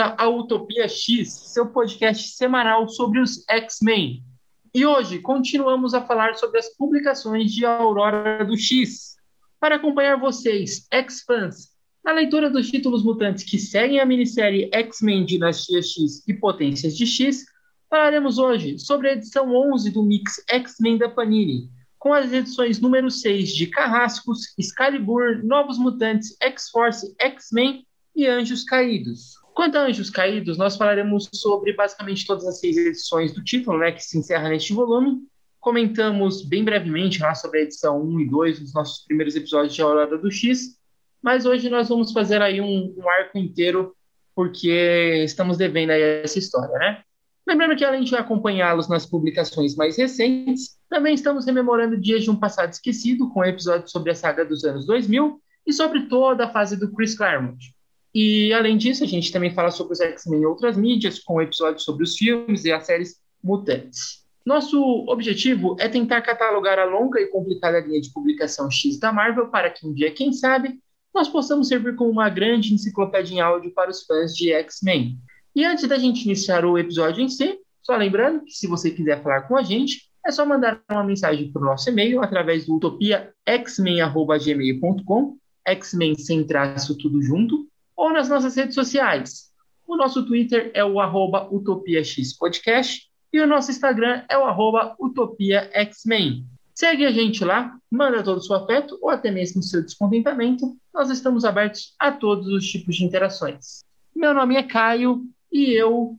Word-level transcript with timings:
Volta 0.00 0.14
ao 0.16 0.38
Utopia 0.38 0.88
X, 0.88 1.30
seu 1.30 1.66
podcast 1.66 2.28
semanal 2.34 2.88
sobre 2.88 3.20
os 3.20 3.44
X-Men. 3.46 4.24
E 4.74 4.86
hoje 4.86 5.18
continuamos 5.18 5.92
a 5.92 6.00
falar 6.00 6.36
sobre 6.36 6.58
as 6.58 6.74
publicações 6.74 7.52
de 7.52 7.66
Aurora 7.66 8.42
do 8.42 8.56
X. 8.56 9.16
Para 9.60 9.74
acompanhar 9.74 10.18
vocês, 10.18 10.86
X-Fans, 10.90 11.72
na 12.02 12.12
leitura 12.12 12.48
dos 12.48 12.70
títulos 12.70 13.04
mutantes 13.04 13.44
que 13.44 13.58
seguem 13.58 14.00
a 14.00 14.06
minissérie 14.06 14.70
X-Men 14.72 15.26
Dinastia 15.26 15.82
X 15.82 16.26
e 16.26 16.32
Potências 16.32 16.96
de 16.96 17.06
X, 17.06 17.44
falaremos 17.90 18.38
hoje 18.38 18.78
sobre 18.78 19.10
a 19.10 19.12
edição 19.12 19.54
11 19.54 19.90
do 19.90 20.02
Mix 20.02 20.42
X-Men 20.48 20.96
da 20.96 21.10
Panini, 21.10 21.68
com 21.98 22.14
as 22.14 22.32
edições 22.32 22.80
número 22.80 23.10
6 23.10 23.54
de 23.54 23.66
Carrascos, 23.66 24.54
Excalibur, 24.56 25.44
Novos 25.44 25.76
Mutantes, 25.76 26.34
X-Force, 26.40 27.14
X-Men 27.18 27.86
e 28.16 28.26
Anjos 28.26 28.64
Caídos. 28.64 29.39
Quanto 29.60 29.76
a 29.76 29.82
Anjos 29.82 30.08
Caídos, 30.08 30.56
nós 30.56 30.74
falaremos 30.74 31.28
sobre 31.34 31.74
basicamente 31.74 32.26
todas 32.26 32.46
as 32.46 32.60
seis 32.60 32.78
edições 32.78 33.34
do 33.34 33.44
título, 33.44 33.76
né, 33.76 33.92
que 33.92 34.02
se 34.02 34.16
encerra 34.16 34.48
neste 34.48 34.72
volume. 34.72 35.18
Comentamos 35.60 36.42
bem 36.42 36.64
brevemente 36.64 37.20
lá 37.20 37.34
sobre 37.34 37.58
a 37.58 37.62
edição 37.64 38.02
1 38.02 38.20
e 38.20 38.30
2 38.30 38.60
nos 38.60 38.72
nossos 38.72 39.04
primeiros 39.04 39.36
episódios 39.36 39.74
de 39.74 39.82
Aurora 39.82 40.16
do 40.16 40.30
X, 40.30 40.78
mas 41.20 41.44
hoje 41.44 41.68
nós 41.68 41.90
vamos 41.90 42.10
fazer 42.10 42.40
aí 42.40 42.58
um, 42.58 42.94
um 42.96 43.10
arco 43.10 43.36
inteiro, 43.36 43.94
porque 44.34 45.24
estamos 45.26 45.58
devendo 45.58 45.90
aí 45.90 46.22
essa 46.24 46.38
história, 46.38 46.78
né? 46.78 47.02
Lembrando 47.46 47.76
que 47.76 47.84
além 47.84 48.02
de 48.02 48.16
acompanhá-los 48.16 48.88
nas 48.88 49.04
publicações 49.04 49.76
mais 49.76 49.98
recentes, 49.98 50.78
também 50.88 51.12
estamos 51.12 51.44
rememorando 51.44 52.00
dias 52.00 52.24
de 52.24 52.30
um 52.30 52.36
passado 52.36 52.72
esquecido, 52.72 53.28
com 53.28 53.44
episódios 53.44 53.90
sobre 53.90 54.10
a 54.10 54.14
saga 54.14 54.42
dos 54.42 54.64
anos 54.64 54.86
2000 54.86 55.38
e 55.66 55.72
sobre 55.74 56.06
toda 56.06 56.46
a 56.46 56.50
fase 56.50 56.78
do 56.78 56.90
Chris 56.90 57.14
Claremont. 57.14 57.78
E, 58.14 58.52
além 58.52 58.76
disso, 58.76 59.04
a 59.04 59.06
gente 59.06 59.32
também 59.32 59.54
fala 59.54 59.70
sobre 59.70 59.92
os 59.92 60.00
X-Men 60.00 60.40
em 60.40 60.46
outras 60.46 60.76
mídias, 60.76 61.18
com 61.18 61.40
episódios 61.40 61.84
sobre 61.84 62.04
os 62.04 62.16
filmes 62.16 62.64
e 62.64 62.72
as 62.72 62.84
séries 62.84 63.16
mutantes. 63.42 64.20
Nosso 64.44 64.80
objetivo 65.08 65.76
é 65.78 65.88
tentar 65.88 66.22
catalogar 66.22 66.78
a 66.78 66.84
longa 66.84 67.20
e 67.20 67.26
complicada 67.26 67.80
linha 67.80 68.00
de 68.00 68.12
publicação 68.12 68.70
X 68.70 68.98
da 68.98 69.12
Marvel 69.12 69.48
para 69.48 69.70
que 69.70 69.86
um 69.86 69.92
dia, 69.92 70.10
quem 70.10 70.32
sabe, 70.32 70.80
nós 71.14 71.28
possamos 71.28 71.68
servir 71.68 71.94
como 71.94 72.10
uma 72.10 72.28
grande 72.28 72.72
enciclopédia 72.72 73.34
em 73.34 73.40
áudio 73.40 73.72
para 73.72 73.90
os 73.90 74.04
fãs 74.04 74.34
de 74.34 74.52
X-Men. 74.52 75.18
E 75.54 75.64
antes 75.64 75.86
da 75.86 75.98
gente 75.98 76.24
iniciar 76.24 76.64
o 76.64 76.78
episódio 76.78 77.22
em 77.22 77.28
si, 77.28 77.58
só 77.82 77.96
lembrando 77.96 78.44
que 78.44 78.52
se 78.52 78.66
você 78.66 78.90
quiser 78.90 79.22
falar 79.22 79.42
com 79.42 79.56
a 79.56 79.62
gente, 79.62 80.10
é 80.24 80.30
só 80.30 80.46
mandar 80.46 80.80
uma 80.90 81.04
mensagem 81.04 81.52
para 81.52 81.62
o 81.62 81.64
nosso 81.64 81.88
e-mail 81.88 82.22
através 82.22 82.66
do 82.66 82.76
utopiaxmen.gmail.com, 82.76 85.36
X-Men 85.66 86.14
sem 86.16 86.44
traço 86.44 86.96
tudo 86.96 87.20
junto, 87.22 87.66
ou 88.00 88.10
nas 88.10 88.30
nossas 88.30 88.56
redes 88.56 88.74
sociais. 88.74 89.50
O 89.86 89.94
nosso 89.94 90.24
Twitter 90.24 90.70
é 90.72 90.82
o 90.82 90.98
arroba 90.98 91.46
utopiaxpodcast 91.52 93.10
e 93.30 93.38
o 93.38 93.46
nosso 93.46 93.70
Instagram 93.70 94.24
é 94.26 94.38
o 94.38 94.44
arroba 94.44 94.96
utopiaxmen. 94.98 96.46
Segue 96.74 97.04
a 97.04 97.12
gente 97.12 97.44
lá, 97.44 97.76
manda 97.90 98.22
todo 98.22 98.38
o 98.38 98.40
seu 98.40 98.56
afeto 98.56 98.98
ou 99.02 99.10
até 99.10 99.30
mesmo 99.30 99.60
o 99.60 99.62
seu 99.62 99.84
descontentamento. 99.84 100.74
Nós 100.94 101.10
estamos 101.10 101.44
abertos 101.44 101.94
a 101.98 102.10
todos 102.10 102.46
os 102.46 102.66
tipos 102.66 102.96
de 102.96 103.04
interações. 103.04 103.84
Meu 104.16 104.32
nome 104.32 104.56
é 104.56 104.62
Caio 104.62 105.22
e 105.52 105.74
eu. 105.74 106.18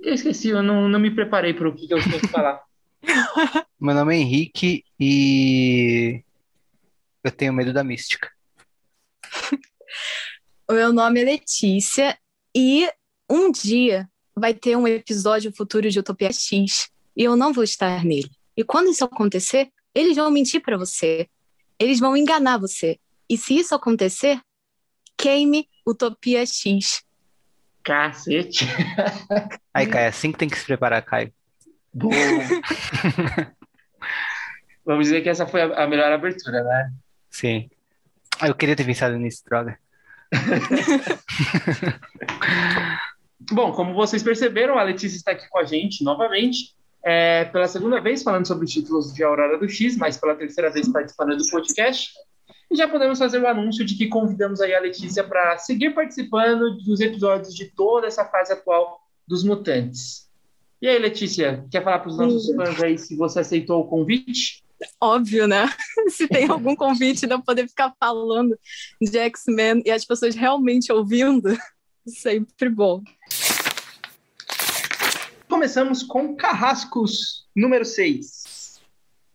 Eu 0.00 0.14
esqueci, 0.14 0.50
eu 0.50 0.62
não, 0.62 0.88
não 0.88 1.00
me 1.00 1.10
preparei 1.10 1.52
para 1.52 1.68
o 1.68 1.74
que 1.74 1.92
eu 1.92 2.00
tenho 2.00 2.20
que 2.20 2.28
falar. 2.28 2.62
Meu 3.80 3.94
nome 3.94 4.14
é 4.14 4.20
Henrique 4.20 4.84
e. 5.00 6.22
Eu 7.24 7.32
tenho 7.32 7.52
medo 7.52 7.72
da 7.72 7.82
mística. 7.82 8.30
O 10.70 10.72
meu 10.72 10.92
nome 10.92 11.20
é 11.20 11.24
Letícia 11.24 12.16
e 12.54 12.88
um 13.28 13.50
dia 13.50 14.08
vai 14.36 14.54
ter 14.54 14.76
um 14.76 14.86
episódio 14.86 15.52
futuro 15.52 15.90
de 15.90 15.98
Utopia 15.98 16.32
X 16.32 16.88
e 17.16 17.24
eu 17.24 17.34
não 17.34 17.52
vou 17.52 17.64
estar 17.64 18.04
nele. 18.04 18.30
E 18.56 18.62
quando 18.62 18.88
isso 18.88 19.04
acontecer, 19.04 19.72
eles 19.92 20.14
vão 20.14 20.30
mentir 20.30 20.62
para 20.62 20.78
você. 20.78 21.28
Eles 21.76 21.98
vão 21.98 22.16
enganar 22.16 22.56
você. 22.56 23.00
E 23.28 23.36
se 23.36 23.58
isso 23.58 23.74
acontecer, 23.74 24.40
queime 25.18 25.68
Utopia 25.84 26.46
X. 26.46 27.02
Cacete. 27.82 28.64
Aí, 29.74 29.88
Caio, 29.88 30.04
é 30.04 30.06
assim 30.06 30.30
que 30.30 30.38
tem 30.38 30.48
que 30.48 30.56
se 30.56 30.66
preparar, 30.66 31.02
Caio. 31.02 31.34
Boa. 31.92 32.14
Vamos 34.86 35.06
dizer 35.06 35.20
que 35.20 35.30
essa 35.30 35.48
foi 35.48 35.62
a 35.62 35.88
melhor 35.88 36.12
abertura, 36.12 36.62
né? 36.62 36.92
Sim. 37.28 37.68
Eu 38.40 38.54
queria 38.54 38.76
ter 38.76 38.86
pensado 38.86 39.18
nisso, 39.18 39.42
droga. 39.44 39.76
Bom, 43.52 43.72
como 43.72 43.94
vocês 43.94 44.22
perceberam, 44.22 44.78
a 44.78 44.82
Letícia 44.82 45.16
está 45.16 45.32
aqui 45.32 45.48
com 45.48 45.58
a 45.58 45.64
gente 45.64 46.04
novamente, 46.04 46.74
é, 47.04 47.46
pela 47.46 47.66
segunda 47.66 48.00
vez 48.00 48.22
falando 48.22 48.46
sobre 48.46 48.64
os 48.64 48.72
títulos 48.72 49.12
de 49.12 49.24
Aurora 49.24 49.58
do 49.58 49.68
X, 49.68 49.96
mas 49.96 50.16
pela 50.16 50.36
terceira 50.36 50.70
vez 50.70 50.88
participando 50.88 51.36
do 51.36 51.50
podcast. 51.50 52.12
E 52.70 52.76
já 52.76 52.86
podemos 52.86 53.18
fazer 53.18 53.40
o 53.40 53.48
anúncio 53.48 53.84
de 53.84 53.96
que 53.96 54.06
convidamos 54.06 54.60
aí 54.60 54.74
a 54.74 54.80
Letícia 54.80 55.24
para 55.24 55.58
seguir 55.58 55.90
participando 55.90 56.76
dos 56.78 57.00
episódios 57.00 57.54
de 57.54 57.66
toda 57.66 58.06
essa 58.06 58.24
fase 58.24 58.52
atual 58.52 59.00
dos 59.26 59.42
Mutantes. 59.42 60.28
E 60.80 60.88
aí, 60.88 60.98
Letícia, 60.98 61.66
quer 61.70 61.82
falar 61.82 61.98
para 61.98 62.10
os 62.10 62.16
nossos 62.16 62.54
fãs 62.54 62.82
aí 62.82 62.96
se 62.96 63.16
você 63.16 63.40
aceitou 63.40 63.80
o 63.80 63.88
convite? 63.88 64.62
Óbvio, 65.00 65.46
né? 65.46 65.68
Se 66.08 66.26
tem 66.28 66.48
algum 66.48 66.74
convite 66.74 67.26
de 67.26 67.32
eu 67.32 67.42
poder 67.42 67.68
ficar 67.68 67.94
falando 67.98 68.58
de 69.00 69.18
X-Men 69.18 69.82
e 69.84 69.90
as 69.90 70.04
pessoas 70.04 70.34
realmente 70.34 70.92
ouvindo, 70.92 71.56
sempre 72.06 72.68
bom. 72.68 73.02
Começamos 75.48 76.02
com 76.02 76.36
Carrascos, 76.36 77.48
número 77.54 77.84
6. 77.84 78.80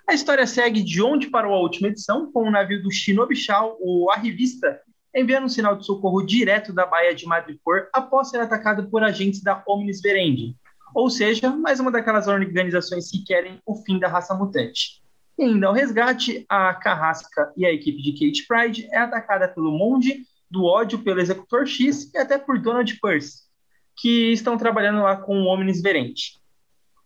A 0.07 0.13
história 0.13 0.45
segue 0.45 0.83
de 0.83 1.01
onde 1.01 1.29
parou 1.29 1.53
a 1.53 1.59
última 1.59 1.87
edição, 1.87 2.31
com 2.31 2.47
o 2.47 2.51
navio 2.51 2.81
do 2.81 2.91
Shinobichal, 2.91 3.75
o 3.79 4.09
Arrivista, 4.11 4.79
enviando 5.15 5.45
um 5.45 5.49
sinal 5.49 5.75
de 5.75 5.85
socorro 5.85 6.23
direto 6.23 6.71
da 6.71 6.85
Baía 6.85 7.15
de 7.15 7.25
Madripoor 7.25 7.87
após 7.93 8.29
ser 8.29 8.39
atacado 8.39 8.89
por 8.89 9.03
agentes 9.03 9.41
da 9.41 9.63
Omnis 9.67 10.01
Verendi. 10.01 10.55
Ou 10.93 11.09
seja, 11.09 11.49
mais 11.49 11.79
uma 11.79 11.91
daquelas 11.91 12.27
organizações 12.27 13.09
que 13.09 13.23
querem 13.23 13.59
o 13.65 13.75
fim 13.83 13.97
da 13.97 14.07
raça 14.07 14.33
mutante. 14.33 15.01
Indo 15.37 15.67
ao 15.67 15.73
resgate, 15.73 16.45
a 16.47 16.73
Carrasca 16.73 17.51
e 17.57 17.65
a 17.65 17.71
equipe 17.71 18.01
de 18.01 18.13
Kate 18.13 18.47
Pride 18.47 18.87
é 18.91 18.97
atacada 18.97 19.47
pelo 19.49 19.71
Monge, 19.71 20.23
do 20.49 20.63
ódio 20.63 20.99
pelo 20.99 21.19
Executor 21.19 21.65
X 21.67 22.09
e 22.13 22.17
até 22.17 22.37
por 22.37 22.57
Donald 22.57 22.97
Purse, 23.01 23.43
que 23.97 24.31
estão 24.31 24.57
trabalhando 24.57 25.01
lá 25.01 25.17
com 25.17 25.41
o 25.41 25.47
Omnis 25.47 25.81
Verente. 25.81 26.39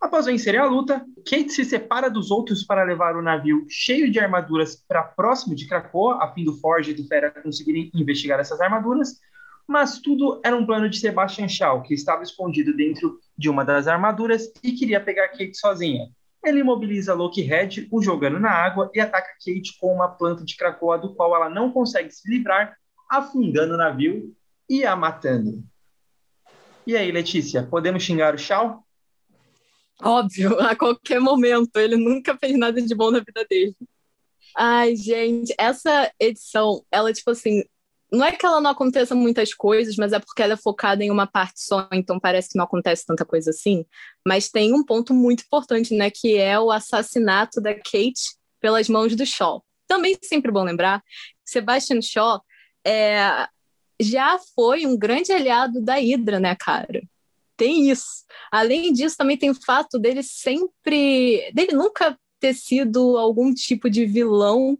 Após 0.00 0.26
vencerem 0.26 0.60
a 0.60 0.64
luta, 0.64 1.04
Kate 1.28 1.50
se 1.50 1.64
separa 1.64 2.08
dos 2.08 2.30
outros 2.30 2.62
para 2.62 2.84
levar 2.84 3.16
o 3.16 3.22
navio 3.22 3.66
cheio 3.68 4.10
de 4.10 4.20
armaduras 4.20 4.76
para 4.76 5.02
próximo 5.02 5.54
de 5.54 5.66
Krakoa, 5.66 6.22
a 6.22 6.32
fim 6.32 6.44
do 6.44 6.56
Forge 6.56 6.92
e 6.92 6.94
do 6.94 7.06
Fera 7.06 7.30
conseguirem 7.30 7.90
investigar 7.92 8.38
essas 8.38 8.60
armaduras, 8.60 9.18
mas 9.66 9.98
tudo 9.98 10.40
era 10.44 10.56
um 10.56 10.64
plano 10.64 10.88
de 10.88 10.98
Sebastian 10.98 11.48
Shaw, 11.48 11.82
que 11.82 11.94
estava 11.94 12.22
escondido 12.22 12.74
dentro 12.74 13.18
de 13.36 13.50
uma 13.50 13.64
das 13.64 13.88
armaduras 13.88 14.50
e 14.62 14.72
queria 14.72 15.00
pegar 15.00 15.28
Kate 15.28 15.56
sozinha. 15.56 16.08
Ele 16.42 16.60
imobiliza 16.60 17.14
Loki 17.14 17.42
Red, 17.42 17.88
o 17.90 18.02
jogando 18.02 18.40
na 18.40 18.50
água, 18.50 18.90
e 18.94 19.00
ataca 19.00 19.34
Kate 19.44 19.76
com 19.78 19.94
uma 19.94 20.08
planta 20.08 20.44
de 20.44 20.56
Krakoa 20.56 20.98
do 20.98 21.14
qual 21.14 21.34
ela 21.34 21.50
não 21.50 21.70
consegue 21.70 22.10
se 22.10 22.28
livrar, 22.30 22.76
afundando 23.10 23.74
o 23.74 23.76
navio 23.76 24.34
e 24.68 24.84
a 24.84 24.96
matando. 24.96 25.62
E 26.86 26.96
aí, 26.96 27.12
Letícia, 27.12 27.62
podemos 27.62 28.02
xingar 28.02 28.34
o 28.34 28.38
Shaw? 28.38 28.82
Óbvio, 30.02 30.58
a 30.60 30.74
qualquer 30.74 31.20
momento. 31.20 31.76
Ele 31.76 31.96
nunca 31.96 32.36
fez 32.36 32.58
nada 32.58 32.80
de 32.80 32.94
bom 32.94 33.10
na 33.10 33.18
vida 33.18 33.44
dele. 33.48 33.76
Ai, 34.56 34.96
gente, 34.96 35.54
essa 35.58 36.10
edição, 36.18 36.84
ela, 36.90 37.12
tipo 37.12 37.30
assim, 37.30 37.62
não 38.12 38.24
é 38.24 38.32
que 38.32 38.44
ela 38.44 38.60
não 38.60 38.70
aconteça 38.70 39.14
muitas 39.14 39.54
coisas, 39.54 39.96
mas 39.96 40.12
é 40.12 40.18
porque 40.18 40.42
ela 40.42 40.54
é 40.54 40.56
focada 40.56 41.04
em 41.04 41.10
uma 41.10 41.26
parte 41.26 41.60
só, 41.62 41.88
então 41.92 42.18
parece 42.18 42.50
que 42.50 42.58
não 42.58 42.64
acontece 42.64 43.06
tanta 43.06 43.24
coisa 43.24 43.50
assim. 43.50 43.84
Mas 44.26 44.48
tem 44.48 44.74
um 44.74 44.84
ponto 44.84 45.14
muito 45.14 45.44
importante, 45.44 45.94
né, 45.94 46.10
que 46.10 46.36
é 46.36 46.58
o 46.58 46.70
assassinato 46.70 47.60
da 47.60 47.74
Kate 47.74 48.36
pelas 48.60 48.88
mãos 48.88 49.14
do 49.14 49.24
Shaw. 49.24 49.64
Também 49.86 50.16
sempre 50.22 50.50
bom 50.50 50.64
lembrar, 50.64 51.02
Sebastian 51.44 52.00
Shaw 52.02 52.40
é, 52.84 53.46
já 54.00 54.38
foi 54.54 54.86
um 54.86 54.96
grande 54.96 55.32
aliado 55.32 55.80
da 55.80 55.94
Hydra, 55.94 56.40
né, 56.40 56.56
cara? 56.56 57.02
Tem 57.56 57.90
isso. 57.90 58.24
Além 58.50 58.92
disso, 58.92 59.16
também 59.16 59.36
tem 59.36 59.50
o 59.50 59.62
fato 59.64 59.98
dele 59.98 60.22
sempre, 60.22 61.50
dele 61.52 61.72
nunca 61.72 62.18
ter 62.40 62.54
sido 62.54 63.18
algum 63.18 63.52
tipo 63.52 63.90
de 63.90 64.06
vilão 64.06 64.78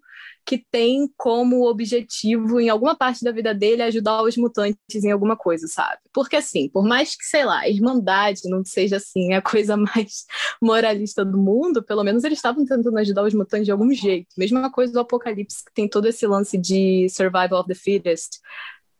que 0.50 0.66
tem 0.68 1.08
como 1.16 1.64
objetivo, 1.64 2.58
em 2.58 2.68
alguma 2.68 2.96
parte 2.96 3.22
da 3.22 3.30
vida 3.30 3.54
dele, 3.54 3.82
ajudar 3.82 4.20
os 4.24 4.36
mutantes 4.36 5.04
em 5.04 5.12
alguma 5.12 5.36
coisa, 5.36 5.68
sabe? 5.68 6.00
Porque, 6.12 6.34
assim, 6.34 6.68
por 6.68 6.84
mais 6.84 7.14
que, 7.14 7.24
sei 7.24 7.44
lá, 7.44 7.60
a 7.60 7.68
Irmandade 7.68 8.40
não 8.50 8.64
seja, 8.64 8.96
assim, 8.96 9.32
a 9.32 9.40
coisa 9.40 9.76
mais 9.76 10.26
moralista 10.60 11.24
do 11.24 11.38
mundo, 11.38 11.84
pelo 11.84 12.02
menos 12.02 12.24
eles 12.24 12.38
estavam 12.38 12.66
tentando 12.66 12.98
ajudar 12.98 13.22
os 13.22 13.32
mutantes 13.32 13.66
de 13.66 13.70
algum 13.70 13.92
jeito. 13.92 14.26
Mesma 14.36 14.72
coisa 14.72 14.92
do 14.92 14.98
Apocalipse, 14.98 15.64
que 15.64 15.72
tem 15.72 15.88
todo 15.88 16.06
esse 16.06 16.26
lance 16.26 16.58
de 16.58 17.06
survival 17.10 17.60
of 17.60 17.68
the 17.68 17.74
fittest. 17.76 18.40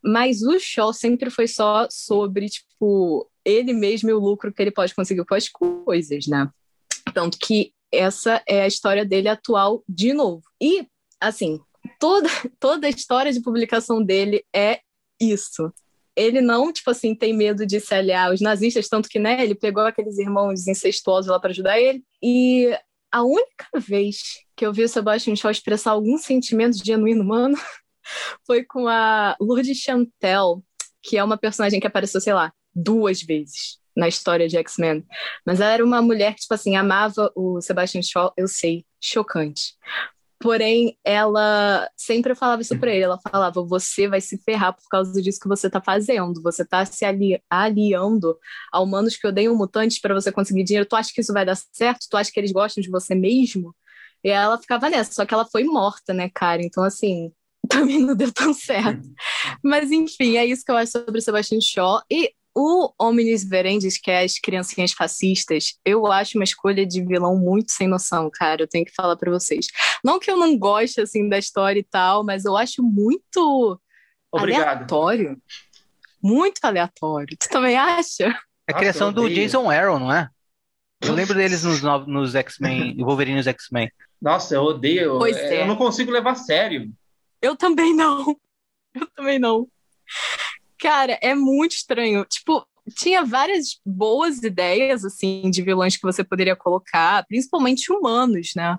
Mas 0.01 0.43
o 0.43 0.57
show 0.61 0.93
sempre 0.93 1.31
foi 1.31 1.49
só 1.49 1.89
sobre, 1.91 2.49
tipo, 2.49 3.29
ele 3.45 3.73
mesmo 3.73 4.09
e 4.09 4.13
o 4.13 4.21
lucro 4.21 4.53
que 4.53 4.63
ele 4.63 4.71
pode 4.71 4.95
conseguir 4.95 5.25
com 5.25 5.35
as 5.35 5.49
coisas, 5.49 6.29
né? 6.29 6.49
Tanto 7.13 7.37
que 7.39 7.73
essa 7.91 8.41
é 8.47 8.63
a 8.63 8.69
história 8.69 9.05
dele 9.05 9.29
atual 9.29 9.83
de 9.89 10.15
novo. 10.15 10.45
E, 10.61 10.87
assim, 11.21 11.61
toda, 11.99 12.29
toda 12.59 12.87
a 12.87 12.91
história 12.91 13.33
de 13.33 13.41
publicação 13.41 14.03
dele 14.03 14.45
é 14.55 14.81
isso. 15.21 15.73
Ele 16.17 16.41
não, 16.41 16.73
tipo 16.73 16.91
assim, 16.91 17.15
tem 17.15 17.33
medo 17.33 17.65
de 17.65 17.81
se 17.81 17.95
aliar 17.95 18.29
aos 18.31 18.41
nazistas, 18.41 18.89
tanto 18.89 19.09
que, 19.09 19.19
né, 19.19 19.43
ele 19.43 19.55
pegou 19.55 19.85
aqueles 19.85 20.19
irmãos 20.19 20.67
incestuosos 20.67 21.31
lá 21.31 21.39
para 21.39 21.51
ajudar 21.51 21.81
ele. 21.81 22.03
E 22.23 22.77
a 23.13 23.23
única 23.23 23.67
vez 23.77 24.19
que 24.57 24.67
eu 24.67 24.73
vi 24.73 24.85
o 24.85 24.89
Sebastian 24.89 25.37
Shaw 25.37 25.51
expressar 25.51 25.93
algum 25.93 26.19
sentimento 26.19 26.85
genuíno 26.85 27.23
humano 27.23 27.57
foi 28.47 28.65
com 28.65 28.89
a 28.89 29.37
Lourdes 29.41 29.79
Chantel, 29.79 30.63
que 31.03 31.17
é 31.17 31.25
uma 31.25 31.39
personagem 31.39 31.81
que 31.81 31.87
apareceu, 31.87 32.21
sei 32.21 32.35
lá, 32.35 32.53
duas 32.75 33.23
vezes 33.23 33.79
na 33.97 34.09
história 34.09 34.49
de 34.49 34.57
X-Men. 34.57 35.05
Mas 35.45 35.61
ela 35.61 35.73
era 35.73 35.85
uma 35.85 36.03
mulher 36.03 36.35
que, 36.35 36.43
tipo 36.43 36.55
assim, 36.55 36.77
amava 36.77 37.31
o 37.35 37.61
Sebastian 37.61 38.03
Shaw, 38.03 38.33
eu 38.37 38.47
sei, 38.47 38.85
chocante. 39.01 39.75
Porém, 40.41 40.97
ela 41.05 41.87
sempre 41.95 42.35
falava 42.35 42.63
isso 42.63 42.79
pra 42.79 42.91
ele. 42.91 43.05
Ela 43.05 43.19
falava: 43.19 43.63
você 43.63 44.09
vai 44.09 44.23
se 44.23 44.39
ferrar 44.39 44.75
por 44.75 44.89
causa 44.89 45.21
disso 45.21 45.39
que 45.39 45.49
você 45.49 45.69
tá 45.69 45.83
fazendo. 45.83 46.41
Você 46.43 46.65
tá 46.65 46.85
se 46.87 47.05
ali 47.05 47.43
aliando 47.51 48.39
a 48.73 48.81
humanos 48.81 49.17
que 49.17 49.27
odeiam 49.27 49.55
mutantes 49.55 50.01
para 50.01 50.15
você 50.15 50.33
conseguir 50.33 50.65
dinheiro. 50.65 50.89
Tu 50.89 50.97
acha 50.97 51.13
que 51.15 51.21
isso 51.21 51.35
vai 51.35 51.45
dar 51.45 51.57
certo? 51.73 52.07
Tu 52.11 52.17
acha 52.17 52.33
que 52.33 52.41
eles 52.41 52.53
gostam 52.53 52.81
de 52.83 52.89
você 52.89 53.15
mesmo? 53.15 53.77
E 54.25 54.31
ela 54.31 54.59
ficava 54.59 54.89
nessa, 54.89 55.13
só 55.13 55.27
que 55.27 55.35
ela 55.35 55.45
foi 55.47 55.65
morta, 55.65 56.15
né, 56.15 56.31
cara? 56.35 56.63
Então, 56.63 56.85
assim, 56.85 57.33
também 57.69 58.01
não 58.01 58.17
deu 58.17 58.33
tão 58.33 58.55
certo. 58.55 59.07
Mas, 59.63 59.91
enfim, 59.91 60.37
é 60.39 60.47
isso 60.47 60.65
que 60.65 60.71
eu 60.71 60.77
acho 60.77 60.93
sobre 60.93 61.19
o 61.19 61.23
Sebastian 61.23 61.61
Shaw. 61.61 62.03
E 62.11 62.33
o 62.55 62.93
Omnis 63.01 63.45
Verendes, 63.49 63.97
que 63.99 64.11
é 64.11 64.23
as 64.25 64.39
criancinhas 64.39 64.93
fascistas, 64.93 65.79
eu 65.85 66.07
acho 66.11 66.37
uma 66.37 66.45
escolha 66.45 66.85
de 66.85 67.05
vilão 67.05 67.37
muito 67.37 67.71
sem 67.73 67.87
noção, 67.87 68.29
cara. 68.33 68.63
Eu 68.63 68.69
tenho 68.69 68.85
que 68.85 68.95
falar 68.95 69.17
para 69.17 69.31
vocês. 69.31 69.67
Não 70.05 70.19
que 70.19 70.31
eu 70.31 70.37
não 70.37 70.59
goste, 70.59 71.01
assim, 71.01 71.29
da 71.29 71.39
história 71.39 71.79
e 71.81 71.85
tal, 71.85 72.25
mas 72.25 72.45
eu 72.45 72.57
acho 72.57 72.83
muito 72.83 73.81
Obrigado. 74.33 74.63
aleatório. 74.69 75.41
Muito 76.23 76.59
aleatório. 76.63 77.37
Tu 77.39 77.49
também 77.49 77.77
acha? 77.77 78.27
É 78.69 78.73
a 78.73 78.75
criação 78.75 79.13
do. 79.13 79.29
Jason 79.29 79.71
Aaron, 79.71 79.99
não 80.01 80.13
é? 80.13 80.29
Eu 81.03 81.15
lembro 81.15 81.35
deles 81.35 81.65
nos, 81.65 81.81
no- 81.81 82.07
nos 82.07 82.35
X-Men, 82.35 82.95
Wolverine 83.03 83.39
nos 83.39 83.47
X-Men. 83.47 83.91
Nossa, 84.21 84.55
eu 84.55 84.63
odeio. 84.63 85.19
Pois 85.19 85.35
é, 85.37 85.57
é. 85.57 85.63
Eu 85.63 85.67
não 85.67 85.77
consigo 85.77 86.11
levar 86.13 86.33
a 86.33 86.35
sério. 86.35 86.93
Eu 87.41 87.57
também 87.57 87.95
não. 87.97 88.37
Eu 88.95 89.07
também 89.17 89.39
não. 89.39 89.67
Cara, 90.81 91.19
é 91.23 91.35
muito 91.35 91.73
estranho. 91.73 92.25
Tipo, 92.25 92.67
tinha 92.97 93.25
várias 93.25 93.79
boas 93.85 94.43
ideias, 94.43 95.05
assim, 95.05 95.51
de 95.51 95.63
vilões 95.63 95.97
que 95.97 96.03
você 96.03 96.25
poderia 96.25 96.57
colocar, 96.57 97.25
principalmente 97.27 97.93
humanos, 97.93 98.53
né? 98.57 98.79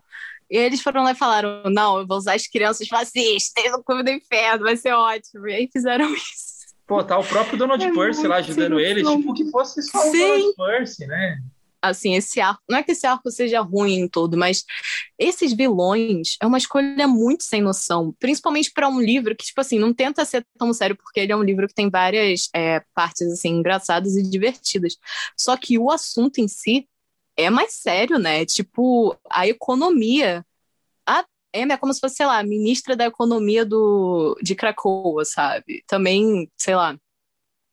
E 0.49 0.57
eles 0.57 0.81
foram 0.81 1.03
lá 1.03 1.11
e 1.11 1.15
falaram: 1.15 1.63
não, 1.65 1.99
eu 1.99 2.07
vou 2.07 2.17
usar 2.17 2.35
as 2.35 2.47
crianças 2.47 2.87
fascistas 2.87 3.71
no 3.71 3.83
Clube 3.83 4.03
do 4.03 4.09
Inferno, 4.11 4.65
vai 4.65 4.75
ser 4.75 4.93
ótimo. 4.93 5.47
E 5.47 5.53
aí 5.53 5.69
fizeram 5.71 6.11
isso. 6.13 6.51
Pô, 6.85 7.01
tá 7.03 7.17
o 7.17 7.23
próprio 7.23 7.57
Donald 7.57 7.81
É 7.85 7.93
Percy 7.93 8.27
lá 8.27 8.37
ajudando 8.37 8.75
sem 8.75 8.85
ele, 8.85 9.01
noção. 9.03 9.19
tipo 9.19 9.33
que 9.33 9.49
fosse 9.49 9.81
só 9.81 9.97
o 9.99 10.11
Sim. 10.11 10.27
Donald 10.27 10.55
Percy, 10.57 11.07
né? 11.07 11.41
Assim, 11.81 12.15
esse 12.15 12.39
arco. 12.39 12.61
Não 12.69 12.77
é 12.77 12.83
que 12.83 12.91
esse 12.91 13.07
arco 13.07 13.31
seja 13.31 13.59
ruim 13.61 13.93
em 14.01 14.07
todo, 14.07 14.37
mas 14.37 14.63
esses 15.17 15.51
vilões 15.53 16.37
é 16.41 16.45
uma 16.45 16.57
escolha 16.57 17.07
muito 17.07 17.43
sem 17.43 17.61
noção. 17.61 18.15
Principalmente 18.19 18.71
para 18.71 18.87
um 18.87 19.01
livro 19.01 19.35
que, 19.35 19.45
tipo 19.45 19.59
assim, 19.61 19.79
não 19.79 19.93
tenta 19.93 20.23
ser 20.25 20.45
tão 20.57 20.73
sério, 20.73 20.95
porque 20.95 21.19
ele 21.19 21.31
é 21.31 21.35
um 21.35 21.43
livro 21.43 21.67
que 21.67 21.73
tem 21.73 21.89
várias 21.89 22.49
é, 22.53 22.81
partes, 22.93 23.31
assim, 23.31 23.49
engraçadas 23.49 24.15
e 24.15 24.23
divertidas. 24.23 24.97
Só 25.37 25.57
que 25.57 25.79
o 25.79 25.89
assunto 25.89 26.39
em 26.39 26.47
si 26.47 26.87
é 27.35 27.49
mais 27.49 27.73
sério, 27.73 28.17
né? 28.19 28.45
Tipo, 28.45 29.17
a 29.29 29.47
economia. 29.47 30.45
A 31.07 31.25
Amy 31.55 31.73
é 31.73 31.77
como 31.77 31.93
se 31.93 31.99
fosse, 31.99 32.15
sei 32.15 32.25
lá, 32.25 32.43
ministra 32.43 32.95
da 32.95 33.05
economia 33.05 33.65
do, 33.65 34.37
de 34.41 34.55
Cracoa, 34.55 35.25
sabe? 35.25 35.83
Também, 35.87 36.49
sei 36.57 36.75
lá, 36.75 36.97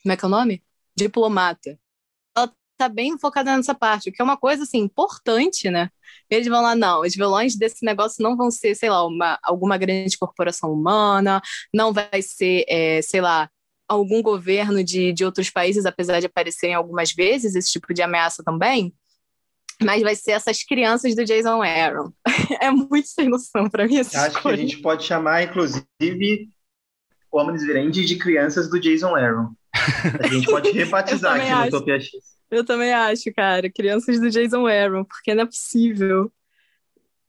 como 0.02 0.12
é 0.12 0.16
que 0.16 0.24
é 0.24 0.28
o 0.28 0.30
nome? 0.30 0.62
Diplomata. 0.96 1.78
Tá 2.78 2.88
bem 2.88 3.18
focada 3.18 3.56
nessa 3.56 3.74
parte, 3.74 4.08
o 4.08 4.12
que 4.12 4.22
é 4.22 4.24
uma 4.24 4.36
coisa, 4.36 4.62
assim, 4.62 4.78
importante, 4.78 5.68
né? 5.68 5.90
Eles 6.30 6.46
vão 6.46 6.62
lá, 6.62 6.76
não, 6.76 7.00
os 7.00 7.12
vilões 7.12 7.56
desse 7.56 7.84
negócio 7.84 8.22
não 8.22 8.36
vão 8.36 8.52
ser, 8.52 8.76
sei 8.76 8.88
lá, 8.88 9.04
uma, 9.04 9.36
alguma 9.42 9.76
grande 9.76 10.16
corporação 10.16 10.72
humana, 10.72 11.42
não 11.74 11.92
vai 11.92 12.22
ser, 12.22 12.64
é, 12.68 13.02
sei 13.02 13.20
lá, 13.20 13.50
algum 13.88 14.22
governo 14.22 14.84
de, 14.84 15.12
de 15.12 15.24
outros 15.24 15.50
países, 15.50 15.86
apesar 15.86 16.20
de 16.20 16.26
aparecerem 16.26 16.76
algumas 16.76 17.12
vezes 17.12 17.56
esse 17.56 17.72
tipo 17.72 17.92
de 17.92 18.00
ameaça 18.00 18.44
também, 18.44 18.94
mas 19.82 20.02
vai 20.02 20.14
ser 20.14 20.32
essas 20.32 20.62
crianças 20.62 21.16
do 21.16 21.24
Jason 21.24 21.62
Aaron. 21.62 22.12
é 22.60 22.70
muito 22.70 23.08
sem 23.08 23.28
noção 23.28 23.68
pra 23.68 23.86
mim 23.86 23.98
Acho 23.98 24.42
que 24.42 24.48
a 24.48 24.56
gente 24.56 24.78
pode 24.78 25.04
chamar, 25.04 25.42
inclusive, 25.42 26.48
o 27.30 27.40
Omnis 27.40 27.66
Verendi 27.66 28.04
de 28.04 28.16
crianças 28.16 28.68
do 28.68 28.78
Jason 28.78 29.16
Aaron. 29.16 29.52
A 30.20 30.26
gente 30.28 30.46
pode 30.46 30.70
rebatizar 30.72 31.36
aqui 31.36 31.46
também 31.46 31.50
no 31.50 31.60
acho. 31.62 31.76
Utopia 31.76 32.00
X. 32.00 32.37
Eu 32.50 32.64
também 32.64 32.92
acho, 32.92 33.32
cara, 33.34 33.70
crianças 33.70 34.18
do 34.20 34.30
Jason 34.30 34.66
Aaron, 34.66 35.04
porque 35.04 35.34
não 35.34 35.42
é 35.42 35.46
possível. 35.46 36.32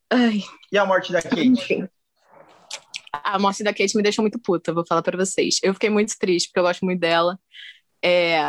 Ai, 0.09 0.41
E 0.71 0.77
a 0.77 0.85
morte 0.85 1.11
da 1.11 1.21
Kate? 1.21 1.45
enfim. 1.45 1.87
A 3.11 3.37
morte 3.37 3.63
da 3.63 3.73
Kate 3.73 3.95
me 3.95 4.03
deixou 4.03 4.23
muito 4.23 4.39
puta, 4.39 4.73
vou 4.73 4.85
falar 4.85 5.01
pra 5.01 5.17
vocês. 5.17 5.59
Eu 5.61 5.73
fiquei 5.73 5.89
muito 5.89 6.17
triste, 6.17 6.47
porque 6.47 6.59
eu 6.59 6.63
gosto 6.63 6.85
muito 6.85 6.99
dela. 6.99 7.39
É... 8.03 8.39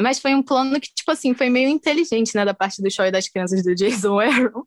Mas 0.00 0.18
foi 0.18 0.34
um 0.34 0.42
plano 0.42 0.80
que, 0.80 0.92
tipo 0.92 1.10
assim, 1.12 1.34
foi 1.34 1.48
meio 1.48 1.68
inteligente, 1.68 2.34
né, 2.34 2.44
da 2.44 2.52
parte 2.52 2.82
do 2.82 2.90
show 2.90 3.04
e 3.04 3.12
das 3.12 3.28
crianças 3.28 3.62
do 3.62 3.74
Jason 3.74 4.18
Aaron, 4.18 4.64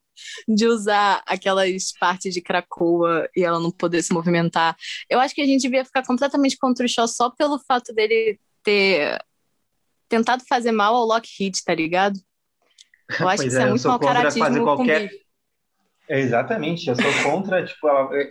de 0.48 0.66
usar 0.66 1.22
aquelas 1.26 1.92
partes 2.00 2.34
de 2.34 2.42
Krakoa 2.42 3.28
e 3.36 3.44
ela 3.44 3.60
não 3.60 3.70
poder 3.70 4.02
se 4.02 4.14
movimentar. 4.14 4.78
Eu 5.10 5.20
acho 5.20 5.36
que 5.36 5.42
a 5.42 5.46
gente 5.46 5.62
devia 5.64 5.84
ficar 5.84 6.06
completamente 6.06 6.58
contra 6.58 6.86
o 6.86 6.90
show 6.90 7.08
só 7.08 7.30
pelo 7.30 7.60
fato 7.60 7.94
dele 7.94 8.40
ter 8.64 9.20
tentado 10.08 10.44
fazer 10.48 10.72
mal 10.72 10.96
ao 10.96 11.06
Lockheed, 11.06 11.64
tá 11.64 11.74
ligado? 11.74 12.18
Eu 13.20 13.28
acho 13.28 13.38
Pois 13.38 13.42
que 13.42 13.48
isso 13.48 13.60
é, 13.60 13.64
é 13.64 13.70
muito 13.70 13.84
contra 13.84 14.14
caratismo 14.14 14.64
qualquer-. 14.64 15.10
É, 16.10 16.22
exatamente, 16.22 16.90
eu 16.90 16.96
sou 16.96 17.24
contra, 17.24 17.64
tipo, 17.68 17.86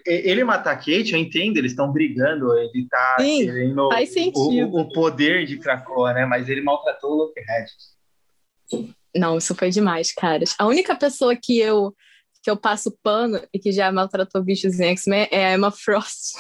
ele 0.07 0.43
matar 0.45 0.73
a 0.73 0.77
Kate, 0.77 1.13
eu 1.13 1.19
entendo, 1.19 1.59
eles 1.59 1.73
estão 1.73 1.93
brigando, 1.93 2.57
ele 2.57 2.87
tá 2.89 3.17
Sim, 3.21 3.45
querendo 3.45 3.89
faz 3.91 4.13
sentido. 4.15 4.39
o, 4.39 4.81
o 4.81 4.93
poder 4.93 5.45
de 5.45 5.59
Krakoa, 5.59 6.15
né? 6.15 6.25
Mas 6.25 6.49
ele 6.49 6.63
maltratou 6.63 7.11
o 7.11 7.15
Lockheed. 7.17 8.95
Não, 9.15 9.37
isso 9.37 9.55
foi 9.55 9.71
demais, 9.71 10.13
caras. 10.13 10.55
A 10.59 10.67
única 10.67 10.95
pessoa 10.97 11.37
que 11.37 11.59
eu 11.59 11.95
que 12.43 12.51
eu 12.51 12.57
passo 12.57 12.97
pano 13.03 13.43
e 13.53 13.59
que 13.59 13.73
já 13.73 13.91
maltratou 13.91 14.41
bichos 14.41 14.79
em 14.79 14.91
X-Men 14.91 15.27
é 15.33 15.47
a 15.47 15.55
Emma 15.55 15.73
Frost. 15.73 16.37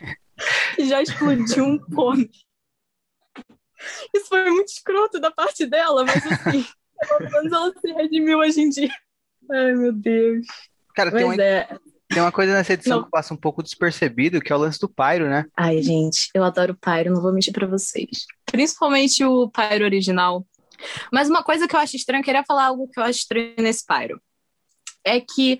que 0.76 0.88
já 0.88 1.02
explodiu 1.02 1.64
um 1.64 1.76
pônei. 1.76 2.30
Isso 4.14 4.28
foi 4.28 4.50
muito 4.50 4.68
escroto 4.68 5.20
da 5.20 5.30
parte 5.30 5.66
dela, 5.66 6.04
mas 6.04 6.24
assim, 6.26 6.64
pelo 7.08 7.30
menos 7.30 7.52
ela 7.52 7.72
se 7.80 7.92
redimiu 7.92 8.38
hoje 8.38 8.60
em 8.60 8.68
dia. 8.68 8.92
Ai, 9.50 9.72
meu 9.74 9.92
Deus. 9.92 10.46
Cara, 10.94 11.10
tem 11.10 11.24
uma, 11.24 11.34
é. 11.42 11.78
tem 12.08 12.22
uma 12.22 12.32
coisa 12.32 12.52
nessa 12.52 12.72
edição 12.72 12.98
Não. 12.98 13.04
que 13.04 13.10
passa 13.10 13.32
um 13.32 13.36
pouco 13.36 13.62
despercebido, 13.62 14.40
que 14.40 14.52
é 14.52 14.56
o 14.56 14.58
lance 14.58 14.78
do 14.78 14.88
Pyro, 14.88 15.28
né? 15.28 15.46
Ai, 15.56 15.82
gente, 15.82 16.28
eu 16.34 16.44
adoro 16.44 16.72
o 16.72 16.76
Pyro, 16.76 17.14
não 17.14 17.22
vou 17.22 17.32
mentir 17.32 17.52
pra 17.52 17.66
vocês. 17.66 18.26
Principalmente 18.46 19.24
o 19.24 19.48
Pyro 19.48 19.84
original. 19.84 20.46
Mas 21.12 21.28
uma 21.28 21.42
coisa 21.42 21.68
que 21.68 21.74
eu 21.74 21.80
acho 21.80 21.96
estranha, 21.96 22.20
eu 22.20 22.24
queria 22.24 22.44
falar 22.44 22.66
algo 22.66 22.88
que 22.88 22.98
eu 22.98 23.04
acho 23.04 23.20
estranho 23.20 23.54
nesse 23.58 23.84
Pyro. 23.86 24.20
É 25.04 25.20
que 25.20 25.58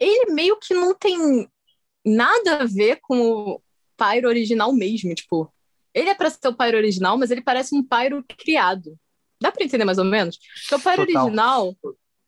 ele 0.00 0.32
meio 0.32 0.58
que 0.58 0.74
não 0.74 0.94
tem 0.94 1.48
nada 2.04 2.62
a 2.62 2.64
ver 2.64 2.98
com 3.02 3.20
o 3.20 3.62
Pyro 3.96 4.28
original 4.28 4.72
mesmo. 4.72 5.14
Tipo, 5.14 5.52
ele 5.94 6.08
é 6.08 6.14
pra 6.14 6.30
ser 6.30 6.48
o 6.48 6.54
Pyro 6.56 6.76
original, 6.76 7.16
mas 7.18 7.30
ele 7.30 7.42
parece 7.42 7.74
um 7.74 7.82
Pyro 7.82 8.24
criado. 8.38 8.96
Dá 9.40 9.50
pra 9.52 9.64
entender 9.64 9.84
mais 9.84 9.98
ou 9.98 10.04
menos? 10.04 10.38
Porque 10.68 10.74
o 10.74 10.80
Pyro 10.90 11.06
Total. 11.06 11.24
original, 11.24 11.76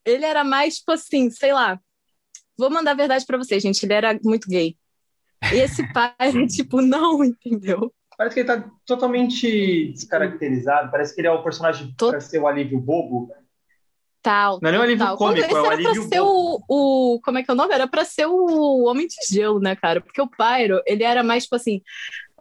ele 0.05 0.25
era 0.25 0.43
mais, 0.45 0.79
tipo 0.79 0.93
assim, 0.93 1.31
sei 1.31 1.53
lá. 1.53 1.79
Vou 2.59 2.71
mandar 2.71 2.93
a 2.93 2.95
verdade 2.95 3.25
pra 3.27 3.39
vocês, 3.39 3.63
gente. 3.63 3.83
Ele 3.85 3.93
era 3.95 4.19
muito 4.25 4.49
gay. 4.49 4.77
E 5.53 5.57
esse 5.57 5.83
Pyro, 5.93 6.47
tipo, 6.49 6.81
não, 6.81 7.23
entendeu? 7.25 7.93
Parece 8.17 8.35
que 8.35 8.41
ele 8.41 8.47
tá 8.47 8.71
totalmente 8.87 9.93
descaracterizado, 9.93 10.91
parece 10.91 11.15
que 11.15 11.21
ele 11.21 11.27
é 11.29 11.33
o 11.33 11.43
personagem 11.43 11.93
Tot- 11.97 12.11
pra 12.13 12.21
ser 12.21 12.39
o 12.39 12.47
alívio 12.47 12.79
bobo. 12.81 13.29
Tal. 14.23 14.59
Não 14.63 14.69
é 14.69 14.73
nem 14.73 14.81
um 14.81 14.85
alívio 14.85 15.05
tal. 15.05 15.17
cômico, 15.19 15.47
Quando 15.49 15.53
é 15.53 15.59
um 15.59 15.73
esse 15.73 15.83
era 15.85 15.93
pra 15.95 16.03
ser 16.09 16.21
bobo. 16.21 16.65
o, 16.69 17.15
o. 17.17 17.21
Como 17.21 17.39
é 17.39 17.43
que 17.43 17.51
é 17.51 17.55
o 17.55 17.57
nome? 17.57 17.75
Era 17.75 17.87
pra 17.87 18.05
ser 18.05 18.27
o 18.27 18.85
Homem 18.85 19.07
de 19.07 19.17
Gelo, 19.29 19.61
né, 19.61 19.77
cara? 19.77 20.01
Porque 20.01 20.21
o 20.23 20.27
Pyro, 20.29 20.81
ele 20.87 21.03
era 21.05 21.23
mais, 21.23 21.43
tipo 21.45 21.57
assim. 21.57 21.83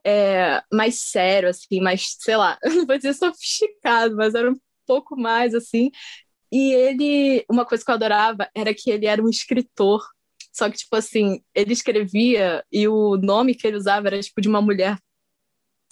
É, 0.05 0.62
mais 0.72 1.00
sério, 1.00 1.50
assim, 1.50 1.79
mais, 1.81 2.15
sei 2.19 2.36
lá, 2.36 2.57
não 2.63 2.86
vou 2.86 2.98
dizer 2.98 3.13
sofisticado, 3.13 4.15
mas 4.15 4.36
era 4.36 4.51
um 4.51 4.57
pouco 4.86 5.15
mais, 5.15 5.53
assim. 5.55 5.91
E 6.51 6.74
ele. 6.74 7.45
Uma 7.50 7.65
coisa 7.65 7.83
que 7.83 7.89
eu 7.89 7.95
adorava 7.95 8.50
era 8.55 8.74
que 8.74 8.91
ele 8.91 9.05
era 9.07 9.24
um 9.24 9.29
escritor. 9.29 10.03
Só 10.51 10.69
que, 10.69 10.77
tipo 10.77 10.95
assim, 10.95 11.41
ele 11.55 11.74
escrevia 11.74 12.63
e 12.72 12.88
o 12.88 13.17
nome 13.17 13.55
que 13.55 13.65
ele 13.65 13.77
usava 13.77 14.07
era, 14.07 14.22
tipo, 14.22 14.39
de 14.39 14.48
uma 14.48 14.62
mulher 14.62 15.00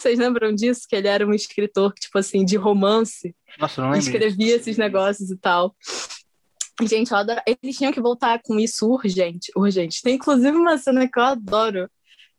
Vocês 0.00 0.16
lembram 0.20 0.54
disso? 0.54 0.86
Que 0.88 0.94
ele 0.94 1.08
era 1.08 1.26
um 1.26 1.34
escritor, 1.34 1.92
tipo 1.94 2.16
assim, 2.16 2.44
de 2.44 2.56
romance. 2.56 3.34
Nossa, 3.58 3.82
não 3.82 3.90
lembro. 3.90 4.06
Escrevia 4.06 4.54
esses 4.54 4.76
negócios 4.76 5.30
e 5.30 5.36
tal. 5.36 5.74
Gente, 6.80 7.10
eu 7.10 7.16
adoro. 7.16 7.40
Eles 7.44 7.76
tinham 7.76 7.92
que 7.92 8.00
voltar 8.00 8.40
com 8.44 8.58
isso 8.58 8.88
urgente, 8.88 9.50
urgente. 9.56 10.00
Tem 10.00 10.14
inclusive 10.14 10.56
uma 10.56 10.78
cena 10.78 11.08
que 11.08 11.18
eu 11.18 11.24
adoro 11.24 11.90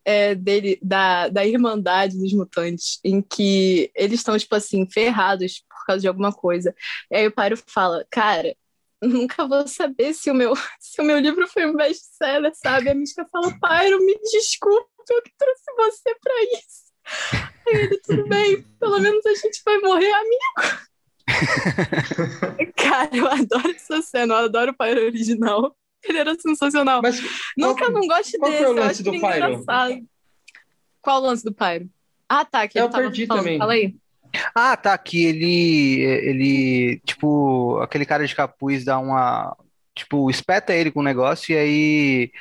é, 0.05 0.35
dele, 0.35 0.79
da, 0.81 1.27
da 1.29 1.45
Irmandade 1.45 2.17
dos 2.17 2.33
Mutantes, 2.33 2.99
em 3.03 3.21
que 3.21 3.91
eles 3.95 4.19
estão, 4.19 4.37
tipo 4.37 4.55
assim, 4.55 4.87
ferrados 4.89 5.63
por 5.69 5.85
causa 5.85 6.01
de 6.01 6.07
alguma 6.07 6.31
coisa. 6.31 6.75
E 7.11 7.15
aí 7.15 7.27
o 7.27 7.31
Pyro 7.31 7.57
fala, 7.67 8.05
cara, 8.09 8.55
nunca 9.01 9.47
vou 9.47 9.67
saber 9.67 10.13
se 10.13 10.29
o 10.31 10.33
meu, 10.33 10.53
se 10.79 11.01
o 11.01 11.05
meu 11.05 11.19
livro 11.19 11.47
foi 11.47 11.65
um 11.65 11.75
best-seller, 11.75 12.51
sabe? 12.55 12.89
A 12.89 12.95
Mística 12.95 13.27
fala, 13.31 13.51
Pyro, 13.51 13.99
me 14.05 14.17
desculpe, 14.31 14.89
eu 15.09 15.21
que 15.21 15.31
trouxe 15.37 15.63
você 15.77 16.15
pra 16.21 16.43
isso. 16.43 16.83
Aí 17.67 17.81
ele, 17.81 17.99
tudo 17.99 18.27
bem, 18.27 18.61
pelo 18.79 18.99
menos 18.99 19.25
a 19.25 19.33
gente 19.33 19.61
vai 19.65 19.77
morrer 19.79 20.11
amigo. 20.11 20.83
Cara, 22.75 23.09
eu 23.13 23.27
adoro 23.27 23.71
essa 23.71 24.01
cena, 24.01 24.33
eu 24.33 24.37
adoro 24.45 24.71
o 24.71 24.77
Pyro 24.77 25.01
original. 25.05 25.75
Ele 26.09 26.17
era 26.17 26.35
sensacional. 26.39 27.01
Mas 27.01 27.21
Nunca 27.57 27.85
qual- 27.85 27.91
não 27.91 28.07
gosto 28.07 28.37
qual 28.37 28.51
desse, 28.51 28.63
foi 28.63 28.71
o 28.73 28.75
lance 28.75 29.03
do 29.03 29.11
Pyro? 29.11 29.25
engraçado. 29.27 30.01
Qual 31.01 31.21
o 31.21 31.25
lance 31.25 31.43
do 31.43 31.53
Pyro? 31.53 31.89
Ah, 32.29 32.45
tá, 32.45 32.67
que 32.67 32.79
Eu 32.79 32.89
perdi 32.89 33.25
falando. 33.25 33.43
também. 33.43 33.57
Fala 33.59 33.73
aí. 33.73 33.95
Ah, 34.55 34.75
tá, 34.75 34.97
que 34.97 35.25
ele, 35.25 35.99
ele, 36.01 37.01
tipo, 37.05 37.77
aquele 37.79 38.05
cara 38.05 38.25
de 38.25 38.33
capuz 38.35 38.83
dá 38.83 38.97
uma, 38.97 39.55
tipo, 39.93 40.27
espeta 40.29 40.73
ele 40.73 40.89
com 40.89 41.01
um 41.01 41.03
negócio 41.03 41.53
e 41.53 41.57
aí 41.57 42.31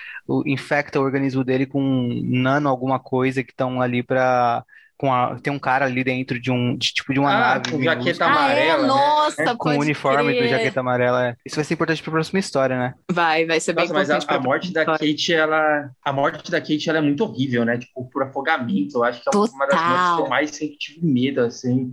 infecta 0.46 0.98
o 0.98 1.02
organismo 1.02 1.44
dele 1.44 1.66
com 1.66 2.08
nano 2.24 2.68
alguma 2.68 2.98
coisa 2.98 3.42
que 3.44 3.50
estão 3.50 3.82
ali 3.82 4.02
pra, 4.02 4.64
com 5.02 5.12
a, 5.12 5.34
tem 5.40 5.52
um 5.52 5.58
cara 5.58 5.84
ali 5.84 6.04
dentro 6.04 6.38
de 6.38 6.48
um, 6.48 6.76
de, 6.76 6.92
tipo, 6.94 7.12
de 7.12 7.18
uma 7.18 7.28
Ah, 7.28 7.38
nave 7.54 7.72
com 7.72 7.76
minúscula, 7.76 8.04
jaqueta 8.04 8.24
Ah, 8.24 8.28
é? 8.28 8.30
amarela, 8.30 8.82
né? 8.82 8.86
Nossa, 8.86 9.56
com 9.56 9.70
o 9.70 9.80
uniforme 9.80 10.32
do 10.32 10.38
crer. 10.38 10.48
jaqueta 10.48 10.78
amarela. 10.78 11.26
é. 11.26 11.36
Isso 11.44 11.56
vai 11.56 11.64
ser 11.64 11.74
importante 11.74 12.00
pra 12.00 12.12
próxima 12.12 12.38
história, 12.38 12.78
né? 12.78 12.94
Vai, 13.10 13.44
vai 13.44 13.58
ser 13.58 13.72
bem 13.72 13.82
Nossa, 13.82 13.94
mas 13.94 14.10
a, 14.10 14.18
importante 14.18 14.38
a 14.38 14.40
morte 14.40 14.72
da 14.72 14.84
Kate, 14.84 15.32
ela. 15.34 15.90
A 16.04 16.12
morte 16.12 16.48
da 16.52 16.60
Kate 16.60 16.88
ela 16.88 16.98
é 16.98 17.00
muito 17.00 17.24
horrível, 17.24 17.64
né? 17.64 17.78
Tipo, 17.78 18.08
por 18.10 18.22
afogamento. 18.22 18.98
Eu 18.98 19.02
acho 19.02 19.20
que 19.24 19.28
é 19.28 19.36
uma 19.36 19.66
das 19.66 19.74
Total. 19.80 19.88
mortes 19.88 20.14
que 20.14 20.22
eu 20.22 20.28
mais 20.28 20.50
sempre 20.52 20.78
tive 20.78 21.04
medo, 21.04 21.40
assim. 21.40 21.92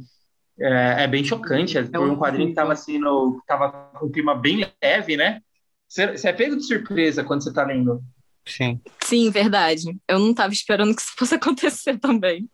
É, 0.60 1.06
é 1.06 1.08
bem 1.08 1.24
chocante. 1.24 1.80
É 1.80 1.84
por 1.84 2.08
um 2.08 2.16
quadrinho 2.16 2.50
que 2.50 2.54
tava 2.56 2.74
assim, 2.74 3.00
no, 3.00 3.42
tava 3.48 3.72
com 3.98 4.06
um 4.06 4.12
clima 4.12 4.36
bem 4.36 4.70
leve, 4.84 5.18
né? 5.18 5.42
Você 5.88 6.16
você 6.16 6.30
é 6.30 6.34
pego 6.34 6.56
de 6.56 6.64
surpresa 6.64 7.24
quando 7.24 7.44
você 7.44 7.52
tá 7.52 7.64
lendo. 7.66 8.04
Sim. 8.46 8.80
Sim, 9.04 9.32
verdade. 9.32 9.98
Eu 10.08 10.20
não 10.20 10.32
tava 10.32 10.54
esperando 10.54 10.96
que 10.96 11.02
isso 11.02 11.14
fosse 11.18 11.34
acontecer 11.36 11.98
também. 11.98 12.48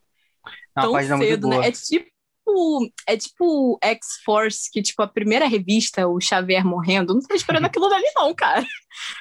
É 0.77 0.81
Tão 0.81 1.19
cedo, 1.19 1.47
né? 1.47 1.67
É 1.67 1.71
tipo. 1.71 2.05
É 3.07 3.17
tipo 3.17 3.77
X-Force, 3.83 4.69
que, 4.71 4.79
tipo, 4.81 5.01
a 5.01 5.07
primeira 5.07 5.47
revista, 5.47 6.07
o 6.07 6.21
Xavier 6.21 6.63
morrendo, 6.63 7.11
eu 7.11 7.15
não 7.15 7.21
tava 7.21 7.35
esperando 7.35 7.65
aquilo 7.65 7.89
dali, 7.89 8.05
não, 8.15 8.35
cara. 8.35 8.63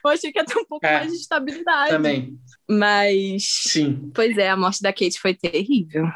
Eu 0.05 0.11
achei 0.11 0.31
que 0.31 0.39
ia 0.39 0.45
ter 0.45 0.59
um 0.59 0.65
pouco 0.67 0.85
É, 0.85 0.99
mais 0.99 1.11
de 1.11 1.17
estabilidade. 1.19 1.91
Também. 1.91 2.39
Mas. 2.69 3.45
Sim. 3.69 4.11
Pois 4.15 4.37
é, 4.37 4.51
a 4.51 4.57
morte 4.57 4.83
da 4.83 4.93
Kate 4.93 5.19
foi 5.19 5.33
terrível. 5.35 6.07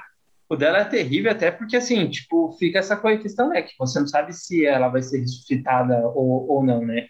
O 0.51 0.55
dela 0.57 0.79
é 0.79 0.85
terrível, 0.85 1.31
até 1.33 1.51
porque, 1.51 1.77
assim, 1.79 2.09
tipo, 2.09 2.53
fica 2.59 2.79
essa 2.79 2.97
coisa- 2.97 3.23
questão, 3.23 3.49
né? 3.49 3.63
Que 3.63 3.73
você 3.79 3.99
não 4.01 4.07
sabe 4.07 4.33
se 4.35 4.67
ela 4.67 4.89
vai 4.89 5.03
ser 5.03 5.21
ressuscitada 5.21 6.07
ou, 6.15 6.47
ou 6.51 6.63
não, 6.65 6.85
né? 6.85 7.09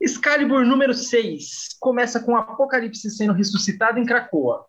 Excalibur 0.00 0.64
número 0.64 0.94
6 0.94 1.76
começa 1.78 2.20
com 2.20 2.36
Apocalipse 2.36 3.10
sendo 3.10 3.32
ressuscitado 3.32 3.98
em 3.98 4.04
Krakoa, 4.06 4.64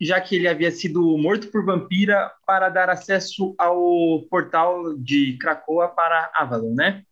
já 0.00 0.20
que 0.20 0.36
ele 0.36 0.48
havia 0.48 0.70
sido 0.70 1.16
morto 1.18 1.48
por 1.48 1.64
Vampira 1.64 2.32
para 2.46 2.68
dar 2.68 2.88
acesso 2.88 3.54
ao 3.58 4.22
portal 4.30 4.94
de 4.96 5.36
Krakoa 5.38 5.88
para 5.88 6.30
Avalon, 6.34 6.74
né? 6.74 7.02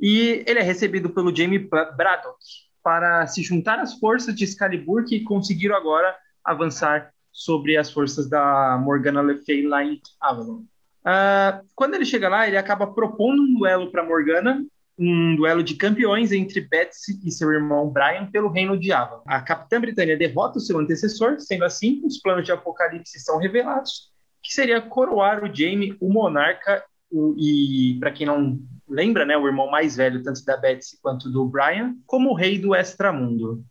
E 0.00 0.42
ele 0.46 0.58
é 0.58 0.62
recebido 0.62 1.10
pelo 1.10 1.34
Jamie 1.34 1.58
Bra- 1.60 1.92
Braddock 1.92 2.38
para 2.82 3.26
se 3.26 3.42
juntar 3.42 3.78
às 3.78 3.94
forças 3.94 4.34
de 4.34 4.44
Excalibur 4.44 5.04
que 5.04 5.20
conseguiram 5.20 5.76
agora 5.76 6.14
avançar 6.44 7.10
sobre 7.32 7.76
as 7.76 7.90
forças 7.90 8.28
da 8.28 8.76
Morgana 8.82 9.22
Le 9.22 9.38
Fay 9.44 9.66
lá 9.66 9.84
em 9.84 10.00
Avalon. 10.20 10.62
Ah, 11.04 11.62
quando 11.74 11.94
ele 11.94 12.04
chega 12.04 12.28
lá, 12.28 12.46
ele 12.46 12.56
acaba 12.56 12.86
propondo 12.86 13.42
um 13.42 13.58
duelo 13.58 13.90
para 13.90 14.04
Morgana, 14.04 14.64
um 14.98 15.34
duelo 15.34 15.62
de 15.62 15.74
campeões 15.74 16.30
entre 16.32 16.60
Betsy 16.60 17.18
e 17.24 17.30
seu 17.30 17.50
irmão 17.52 17.90
Brian 17.90 18.26
pelo 18.30 18.48
reino 18.48 18.78
de 18.78 18.92
Avalon. 18.92 19.22
A 19.26 19.40
Capitã 19.40 19.80
Britânia 19.80 20.16
derrota 20.16 20.58
o 20.58 20.60
seu 20.60 20.78
antecessor, 20.78 21.40
sendo 21.40 21.64
assim, 21.64 22.00
os 22.04 22.18
planos 22.18 22.44
de 22.44 22.52
Apocalipse 22.52 23.18
são 23.20 23.38
revelados, 23.38 24.12
que 24.42 24.52
seria 24.52 24.80
coroar 24.80 25.42
o 25.42 25.52
Jaime, 25.52 25.96
o 26.00 26.12
monarca, 26.12 26.84
o- 27.10 27.34
e, 27.38 27.96
para 27.98 28.12
quem 28.12 28.26
não 28.26 28.60
lembra, 28.88 29.24
né, 29.24 29.36
o 29.36 29.46
irmão 29.46 29.70
mais 29.70 29.96
velho, 29.96 30.22
tanto 30.22 30.44
da 30.44 30.56
Betsy 30.56 30.98
quanto 31.02 31.30
do 31.30 31.44
Brian, 31.46 31.96
como 32.06 32.34
rei 32.34 32.58
do 32.58 32.74
Extramundo. 32.74 33.64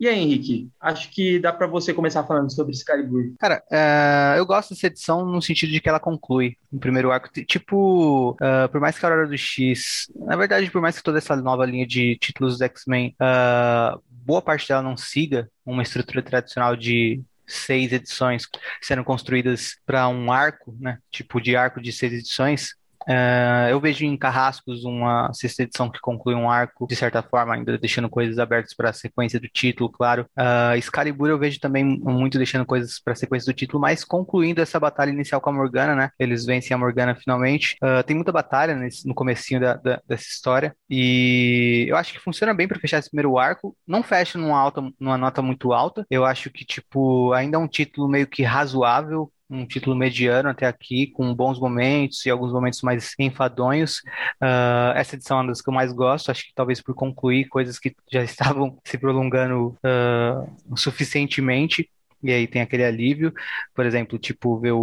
E 0.00 0.06
aí, 0.06 0.16
Henrique? 0.20 0.70
Acho 0.80 1.10
que 1.10 1.40
dá 1.40 1.52
para 1.52 1.66
você 1.66 1.92
começar 1.92 2.22
falando 2.22 2.52
sobre 2.52 2.72
Excalibur. 2.72 3.32
Cara, 3.38 3.64
é, 3.70 4.36
eu 4.38 4.46
gosto 4.46 4.70
dessa 4.70 4.86
edição 4.86 5.26
no 5.26 5.42
sentido 5.42 5.72
de 5.72 5.80
que 5.80 5.88
ela 5.88 5.98
conclui 5.98 6.56
o 6.70 6.78
primeiro 6.78 7.10
arco. 7.10 7.28
Tipo, 7.44 8.36
ah, 8.40 8.68
por 8.68 8.80
mais 8.80 8.96
que 8.96 9.04
a 9.04 9.08
Aurora 9.08 9.26
do 9.26 9.36
X, 9.36 10.08
na 10.14 10.36
verdade, 10.36 10.70
por 10.70 10.80
mais 10.80 10.96
que 10.96 11.02
toda 11.02 11.18
essa 11.18 11.34
nova 11.34 11.66
linha 11.66 11.84
de 11.84 12.16
títulos 12.20 12.54
dos 12.54 12.60
X-Men, 12.60 13.16
ah, 13.18 13.98
boa 14.08 14.40
parte 14.40 14.68
dela 14.68 14.82
não 14.82 14.96
siga 14.96 15.50
uma 15.66 15.82
estrutura 15.82 16.22
tradicional 16.22 16.76
de 16.76 17.20
seis 17.44 17.92
edições 17.92 18.46
sendo 18.80 19.02
construídas 19.02 19.78
para 19.84 20.06
um 20.08 20.30
arco, 20.30 20.76
né? 20.78 20.98
Tipo 21.10 21.40
de 21.40 21.56
arco 21.56 21.80
de 21.80 21.90
seis 21.92 22.12
edições. 22.12 22.76
Ah, 23.06 23.68
eu 23.70 23.80
vejo 23.80 24.04
em 24.04 24.16
Carrascos 24.16 24.84
uma 24.84 25.32
sexta 25.32 25.62
edição 25.62 25.90
que 25.90 26.00
conclui 26.00 26.34
um 26.34 26.50
arco, 26.50 26.86
de 26.86 26.94
certa 26.96 27.22
forma, 27.22 27.54
ainda 27.54 27.78
deixando 27.78 28.08
coisas 28.08 28.38
abertas 28.38 28.74
para 28.74 28.90
a 28.90 28.92
sequência 28.92 29.40
do 29.40 29.48
título, 29.48 29.90
claro. 29.90 30.26
Ah, 30.36 30.76
Excalibur 30.76 31.28
eu 31.28 31.38
vejo 31.38 31.58
também 31.60 31.84
muito 31.84 32.36
deixando 32.38 32.66
coisas 32.66 33.00
para 33.00 33.12
a 33.12 33.16
sequência 33.16 33.52
do 33.52 33.56
título, 33.56 33.80
mas 33.80 34.04
concluindo 34.04 34.60
essa 34.60 34.78
batalha 34.80 35.10
inicial 35.10 35.40
com 35.40 35.50
a 35.50 35.52
Morgana, 35.52 35.94
né? 35.94 36.10
Eles 36.18 36.44
vencem 36.44 36.74
a 36.74 36.78
Morgana 36.78 37.14
finalmente. 37.14 37.76
Ah, 37.82 38.02
tem 38.02 38.16
muita 38.16 38.32
batalha 38.32 38.74
nesse- 38.74 39.06
no 39.06 39.14
comecinho 39.14 39.60
da- 39.60 39.74
da- 39.74 40.00
dessa 40.06 40.24
história 40.24 40.74
e 40.90 41.86
eu 41.88 41.96
acho 41.96 42.12
que 42.12 42.18
funciona 42.20 42.52
bem 42.54 42.68
para 42.68 42.78
fechar 42.80 42.98
esse 42.98 43.08
primeiro 43.10 43.38
arco. 43.38 43.76
Não 43.86 44.02
fecha 44.02 44.38
numa 44.38 44.58
alta, 44.58 44.82
numa 45.00 45.16
nota 45.18 45.40
muito 45.42 45.72
alta. 45.72 46.06
Eu 46.10 46.24
acho 46.24 46.50
que 46.50 46.64
tipo 46.64 47.32
ainda 47.32 47.56
é 47.56 47.60
um 47.60 47.68
título 47.68 48.08
meio 48.08 48.26
que 48.26 48.42
razoável 48.42 49.30
um 49.50 49.66
título 49.66 49.96
mediano 49.96 50.48
até 50.48 50.66
aqui, 50.66 51.08
com 51.08 51.34
bons 51.34 51.58
momentos 51.58 52.24
e 52.26 52.30
alguns 52.30 52.52
momentos 52.52 52.82
mais 52.82 53.14
enfadonhos. 53.18 54.02
Ah, 54.40 54.92
essa 54.96 55.14
edição 55.16 55.38
é 55.38 55.40
uma 55.42 55.48
das 55.48 55.60
que 55.62 55.68
eu 55.70 55.74
mais 55.74 55.92
gosto, 55.92 56.30
acho 56.30 56.44
que 56.46 56.54
talvez 56.54 56.80
por 56.80 56.94
concluir 56.94 57.48
coisas 57.48 57.78
que 57.78 57.94
já 58.12 58.22
estavam 58.22 58.78
se 58.84 58.98
prolongando 58.98 59.76
ah, 59.82 60.44
suficientemente. 60.76 61.90
E 62.22 62.32
aí 62.32 62.48
tem 62.48 62.60
aquele 62.62 62.84
alívio, 62.84 63.32
por 63.74 63.86
exemplo, 63.86 64.18
tipo, 64.18 64.58
ver 64.58 64.72
o, 64.72 64.78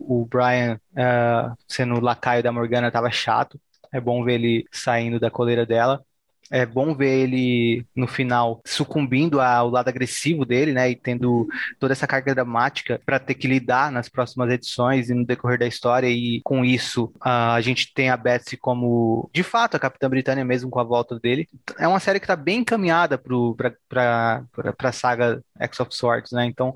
o 0.00 0.26
Brian 0.30 0.80
ah, 0.96 1.54
sendo 1.68 2.00
lacaio 2.00 2.42
da 2.42 2.52
Morgana 2.52 2.90
tava 2.90 3.10
chato. 3.10 3.60
É 3.92 4.00
bom 4.00 4.22
ver 4.24 4.34
ele 4.34 4.64
saindo 4.72 5.18
da 5.20 5.30
coleira 5.30 5.64
dela. 5.66 6.02
É 6.50 6.64
bom 6.64 6.94
ver 6.94 7.20
ele 7.20 7.86
no 7.94 8.06
final 8.06 8.60
sucumbindo 8.64 9.40
ao 9.40 9.70
lado 9.70 9.88
agressivo 9.88 10.44
dele, 10.44 10.72
né? 10.72 10.90
E 10.90 10.96
tendo 10.96 11.46
toda 11.78 11.92
essa 11.92 12.06
carga 12.06 12.34
dramática 12.34 13.00
para 13.04 13.18
ter 13.18 13.34
que 13.34 13.48
lidar 13.48 13.92
nas 13.92 14.08
próximas 14.08 14.50
edições 14.50 15.10
e 15.10 15.14
no 15.14 15.24
decorrer 15.24 15.58
da 15.58 15.66
história. 15.66 16.08
E 16.08 16.40
com 16.42 16.64
isso, 16.64 17.12
a 17.20 17.60
gente 17.60 17.92
tem 17.92 18.10
a 18.10 18.16
Betsy 18.16 18.56
como, 18.56 19.28
de 19.32 19.42
fato, 19.42 19.76
a 19.76 19.80
Capitã 19.80 20.08
Britânia 20.08 20.44
mesmo 20.44 20.70
com 20.70 20.80
a 20.80 20.84
volta 20.84 21.18
dele. 21.18 21.48
É 21.78 21.86
uma 21.86 22.00
série 22.00 22.18
que 22.20 22.24
está 22.24 22.36
bem 22.36 22.60
encaminhada 22.60 23.18
para 23.18 24.44
a 24.82 24.92
saga 24.92 25.42
X 25.58 25.80
of 25.80 25.94
Swords, 25.94 26.32
né? 26.32 26.44
Então. 26.46 26.74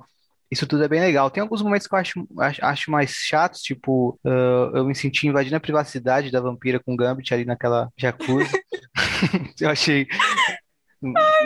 Isso 0.53 0.67
tudo 0.67 0.85
é 0.85 0.89
bem 0.89 1.01
legal. 1.01 1.31
Tem 1.31 1.41
alguns 1.41 1.63
momentos 1.63 1.87
que 1.87 1.95
eu 1.95 1.99
acho, 1.99 2.29
acho, 2.39 2.63
acho 2.63 2.91
mais 2.91 3.11
chatos, 3.11 3.63
tipo, 3.63 4.21
ah, 4.23 4.71
eu 4.75 4.85
me 4.85 4.95
senti 4.95 5.27
invadindo 5.27 5.57
a 5.57 5.61
privacidade 5.61 6.31
da 6.31 6.43
vampira 6.43 6.79
com 6.79 6.93
o 6.93 6.97
Gambit 6.97 7.33
ali 7.33 7.47
naquela 7.47 7.89
jacuzzi. 7.97 8.53
eu 9.59 9.71
achei. 9.71 10.07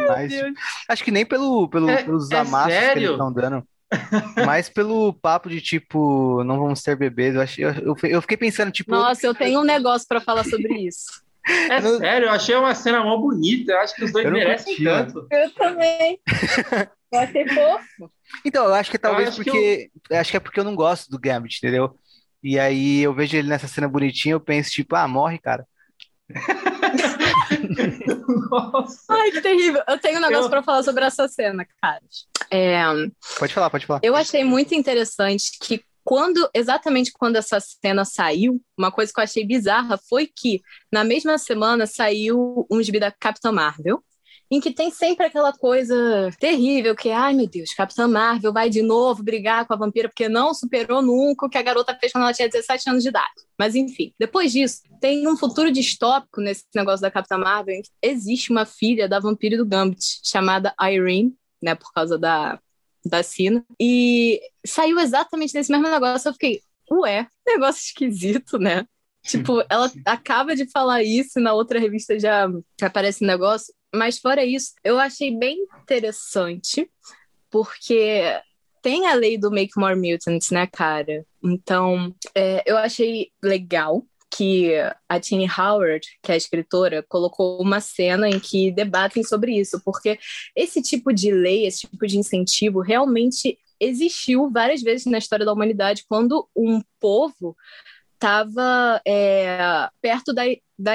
mais- 0.09 0.31
Deus. 0.33 0.53
Acho 0.89 1.05
que 1.05 1.13
nem 1.13 1.25
pelo, 1.25 1.69
pelo- 1.69 1.89
É- 1.89 2.03
pelos 2.03 2.31
é 2.33 2.39
amassos 2.39 2.73
que 2.73 2.79
eles 2.79 2.85
sério? 2.89 3.13
estão 3.13 3.33
dando, 3.33 3.63
mas 4.45 4.69
pelo 4.69 5.13
papo 5.13 5.49
de 5.49 5.61
tipo, 5.61 6.43
não 6.43 6.59
vamos 6.59 6.83
ter 6.83 6.97
bebês. 6.97 7.37
Eu, 7.37 7.41
achei, 7.43 7.65
eu, 7.65 7.71
eu 7.75 7.95
fi- 7.97 8.11
eu 8.11 8.21
fiquei 8.21 8.37
pensando, 8.37 8.73
tipo, 8.73 8.91
Nossa, 8.91 9.25
eu 9.25 9.35
tenho 9.35 9.61
um 9.61 9.65
negócio 9.65 10.07
pra 10.09 10.21
falar 10.21 10.43
sobre 10.43 10.75
isso. 10.87 11.25
É 11.71 11.79
Eu 11.79 11.99
sério, 11.99 12.27
eu 12.27 12.33
achei 12.33 12.57
uma 12.57 12.75
cena 12.75 13.05
mó 13.05 13.17
bonita. 13.19 13.71
Eu 13.71 13.79
acho 13.79 13.95
que 13.95 14.03
os 14.05 14.11
dois 14.13 14.25
Eu 14.25 14.33
não 14.33 14.39
merecem 14.41 14.75
curti, 14.75 14.83
tanto. 14.85 15.27
Eu 15.31 15.55
também. 15.55 16.19
Eu 17.13 17.21
achei 17.21 17.47
fofo. 17.49 18.11
Então, 18.45 18.64
eu 18.66 18.75
acho 18.75 18.90
que 18.90 18.99
talvez 18.99 19.28
acho 19.30 19.38
que 19.42 19.45
porque, 19.50 19.90
eu 20.11 20.18
acho 20.18 20.30
que 20.30 20.37
é 20.37 20.40
porque 20.40 20.61
eu 20.61 20.64
não 20.64 20.75
gosto 20.75 21.11
do 21.11 21.18
Gambit, 21.18 21.59
entendeu? 21.59 21.99
E 22.42 22.59
aí 22.59 23.00
eu 23.02 23.12
vejo 23.14 23.37
ele 23.37 23.49
nessa 23.49 23.66
cena 23.68 23.88
bonitinha, 23.88 24.35
eu 24.35 24.40
penso, 24.40 24.71
tipo, 24.71 24.95
ah, 24.97 25.09
morre, 25.09 25.38
cara. 25.38 25.66
Nossa. 28.50 29.04
Ai, 29.11 29.30
que 29.30 29.40
terrível. 29.40 29.83
Eu 29.88 29.99
tenho 29.99 30.18
um 30.18 30.23
negócio 30.23 30.47
Eu- 30.47 30.50
pra 30.50 30.62
falar 30.62 30.83
sobre 30.83 31.04
essa 31.04 31.26
cena, 31.28 31.66
caras. 31.80 32.26
É, 32.50 32.83
Pode 33.38 33.52
falar, 33.52 33.71
pode 33.71 33.87
falar. 33.87 34.00
eu 34.02 34.14
achei 34.14 34.45
muito 34.45 34.75
interessante 34.75 35.52
que 35.61 35.83
quando, 36.04 36.49
exatamente 36.54 37.11
quando 37.12 37.35
essa 37.37 37.59
cena 37.61 38.04
saiu, 38.04 38.61
uma 38.78 38.92
coisa 38.92 39.12
que 39.12 39.18
eu 39.18 39.25
achei 39.25 39.45
bizarra 39.45 39.99
foi 40.09 40.26
que 40.28 40.61
na 40.92 41.02
mesma 41.02 41.37
semana 41.38 41.85
saiu 41.87 42.64
um 42.71 42.80
gibi 42.80 43.00
da 43.00 43.11
Capitã 43.11 43.50
Marvel, 43.50 44.00
em 44.50 44.61
que 44.61 44.73
tem 44.73 44.91
sempre 44.91 45.26
aquela 45.26 45.53
coisa 45.53 46.31
terrível 46.38 46.95
que, 46.95 47.11
ai 47.11 47.35
meu 47.35 47.49
Deus, 47.49 47.75
Capitã 47.75 48.07
Marvel 48.07 48.53
vai 48.53 48.71
de 48.71 48.83
novo 48.83 49.23
brigar 49.23 49.67
com 49.67 49.75
a 49.75 49.76
vampira 49.76 50.09
porque 50.09 50.29
não 50.29 50.55
superou 50.55 51.03
nunca 51.03 51.47
o 51.47 51.50
que 51.50 51.59
a 51.59 51.62
garota 51.62 51.97
fez 51.99 52.12
quando 52.12 52.25
ela 52.25 52.33
tinha 52.33 52.49
17 52.49 52.91
anos 52.91 53.03
de 53.03 53.09
idade. 53.09 53.35
Mas 53.59 53.75
enfim, 53.75 54.12
depois 54.19 54.53
disso, 54.53 54.83
tem 55.00 55.26
um 55.26 55.37
futuro 55.37 55.73
distópico 55.73 56.41
nesse 56.41 56.65
negócio 56.75 57.03
da 57.03 57.11
Capitã 57.11 57.38
Marvel 57.38 57.76
em 57.76 57.83
que 57.83 57.91
existe 58.03 58.50
uma 58.50 58.65
filha 58.65 59.09
da 59.09 59.19
vampira 59.19 59.57
do 59.57 59.67
Gambit 59.67 60.21
chamada 60.23 60.75
Irene, 60.81 61.35
né, 61.62 61.75
por 61.75 61.93
causa 61.93 62.19
da 62.19 62.59
da 63.09 63.23
Sina. 63.23 63.65
E 63.81 64.41
saiu 64.65 64.99
exatamente 64.99 65.55
nesse 65.55 65.71
mesmo 65.71 65.88
negócio. 65.88 66.29
Eu 66.29 66.33
fiquei, 66.33 66.61
ué, 66.91 67.26
negócio 67.47 67.81
esquisito, 67.81 68.59
né? 68.59 68.85
Tipo, 69.26 69.65
ela 69.69 69.91
acaba 70.05 70.55
de 70.55 70.71
falar 70.71 71.03
isso 71.03 71.41
na 71.41 71.53
outra 71.53 71.81
revista 71.81 72.17
já, 72.17 72.49
aparece 72.81 73.25
o 73.25 73.26
negócio. 73.26 73.75
Mas 73.95 74.19
fora 74.19 74.45
isso, 74.45 74.73
eu 74.85 74.99
achei 74.99 75.37
bem 75.37 75.59
interessante, 75.83 76.90
porque 77.50 78.23
tem 78.83 79.07
a 79.07 79.14
lei 79.14 79.38
do 79.38 79.50
Make 79.50 79.78
More 79.78 79.97
Mutants, 79.97 80.50
né, 80.50 80.66
cara? 80.66 81.25
Então, 81.43 82.14
é, 82.35 82.62
eu 82.66 82.76
achei 82.76 83.31
legal 83.43 84.05
que 84.31 84.73
a 85.09 85.19
Tini 85.19 85.47
Howard, 85.47 86.07
que 86.23 86.31
é 86.31 86.35
a 86.35 86.37
escritora, 86.37 87.05
colocou 87.09 87.61
uma 87.61 87.81
cena 87.81 88.28
em 88.28 88.38
que 88.38 88.71
debatem 88.71 89.23
sobre 89.23 89.59
isso, 89.59 89.81
porque 89.85 90.19
esse 90.55 90.83
tipo 90.83 91.12
de 91.12 91.31
lei, 91.31 91.66
esse 91.66 91.81
tipo 91.81 92.07
de 92.07 92.19
incentivo 92.19 92.81
realmente 92.81 93.59
existiu 93.81 94.50
várias 94.50 94.83
vezes 94.83 95.07
na 95.07 95.19
história 95.19 95.45
da 95.45 95.52
humanidade 95.52 96.05
quando 96.09 96.49
um 96.55 96.83
povo 97.00 97.57
estava 98.14 99.00
perto 100.00 100.33
da, 100.33 100.45
da, 100.78 100.95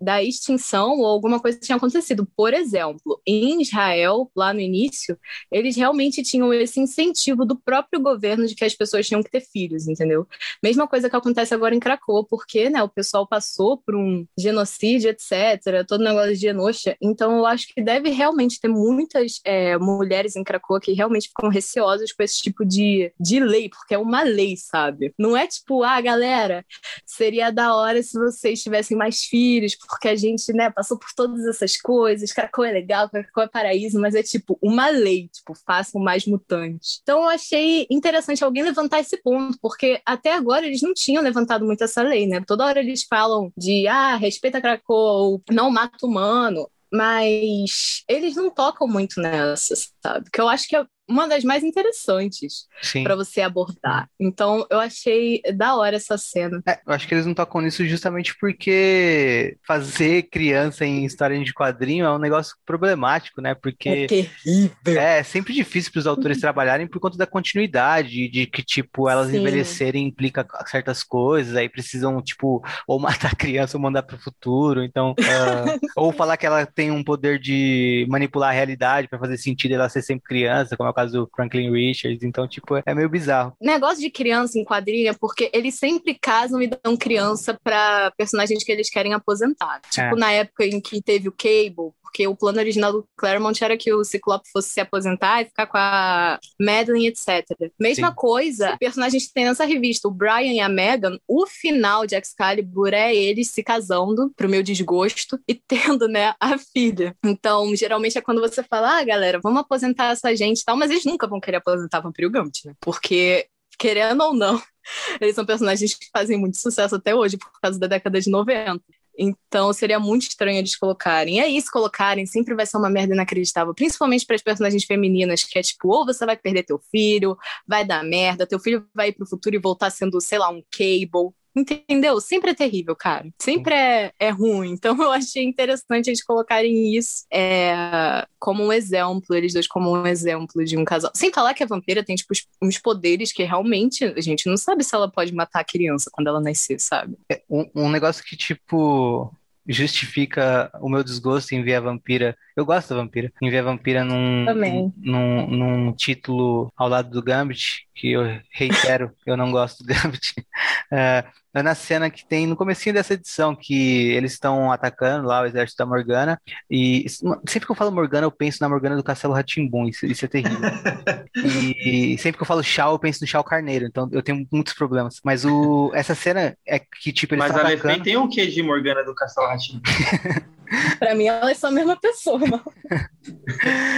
da 0.00 0.22
extinção 0.22 0.98
ou 0.98 1.06
alguma 1.06 1.40
coisa 1.40 1.58
tinha 1.58 1.76
acontecido. 1.76 2.26
Por 2.36 2.52
exemplo, 2.52 3.20
em 3.26 3.62
Israel, 3.62 4.30
lá 4.34 4.52
no 4.52 4.60
início, 4.60 5.18
eles 5.50 5.76
realmente 5.76 6.22
tinham 6.22 6.52
esse 6.52 6.80
incentivo 6.80 7.44
do 7.44 7.56
próprio 7.56 8.00
governo 8.00 8.46
de 8.46 8.54
que 8.54 8.64
as 8.64 8.74
pessoas 8.74 9.06
tinham 9.06 9.22
que 9.22 9.30
ter 9.30 9.40
filhos, 9.40 9.86
entendeu? 9.88 10.26
Mesma 10.62 10.86
coisa 10.86 11.08
que 11.08 11.16
acontece 11.16 11.54
agora 11.54 11.74
em 11.74 11.80
Krakow, 11.80 12.24
porque 12.24 12.68
né, 12.68 12.82
o 12.82 12.88
pessoal 12.88 13.26
passou 13.26 13.78
por 13.78 13.94
um 13.94 14.26
genocídio, 14.38 15.10
etc., 15.10 15.86
todo 15.86 16.04
negócio 16.04 16.32
de 16.32 16.40
Genosha. 16.40 16.96
Então, 17.00 17.36
eu 17.38 17.46
acho 17.46 17.68
que 17.68 17.82
deve 17.82 18.10
realmente 18.10 18.60
ter 18.60 18.68
muitas 18.68 19.40
é, 19.44 19.76
mulheres 19.78 20.36
em 20.36 20.44
Krakow 20.44 20.80
que 20.80 20.92
realmente 20.92 21.28
ficam 21.28 21.48
receosas 21.48 22.12
com 22.12 22.22
esse 22.22 22.40
tipo 22.40 22.64
de, 22.64 23.12
de 23.18 23.40
lei, 23.40 23.68
porque 23.68 23.94
é 23.94 23.98
uma 23.98 24.22
lei, 24.22 24.56
sabe? 24.56 25.12
Não 25.18 25.36
é 25.36 25.46
tipo, 25.46 25.82
ah, 25.82 26.00
galera, 26.00 26.64
seria 27.06 27.50
da 27.50 27.74
hora 27.74 28.02
se 28.02 28.18
vocês 28.18 28.62
tivessem 28.62 28.96
mais 28.96 29.19
filhos, 29.24 29.74
porque 29.74 30.08
a 30.08 30.16
gente, 30.16 30.52
né, 30.52 30.70
passou 30.70 30.98
por 30.98 31.08
todas 31.14 31.44
essas 31.46 31.76
coisas, 31.76 32.32
Krakow 32.32 32.64
é 32.64 32.72
legal, 32.72 33.08
Krakow 33.08 33.44
é 33.44 33.48
paraíso, 33.48 34.00
mas 34.00 34.14
é 34.14 34.22
tipo 34.22 34.58
uma 34.62 34.88
lei, 34.88 35.28
tipo, 35.28 35.54
façam 35.66 36.00
mais 36.00 36.26
mutantes. 36.26 37.00
Então 37.02 37.22
eu 37.22 37.28
achei 37.28 37.86
interessante 37.90 38.44
alguém 38.44 38.62
levantar 38.62 39.00
esse 39.00 39.16
ponto, 39.22 39.58
porque 39.60 40.00
até 40.04 40.32
agora 40.32 40.66
eles 40.66 40.82
não 40.82 40.94
tinham 40.94 41.22
levantado 41.22 41.64
muito 41.64 41.84
essa 41.84 42.02
lei, 42.02 42.26
né? 42.26 42.42
Toda 42.46 42.64
hora 42.64 42.80
eles 42.80 43.04
falam 43.04 43.52
de, 43.56 43.86
ah, 43.86 44.16
respeita 44.16 44.60
Krakow, 44.60 45.42
não 45.50 45.70
mata 45.70 46.06
humano, 46.06 46.68
mas 46.92 48.02
eles 48.08 48.34
não 48.34 48.50
tocam 48.50 48.86
muito 48.88 49.20
nessa, 49.20 49.74
sabe? 50.02 50.28
Que 50.30 50.40
eu 50.40 50.48
acho 50.48 50.66
que 50.66 50.76
é 50.76 50.84
uma 51.10 51.26
das 51.26 51.42
mais 51.42 51.64
interessantes 51.64 52.66
para 53.02 53.16
você 53.16 53.40
abordar. 53.40 54.08
Então, 54.18 54.64
eu 54.70 54.78
achei 54.78 55.42
da 55.54 55.76
hora 55.76 55.96
essa 55.96 56.16
cena. 56.16 56.62
É, 56.66 56.78
eu 56.86 56.92
acho 56.92 57.06
que 57.06 57.14
eles 57.14 57.26
não 57.26 57.34
tocam 57.34 57.60
nisso 57.60 57.84
justamente 57.84 58.36
porque 58.38 59.56
fazer 59.66 60.22
criança 60.24 60.86
em 60.86 61.04
história 61.04 61.38
de 61.42 61.52
quadrinho 61.52 62.04
é 62.04 62.10
um 62.10 62.18
negócio 62.18 62.56
problemático, 62.64 63.40
né? 63.40 63.54
Porque 63.54 64.06
terrível. 64.06 65.00
é 65.00 65.22
sempre 65.22 65.52
difícil 65.52 65.90
para 65.92 65.98
os 65.98 66.06
autores 66.06 66.40
trabalharem 66.40 66.86
por 66.86 67.00
conta 67.00 67.18
da 67.18 67.26
continuidade, 67.26 68.28
de 68.28 68.46
que, 68.46 68.62
tipo, 68.62 69.08
elas 69.08 69.30
Sim. 69.30 69.38
envelhecerem 69.38 70.06
implica 70.06 70.46
certas 70.66 71.02
coisas, 71.02 71.56
aí 71.56 71.68
precisam, 71.68 72.22
tipo, 72.22 72.62
ou 72.86 72.98
matar 73.00 73.32
a 73.32 73.36
criança 73.36 73.76
ou 73.76 73.82
mandar 73.82 74.02
para 74.02 74.16
o 74.16 74.20
futuro, 74.20 74.84
então, 74.84 75.14
ah, 75.18 75.78
ou 75.96 76.12
falar 76.12 76.36
que 76.36 76.46
ela 76.46 76.64
tem 76.64 76.90
um 76.90 77.02
poder 77.02 77.38
de 77.38 78.06
manipular 78.08 78.50
a 78.50 78.52
realidade 78.52 79.08
para 79.08 79.18
fazer 79.18 79.36
sentido 79.36 79.74
ela 79.74 79.88
ser 79.88 80.02
sempre 80.02 80.24
criança, 80.24 80.76
como 80.76 80.86
é 80.88 80.90
o 80.90 80.94
caso 81.00 81.20
do 81.20 81.30
Franklin 81.34 81.70
Richards, 81.70 82.22
então, 82.22 82.46
tipo, 82.46 82.76
é 82.84 82.94
meio 82.94 83.08
bizarro. 83.08 83.54
Negócio 83.60 84.00
de 84.00 84.10
criança 84.10 84.58
em 84.58 84.64
quadrilha, 84.64 85.10
é 85.10 85.14
porque 85.14 85.50
eles 85.52 85.74
sempre 85.76 86.14
casam 86.14 86.60
e 86.60 86.66
dão 86.68 86.96
criança 86.96 87.58
para 87.62 88.12
personagens 88.16 88.62
que 88.62 88.72
eles 88.72 88.90
querem 88.90 89.14
aposentar. 89.14 89.80
Tipo, 89.90 90.16
É. 90.16 90.18
na 90.18 90.32
época 90.32 90.64
em 90.64 90.80
que 90.80 91.02
teve 91.02 91.28
o 91.28 91.32
Cable, 91.32 91.92
porque 92.02 92.26
o 92.26 92.34
plano 92.34 92.58
original 92.58 92.92
do 92.92 93.06
Claremont 93.16 93.62
era 93.62 93.76
que 93.76 93.92
o 93.92 94.02
Ciclope 94.02 94.48
fosse 94.52 94.70
se 94.70 94.80
aposentar 94.80 95.42
e 95.42 95.44
ficar 95.44 95.66
com 95.66 95.78
a 95.78 96.40
Madeline, 96.58 97.06
etc. 97.06 97.46
Mesma 97.78 98.08
Sim. 98.08 98.14
coisa, 98.16 98.76
personagens 98.80 99.28
que 99.28 99.32
tem 99.32 99.44
nessa 99.44 99.64
revista, 99.64 100.08
o 100.08 100.10
Brian 100.10 100.52
e 100.52 100.58
a 100.58 100.68
Megan, 100.68 101.18
o 101.28 101.46
final 101.46 102.06
de 102.06 102.16
Excalibur 102.16 102.92
é 102.92 103.14
eles 103.14 103.52
se 103.52 103.62
casando, 103.62 104.32
pro 104.36 104.48
meu 104.48 104.60
desgosto, 104.60 105.38
e 105.46 105.54
tendo, 105.54 106.08
né, 106.08 106.34
a 106.40 106.58
filha. 106.58 107.14
Então, 107.24 107.74
geralmente 107.76 108.18
é 108.18 108.20
quando 108.20 108.40
você 108.40 108.60
fala, 108.64 108.98
ah, 108.98 109.04
galera, 109.04 109.38
vamos 109.40 109.60
aposentar 109.60 110.10
essa 110.10 110.34
gente 110.34 110.62
e 110.62 110.64
tal, 110.64 110.76
mas 110.76 110.89
eles 110.90 111.04
nunca 111.04 111.26
vão 111.26 111.40
querer 111.40 111.58
aposentar 111.58 112.00
Vampiro 112.00 112.30
Gambit, 112.30 112.66
né? 112.66 112.74
Porque, 112.80 113.48
querendo 113.78 114.22
ou 114.22 114.34
não, 114.34 114.60
eles 115.20 115.34
são 115.34 115.46
personagens 115.46 115.94
que 115.94 116.06
fazem 116.12 116.38
muito 116.38 116.58
sucesso 116.58 116.96
até 116.96 117.14
hoje, 117.14 117.36
por 117.38 117.50
causa 117.60 117.78
da 117.78 117.86
década 117.86 118.20
de 118.20 118.30
90. 118.30 118.82
Então 119.18 119.70
seria 119.72 120.00
muito 120.00 120.22
estranho 120.22 120.58
eles 120.58 120.76
colocarem. 120.76 121.36
E 121.36 121.40
aí, 121.40 121.60
se 121.60 121.70
colocarem, 121.70 122.24
sempre 122.24 122.54
vai 122.54 122.64
ser 122.64 122.78
uma 122.78 122.88
merda 122.88 123.12
inacreditável, 123.12 123.74
principalmente 123.74 124.24
para 124.24 124.36
as 124.36 124.42
personagens 124.42 124.84
femininas, 124.84 125.44
que 125.44 125.58
é 125.58 125.62
tipo, 125.62 125.88
ou 125.88 126.06
você 126.06 126.24
vai 126.24 126.36
perder 126.36 126.62
teu 126.62 126.80
filho, 126.90 127.36
vai 127.66 127.84
dar 127.84 128.02
merda, 128.02 128.46
teu 128.46 128.58
filho 128.58 128.86
vai 128.94 129.08
ir 129.08 129.12
pro 129.12 129.26
futuro 129.26 129.54
e 129.54 129.58
voltar 129.58 129.90
sendo, 129.90 130.20
sei 130.20 130.38
lá, 130.38 130.48
um 130.48 130.62
cable. 130.70 131.34
Entendeu? 131.60 132.20
Sempre 132.20 132.50
é 132.50 132.54
terrível, 132.54 132.96
cara. 132.96 133.28
Sempre 133.40 133.74
é, 133.74 134.12
é 134.18 134.30
ruim. 134.30 134.70
Então 134.80 134.96
eu 135.02 135.10
achei 135.12 135.44
interessante 135.44 136.08
eles 136.08 136.22
colocarem 136.24 136.96
isso 136.96 137.26
é, 137.30 138.26
como 138.38 138.64
um 138.64 138.72
exemplo, 138.72 139.34
eles 139.36 139.52
dois 139.52 139.66
como 139.68 139.90
um 139.94 140.06
exemplo 140.06 140.64
de 140.64 140.76
um 140.76 140.84
casal. 140.84 141.10
Sem 141.14 141.30
falar 141.32 141.52
que 141.54 141.62
a 141.62 141.66
vampira 141.66 142.02
tem, 142.02 142.16
tipo, 142.16 142.32
uns- 142.62 142.78
poderes 142.78 143.30
que 143.32 143.42
realmente 143.44 144.04
a 144.04 144.20
gente 144.20 144.48
não 144.48 144.56
sabe 144.56 144.82
se 144.82 144.94
ela 144.94 145.10
pode 145.10 145.34
matar 145.34 145.60
a 145.60 145.64
criança 145.64 146.10
quando 146.12 146.28
ela 146.28 146.40
nascer, 146.40 146.80
sabe? 146.80 147.16
Um, 147.48 147.68
um 147.74 147.90
negócio 147.90 148.24
que, 148.24 148.36
tipo, 148.36 149.30
justifica 149.68 150.70
o 150.80 150.88
meu 150.88 151.02
desgosto 151.04 151.52
em 151.54 151.62
ver 151.62 151.74
a 151.74 151.80
vampira. 151.80 152.36
Eu 152.56 152.64
gosto 152.64 152.88
da 152.90 152.96
vampira. 152.96 153.32
Em 153.40 153.50
ver 153.50 153.58
a 153.58 153.62
vampira 153.62 154.04
num, 154.04 154.44
Também. 154.46 154.92
num, 154.96 155.46
num 155.46 155.92
título 155.92 156.72
ao 156.76 156.88
lado 156.88 157.10
do 157.10 157.22
Gambit, 157.22 157.86
que 157.94 158.10
eu 158.12 158.22
reitero, 158.50 159.12
eu 159.26 159.36
não 159.36 159.50
gosto 159.50 159.84
do 159.84 159.86
Gambit. 159.86 160.34
É, 160.92 161.24
é 161.54 161.62
na 161.62 161.72
cena 161.74 162.10
que 162.10 162.26
tem 162.26 162.48
no 162.48 162.56
comecinho 162.56 162.92
dessa 162.92 163.14
edição, 163.14 163.54
que 163.54 164.10
eles 164.10 164.32
estão 164.32 164.72
atacando 164.72 165.26
lá 165.26 165.40
o 165.42 165.46
exército 165.46 165.78
da 165.78 165.86
Morgana. 165.86 166.40
E 166.68 167.06
sempre 167.48 167.66
que 167.66 167.70
eu 167.70 167.76
falo 167.76 167.92
Morgana, 167.92 168.26
eu 168.26 168.30
penso 168.32 168.58
na 168.60 168.68
Morgana 168.68 168.96
do 168.96 169.02
Castelo 169.04 169.32
rá 169.32 169.44
isso, 169.88 170.04
isso 170.06 170.24
é 170.24 170.28
terrível. 170.28 170.58
E 171.36 172.18
sempre 172.18 172.38
que 172.38 172.42
eu 172.42 172.46
falo 172.46 172.62
Shao, 172.62 172.92
eu 172.94 172.98
penso 172.98 173.20
no 173.22 173.26
Shao 173.26 173.44
Carneiro, 173.44 173.86
então 173.86 174.08
eu 174.12 174.22
tenho 174.22 174.46
muitos 174.52 174.72
problemas. 174.72 175.20
Mas 175.24 175.44
o, 175.44 175.90
essa 175.94 176.14
cena 176.14 176.56
é 176.66 176.78
que, 176.80 177.12
tipo, 177.12 177.34
eles 177.34 177.44
Mas 177.44 177.50
estão 177.54 177.66
a 177.66 177.72
atacando. 177.72 178.02
tem 178.04 178.16
o 178.16 178.28
que 178.28 178.46
de 178.46 178.62
Morgana 178.62 179.04
do 179.04 179.14
Castelo 179.14 179.46
Ratinho? 179.46 179.80
Pra 181.00 181.14
mim, 181.16 181.26
elas 181.26 181.58
são 181.58 181.70
a 181.70 181.72
mesma 181.72 181.96
pessoa, 181.96 182.40
irmão. 182.42 182.62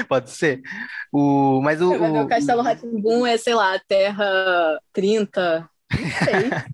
Pode 0.09 0.31
ser. 0.31 0.62
O, 1.12 1.61
mas 1.62 1.83
o, 1.83 1.90
ver 1.90 2.01
o- 2.01 2.22
o 2.22 2.27
Castelo 2.29 2.62
Ratimbum 2.62 3.27
é, 3.27 3.37
sei 3.37 3.55
lá, 3.55 3.79
Terra 3.87 4.79
30. 4.92 5.68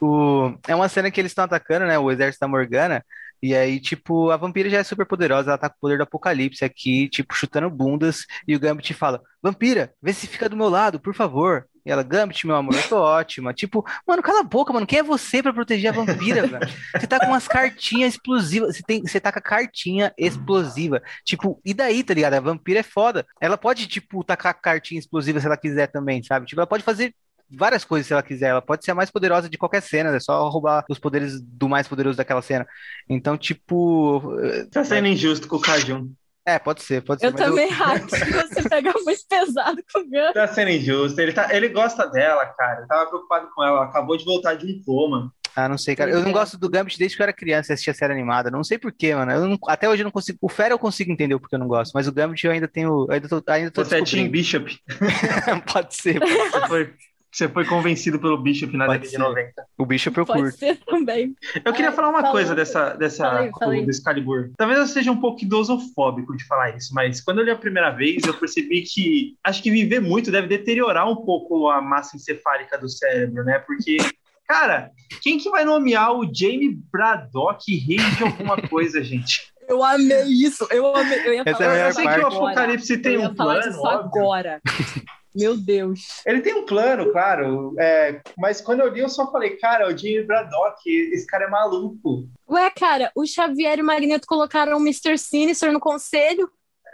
O- 0.00 0.54
é 0.66 0.74
uma 0.74 0.88
cena 0.88 1.10
que 1.10 1.20
eles 1.20 1.30
estão 1.32 1.44
atacando, 1.44 1.86
né? 1.86 1.98
O 1.98 2.10
exército 2.10 2.40
da 2.40 2.48
Morgana. 2.48 3.04
E 3.42 3.54
aí, 3.56 3.80
tipo, 3.80 4.30
a 4.30 4.36
vampira 4.36 4.70
já 4.70 4.78
é 4.78 4.84
super 4.84 5.04
poderosa, 5.04 5.50
ela 5.50 5.58
tá 5.58 5.68
com 5.68 5.74
o 5.76 5.80
poder 5.80 5.96
do 5.96 6.04
apocalipse 6.04 6.64
aqui, 6.64 7.08
tipo, 7.08 7.34
chutando 7.34 7.68
bundas. 7.68 8.24
E 8.46 8.54
o 8.54 8.60
Gambit 8.60 8.94
fala: 8.94 9.20
Vampira, 9.42 9.92
vê 10.00 10.12
se 10.12 10.26
fica 10.28 10.48
do 10.48 10.56
meu 10.56 10.68
lado, 10.68 11.00
por 11.00 11.14
favor. 11.14 11.66
E 11.84 11.90
ela, 11.90 12.04
Gambit, 12.04 12.46
meu 12.46 12.54
amor, 12.54 12.74
eu 12.76 12.88
tô 12.88 12.96
ótima. 13.00 13.52
Tipo, 13.52 13.84
mano, 14.06 14.22
cala 14.22 14.40
a 14.40 14.44
boca, 14.44 14.72
mano. 14.72 14.86
Quem 14.86 15.00
é 15.00 15.02
você 15.02 15.42
pra 15.42 15.52
proteger 15.52 15.90
a 15.90 15.94
vampira, 15.94 16.46
velho? 16.46 16.68
Você 16.96 17.06
tá 17.08 17.18
com 17.18 17.26
umas 17.26 17.48
cartinhas 17.48 18.14
explosivas. 18.14 18.76
Você, 18.76 18.82
tem, 18.86 19.00
você 19.02 19.18
tá 19.18 19.32
com 19.32 19.40
a 19.40 19.42
cartinha 19.42 20.12
explosiva. 20.16 21.02
Tipo, 21.24 21.60
e 21.64 21.74
daí, 21.74 22.04
tá 22.04 22.14
ligado? 22.14 22.34
A 22.34 22.40
vampira 22.40 22.78
é 22.78 22.84
foda. 22.84 23.26
Ela 23.40 23.58
pode, 23.58 23.88
tipo, 23.88 24.22
tacar 24.22 24.54
cartinha 24.60 25.00
explosiva 25.00 25.40
se 25.40 25.46
ela 25.46 25.56
quiser 25.56 25.88
também, 25.88 26.22
sabe? 26.22 26.46
Tipo, 26.46 26.60
ela 26.60 26.68
pode 26.68 26.84
fazer 26.84 27.12
várias 27.56 27.84
coisas 27.84 28.06
se 28.06 28.12
ela 28.12 28.22
quiser. 28.22 28.48
Ela 28.48 28.62
pode 28.62 28.84
ser 28.84 28.90
a 28.90 28.94
mais 28.94 29.10
poderosa 29.10 29.48
de 29.48 29.58
qualquer 29.58 29.82
cena, 29.82 30.14
é 30.14 30.20
só 30.20 30.48
roubar 30.48 30.84
os 30.88 30.98
poderes 30.98 31.40
do 31.40 31.68
mais 31.68 31.88
poderoso 31.88 32.16
daquela 32.16 32.42
cena. 32.42 32.66
Então, 33.08 33.36
tipo. 33.36 34.22
Tá 34.70 34.84
sendo 34.84 35.08
injusto 35.08 35.48
com 35.48 35.56
o 35.56 35.60
Kajun. 35.60 36.10
É, 36.44 36.58
pode 36.58 36.82
ser, 36.82 37.02
pode 37.02 37.20
ser. 37.20 37.28
Eu 37.28 37.32
também 37.32 37.70
eu... 37.70 37.84
acho 37.84 38.06
que 38.06 38.32
você 38.32 38.68
pega 38.68 38.92
muito 39.04 39.22
pesado 39.28 39.80
com 39.92 40.00
o 40.00 40.10
Gambit. 40.10 40.34
Tá 40.34 40.48
sendo 40.48 40.70
injusto. 40.70 41.20
Ele, 41.20 41.32
tá, 41.32 41.54
ele 41.54 41.68
gosta 41.68 42.06
dela, 42.06 42.44
cara. 42.46 42.80
Eu 42.80 42.88
tava 42.88 43.06
preocupado 43.06 43.48
com 43.54 43.62
ela. 43.62 43.84
acabou 43.84 44.16
de 44.16 44.24
voltar 44.24 44.54
de 44.54 44.66
um 44.66 44.82
coma. 44.84 45.32
Ah, 45.54 45.68
não 45.68 45.76
sei, 45.76 45.94
cara. 45.94 46.10
Eu 46.10 46.22
não 46.22 46.32
gosto 46.32 46.58
do 46.58 46.68
Gambit 46.68 46.98
desde 46.98 47.16
que 47.16 47.22
eu 47.22 47.24
era 47.24 47.32
criança 47.32 47.72
e 47.72 47.74
assistia 47.74 47.92
série 47.94 48.12
animada. 48.12 48.50
Não 48.50 48.64
sei 48.64 48.78
porquê, 48.78 49.14
mano. 49.14 49.30
Eu 49.30 49.46
não, 49.46 49.58
até 49.68 49.88
hoje 49.88 50.02
eu 50.02 50.04
não 50.04 50.10
consigo. 50.10 50.38
O 50.40 50.48
Fera 50.48 50.74
eu 50.74 50.78
consigo 50.78 51.12
entender 51.12 51.34
o 51.34 51.40
porquê 51.40 51.54
eu 51.54 51.60
não 51.60 51.68
gosto, 51.68 51.92
mas 51.92 52.08
o 52.08 52.12
Gambit 52.12 52.44
eu 52.44 52.52
ainda 52.52 52.66
tenho. 52.66 53.06
Ainda 53.10 53.28
tô, 53.28 53.42
ainda 53.46 53.70
tô 53.70 53.84
Você 53.84 53.98
é 53.98 54.02
Team 54.02 54.28
Bishop? 54.28 54.78
pode 55.70 55.94
ser. 55.94 56.18
Pode 56.18 56.32
ser. 56.32 56.50
Você, 56.50 56.68
foi, 56.68 56.94
você 57.32 57.48
foi 57.48 57.64
convencido 57.64 58.18
pelo 58.18 58.36
Bishop 58.36 58.76
na 58.76 58.86
década 58.86 59.08
de 59.08 59.16
90. 59.18 59.66
O 59.78 59.86
Bishop 59.86 60.18
eu 60.18 60.26
curto. 60.26 60.42
Pode 60.42 60.56
ser 60.56 60.76
também. 60.84 61.34
Eu 61.64 61.72
queria 61.72 61.88
Ai, 61.88 61.96
falar 61.96 62.10
uma 62.10 62.18
falando. 62.20 62.32
coisa 62.32 62.54
dessa, 62.54 62.90
dessa 62.94 63.30
falei, 63.30 63.50
falei. 63.58 63.84
do 63.84 63.90
Excalibur. 63.90 64.50
Talvez 64.56 64.78
eu 64.78 64.86
seja 64.86 65.10
um 65.10 65.20
pouco 65.20 65.42
idosofóbico 65.42 66.36
de 66.36 66.44
falar 66.44 66.76
isso, 66.76 66.94
mas 66.94 67.22
quando 67.22 67.38
eu 67.38 67.44
li 67.44 67.50
a 67.50 67.56
primeira 67.56 67.90
vez, 67.90 68.22
eu 68.24 68.34
percebi 68.34 68.82
que 68.82 69.34
acho 69.42 69.62
que 69.62 69.70
viver 69.70 70.00
muito 70.00 70.30
deve 70.30 70.46
deteriorar 70.46 71.08
um 71.10 71.16
pouco 71.16 71.70
a 71.70 71.80
massa 71.80 72.16
encefálica 72.16 72.76
do 72.76 72.88
cérebro, 72.88 73.42
né? 73.44 73.58
Porque 73.60 73.96
Cara, 74.46 74.90
quem 75.22 75.38
que 75.38 75.48
vai 75.48 75.64
nomear 75.64 76.12
o 76.12 76.24
Jamie 76.24 76.78
Braddock 76.92 77.74
rei 77.74 77.96
de 77.96 78.22
alguma 78.22 78.60
coisa, 78.68 79.02
gente? 79.02 79.50
Eu 79.66 79.82
amei 79.82 80.24
isso. 80.24 80.66
Eu 80.70 80.94
amei. 80.94 81.26
Eu 81.26 81.34
ia 81.34 81.42
Essa 81.46 81.56
falar 81.56 81.76
é 81.76 81.88
eu 81.88 81.92
sei 81.94 82.06
que 82.06 82.20
o 82.20 82.26
Apocalipse 82.26 82.98
tem 82.98 83.16
um 83.16 83.34
plano. 83.34 83.62
Disso 83.62 83.86
agora. 83.86 84.60
Meu 85.34 85.56
Deus. 85.56 86.22
Ele 86.26 86.40
tem 86.40 86.54
um 86.54 86.66
plano, 86.66 87.10
claro. 87.10 87.74
É, 87.78 88.20
mas 88.36 88.60
quando 88.60 88.80
eu 88.80 88.88
li, 88.88 89.00
eu 89.00 89.08
só 89.08 89.30
falei, 89.30 89.56
cara, 89.56 89.88
o 89.88 89.96
Jamie 89.96 90.24
Braddock, 90.24 90.88
esse 90.88 91.26
cara 91.26 91.44
é 91.44 91.50
maluco. 91.50 92.28
Ué, 92.48 92.70
cara, 92.70 93.10
o 93.16 93.26
Xavier 93.26 93.78
e 93.78 93.82
o 93.82 93.84
Magneto 93.84 94.26
colocaram 94.26 94.76
o 94.76 94.80
Mr. 94.80 95.16
Sinister 95.16 95.72
no 95.72 95.80
conselho. 95.80 96.50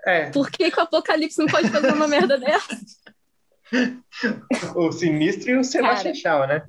É. 0.06 0.30
Por 0.30 0.50
que, 0.50 0.70
que 0.70 0.78
o 0.78 0.82
Apocalipse 0.82 1.38
não 1.38 1.46
pode 1.46 1.68
fazer 1.68 1.92
uma 1.92 2.06
merda 2.06 2.38
dessa? 2.38 2.78
o 4.74 4.90
Sinistro 4.92 5.50
e 5.50 5.58
o 5.58 5.64
Sebastian 5.64 6.14
Shaw, 6.14 6.46
né? 6.46 6.62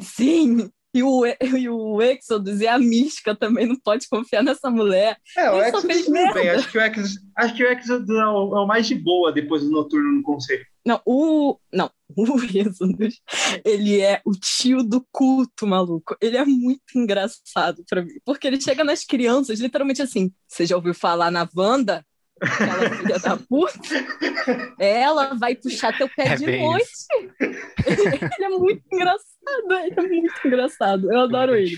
Sim, 0.00 0.70
e 0.94 1.02
o, 1.02 1.26
e 1.26 1.68
o 1.68 2.00
Exodus 2.00 2.60
e 2.60 2.66
a 2.66 2.78
Mística 2.78 3.34
também 3.34 3.66
não 3.66 3.76
pode 3.76 4.08
confiar 4.08 4.42
nessa 4.42 4.70
mulher. 4.70 5.18
É, 5.36 5.50
o 5.50 5.62
Exodus 5.62 6.08
bem. 6.08 6.48
Acho 6.48 6.70
que 6.70 6.78
o 6.78 6.80
Exodus, 6.80 7.18
acho 7.36 7.54
que 7.54 7.64
o 7.64 7.70
Exodus 7.70 8.08
é 8.08 8.26
o, 8.26 8.56
é 8.56 8.60
o 8.60 8.66
mais 8.66 8.86
de 8.86 8.94
boa 8.94 9.32
depois 9.32 9.62
do 9.62 9.70
Noturno 9.70 10.12
no 10.12 10.22
Conselho. 10.22 10.64
Não, 10.84 11.00
o... 11.04 11.58
Não, 11.72 11.90
o 12.16 12.40
Exodus, 12.42 13.20
ele 13.64 14.00
é 14.00 14.20
o 14.24 14.32
tio 14.32 14.82
do 14.82 15.06
culto, 15.12 15.66
maluco. 15.66 16.16
Ele 16.20 16.36
é 16.36 16.44
muito 16.44 16.96
engraçado 16.96 17.84
pra 17.88 18.02
mim. 18.02 18.18
Porque 18.24 18.46
ele 18.46 18.60
chega 18.60 18.82
nas 18.82 19.04
crianças, 19.04 19.60
literalmente 19.60 20.02
assim, 20.02 20.32
você 20.46 20.66
já 20.66 20.76
ouviu 20.76 20.94
falar 20.94 21.30
na 21.30 21.48
Wanda? 21.56 22.04
Aquela 22.40 22.90
filha 22.96 23.18
da 23.18 23.36
puta. 23.36 23.78
Ela 24.78 25.34
vai 25.34 25.54
puxar 25.54 25.96
teu 25.96 26.08
pé 26.08 26.28
é 26.28 26.36
de 26.36 26.58
noite. 26.58 26.86
ele 28.38 28.44
é 28.44 28.48
muito 28.48 28.82
engraçado. 28.92 29.72
Ele 29.84 29.94
é 29.96 30.02
muito 30.02 30.34
engraçado. 30.46 31.12
Eu 31.12 31.20
adoro 31.20 31.52
eu 31.52 31.58
ele. 31.58 31.76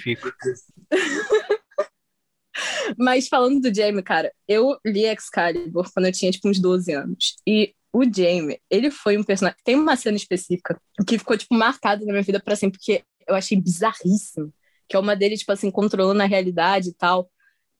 Mas 2.99 3.29
falando 3.29 3.61
do 3.61 3.75
Jamie, 3.75 4.03
cara, 4.03 4.33
eu 4.47 4.77
li 4.85 5.05
Excalibur 5.07 5.91
quando 5.93 6.07
eu 6.07 6.13
tinha 6.13 6.31
tipo 6.31 6.49
uns 6.49 6.61
12 6.61 6.93
anos. 6.93 7.37
E 7.47 7.75
o 7.93 8.05
Jamie, 8.05 8.61
ele 8.71 8.91
foi 8.91 9.19
um 9.19 9.25
personagem. 9.25 9.59
Tem 9.65 9.77
uma 9.77 9.97
cena 9.97 10.17
específica 10.17 10.81
que 11.07 11.19
ficou, 11.19 11.37
tipo, 11.37 11.55
marcada 11.55 12.05
na 12.05 12.13
minha 12.13 12.23
vida 12.23 12.41
para 12.41 12.57
sempre, 12.57 12.79
porque 12.79 13.05
eu 13.27 13.35
achei 13.35 13.61
bizarríssimo. 13.61 14.53
Que 14.89 14.97
é 14.97 14.99
uma 14.99 15.17
dele, 15.17 15.37
tipo 15.37 15.53
assim, 15.53 15.71
controlando 15.71 16.23
a 16.23 16.27
realidade 16.27 16.91
e 16.91 16.95
tal. 16.95 17.31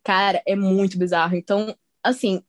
Cara, 0.05 0.43
é 0.47 0.57
muito 0.57 0.99
bizarro. 0.99 1.37
Então, 1.37 1.77
assim, 2.03 2.43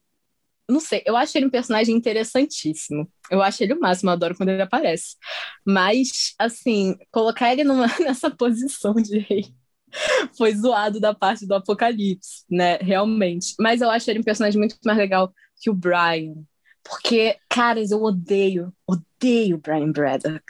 não 0.69 0.79
sei, 0.79 1.03
eu 1.05 1.17
acho 1.17 1.37
ele 1.37 1.47
um 1.47 1.49
personagem 1.49 1.95
interessantíssimo. 1.95 3.11
Eu 3.29 3.41
acho 3.41 3.63
ele 3.63 3.73
o 3.73 3.79
máximo, 3.79 4.09
eu 4.09 4.13
adoro 4.13 4.35
quando 4.35 4.49
ele 4.49 4.61
aparece. 4.61 5.17
Mas, 5.65 6.33
assim, 6.39 6.95
colocar 7.11 7.51
ele 7.51 7.63
numa, 7.63 7.87
nessa 7.99 8.29
posição 8.31 8.93
de 8.95 9.19
rei 9.19 9.53
foi 10.37 10.55
zoado 10.55 10.99
da 10.99 11.13
parte 11.13 11.45
do 11.45 11.55
Apocalipse, 11.55 12.43
né? 12.49 12.77
Realmente. 12.77 13.53
Mas 13.59 13.81
eu 13.81 13.89
acho 13.89 14.09
ele 14.09 14.19
um 14.19 14.23
personagem 14.23 14.59
muito 14.59 14.77
mais 14.85 14.97
legal 14.97 15.33
que 15.61 15.69
o 15.69 15.73
Brian. 15.73 16.35
Porque, 16.83 17.37
caras, 17.49 17.91
eu 17.91 18.01
odeio, 18.01 18.73
odeio 18.87 19.57
Brian 19.57 19.91
Braddock. 19.91 20.43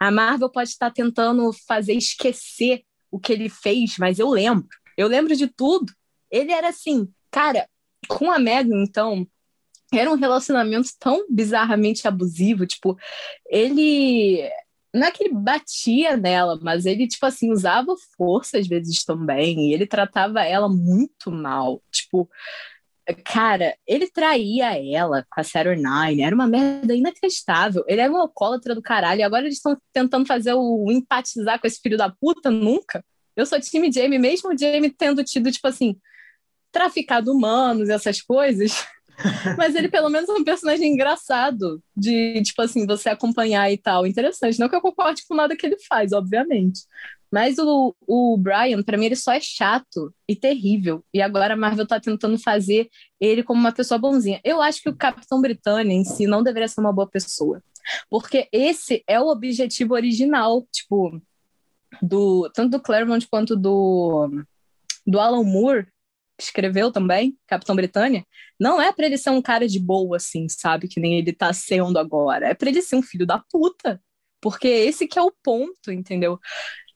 A 0.00 0.10
Marvel 0.10 0.50
pode 0.50 0.70
estar 0.70 0.90
tentando 0.90 1.52
fazer 1.66 1.94
esquecer 1.94 2.84
o 3.10 3.18
que 3.18 3.32
ele 3.32 3.48
fez, 3.48 3.96
mas 3.98 4.18
eu 4.18 4.28
lembro. 4.30 4.68
Eu 4.96 5.08
lembro 5.08 5.36
de 5.36 5.46
tudo. 5.46 5.92
Ele 6.30 6.52
era 6.52 6.68
assim, 6.68 7.08
cara, 7.30 7.68
com 8.08 8.30
a 8.30 8.38
Megan, 8.38 8.82
então, 8.82 9.26
era 9.92 10.10
um 10.10 10.16
relacionamento 10.16 10.88
tão 10.98 11.26
bizarramente 11.30 12.08
abusivo, 12.08 12.66
tipo, 12.66 12.98
ele 13.48 14.50
não 14.94 15.08
é 15.08 15.10
que 15.10 15.24
ele 15.24 15.34
batia 15.34 16.16
nela, 16.16 16.56
mas 16.62 16.86
ele, 16.86 17.08
tipo 17.08 17.26
assim, 17.26 17.50
usava 17.50 17.94
força 18.16 18.58
às 18.58 18.66
vezes 18.68 19.04
também, 19.04 19.68
e 19.68 19.74
ele 19.74 19.86
tratava 19.86 20.44
ela 20.44 20.68
muito 20.68 21.32
mal. 21.32 21.82
Tipo, 21.90 22.30
cara, 23.12 23.76
ele 23.86 24.08
traía 24.10 24.78
ela 24.78 25.26
com 25.30 25.40
a 25.40 25.44
Saturn 25.44 25.82
era 26.22 26.34
uma 26.34 26.46
merda 26.46 26.94
inacreditável. 26.94 27.84
Ele 27.86 28.00
era 28.00 28.12
um 28.12 28.16
alcoólatra 28.16 28.74
do 28.74 28.80
caralho, 28.80 29.20
e 29.20 29.22
agora 29.22 29.44
eles 29.44 29.56
estão 29.56 29.76
tentando 29.92 30.26
fazer 30.26 30.54
o 30.54 30.90
empatizar 30.90 31.60
com 31.60 31.66
esse 31.66 31.80
filho 31.80 31.98
da 31.98 32.08
puta? 32.08 32.50
Nunca. 32.50 33.04
Eu 33.36 33.44
sou 33.44 33.60
time 33.60 33.92
Jamie, 33.92 34.18
mesmo 34.18 34.52
o 34.54 34.58
Jamie 34.58 34.90
tendo 34.90 35.22
tido, 35.24 35.50
tipo 35.50 35.68
assim, 35.68 35.96
traficado 36.72 37.32
humanos, 37.32 37.88
essas 37.88 38.22
coisas. 38.22 38.86
Mas 39.58 39.74
ele, 39.74 39.88
pelo 39.88 40.08
menos, 40.08 40.28
é 40.28 40.32
um 40.32 40.44
personagem 40.44 40.92
engraçado 40.92 41.82
de, 41.96 42.42
tipo 42.42 42.62
assim, 42.62 42.86
você 42.86 43.10
acompanhar 43.10 43.70
e 43.70 43.76
tal. 43.76 44.06
Interessante. 44.06 44.58
Não 44.58 44.68
que 44.68 44.74
eu 44.74 44.80
concorde 44.80 45.22
com 45.28 45.34
nada 45.34 45.56
que 45.56 45.66
ele 45.66 45.76
faz, 45.88 46.12
obviamente. 46.12 46.80
Mas 47.34 47.58
o, 47.58 47.92
o 48.06 48.36
Brian, 48.38 48.80
para 48.80 48.96
mim, 48.96 49.06
ele 49.06 49.16
só 49.16 49.32
é 49.32 49.40
chato 49.40 50.14
e 50.28 50.36
terrível. 50.36 51.04
E 51.12 51.20
agora 51.20 51.54
a 51.54 51.56
Marvel 51.56 51.84
tá 51.84 51.98
tentando 51.98 52.38
fazer 52.38 52.88
ele 53.20 53.42
como 53.42 53.58
uma 53.58 53.72
pessoa 53.72 53.98
bonzinha. 53.98 54.40
Eu 54.44 54.62
acho 54.62 54.80
que 54.80 54.88
o 54.88 54.94
Capitão 54.94 55.40
Britânia 55.40 55.92
em 55.92 56.04
si 56.04 56.28
não 56.28 56.44
deveria 56.44 56.68
ser 56.68 56.80
uma 56.80 56.92
boa 56.92 57.08
pessoa. 57.08 57.60
Porque 58.08 58.48
esse 58.52 59.02
é 59.08 59.20
o 59.20 59.26
objetivo 59.26 59.94
original, 59.94 60.64
tipo, 60.70 61.20
do 62.00 62.48
tanto 62.54 62.78
do 62.78 62.80
Claremont 62.80 63.26
quanto 63.26 63.56
do, 63.56 64.30
do 65.04 65.18
Alan 65.18 65.42
Moore 65.42 65.88
escreveu 66.38 66.92
também, 66.92 67.36
Capitão 67.48 67.74
Britânia, 67.74 68.24
não 68.60 68.80
é 68.80 68.92
para 68.92 69.06
ele 69.06 69.18
ser 69.18 69.30
um 69.30 69.42
cara 69.42 69.66
de 69.66 69.80
boa, 69.80 70.18
assim, 70.18 70.48
sabe? 70.48 70.86
Que 70.86 71.00
nem 71.00 71.18
ele 71.18 71.32
tá 71.32 71.52
sendo 71.52 71.98
agora. 71.98 72.46
É 72.46 72.54
para 72.54 72.68
ele 72.68 72.80
ser 72.80 72.94
um 72.94 73.02
filho 73.02 73.26
da 73.26 73.42
puta. 73.50 74.00
Porque 74.44 74.68
esse 74.68 75.08
que 75.08 75.18
é 75.18 75.22
o 75.22 75.32
ponto, 75.42 75.90
entendeu? 75.90 76.38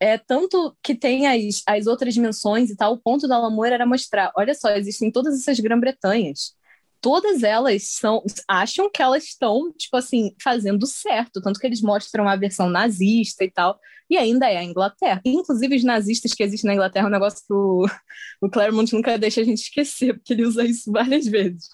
É 0.00 0.16
tanto 0.16 0.76
que 0.82 0.94
tem 0.94 1.26
as, 1.26 1.62
as 1.66 1.87
outras 1.87 2.14
dimensões 2.14 2.70
e 2.70 2.76
tal, 2.76 2.94
o 2.94 2.98
ponto 2.98 3.26
do 3.26 3.34
Alan 3.34 3.66
era 3.66 3.84
mostrar, 3.87 4.32
olha 4.37 4.54
só, 4.54 4.70
existem 4.70 5.11
todas 5.11 5.38
essas 5.40 5.58
Grã-Bretanhas. 5.58 6.54
Todas 7.00 7.42
elas 7.42 7.90
são 7.90 8.22
acham 8.48 8.90
que 8.90 9.00
elas 9.02 9.24
estão, 9.24 9.72
tipo 9.72 9.96
assim, 9.96 10.34
fazendo 10.42 10.87
certo, 10.87 11.40
tanto 11.40 11.61
que 11.61 11.66
eles 11.66 11.80
mostram 11.80 12.28
a 12.28 12.37
versão 12.37 12.68
nazista 12.68 13.44
e 13.44 13.50
tal 13.50 13.78
e 14.10 14.16
ainda 14.16 14.50
é 14.50 14.56
a 14.56 14.64
Inglaterra. 14.64 15.20
Inclusive, 15.24 15.76
os 15.76 15.84
nazistas 15.84 16.32
que 16.32 16.42
existem 16.42 16.68
na 16.68 16.74
Inglaterra 16.74 17.06
é 17.06 17.08
um 17.08 17.12
negócio 17.12 17.44
que 17.46 17.52
o, 17.52 17.86
o 18.40 18.50
Claremont 18.50 18.94
nunca 18.94 19.18
deixa 19.18 19.40
a 19.40 19.44
gente 19.44 19.62
esquecer, 19.62 20.14
porque 20.14 20.32
ele 20.32 20.46
usa 20.46 20.64
isso 20.64 20.90
várias 20.90 21.26
vezes. 21.26 21.68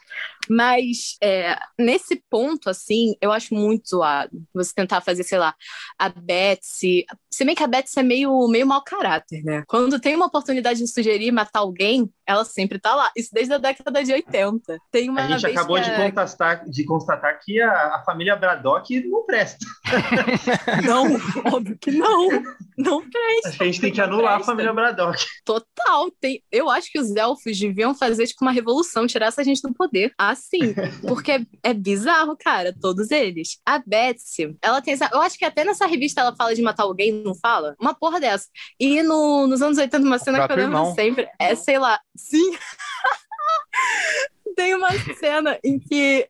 Mas, 0.49 1.17
é, 1.23 1.57
nesse 1.79 2.23
ponto, 2.31 2.69
assim, 2.69 3.15
eu 3.21 3.33
acho 3.33 3.55
muito 3.55 3.89
zoado 3.89 4.31
você 4.53 4.73
tentar 4.75 5.01
fazer, 5.01 5.23
sei 5.23 5.39
lá, 5.39 5.55
a 5.99 6.09
Betsy. 6.09 7.07
Se 7.31 7.45
bem 7.45 7.55
que 7.55 7.63
a 7.63 7.67
Betsy 7.67 7.99
é 7.99 8.03
meio, 8.03 8.47
meio 8.49 8.67
mau 8.67 8.83
caráter, 8.83 9.43
né? 9.43 9.65
Quando 9.67 9.99
tem 9.99 10.15
uma 10.15 10.27
oportunidade 10.27 10.81
de 10.81 10.89
sugerir 10.89 11.33
matar 11.33 11.61
alguém, 11.61 12.11
ela 12.27 12.45
sempre 12.45 12.79
tá 12.79 12.95
lá. 12.95 13.11
Isso 13.17 13.31
desde 13.33 13.55
a 13.55 13.59
década 13.59 14.05
de 14.05 14.13
80. 14.13 14.79
Tem 14.91 15.09
uma 15.09 15.23
a 15.23 15.27
gente 15.29 15.47
acabou 15.47 15.81
de, 15.81 15.91
é... 15.91 16.11
constatar, 16.11 16.69
de 16.69 16.85
constatar 16.85 17.41
que 17.43 17.61
a, 17.61 17.97
a 17.97 18.03
família 18.05 18.37
Braddock 18.37 19.01
não 19.09 19.25
presta. 19.25 19.65
Não, 20.85 21.07
óbvio 21.53 21.77
que 21.79 21.91
não 21.91 22.24
não, 22.29 22.43
não 22.77 23.11
presta. 23.11 23.63
A 23.63 23.67
gente 23.67 23.81
tem 23.81 23.93
que 23.93 24.01
anular 24.01 24.35
presta. 24.35 24.43
a 24.43 24.55
família 24.55 24.73
Braddock. 24.73 25.25
Total. 25.45 26.11
Tem... 26.21 26.43
Eu 26.51 26.71
acho 26.71 26.91
que 26.91 26.99
os 26.99 27.15
elfos 27.15 27.59
deviam 27.59 27.95
fazer 27.95 28.27
tipo 28.27 28.45
uma 28.45 28.53
revolução, 28.53 29.07
tirar 29.07 29.27
essa 29.27 29.45
gente 29.45 29.63
do 29.63 29.73
poder. 29.73 30.13
Assim, 30.19 30.75
porque 31.07 31.33
é, 31.33 31.47
é 31.63 31.75
bizarro, 31.75 32.37
cara, 32.37 32.75
todos 32.81 33.11
eles. 33.11 33.59
A 33.67 33.79
Betsy, 33.79 34.57
ela 34.63 34.81
tem 34.81 34.95
essa... 34.95 35.11
Eu 35.13 35.21
acho 35.21 35.39
que 35.39 35.45
até 35.45 35.65
nessa 35.65 35.87
revista 35.87 36.21
ela 36.21 36.35
fala 36.37 36.55
de 36.55 36.63
matar 36.63 36.85
alguém, 36.85 37.13
não 37.13 37.35
fala? 37.35 37.75
Uma 37.81 37.95
porra 37.95 38.21
dessa. 38.21 38.49
E 38.79 39.03
no, 39.03 39.47
nos 39.47 39.63
anos 39.63 39.79
80, 39.79 40.07
uma 40.07 40.19
cena 40.19 40.47
que 40.47 40.53
eu 40.53 40.57
lembro 40.57 40.79
irmão. 40.79 40.95
sempre 40.95 41.29
é, 41.39 41.55
sei 41.55 41.79
lá, 41.79 42.01
sim. 42.17 42.57
tem 44.57 44.75
uma 44.75 44.91
cena 45.19 45.59
em 45.65 45.79
que 45.79 46.29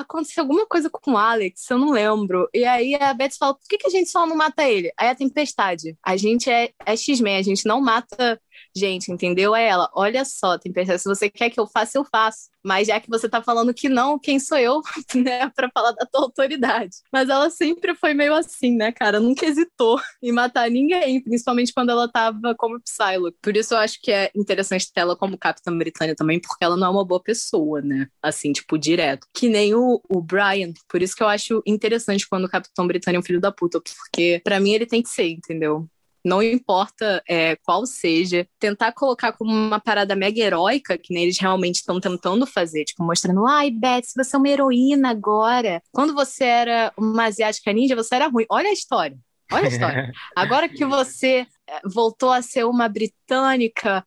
aconteceu 0.00 0.42
alguma 0.42 0.66
coisa 0.66 0.90
com 0.90 1.12
o 1.12 1.16
Alex, 1.16 1.68
eu 1.70 1.78
não 1.78 1.90
lembro. 1.90 2.48
E 2.52 2.64
aí 2.64 2.94
a 2.94 3.12
Beth 3.14 3.36
fala: 3.38 3.54
por 3.54 3.66
que, 3.68 3.78
que 3.78 3.86
a 3.86 3.90
gente 3.90 4.10
só 4.10 4.26
não 4.26 4.36
mata 4.36 4.68
ele? 4.68 4.92
Aí 4.96 5.08
a 5.08 5.14
tempestade. 5.14 5.96
A 6.02 6.16
gente 6.16 6.50
é, 6.50 6.70
é 6.84 6.96
X-Men, 6.96 7.36
a 7.36 7.42
gente 7.42 7.66
não 7.66 7.80
mata 7.80 8.40
gente, 8.74 9.10
entendeu? 9.10 9.54
É 9.54 9.68
ela. 9.68 9.90
Olha 9.94 10.24
só, 10.24 10.58
tempestade, 10.58 11.02
se 11.02 11.08
você 11.08 11.28
quer 11.30 11.50
que 11.50 11.58
eu 11.58 11.66
faça, 11.66 11.98
eu 11.98 12.04
faço. 12.04 12.48
Mas 12.66 12.88
já 12.88 12.98
que 12.98 13.08
você 13.08 13.28
tá 13.28 13.40
falando 13.40 13.72
que 13.72 13.88
não, 13.88 14.18
quem 14.18 14.40
sou 14.40 14.58
eu, 14.58 14.80
né, 15.14 15.48
pra 15.50 15.70
falar 15.72 15.92
da 15.92 16.04
tua 16.04 16.22
autoridade? 16.22 16.96
Mas 17.12 17.28
ela 17.28 17.48
sempre 17.48 17.94
foi 17.94 18.12
meio 18.12 18.34
assim, 18.34 18.74
né, 18.74 18.90
cara? 18.90 19.20
Nunca 19.20 19.46
hesitou 19.46 20.00
em 20.20 20.32
matar 20.32 20.68
ninguém, 20.68 21.22
principalmente 21.22 21.72
quando 21.72 21.90
ela 21.90 22.08
tava 22.10 22.56
como 22.56 22.80
Psylocke. 22.80 23.38
Por 23.40 23.56
isso 23.56 23.72
eu 23.74 23.78
acho 23.78 24.00
que 24.02 24.10
é 24.10 24.32
interessante 24.34 24.92
ter 24.92 25.00
ela 25.00 25.16
como 25.16 25.38
Capitã 25.38 25.76
Britânia 25.78 26.16
também, 26.16 26.40
porque 26.40 26.64
ela 26.64 26.76
não 26.76 26.88
é 26.88 26.90
uma 26.90 27.04
boa 27.04 27.22
pessoa, 27.22 27.80
né? 27.80 28.08
Assim, 28.20 28.52
tipo, 28.52 28.76
direto. 28.76 29.28
Que 29.32 29.48
nem 29.48 29.72
o, 29.74 30.00
o 30.08 30.20
Brian. 30.20 30.72
Por 30.88 31.00
isso 31.02 31.14
que 31.14 31.22
eu 31.22 31.28
acho 31.28 31.62
interessante 31.64 32.28
quando 32.28 32.46
o 32.46 32.50
Capitão 32.50 32.86
Britânia 32.86 33.18
é 33.18 33.20
um 33.20 33.24
filho 33.24 33.40
da 33.40 33.52
puta, 33.52 33.80
porque 33.80 34.40
para 34.42 34.58
mim 34.58 34.72
ele 34.72 34.86
tem 34.86 35.02
que 35.02 35.08
ser, 35.08 35.28
entendeu? 35.28 35.88
Não 36.26 36.42
importa 36.42 37.22
é, 37.28 37.54
qual 37.62 37.86
seja, 37.86 38.46
tentar 38.58 38.90
colocar 38.92 39.32
como 39.32 39.52
uma 39.52 39.78
parada 39.78 40.16
mega 40.16 40.40
heróica, 40.40 40.98
que 40.98 41.14
nem 41.14 41.22
eles 41.22 41.38
realmente 41.38 41.76
estão 41.76 42.00
tentando 42.00 42.44
fazer, 42.44 42.84
tipo, 42.84 43.04
mostrando, 43.04 43.46
ai, 43.46 43.70
Beth, 43.70 44.02
você 44.16 44.34
é 44.34 44.38
uma 44.38 44.48
heroína 44.48 45.10
agora. 45.10 45.80
Quando 45.92 46.12
você 46.12 46.44
era 46.44 46.92
uma 46.96 47.26
asiática 47.26 47.72
ninja, 47.72 47.94
você 47.94 48.16
era 48.16 48.26
ruim. 48.26 48.44
Olha 48.50 48.68
a 48.68 48.72
história. 48.72 49.16
Olha 49.52 49.66
a 49.66 49.68
história. 49.68 50.12
Agora 50.34 50.68
que 50.68 50.84
você 50.84 51.46
é, 51.68 51.80
voltou 51.84 52.32
a 52.32 52.42
ser 52.42 52.64
uma 52.64 52.88
britânica, 52.88 54.04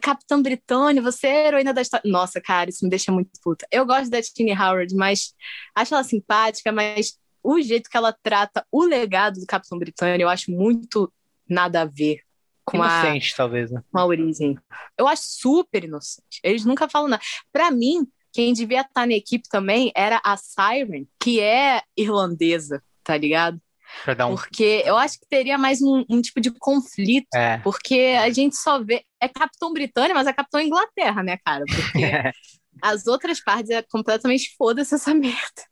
Capitã 0.00 0.40
Britânia, 0.40 1.02
você 1.02 1.26
é 1.26 1.48
heroína 1.48 1.74
da 1.74 1.82
história. 1.82 2.10
Nossa, 2.10 2.40
cara, 2.40 2.70
isso 2.70 2.82
me 2.84 2.90
deixa 2.90 3.12
muito 3.12 3.30
puta. 3.42 3.66
Eu 3.70 3.84
gosto 3.84 4.08
da 4.08 4.22
Tini 4.22 4.54
Howard, 4.54 4.94
mas 4.94 5.34
acho 5.74 5.92
ela 5.92 6.04
simpática, 6.04 6.72
mas 6.72 7.18
o 7.42 7.60
jeito 7.60 7.90
que 7.90 7.96
ela 7.98 8.16
trata 8.22 8.64
o 8.72 8.82
legado 8.82 9.40
do 9.40 9.46
Capitão 9.46 9.78
Britânia 9.78 10.24
eu 10.24 10.28
acho 10.28 10.50
muito 10.50 11.12
nada 11.50 11.82
a 11.82 11.84
ver 11.84 12.20
com 12.64 12.76
inocente, 12.78 13.32
a, 13.34 13.36
talvez, 13.36 13.70
né? 13.70 13.82
com 13.90 13.98
a 13.98 14.06
origem. 14.06 14.58
Eu 14.96 15.08
acho 15.08 15.22
super 15.24 15.84
inocente. 15.84 16.40
Eles 16.42 16.64
nunca 16.64 16.88
falam 16.88 17.08
nada. 17.08 17.22
Para 17.52 17.70
mim, 17.70 18.06
quem 18.32 18.52
devia 18.52 18.82
estar 18.82 19.06
na 19.06 19.14
equipe 19.14 19.48
também 19.48 19.90
era 19.94 20.20
a 20.24 20.36
Siren, 20.36 21.06
que 21.18 21.40
é 21.40 21.82
irlandesa, 21.96 22.82
tá 23.02 23.16
ligado? 23.16 23.60
Um... 24.08 24.36
Porque 24.36 24.82
eu 24.86 24.96
acho 24.96 25.18
que 25.18 25.26
teria 25.28 25.58
mais 25.58 25.82
um, 25.82 26.04
um 26.08 26.22
tipo 26.22 26.40
de 26.40 26.50
conflito. 26.52 27.26
É. 27.34 27.58
Porque 27.58 28.16
a 28.20 28.30
gente 28.30 28.56
só 28.56 28.82
vê. 28.82 29.04
É 29.20 29.28
Capitão 29.28 29.72
Britânia, 29.72 30.14
mas 30.14 30.26
é 30.26 30.32
Capitão 30.32 30.60
Inglaterra, 30.60 31.22
né, 31.22 31.38
cara? 31.44 31.64
Porque 31.66 32.00
as 32.82 33.06
outras 33.06 33.40
partes 33.40 33.70
é 33.70 33.82
completamente 33.82 34.54
foda-se 34.56 34.94
essa 34.94 35.12
merda. 35.14 35.62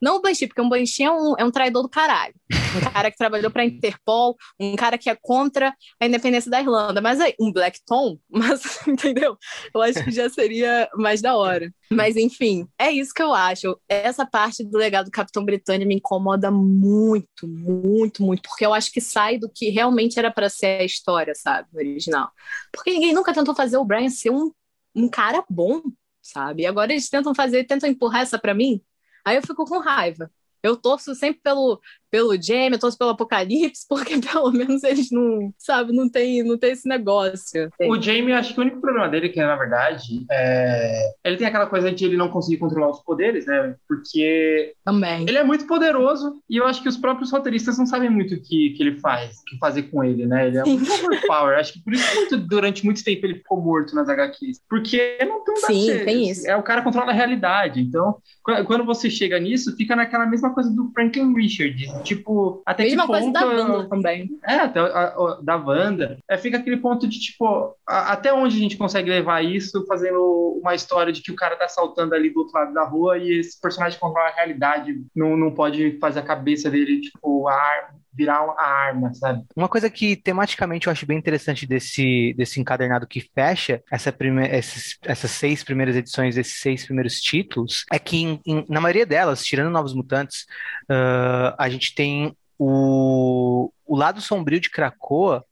Não 0.00 0.16
o 0.16 0.22
Banshee, 0.22 0.46
porque 0.46 0.60
um 0.60 0.68
Banshee 0.68 1.04
é 1.04 1.10
um, 1.10 1.34
é 1.38 1.44
um 1.44 1.50
traidor 1.50 1.82
do 1.82 1.88
caralho. 1.88 2.34
Um 2.76 2.92
cara 2.92 3.10
que 3.10 3.16
trabalhou 3.16 3.50
para 3.50 3.62
a 3.62 3.66
Interpol, 3.66 4.36
um 4.58 4.74
cara 4.76 4.98
que 4.98 5.08
é 5.08 5.16
contra 5.20 5.74
a 6.00 6.06
independência 6.06 6.50
da 6.50 6.60
Irlanda. 6.60 7.00
Mas 7.00 7.20
aí, 7.20 7.34
um 7.40 7.52
Black 7.52 7.80
Tom, 7.86 8.18
mas, 8.28 8.86
entendeu? 8.86 9.36
Eu 9.74 9.80
acho 9.80 10.04
que 10.04 10.10
já 10.10 10.28
seria 10.28 10.88
mais 10.94 11.20
da 11.20 11.36
hora. 11.36 11.72
Mas, 11.90 12.16
enfim, 12.16 12.66
é 12.78 12.90
isso 12.90 13.12
que 13.14 13.22
eu 13.22 13.32
acho. 13.32 13.78
Essa 13.88 14.26
parte 14.26 14.64
do 14.64 14.76
legado 14.78 15.06
do 15.06 15.10
Capitão 15.10 15.44
Britânia 15.44 15.86
me 15.86 15.94
incomoda 15.94 16.50
muito, 16.50 17.46
muito, 17.46 18.22
muito, 18.22 18.42
porque 18.42 18.66
eu 18.66 18.74
acho 18.74 18.90
que 18.90 19.00
sai 19.00 19.38
do 19.38 19.48
que 19.48 19.70
realmente 19.70 20.18
era 20.18 20.30
para 20.30 20.48
ser 20.48 20.80
a 20.80 20.84
história, 20.84 21.34
sabe? 21.34 21.68
Original. 21.74 22.30
Porque 22.72 22.90
ninguém 22.90 23.12
nunca 23.12 23.32
tentou 23.32 23.54
fazer 23.54 23.76
o 23.76 23.84
Brian 23.84 24.08
ser 24.08 24.30
um, 24.30 24.50
um 24.94 25.08
cara 25.08 25.44
bom, 25.48 25.80
sabe? 26.22 26.62
E 26.62 26.66
agora 26.66 26.92
eles 26.92 27.08
tentam 27.08 27.34
fazer, 27.34 27.64
tentam 27.64 27.88
empurrar 27.88 28.22
essa 28.22 28.38
para 28.38 28.54
mim. 28.54 28.80
Aí 29.24 29.36
eu 29.36 29.42
fico 29.42 29.64
com 29.64 29.78
raiva. 29.78 30.30
Eu 30.62 30.76
torço 30.76 31.14
sempre 31.14 31.40
pelo, 31.42 31.80
pelo 32.14 32.40
Jamie, 32.40 32.74
eu 32.74 32.78
torço 32.78 32.96
pelo 32.96 33.10
Apocalipse, 33.10 33.84
porque 33.90 34.16
pelo 34.20 34.52
menos 34.52 34.84
eles 34.84 35.10
não, 35.10 35.52
sabe, 35.58 35.92
não 35.92 36.08
tem, 36.08 36.44
não 36.44 36.56
tem 36.56 36.70
esse 36.70 36.88
negócio. 36.88 37.68
O 37.80 38.00
Jamie, 38.00 38.32
acho 38.32 38.54
que 38.54 38.60
o 38.60 38.62
único 38.62 38.80
problema 38.80 39.08
dele, 39.08 39.30
que 39.30 39.40
na 39.40 39.56
verdade, 39.56 40.24
é... 40.30 41.10
ele 41.24 41.36
tem 41.36 41.48
aquela 41.48 41.66
coisa 41.66 41.90
de 41.90 42.04
ele 42.04 42.16
não 42.16 42.28
conseguir 42.28 42.58
controlar 42.58 42.90
os 42.90 43.02
poderes, 43.02 43.46
né? 43.46 43.74
Porque 43.88 44.74
Também. 44.84 45.22
ele 45.22 45.38
é 45.38 45.42
muito 45.42 45.66
poderoso 45.66 46.40
e 46.48 46.56
eu 46.56 46.64
acho 46.66 46.80
que 46.84 46.88
os 46.88 46.96
próprios 46.96 47.32
roteiristas 47.32 47.78
não 47.78 47.86
sabem 47.86 48.08
muito 48.08 48.36
o 48.36 48.40
que, 48.40 48.70
que 48.70 48.82
ele 48.84 49.00
faz, 49.00 49.38
o 49.38 49.44
que 49.44 49.58
fazer 49.58 49.82
com 49.84 50.04
ele, 50.04 50.24
né? 50.24 50.46
Ele 50.46 50.58
é 50.58 50.64
muito 50.64 50.92
overpower. 50.92 51.58
acho 51.58 51.72
que 51.72 51.82
por 51.82 51.94
isso 51.94 52.14
muito, 52.14 52.36
durante 52.36 52.84
muito 52.84 53.02
tempo 53.02 53.26
ele 53.26 53.38
ficou 53.38 53.60
morto 53.60 53.92
nas 53.92 54.08
HQs. 54.08 54.60
Porque 54.70 55.18
não 55.22 55.42
tem 55.42 55.54
um 55.54 55.66
Sim, 55.66 56.04
tem 56.04 56.30
isso. 56.30 56.48
É 56.48 56.54
o 56.54 56.62
cara 56.62 56.82
controla 56.82 57.10
a 57.10 57.14
realidade. 57.14 57.80
Então, 57.80 58.18
quando 58.66 58.84
você 58.84 59.10
chega 59.10 59.40
nisso, 59.40 59.76
fica 59.76 59.96
naquela 59.96 60.26
mesma 60.26 60.54
coisa 60.54 60.70
do 60.70 60.92
Franklin 60.92 61.34
Richard. 61.34 62.03
Tipo, 62.04 62.62
até 62.64 62.84
Mesma 62.84 63.02
que 63.02 63.08
coisa 63.08 63.26
ponto... 63.26 63.32
da 63.32 63.46
Wanda 63.46 63.88
também. 63.88 64.30
É, 64.46 64.54
até 64.54 64.80
a, 64.80 64.84
a, 64.84 65.40
da 65.42 65.56
Wanda. 65.56 66.18
É, 66.28 66.36
fica 66.36 66.58
aquele 66.58 66.76
ponto 66.76 67.08
de, 67.08 67.18
tipo, 67.18 67.74
a, 67.86 68.12
até 68.12 68.32
onde 68.32 68.56
a 68.56 68.60
gente 68.60 68.76
consegue 68.76 69.10
levar 69.10 69.42
isso 69.44 69.84
fazendo 69.86 70.60
uma 70.60 70.74
história 70.74 71.12
de 71.12 71.22
que 71.22 71.32
o 71.32 71.36
cara 71.36 71.56
tá 71.56 71.68
saltando 71.68 72.14
ali 72.14 72.30
do 72.30 72.40
outro 72.40 72.54
lado 72.54 72.72
da 72.72 72.84
rua 72.84 73.18
e 73.18 73.38
esse 73.38 73.60
personagem 73.60 73.98
controla 73.98 74.28
a 74.28 74.34
realidade, 74.34 74.94
não, 75.14 75.36
não 75.36 75.50
pode 75.50 75.98
fazer 75.98 76.20
a 76.20 76.24
cabeça 76.24 76.70
dele, 76.70 77.00
tipo, 77.00 77.48
a, 77.48 77.90
virar 78.16 78.40
a 78.58 78.66
arma, 78.66 79.12
sabe? 79.14 79.44
Uma 79.56 79.68
coisa 79.68 79.90
que 79.90 80.16
tematicamente 80.16 80.86
eu 80.86 80.92
acho 80.92 81.06
bem 81.06 81.18
interessante 81.18 81.66
desse, 81.66 82.34
desse 82.36 82.60
encadernado 82.60 83.06
que 83.06 83.20
fecha 83.20 83.82
essa 83.90 84.12
prime 84.12 84.46
essas, 84.46 84.96
essas 85.02 85.30
seis 85.30 85.64
primeiras 85.64 85.96
edições, 85.96 86.36
esses 86.36 86.60
seis 86.60 86.84
primeiros 86.84 87.20
títulos, 87.20 87.84
é 87.92 87.98
que 87.98 88.16
em, 88.16 88.40
em, 88.46 88.64
na 88.68 88.80
maioria 88.80 89.06
delas, 89.06 89.44
tirando 89.44 89.70
Novos 89.72 89.94
Mutantes, 89.94 90.46
uh, 90.84 91.54
a 91.58 91.68
gente 91.68 91.94
tem 91.94 92.36
o, 92.58 93.72
o 93.84 93.96
lado 93.96 94.20
sombrio 94.20 94.60
de 94.60 94.70
Krakoa 94.70 95.44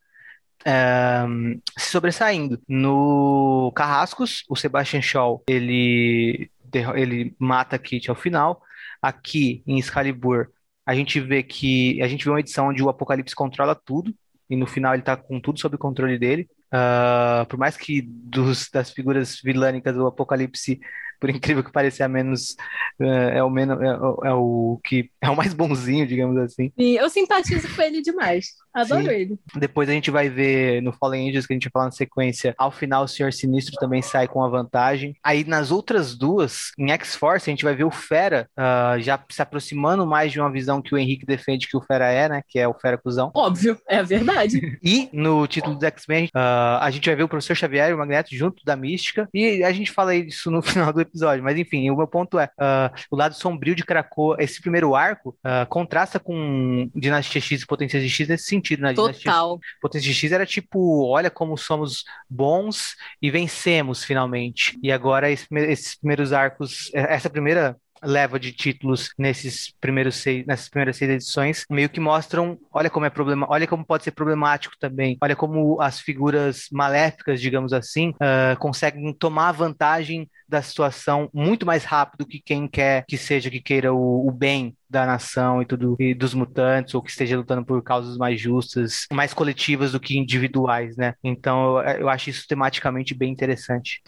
um, 0.67 1.61
se 1.77 1.91
sobressaindo. 1.91 2.61
No 2.69 3.73
Carrascos, 3.75 4.45
o 4.49 4.57
Sebastian 4.57 5.03
Shaw, 5.03 5.43
ele, 5.47 6.51
ele 6.95 7.35
mata 7.39 7.79
Kit 7.79 8.09
ao 8.09 8.17
final. 8.17 8.63
Aqui, 9.01 9.63
em 9.67 9.79
Excalibur, 9.79 10.49
a 10.85 10.95
gente 10.95 11.21
vê 11.21 11.43
que 11.43 12.01
a 12.03 12.09
gente 12.09 12.25
vê 12.25 12.31
uma 12.31 12.41
edição 12.41 12.69
onde 12.69 12.83
o 12.83 12.89
Apocalipse 12.89 13.35
controla 13.35 13.75
tudo 13.75 14.15
e 14.51 14.57
no 14.57 14.67
final 14.67 14.95
ele 14.95 15.03
tá 15.03 15.17
com 15.17 15.41
tudo 15.41 15.61
sob 15.61 15.77
controle 15.79 16.19
dele. 16.19 16.49
Uh, 16.73 17.47
por 17.47 17.59
mais 17.59 17.77
que 17.77 18.03
dos, 18.03 18.69
das 18.71 18.91
figuras 18.91 19.41
vilânicas 19.43 19.95
do 19.95 20.07
Apocalipse 20.07 20.81
por 21.23 21.31
incrível 21.31 21.63
que 21.63 21.71
pareça, 21.71 22.03
é 22.03 22.09
menos 22.09 22.57
é, 23.01 23.39
é 23.39 23.45
o 23.45 23.49
menos 23.49 23.81
é, 23.81 23.87
é, 24.29 24.33
o 24.33 24.81
que 24.83 25.09
é 25.21 25.31
o 25.31 25.37
mais 25.37 25.55
bonzinho, 25.55 26.05
digamos 26.05 26.37
assim. 26.37 26.73
Sim, 26.77 26.97
eu 26.97 27.09
simpatizo 27.09 27.73
com 27.73 27.81
ele 27.81 28.03
demais. 28.03 28.47
Adoro 28.75 29.05
Sim. 29.05 29.11
ele. 29.11 29.39
Depois 29.55 29.89
a 29.89 29.93
gente 29.93 30.11
vai 30.11 30.29
ver 30.29 30.83
no 30.83 30.93
Fallen 30.93 31.29
Angels, 31.29 31.47
que 31.47 31.53
a 31.53 31.57
gente 31.57 31.65
vai 31.65 31.71
falar 31.73 31.85
na 31.85 31.93
sequência, 31.93 32.55
ao 32.59 32.73
final 32.73 33.05
o 33.05 33.09
Senhor 33.09 33.33
Sinistro 33.33 33.77
também 33.79 34.03
sai 34.03 34.27
com 34.27 34.43
a 34.43 34.49
vantagem. 34.49 35.15
Aí 35.23 35.45
nas 35.45 35.71
outras 35.71 36.17
duas, 36.17 36.73
em 36.77 36.91
X-Force, 36.91 37.49
a 37.49 37.53
gente 37.53 37.65
vai 37.65 37.77
ver 37.77 37.85
o 37.85 37.91
Fera 37.91 38.49
uh, 38.59 39.01
já 39.01 39.23
se 39.31 39.41
aproximando 39.41 40.05
mais 40.05 40.33
de 40.33 40.41
uma 40.41 40.51
visão 40.51 40.83
que 40.83 40.93
o 40.93 40.99
Henrique 40.99 41.25
defende 41.25 41.69
que 41.69 41.77
o 41.77 41.83
Fera 41.83 42.11
é, 42.11 42.29
né? 42.29 42.43
Que 42.49 42.59
é 42.59 42.67
o 42.67 42.75
Fera 42.75 42.99
cuzão. 42.99 43.31
Óbvio, 43.33 43.79
é 43.89 43.99
a 43.99 44.03
verdade. 44.03 44.77
e 44.83 45.09
no 45.13 45.47
título 45.47 45.77
do 45.77 45.87
X-Men, 45.87 46.25
uh, 46.35 46.81
a 46.81 46.91
gente 46.91 47.07
vai 47.07 47.15
ver 47.15 47.23
o 47.23 47.29
Professor 47.29 47.55
Xavier 47.55 47.91
e 47.91 47.95
o 47.95 47.99
Magneto 47.99 48.35
junto 48.35 48.65
da 48.65 48.75
Mística. 48.75 49.29
E 49.33 49.63
a 49.63 49.71
gente 49.71 49.93
fala 49.93 50.17
isso 50.17 50.51
no 50.51 50.61
final 50.63 50.93
do 50.93 51.01
episódio. 51.01 51.12
Mas 51.43 51.59
enfim, 51.59 51.91
o 51.91 51.97
meu 51.97 52.07
ponto 52.07 52.39
é: 52.39 52.47
uh, 52.47 52.95
o 53.11 53.17
lado 53.17 53.35
sombrio 53.35 53.75
de 53.75 53.85
Krakoa, 53.85 54.37
esse 54.39 54.61
primeiro 54.61 54.95
arco, 54.95 55.31
uh, 55.41 55.67
contrasta 55.69 56.19
com 56.19 56.91
Dinastia 56.95 57.41
X 57.41 57.63
e 57.63 57.67
Potência 57.67 58.01
X 58.01 58.29
nesse 58.29 58.45
sentido, 58.45 58.83
né? 58.83 58.95
Total. 58.95 59.59
Potência 59.81 60.13
X 60.13 60.33
era 60.33 60.47
tipo: 60.47 61.07
olha 61.07 61.31
como 61.31 61.57
somos 61.57 62.05
bons 62.29 62.97
e 63.21 63.31
vencemos 63.31 64.05
finalmente. 64.05 64.79
E 64.83 64.91
agora 64.91 65.31
esse, 65.31 65.47
esses 65.51 65.97
primeiros 65.97 66.33
arcos, 66.33 66.91
essa 66.95 67.31
primeira 67.31 67.77
leva 68.03 68.39
de 68.39 68.53
títulos 68.53 69.11
nesses 69.19 69.73
primeiros 69.81 70.17
seis, 70.17 70.45
nessas 70.47 70.69
primeiras 70.69 70.97
seis 70.97 71.11
edições, 71.11 71.65
meio 71.71 71.89
que 71.89 72.01
mostram, 72.01 72.59
olha 72.73 72.91
como 72.91 73.07
é 73.07 73.11
problema, 73.11 73.47
olha 73.49 73.67
como 73.67 73.85
pode 73.85 74.05
ser 74.05 74.13
problemático 74.13 74.75
também, 74.79 75.17
olha 75.21 75.37
como 75.37 75.81
as 75.81 76.01
figuras 76.01 76.67
maléficas, 76.73 77.41
digamos 77.41 77.73
assim, 77.73 78.11
uh, 78.11 78.59
conseguem 78.59 79.13
tomar 79.13 79.53
vantagem 79.53 80.29
da 80.49 80.61
situação 80.61 81.31
muito 81.33 81.65
mais 81.65 81.85
rápido 81.85 82.27
que 82.27 82.39
quem 82.39 82.69
quer 82.69 83.05
que 83.09 83.17
seja 83.17 83.51
que 83.51 83.61
queira 83.61 83.93
o, 83.93 84.29
o 84.29 84.31
bem 84.31 84.77
da 84.89 85.07
nação 85.07 85.63
e 85.63 85.65
tudo 85.65 85.97
e 85.99 86.13
dos 86.13 86.35
mutantes 86.35 86.95
ou 86.95 87.03
que 87.03 87.11
esteja 87.11 87.39
lutando 87.39 87.65
por 87.65 87.83
causas 87.83 88.19
mais 88.19 88.39
justas, 88.39 89.07
mais 89.11 89.33
coletivas 89.33 89.93
do 89.93 89.99
que 89.99 90.19
individuais, 90.19 90.95
né? 90.97 91.15
Então 91.25 91.79
eu, 91.79 92.01
eu 92.01 92.09
acho 92.11 92.29
isso 92.29 92.47
tematicamente 92.47 93.15
bem 93.15 93.33
interessante. 93.33 94.03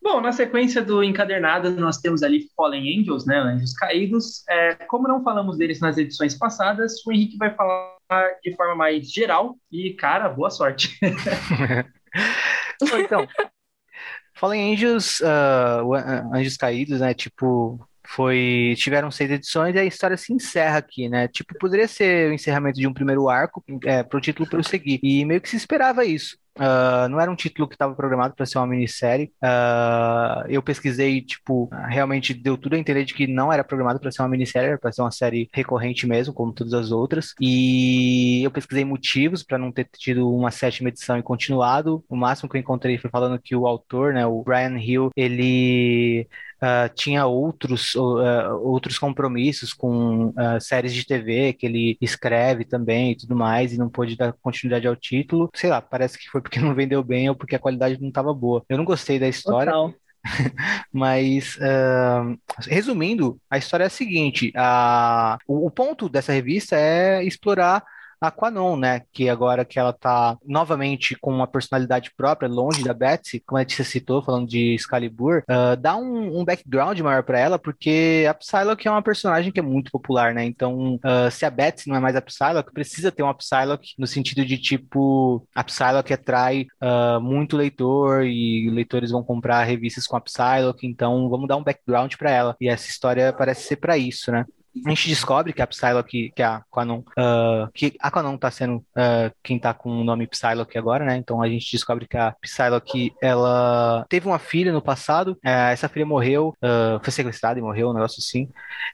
Bom, 0.00 0.20
na 0.20 0.32
sequência 0.32 0.82
do 0.82 1.02
encadernado, 1.02 1.70
nós 1.72 1.98
temos 1.98 2.22
ali 2.22 2.48
Fallen 2.56 3.00
Angels, 3.00 3.26
né? 3.26 3.38
Anjos 3.38 3.74
Caídos. 3.74 4.44
É, 4.48 4.74
como 4.86 5.08
não 5.08 5.22
falamos 5.22 5.58
deles 5.58 5.80
nas 5.80 5.98
edições 5.98 6.36
passadas, 6.36 7.04
o 7.04 7.12
Henrique 7.12 7.36
vai 7.36 7.54
falar 7.54 7.96
de 8.42 8.54
forma 8.54 8.74
mais 8.74 9.10
geral. 9.10 9.56
E, 9.70 9.92
cara, 9.94 10.28
boa 10.28 10.50
sorte. 10.50 10.98
então, 12.80 13.26
Fallen 14.34 14.72
Angels, 14.72 15.20
uh, 15.20 16.32
Anjos 16.32 16.56
Caídos, 16.56 17.00
né? 17.00 17.12
Tipo, 17.12 17.78
foi 18.06 18.74
tiveram 18.78 19.10
seis 19.10 19.30
edições 19.30 19.74
e 19.74 19.78
a 19.78 19.84
história 19.84 20.16
se 20.16 20.32
encerra 20.32 20.78
aqui, 20.78 21.08
né? 21.08 21.28
Tipo, 21.28 21.58
poderia 21.58 21.86
ser 21.86 22.30
o 22.30 22.32
encerramento 22.32 22.78
de 22.78 22.86
um 22.86 22.94
primeiro 22.94 23.28
arco 23.28 23.62
é, 23.84 24.02
para 24.02 24.16
o 24.16 24.20
título 24.20 24.48
prosseguir. 24.48 25.00
E 25.02 25.24
meio 25.24 25.40
que 25.40 25.48
se 25.48 25.56
esperava 25.56 26.04
isso. 26.04 26.38
Uh, 26.58 27.08
não 27.08 27.20
era 27.20 27.30
um 27.30 27.36
título 27.36 27.68
que 27.68 27.74
estava 27.74 27.94
programado 27.94 28.34
para 28.34 28.44
ser 28.44 28.58
uma 28.58 28.66
minissérie. 28.66 29.32
Uh, 29.42 30.46
eu 30.48 30.62
pesquisei, 30.62 31.20
tipo, 31.22 31.68
realmente 31.88 32.34
deu 32.34 32.58
tudo 32.58 32.74
a 32.74 32.78
entender 32.78 33.04
de 33.04 33.14
que 33.14 33.26
não 33.26 33.52
era 33.52 33.62
programado 33.62 34.00
para 34.00 34.10
ser 34.10 34.22
uma 34.22 34.28
minissérie, 34.28 34.70
era 34.70 34.78
para 34.78 34.92
ser 34.92 35.02
uma 35.02 35.12
série 35.12 35.48
recorrente 35.52 36.06
mesmo, 36.06 36.34
como 36.34 36.52
todas 36.52 36.74
as 36.74 36.90
outras. 36.90 37.34
E 37.40 38.42
eu 38.42 38.50
pesquisei 38.50 38.84
motivos 38.84 39.42
para 39.42 39.58
não 39.58 39.70
ter 39.70 39.88
tido 39.96 40.28
uma 40.34 40.50
sétima 40.50 40.88
edição 40.88 41.16
e 41.16 41.22
continuado. 41.22 42.04
O 42.08 42.16
máximo 42.16 42.48
que 42.48 42.56
eu 42.56 42.60
encontrei 42.60 42.98
foi 42.98 43.10
falando 43.10 43.40
que 43.40 43.54
o 43.54 43.66
autor, 43.66 44.12
né, 44.12 44.26
o 44.26 44.42
Brian 44.42 44.76
Hill, 44.78 45.10
ele 45.16 46.28
Uh, 46.60 46.92
tinha 46.94 47.24
outros, 47.24 47.94
uh, 47.94 48.58
outros 48.62 48.98
compromissos 48.98 49.72
com 49.72 50.28
uh, 50.28 50.60
séries 50.60 50.92
de 50.92 51.06
TV 51.06 51.52
que 51.52 51.66
ele 51.66 51.96
escreve 52.00 52.64
também 52.64 53.12
e 53.12 53.16
tudo 53.16 53.36
mais, 53.36 53.72
e 53.72 53.78
não 53.78 53.88
pôde 53.88 54.16
dar 54.16 54.32
continuidade 54.42 54.86
ao 54.88 54.96
título. 54.96 55.48
Sei 55.54 55.70
lá, 55.70 55.80
parece 55.80 56.18
que 56.18 56.28
foi 56.28 56.40
porque 56.40 56.58
não 56.60 56.74
vendeu 56.74 57.02
bem 57.04 57.28
ou 57.28 57.36
porque 57.36 57.54
a 57.54 57.60
qualidade 57.60 58.00
não 58.00 58.08
estava 58.08 58.34
boa. 58.34 58.64
Eu 58.68 58.76
não 58.76 58.84
gostei 58.84 59.18
da 59.18 59.28
história. 59.28 59.72
Total. 59.72 59.94
Mas, 60.92 61.56
uh, 61.56 62.36
resumindo, 62.66 63.40
a 63.48 63.56
história 63.56 63.84
é 63.84 63.86
a 63.86 63.90
seguinte: 63.90 64.52
a, 64.56 65.38
o, 65.46 65.66
o 65.66 65.70
ponto 65.70 66.08
dessa 66.08 66.32
revista 66.32 66.76
é 66.76 67.22
explorar 67.24 67.84
a 68.20 68.30
Quanon, 68.30 68.76
né? 68.76 69.02
Que 69.12 69.28
agora 69.28 69.64
que 69.64 69.78
ela 69.78 69.92
tá 69.92 70.36
novamente 70.44 71.16
com 71.20 71.32
uma 71.32 71.46
personalidade 71.46 72.12
própria, 72.16 72.48
longe 72.48 72.84
da 72.84 72.94
Betsy, 72.94 73.40
como 73.40 73.58
a 73.58 73.62
gente 73.62 73.84
citou, 73.84 74.22
falando 74.22 74.48
de 74.48 74.74
Excalibur, 74.74 75.42
uh, 75.48 75.76
dá 75.76 75.96
um, 75.96 76.40
um, 76.40 76.44
background 76.44 76.98
maior 77.00 77.22
para 77.22 77.38
ela, 77.38 77.58
porque 77.58 78.26
a 78.28 78.34
Psylocke 78.34 78.88
é 78.88 78.90
uma 78.90 79.02
personagem 79.02 79.52
que 79.52 79.60
é 79.60 79.62
muito 79.62 79.90
popular, 79.90 80.34
né? 80.34 80.44
Então, 80.44 80.96
uh, 80.96 81.30
se 81.30 81.44
a 81.44 81.50
Betsy 81.50 81.88
não 81.88 81.96
é 81.96 82.00
mais 82.00 82.16
a 82.16 82.22
Psylocke, 82.22 82.72
precisa 82.72 83.12
ter 83.12 83.22
uma 83.22 83.34
Psylocke 83.34 83.94
no 83.98 84.06
sentido 84.06 84.44
de, 84.44 84.58
tipo, 84.58 85.46
a 85.54 85.62
Psylocke 85.64 86.12
atrai 86.12 86.66
uh, 86.82 87.20
muito 87.20 87.56
leitor 87.56 88.24
e 88.24 88.70
leitores 88.70 89.10
vão 89.10 89.22
comprar 89.22 89.64
revistas 89.64 90.06
com 90.06 90.16
a 90.16 90.20
Psylocke, 90.20 90.86
então 90.86 91.28
vamos 91.28 91.48
dar 91.48 91.56
um 91.56 91.64
background 91.64 92.14
para 92.16 92.30
ela. 92.30 92.56
E 92.60 92.68
essa 92.68 92.88
história 92.88 93.32
parece 93.32 93.62
ser 93.62 93.76
para 93.76 93.96
isso, 93.96 94.32
né? 94.32 94.44
A 94.84 94.88
gente 94.90 95.08
descobre 95.08 95.52
que 95.52 95.62
a 95.62 95.66
Psylocke, 95.66 96.32
que 96.34 96.42
a 96.42 96.62
Quanon, 96.70 97.00
uh, 97.00 97.70
que 97.74 97.94
a 98.00 98.10
Quanon 98.10 98.36
tá 98.36 98.50
sendo 98.50 98.76
uh, 98.76 99.32
quem 99.42 99.58
tá 99.58 99.72
com 99.74 99.90
o 99.90 100.04
nome 100.04 100.26
Psylocke 100.26 100.78
agora, 100.78 101.04
né? 101.04 101.16
Então 101.16 101.42
a 101.42 101.48
gente 101.48 101.70
descobre 101.70 102.06
que 102.06 102.16
a 102.16 102.34
Psylocke, 102.40 103.12
ela 103.22 104.06
teve 104.08 104.26
uma 104.26 104.38
filha 104.38 104.72
no 104.72 104.82
passado, 104.82 105.32
uh, 105.44 105.70
essa 105.70 105.88
filha 105.88 106.06
morreu, 106.06 106.54
foi 107.02 107.12
sequestrada 107.12 107.58
e 107.58 107.62
morreu, 107.62 107.90
um 107.90 107.94
negócio 107.94 108.20
assim, 108.20 108.48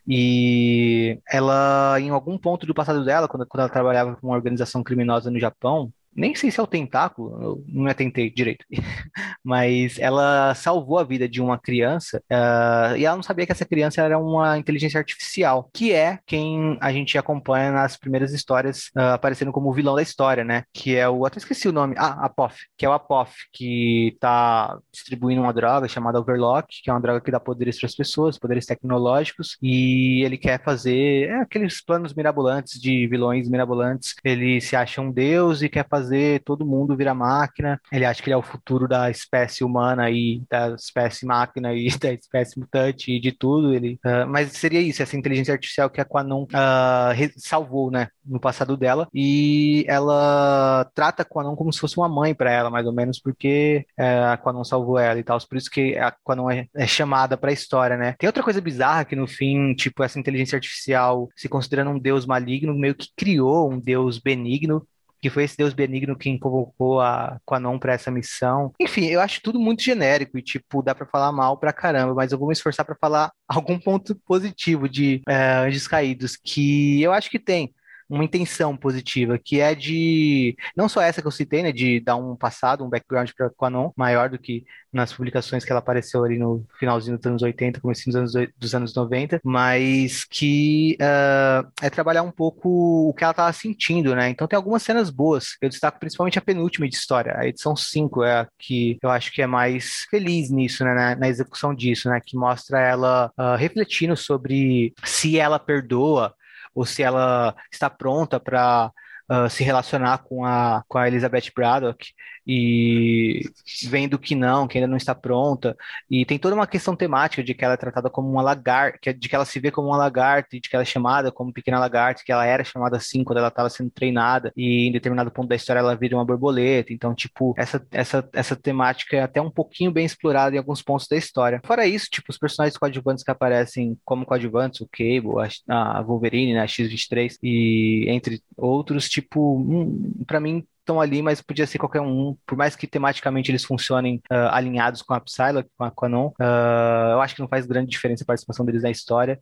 e 0.07 1.19
ela, 1.31 1.97
em 2.01 2.11
algum 2.11 2.39
ponto 2.39 2.67
do 2.67 2.75
passado 2.75 3.05
dela, 3.05 3.29
quando, 3.29 3.47
quando 3.47 3.61
ela 3.61 3.69
trabalhava 3.69 4.17
com 4.17 4.29
uma 4.29 4.37
organização 4.37 4.83
criminosa 4.83 5.31
no 5.31 5.39
Japão, 5.39 5.93
nem 6.17 6.35
sei 6.35 6.51
se 6.51 6.61
é 6.61 6.63
o 6.63 6.67
tentáculo, 6.67 7.43
eu 7.43 7.65
não 7.69 7.87
atentei 7.87 8.31
direito, 8.31 8.65
mas 9.43 9.99
ela 9.99 10.55
salvou 10.55 10.99
a 10.99 11.05
vida 11.05 11.29
de 11.29 11.41
uma 11.41 11.59
criança 11.59 12.23
uh, 12.31 12.97
e 12.97 13.05
ela 13.05 13.17
não 13.17 13.23
sabia 13.23 13.47
que 13.47 13.53
essa 13.53 13.65
criança 13.65 14.01
era 14.01 14.19
uma 14.19 14.59
inteligência 14.59 14.99
artificial, 14.99 15.71
que 15.73 15.93
é 15.93 16.19
quem 16.27 16.79
a 16.81 16.93
gente 16.93 17.17
acompanha 17.19 17.73
nas 17.73 17.97
primeiras 17.97 18.33
histórias 18.33 18.91
uh, 18.97 19.15
aparecendo 19.15 19.53
como 19.53 19.71
o 19.71 19.73
vilão 19.73 19.95
da 19.95 20.03
história, 20.03 20.45
né? 20.45 20.65
Que 20.73 20.97
é 20.97 21.09
o, 21.09 21.27
até 21.27 21.39
esqueci 21.39 21.69
o 21.69 21.73
nome, 21.73 21.95
ah, 21.99 22.25
Apof, 22.25 22.57
que 22.77 22.87
é 22.87 22.89
o 22.89 22.93
Apof, 22.93 23.33
que 23.53 24.17
tá 24.21 24.79
distribuindo 24.93 25.43
uma 25.43 25.53
droga 25.53 25.89
chamada 25.89 26.21
Overlock, 26.21 26.83
que 26.83 26.91
é 26.91 26.93
uma 26.93 27.01
droga 27.01 27.21
que 27.21 27.31
dá 27.31 27.41
poderes 27.41 27.79
para 27.79 27.87
as 27.87 27.95
pessoas, 27.95 28.39
poderes 28.39 28.67
tecnológicos, 28.67 29.57
e 29.63 30.23
ele 30.25 30.39
quer 30.39 30.63
fazer 30.63 31.29
é, 31.29 31.41
aqueles 31.41 31.83
planos 31.83 32.15
mirabolantes 32.15 32.81
de 32.81 33.07
vilões 33.09 33.49
mirabolantes. 33.49 34.15
Ele 34.25 34.61
se 34.61 34.77
acha 34.77 35.01
um 35.01 35.11
deus 35.11 35.63
e 35.63 35.69
quer 35.69 35.87
fazer 35.89 36.04
fazer 36.05 36.43
todo 36.45 36.67
mundo 36.67 36.97
virar 36.97 37.15
máquina. 37.15 37.81
Ele 37.91 38.05
acha 38.05 38.23
que 38.23 38.29
ele 38.29 38.35
é 38.35 38.37
o 38.37 38.43
futuro 38.43 38.87
da 38.87 39.11
espécie 39.11 39.65
humana 39.65 40.11
e 40.11 40.43
da 40.51 40.75
espécie 40.75 41.25
máquina 41.25 41.73
e 41.73 41.89
da 41.99 42.13
espécie 42.13 42.59
mutante 42.59 43.13
e 43.13 43.21
de 43.21 43.33
tudo. 43.33 43.73
Ele, 43.73 43.99
uh, 44.05 44.29
mas 44.29 44.53
seria 44.53 44.81
isso, 44.81 45.03
essa 45.03 45.17
inteligência 45.17 45.55
artificial 45.55 45.89
que 45.89 46.01
a 46.01 46.05
Quanon 46.05 46.45
uh, 46.45 47.33
salvou, 47.37 47.91
né, 47.91 48.09
no 48.25 48.39
passado 48.39 48.77
dela. 48.77 49.09
E 49.13 49.85
ela 49.89 50.91
trata 50.95 51.23
a 51.23 51.25
Quanon 51.25 51.57
como 51.57 51.73
se 51.73 51.81
fosse 51.81 51.97
uma 51.97 52.09
mãe 52.09 52.35
para 52.35 52.53
ela, 52.53 52.71
mais 52.71 52.87
ou 52.87 52.93
menos, 52.93 53.19
porque 53.19 53.87
uh, 53.99 54.33
a 54.33 54.37
Quanon 54.37 54.65
salvou 54.65 54.99
ela 54.99 55.19
e 55.19 55.25
tal. 55.25 55.39
Por 55.49 55.57
isso 55.57 55.71
que 55.71 55.97
a 55.97 56.13
Quanon 56.23 56.51
é, 56.51 56.67
é 56.75 56.87
chamada 56.87 57.37
para 57.37 57.51
a 57.51 57.53
história, 57.53 57.97
né? 57.97 58.15
Tem 58.19 58.27
outra 58.27 58.43
coisa 58.43 58.61
bizarra 58.61 59.05
que 59.05 59.17
no 59.17 59.27
fim, 59.27 59.75
tipo, 59.75 60.03
essa 60.03 60.19
inteligência 60.19 60.57
artificial 60.57 61.29
se 61.37 61.49
considerando 61.49 61.91
um 61.91 61.99
deus 61.99 62.27
maligno, 62.27 62.75
meio 62.75 62.95
que 62.95 63.09
criou 63.17 63.71
um 63.71 63.79
deus 63.79 64.19
benigno 64.19 64.87
que 65.25 65.31
foi 65.31 65.45
esse 65.45 65.57
Deus 65.57 65.73
benigno 65.73 66.15
quem 66.15 66.39
convocou 66.39 67.01
a 67.01 67.41
Quanon 67.47 67.79
para 67.79 67.95
essa 67.95 68.11
missão. 68.11 68.75
Enfim, 68.79 69.07
eu 69.07 69.23
acho 69.23 69.41
tudo 69.41 69.59
muito 69.59 69.83
genérico 69.83 70.37
e, 70.37 70.43
tipo, 70.43 70.83
dá 70.83 70.95
para 70.95 71.07
falar 71.07 71.33
mal 71.33 71.57
pra 71.57 71.73
caramba, 71.73 72.13
mas 72.13 72.31
eu 72.31 72.39
vou 72.39 72.49
me 72.49 72.53
esforçar 72.53 72.85
para 72.85 72.95
falar 72.95 73.33
algum 73.49 73.79
ponto 73.79 74.15
positivo 74.27 74.87
de 74.87 75.23
é, 75.27 75.55
Anjos 75.67 75.89
Caídos, 75.89 76.37
que 76.37 77.01
eu 77.03 77.11
acho 77.11 77.31
que 77.31 77.39
tem 77.39 77.73
uma 78.15 78.25
intenção 78.25 78.77
positiva, 78.77 79.39
que 79.39 79.61
é 79.61 79.75
de, 79.75 80.57
não 80.77 80.89
só 80.89 81.03
essa 81.03 81.21
que 81.21 81.27
eu 81.27 81.33
citei, 81.33 81.63
né, 81.63 81.73
de 81.73 82.01
dar 82.01 82.17
um 82.17 82.37
passado, 82.37 82.85
um 82.85 82.89
background 82.89 83.31
para 83.37 83.51
Quanon, 83.51 83.91
maior 83.97 84.31
do 84.31 84.39
que 84.39 84.65
nas 84.93 85.13
publicações 85.13 85.65
que 85.65 85.73
ela 85.73 85.81
apareceu 85.81 86.23
ali 86.25 86.39
no 86.39 86.65
finalzinho 86.79 87.17
dos 87.17 87.27
anos 87.27 87.43
80, 87.43 87.81
começo 87.81 88.05
dos 88.07 88.15
anos, 88.15 88.33
dos 88.57 88.75
anos 88.75 88.95
90, 88.95 89.41
mas 89.45 90.25
que 90.25 90.97
uh, 91.01 91.69
é 91.83 91.91
trabalhar 91.91 92.23
um 92.23 92.31
pouco 92.31 93.09
o 93.09 93.15
que 93.15 93.25
ela 93.25 93.33
estava 93.33 93.53
sentindo, 93.53 94.15
né? 94.15 94.29
Então 94.29 94.47
tem 94.47 94.57
algumas 94.57 94.85
cenas 94.85 95.11
boas. 95.11 95.57
Eu 95.61 95.69
destaco 95.69 95.99
principalmente 95.99 96.39
a 96.39 96.43
penúltima 96.43 96.89
de 96.89 96.95
história, 96.95 97.35
a 97.37 97.47
edição 97.47 97.75
5 97.75 98.23
é 98.23 98.41
a 98.41 98.49
que 98.57 98.97
eu 99.03 99.11
acho 99.11 99.33
que 99.33 99.43
é 99.43 99.47
mais 99.47 100.07
feliz 100.09 100.49
nisso, 100.51 100.85
né? 100.85 100.95
Na, 100.95 101.17
na 101.17 101.29
execução 101.29 101.75
disso, 101.75 102.09
né? 102.09 102.21
Que 102.25 102.37
mostra 102.37 102.81
ela 102.81 103.33
uh, 103.37 103.57
refletindo 103.57 104.17
sobre 104.17 104.95
se 105.05 105.39
ela 105.39 105.59
perdoa 105.59 106.33
ou 106.75 106.85
se 106.85 107.03
ela 107.03 107.55
está 107.71 107.89
pronta 107.89 108.41
para 108.41 108.91
uh, 109.31 109.49
se 109.49 109.63
relacionar 109.65 110.19
com 110.25 110.45
a, 110.45 110.83
com 110.89 110.99
a 110.99 111.09
Elizabeth 111.09 111.53
Braddock 111.55 112.07
e 112.47 113.43
vendo 113.89 114.19
que 114.19 114.35
não, 114.35 114.69
que 114.69 114.79
ainda 114.79 114.89
não 114.89 114.97
está 114.97 115.15
pronta. 115.15 115.77
E 116.11 116.25
tem 116.25 116.39
toda 116.39 116.55
uma 116.55 116.67
questão 116.67 116.95
temática 116.95 117.43
de 117.43 117.55
que 117.55 117.65
ela 117.65 117.75
é 117.75 117.77
tratada 117.77 118.11
como 118.11 118.31
uma 118.31 118.43
lagarta, 118.43 119.15
de 119.15 119.29
que 119.29 119.35
ela 119.35 119.45
se 119.45 119.59
vê 119.59 119.71
como 119.71 119.89
uma 119.89 119.97
lagarta, 119.97 120.61
de 120.61 120.69
que 120.69 120.77
ela 120.77 120.83
é 120.83 120.87
chamada 120.87 121.33
como 121.33 121.53
pequena 121.53 121.79
lagarta, 121.79 122.23
que 122.25 122.33
ela 122.33 122.47
era 122.47 122.65
chamada 122.65 122.97
assim 122.97 123.25
quando 123.25 123.39
ela 123.39 123.49
estava 123.49 123.71
sendo 123.71 123.91
treinada, 123.91 124.53
e 124.57 124.89
em 124.89 124.93
determinado 124.93 125.31
ponto 125.31 125.49
da 125.49 125.57
história 125.57 125.81
ela 125.81 125.97
vira 125.97 126.17
uma 126.17 126.25
borboleta. 126.25 126.93
Então, 126.93 127.15
tipo, 127.15 127.55
essa, 127.57 127.85
essa, 127.91 128.29
essa 128.33 128.57
temática 128.57 129.17
é 129.17 129.23
até 129.23 129.41
um 129.41 129.51
pouquinho 129.51 129.91
bem 129.91 130.05
explorada 130.05 130.55
em 130.55 130.59
alguns 130.59 130.83
pontos 130.83 131.09
da 131.09 131.17
história. 131.17 131.61
Fora 131.65 131.87
isso, 131.87 132.09
tipo, 132.11 132.31
os 132.31 132.39
personagens 132.39 132.77
coadjuvantes 132.77 133.25
que 133.25 133.31
aparecem 133.31 133.99
como 134.05 134.27
coadjuvantes, 134.27 134.81
o 134.81 134.89
Cable, 134.89 135.51
a, 135.69 135.99
a 135.99 136.03
Wolverine, 136.03 136.55
né, 136.55 136.61
a 136.61 136.67
X-23, 136.67 137.39
e 137.43 138.07
entre 138.09 138.43
outros, 138.57 139.09
tipo, 139.09 139.59
hum, 139.59 140.13
para 140.27 140.41
mim 140.41 140.67
estão 140.85 141.01
ali, 141.01 141.23
mas 141.23 141.41
podia 141.41 141.67
ser 141.67 141.79
qualquer 141.79 142.03
um, 142.03 142.37
por 142.47 142.57
mais 142.57 142.77
que 142.77 142.87
tematicamente 142.87 143.51
eles 143.51 143.65
funcionem 143.65 144.23
uh, 144.31 144.49
alinhados 144.53 145.03
com 145.03 145.15
a 145.15 145.21
Psylocke, 145.21 145.71
com 145.77 145.85
a 145.85 145.91
Quanon, 145.91 146.29
uh, 146.29 147.13
eu 147.13 147.21
acho 147.21 147.35
que 147.35 147.41
não 147.41 147.49
faz 147.49 147.67
grande 147.67 147.91
diferença 147.91 148.23
a 148.23 148.27
participação 148.27 148.65
deles 148.65 148.83
na 148.83 148.91
história. 148.91 149.41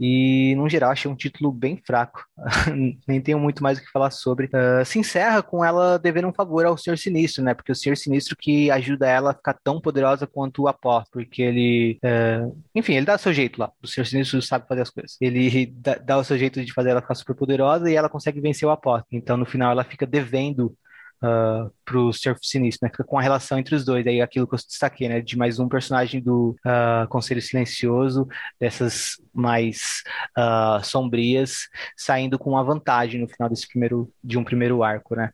E, 0.00 0.54
no 0.56 0.66
geral, 0.66 0.90
achei 0.90 1.10
um 1.10 1.14
título 1.14 1.52
bem 1.52 1.76
fraco. 1.76 2.24
Nem 3.06 3.20
tenho 3.20 3.38
muito 3.38 3.62
mais 3.62 3.78
o 3.78 3.82
que 3.82 3.90
falar 3.90 4.10
sobre. 4.10 4.46
Uh, 4.46 4.82
se 4.82 4.98
encerra 4.98 5.42
com 5.42 5.62
ela 5.62 5.98
devendo 5.98 6.26
um 6.26 6.32
favor 6.32 6.64
ao 6.64 6.78
Senhor 6.78 6.96
Sinistro, 6.96 7.44
né? 7.44 7.52
Porque 7.52 7.70
o 7.70 7.74
Senhor 7.74 7.96
Sinistro 7.96 8.34
que 8.34 8.70
ajuda 8.70 9.06
ela 9.06 9.32
a 9.32 9.34
ficar 9.34 9.52
tão 9.62 9.78
poderosa 9.78 10.26
quanto 10.26 10.62
o 10.62 10.68
Apó. 10.68 11.04
Porque 11.12 11.42
ele. 11.42 11.98
Uh, 12.02 12.56
enfim, 12.74 12.94
ele 12.94 13.04
dá 13.04 13.16
o 13.16 13.18
seu 13.18 13.34
jeito 13.34 13.60
lá. 13.60 13.70
O 13.82 13.86
Senhor 13.86 14.06
Sinistro 14.06 14.40
sabe 14.40 14.66
fazer 14.66 14.80
as 14.80 14.90
coisas. 14.90 15.18
Ele 15.20 15.66
dá, 15.66 15.96
dá 15.96 16.16
o 16.16 16.24
seu 16.24 16.38
jeito 16.38 16.64
de 16.64 16.72
fazer 16.72 16.90
ela 16.90 17.02
ficar 17.02 17.14
super 17.14 17.36
poderosa 17.36 17.90
e 17.90 17.94
ela 17.94 18.08
consegue 18.08 18.40
vencer 18.40 18.66
o 18.66 18.70
Apó. 18.70 19.02
Então, 19.12 19.36
no 19.36 19.44
final, 19.44 19.70
ela 19.70 19.84
fica 19.84 20.06
devendo 20.06 20.74
uh, 21.22 21.70
pro 21.84 22.12
Surf 22.12 22.40
Sinistro, 22.42 22.88
né? 22.88 23.04
Com 23.06 23.18
a 23.18 23.22
relação 23.22 23.58
entre 23.58 23.74
os 23.74 23.84
dois. 23.84 24.06
Aí 24.06 24.20
aquilo 24.20 24.46
que 24.46 24.54
eu 24.54 24.58
destaquei, 24.58 25.08
né? 25.08 25.20
De 25.20 25.36
mais 25.36 25.58
um 25.58 25.68
personagem 25.68 26.20
do 26.20 26.56
uh, 26.64 27.08
Conselho 27.08 27.42
Silencioso, 27.42 28.26
dessas 28.58 29.20
mais 29.32 30.02
uh, 30.36 30.84
sombrias, 30.84 31.68
saindo 31.96 32.38
com 32.38 32.50
uma 32.50 32.64
vantagem 32.64 33.20
no 33.20 33.28
final 33.28 33.48
desse 33.48 33.68
primeiro, 33.68 34.12
de 34.22 34.38
um 34.38 34.44
primeiro 34.44 34.82
arco, 34.82 35.14
né? 35.14 35.30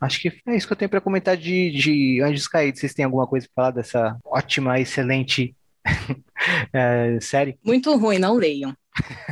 Acho 0.00 0.20
que 0.20 0.28
é 0.46 0.56
isso 0.56 0.66
que 0.66 0.72
eu 0.72 0.76
tenho 0.76 0.90
para 0.90 1.00
comentar 1.00 1.36
de, 1.36 1.70
de 1.70 2.20
Anjos 2.22 2.46
Caídos. 2.46 2.80
Vocês 2.80 2.92
têm 2.92 3.04
alguma 3.04 3.26
coisa 3.26 3.46
para 3.46 3.64
falar 3.64 3.70
dessa 3.74 4.18
ótima, 4.24 4.78
excelente 4.78 5.56
é, 6.72 7.18
série? 7.22 7.58
Muito 7.64 7.96
ruim, 7.96 8.18
não 8.18 8.34
leiam. 8.34 8.76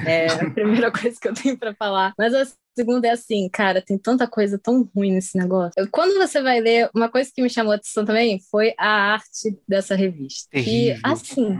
É 0.06 0.26
a 0.26 0.50
primeira 0.50 0.90
coisa 0.92 1.18
que 1.20 1.28
eu 1.28 1.34
tenho 1.34 1.58
para 1.58 1.74
falar. 1.74 2.12
Mas 2.18 2.34
a 2.34 2.46
segunda 2.76 3.08
é 3.08 3.10
assim, 3.12 3.48
cara, 3.48 3.80
tem 3.80 3.96
tanta 3.96 4.26
coisa 4.26 4.58
tão 4.58 4.88
ruim 4.94 5.12
nesse 5.12 5.38
negócio. 5.38 5.72
Quando 5.90 6.18
você 6.18 6.42
vai 6.42 6.60
ler, 6.60 6.90
uma 6.94 7.08
coisa 7.08 7.30
que 7.34 7.42
me 7.42 7.50
chamou 7.50 7.72
a 7.72 7.76
atenção 7.76 8.04
também 8.04 8.40
foi 8.50 8.74
a 8.78 9.14
arte 9.14 9.58
dessa 9.66 9.94
revista. 9.94 10.48
Terrível. 10.50 10.96
E 10.96 11.00
assim, 11.02 11.58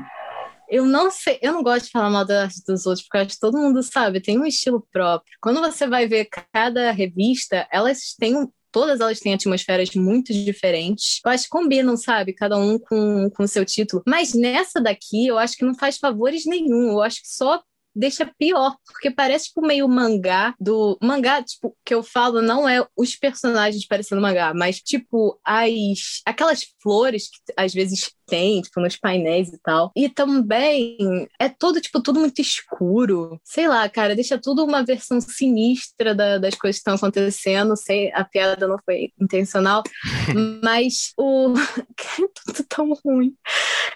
eu 0.68 0.84
não 0.84 1.10
sei, 1.10 1.38
eu 1.40 1.52
não 1.52 1.62
gosto 1.62 1.86
de 1.86 1.90
falar 1.90 2.10
mal 2.10 2.24
da 2.24 2.44
arte 2.44 2.62
dos 2.66 2.86
outros, 2.86 3.04
porque 3.04 3.16
eu 3.16 3.22
acho 3.22 3.34
que 3.34 3.40
todo 3.40 3.58
mundo 3.58 3.82
sabe, 3.82 4.20
tem 4.20 4.38
um 4.38 4.46
estilo 4.46 4.86
próprio. 4.92 5.36
Quando 5.40 5.60
você 5.60 5.86
vai 5.86 6.06
ver 6.06 6.28
cada 6.52 6.90
revista, 6.90 7.66
elas 7.70 8.14
têm 8.18 8.36
um 8.36 8.48
todas 8.74 8.98
elas 8.98 9.20
têm 9.20 9.32
atmosferas 9.32 9.88
muito 9.94 10.32
diferentes. 10.32 11.20
Eu 11.24 11.30
acho 11.30 11.44
que 11.44 11.50
combinam, 11.50 11.96
sabe? 11.96 12.32
Cada 12.32 12.58
um 12.58 12.76
com 12.76 13.30
o 13.38 13.46
seu 13.46 13.64
título. 13.64 14.02
Mas 14.04 14.34
nessa 14.34 14.80
daqui, 14.80 15.28
eu 15.28 15.38
acho 15.38 15.56
que 15.56 15.64
não 15.64 15.76
faz 15.76 15.96
favores 15.96 16.44
nenhum. 16.44 16.90
Eu 16.90 17.00
acho 17.00 17.22
que 17.22 17.28
só 17.28 17.62
deixa 17.94 18.30
pior, 18.38 18.76
porque 18.86 19.10
parece 19.10 19.46
tipo 19.46 19.62
meio 19.62 19.88
mangá 19.88 20.54
do 20.58 20.98
mangá, 21.00 21.42
tipo, 21.42 21.76
que 21.84 21.94
eu 21.94 22.02
falo 22.02 22.42
não 22.42 22.68
é 22.68 22.84
os 22.96 23.16
personagens 23.16 23.86
parecendo 23.86 24.20
mangá, 24.20 24.52
mas 24.54 24.80
tipo 24.80 25.38
as 25.44 26.20
aquelas 26.26 26.64
flores 26.82 27.28
que 27.28 27.52
às 27.56 27.72
vezes 27.72 28.10
tem, 28.26 28.60
tipo, 28.60 28.80
nos 28.80 28.96
painéis 28.96 29.48
e 29.48 29.58
tal. 29.58 29.92
E 29.94 30.08
também 30.08 31.28
é 31.38 31.48
todo, 31.48 31.80
tipo, 31.80 32.02
tudo 32.02 32.20
muito 32.20 32.40
escuro. 32.40 33.40
Sei 33.44 33.68
lá, 33.68 33.88
cara, 33.88 34.14
deixa 34.14 34.38
tudo 34.38 34.64
uma 34.64 34.84
versão 34.84 35.20
sinistra 35.20 36.14
da, 36.14 36.38
das 36.38 36.54
coisas 36.54 36.76
que 36.76 36.80
estão 36.80 36.94
acontecendo. 36.94 37.76
Sei, 37.76 38.10
a 38.12 38.24
piada 38.24 38.66
não 38.66 38.78
foi 38.84 39.10
intencional, 39.20 39.82
mas 40.62 41.12
o. 41.18 41.54
é 42.20 42.28
tudo 42.44 42.66
tão 42.68 42.92
ruim. 43.04 43.34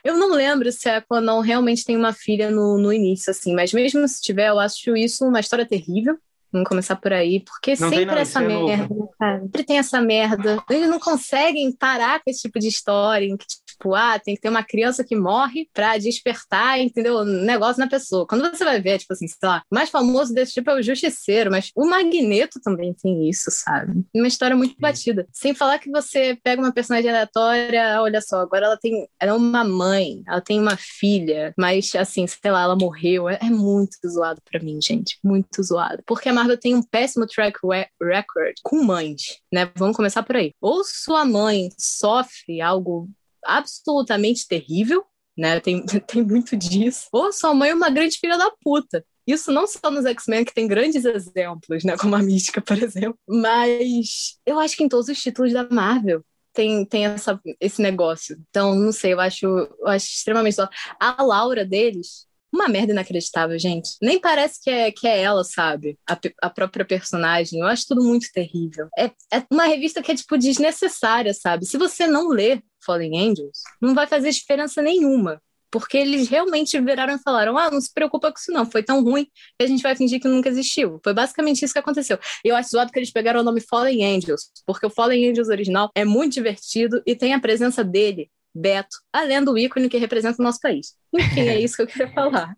Eu 0.04 0.16
não 0.16 0.32
lembro 0.32 0.70
se 0.72 0.88
a 0.88 1.02
Conan 1.02 1.42
realmente 1.42 1.84
tem 1.84 1.96
uma 1.96 2.12
filha 2.12 2.50
no, 2.50 2.78
no 2.78 2.92
início, 2.92 3.30
assim, 3.30 3.54
mas 3.54 3.72
mesmo 3.72 4.06
se 4.06 4.20
tiver, 4.20 4.48
eu 4.48 4.58
acho 4.58 4.96
isso 4.96 5.26
uma 5.26 5.40
história 5.40 5.66
terrível. 5.66 6.18
Vamos 6.50 6.68
começar 6.68 6.96
por 6.96 7.12
aí, 7.12 7.40
porque 7.40 7.72
Não 7.78 7.90
sempre 7.90 8.06
não, 8.06 8.16
essa 8.16 8.42
é 8.42 8.46
merda, 8.46 9.08
cara. 9.18 9.40
Sempre 9.40 9.64
tem 9.64 9.78
essa 9.78 10.00
merda. 10.00 10.64
Eles 10.70 10.88
não 10.88 10.98
conseguem 10.98 11.70
parar 11.72 12.20
com 12.20 12.30
esse 12.30 12.40
tipo 12.40 12.58
de 12.58 12.68
história, 12.68 13.26
em 13.26 13.36
que, 13.36 13.44
tipo, 13.78 13.94
ah, 13.94 14.18
tem 14.18 14.34
que 14.34 14.40
ter 14.40 14.48
uma 14.48 14.62
criança 14.64 15.04
que 15.04 15.14
morre 15.16 15.68
pra 15.72 15.96
despertar, 15.96 16.80
entendeu? 16.80 17.18
Um 17.18 17.24
negócio 17.24 17.78
na 17.80 17.88
pessoa. 17.88 18.26
Quando 18.26 18.42
você 18.50 18.64
vai 18.64 18.80
ver, 18.80 18.98
tipo 18.98 19.12
assim, 19.12 19.28
sei 19.28 19.48
lá, 19.48 19.62
o 19.70 19.74
mais 19.74 19.88
famoso 19.88 20.34
desse 20.34 20.54
tipo 20.54 20.70
é 20.70 20.74
o 20.74 20.82
Justiceiro, 20.82 21.50
mas 21.50 21.70
o 21.74 21.86
Magneto 21.86 22.60
também 22.60 22.92
tem 22.92 23.28
isso, 23.28 23.50
sabe? 23.50 24.04
Uma 24.14 24.26
história 24.26 24.56
muito 24.56 24.74
batida. 24.78 25.26
Sem 25.32 25.54
falar 25.54 25.78
que 25.78 25.90
você 25.90 26.36
pega 26.42 26.60
uma 26.60 26.72
personagem 26.72 27.08
aleatória, 27.10 28.02
olha 28.02 28.20
só, 28.20 28.40
agora 28.40 28.66
ela 28.66 28.76
tem. 28.76 29.06
Ela 29.20 29.32
é 29.32 29.34
uma 29.34 29.64
mãe, 29.64 30.22
ela 30.26 30.40
tem 30.40 30.60
uma 30.60 30.76
filha, 30.76 31.54
mas 31.56 31.94
assim, 31.94 32.26
sei 32.26 32.50
lá, 32.50 32.62
ela 32.62 32.76
morreu. 32.76 33.28
É, 33.28 33.38
é 33.40 33.50
muito 33.50 33.96
zoado 34.06 34.40
pra 34.50 34.60
mim, 34.60 34.78
gente. 34.82 35.18
Muito 35.22 35.62
zoado. 35.62 36.02
Porque 36.06 36.28
a 36.28 36.32
Marvel 36.32 36.58
tem 36.58 36.74
um 36.74 36.82
péssimo 36.82 37.26
track 37.26 37.58
re- 37.64 37.88
record 38.02 38.54
com 38.62 38.82
mães, 38.82 39.38
né? 39.52 39.70
Vamos 39.76 39.96
começar 39.96 40.22
por 40.22 40.36
aí. 40.36 40.52
Ou 40.60 40.82
sua 40.84 41.24
mãe 41.24 41.68
sofre 41.78 42.60
algo 42.60 43.08
absolutamente 43.44 44.46
terrível, 44.46 45.04
né? 45.36 45.60
Tem, 45.60 45.84
tem 46.06 46.22
muito 46.22 46.56
disso. 46.56 47.08
Ou 47.12 47.32
sua 47.32 47.54
mãe 47.54 47.70
é 47.70 47.74
uma 47.74 47.90
grande 47.90 48.18
filha 48.18 48.36
da 48.36 48.50
puta. 48.62 49.04
Isso 49.26 49.52
não 49.52 49.66
só 49.66 49.90
nos 49.90 50.06
X-Men, 50.06 50.44
que 50.44 50.54
tem 50.54 50.66
grandes 50.66 51.04
exemplos, 51.04 51.84
né? 51.84 51.96
Como 51.98 52.16
a 52.16 52.22
Mística, 52.22 52.60
por 52.62 52.82
exemplo. 52.82 53.18
Mas 53.28 54.38
eu 54.46 54.58
acho 54.58 54.76
que 54.76 54.84
em 54.84 54.88
todos 54.88 55.08
os 55.08 55.20
títulos 55.20 55.52
da 55.52 55.68
Marvel 55.68 56.24
tem, 56.52 56.84
tem 56.84 57.06
essa, 57.06 57.40
esse 57.60 57.80
negócio. 57.82 58.38
Então, 58.48 58.74
não 58.74 58.90
sei, 58.90 59.12
eu 59.12 59.20
acho, 59.20 59.46
eu 59.46 59.86
acho 59.86 60.06
extremamente. 60.06 60.56
A 60.98 61.22
Laura 61.22 61.64
deles, 61.64 62.27
uma 62.52 62.68
merda 62.68 62.92
inacreditável, 62.92 63.58
gente. 63.58 63.90
Nem 64.02 64.20
parece 64.20 64.62
que 64.62 64.70
é, 64.70 64.90
que 64.90 65.06
é 65.06 65.20
ela, 65.20 65.44
sabe? 65.44 65.98
A, 66.08 66.18
a 66.42 66.50
própria 66.50 66.84
personagem. 66.84 67.60
Eu 67.60 67.66
acho 67.66 67.86
tudo 67.88 68.02
muito 68.02 68.30
terrível. 68.32 68.88
É, 68.98 69.06
é 69.32 69.44
uma 69.50 69.64
revista 69.64 70.02
que 70.02 70.12
é, 70.12 70.14
tipo, 70.14 70.38
desnecessária, 70.38 71.34
sabe? 71.34 71.66
Se 71.66 71.76
você 71.76 72.06
não 72.06 72.28
ler 72.28 72.62
Fallen 72.84 73.18
Angels, 73.18 73.62
não 73.80 73.94
vai 73.94 74.06
fazer 74.06 74.30
diferença 74.30 74.80
nenhuma. 74.80 75.40
Porque 75.70 75.98
eles 75.98 76.28
realmente 76.28 76.80
viraram 76.80 77.14
e 77.14 77.18
falaram: 77.18 77.58
ah, 77.58 77.70
não 77.70 77.80
se 77.80 77.92
preocupa 77.92 78.32
com 78.32 78.38
isso, 78.38 78.52
não. 78.52 78.64
Foi 78.64 78.82
tão 78.82 79.02
ruim 79.02 79.26
que 79.58 79.64
a 79.64 79.66
gente 79.66 79.82
vai 79.82 79.94
fingir 79.94 80.20
que 80.20 80.28
nunca 80.28 80.48
existiu. 80.48 80.98
Foi 81.04 81.12
basicamente 81.12 81.62
isso 81.62 81.74
que 81.74 81.78
aconteceu. 81.78 82.18
E 82.44 82.48
eu 82.48 82.56
acho 82.56 82.70
zoado 82.70 82.90
que 82.90 82.98
eles 82.98 83.10
pegaram 83.10 83.40
o 83.40 83.44
nome 83.44 83.60
Fallen 83.60 84.16
Angels, 84.16 84.50
porque 84.66 84.86
o 84.86 84.90
Fallen 84.90 85.30
Angels 85.30 85.48
original 85.48 85.90
é 85.94 86.04
muito 86.04 86.34
divertido 86.34 87.02
e 87.06 87.14
tem 87.14 87.34
a 87.34 87.40
presença 87.40 87.84
dele, 87.84 88.30
Beto, 88.54 88.96
além 89.12 89.44
do 89.44 89.56
ícone 89.56 89.88
que 89.88 89.98
representa 89.98 90.40
o 90.40 90.44
nosso 90.44 90.60
país. 90.60 90.94
Enfim, 91.12 91.40
é 91.48 91.60
isso 91.60 91.76
que 91.76 91.82
eu 91.82 91.86
queria 91.86 92.12
falar. 92.12 92.56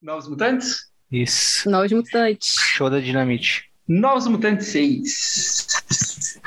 Novos 0.00 0.28
Mutantes? 0.28 0.92
Isso. 1.10 1.70
Nós 1.70 1.92
mutantes. 1.92 2.54
Show 2.58 2.88
da 2.88 2.98
Dinamite. 2.98 3.70
Novos 3.86 4.26
Mutantes 4.26 4.68
6. 4.68 6.40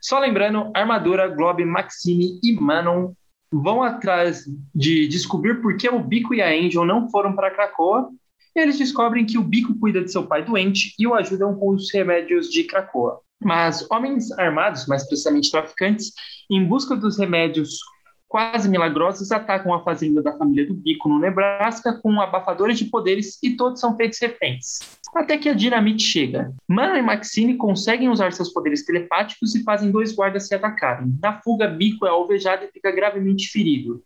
Só 0.00 0.18
lembrando, 0.18 0.70
Armadura, 0.74 1.26
Globe, 1.26 1.64
Maxine 1.64 2.38
e 2.42 2.52
Manon 2.52 3.12
vão 3.50 3.82
atrás 3.82 4.44
de 4.74 5.08
descobrir 5.08 5.62
por 5.62 5.76
que 5.76 5.88
o 5.88 5.98
Bico 5.98 6.34
e 6.34 6.42
a 6.42 6.48
Angel 6.48 6.84
não 6.84 7.08
foram 7.08 7.34
para 7.34 7.50
Krakoa. 7.50 8.10
E 8.54 8.60
eles 8.60 8.78
descobrem 8.78 9.24
que 9.24 9.38
o 9.38 9.42
Bico 9.42 9.78
cuida 9.78 10.02
de 10.02 10.12
seu 10.12 10.26
pai 10.26 10.44
doente 10.44 10.94
e 10.98 11.06
o 11.06 11.14
ajudam 11.14 11.56
com 11.56 11.70
os 11.70 11.92
remédios 11.92 12.50
de 12.50 12.64
Krakoa. 12.64 13.20
Mas 13.46 13.88
homens 13.92 14.32
armados, 14.32 14.88
mais 14.88 15.06
precisamente 15.06 15.52
traficantes, 15.52 16.12
em 16.50 16.64
busca 16.64 16.96
dos 16.96 17.16
remédios 17.16 17.78
quase 18.26 18.68
milagrosos, 18.68 19.30
atacam 19.30 19.72
a 19.72 19.84
fazenda 19.84 20.20
da 20.20 20.36
família 20.36 20.66
do 20.66 20.74
Bico 20.74 21.08
no 21.08 21.20
Nebraska 21.20 21.92
com 22.02 22.20
abafadores 22.20 22.76
de 22.76 22.86
poderes 22.86 23.38
e 23.40 23.56
todos 23.56 23.78
são 23.78 23.96
feitos 23.96 24.18
reféns. 24.20 24.80
Até 25.14 25.38
que 25.38 25.48
a 25.48 25.54
Dinamite 25.54 26.02
chega. 26.02 26.52
Mana 26.66 26.98
e 26.98 27.02
Maxine 27.02 27.54
conseguem 27.54 28.08
usar 28.08 28.32
seus 28.32 28.52
poderes 28.52 28.84
telepáticos 28.84 29.54
e 29.54 29.62
fazem 29.62 29.92
dois 29.92 30.12
guardas 30.12 30.48
se 30.48 30.54
atacarem. 30.56 31.16
Na 31.22 31.40
fuga, 31.40 31.68
Bico 31.68 32.04
é 32.04 32.10
alvejado 32.10 32.64
e 32.64 32.72
fica 32.72 32.90
gravemente 32.90 33.46
ferido. 33.46 34.02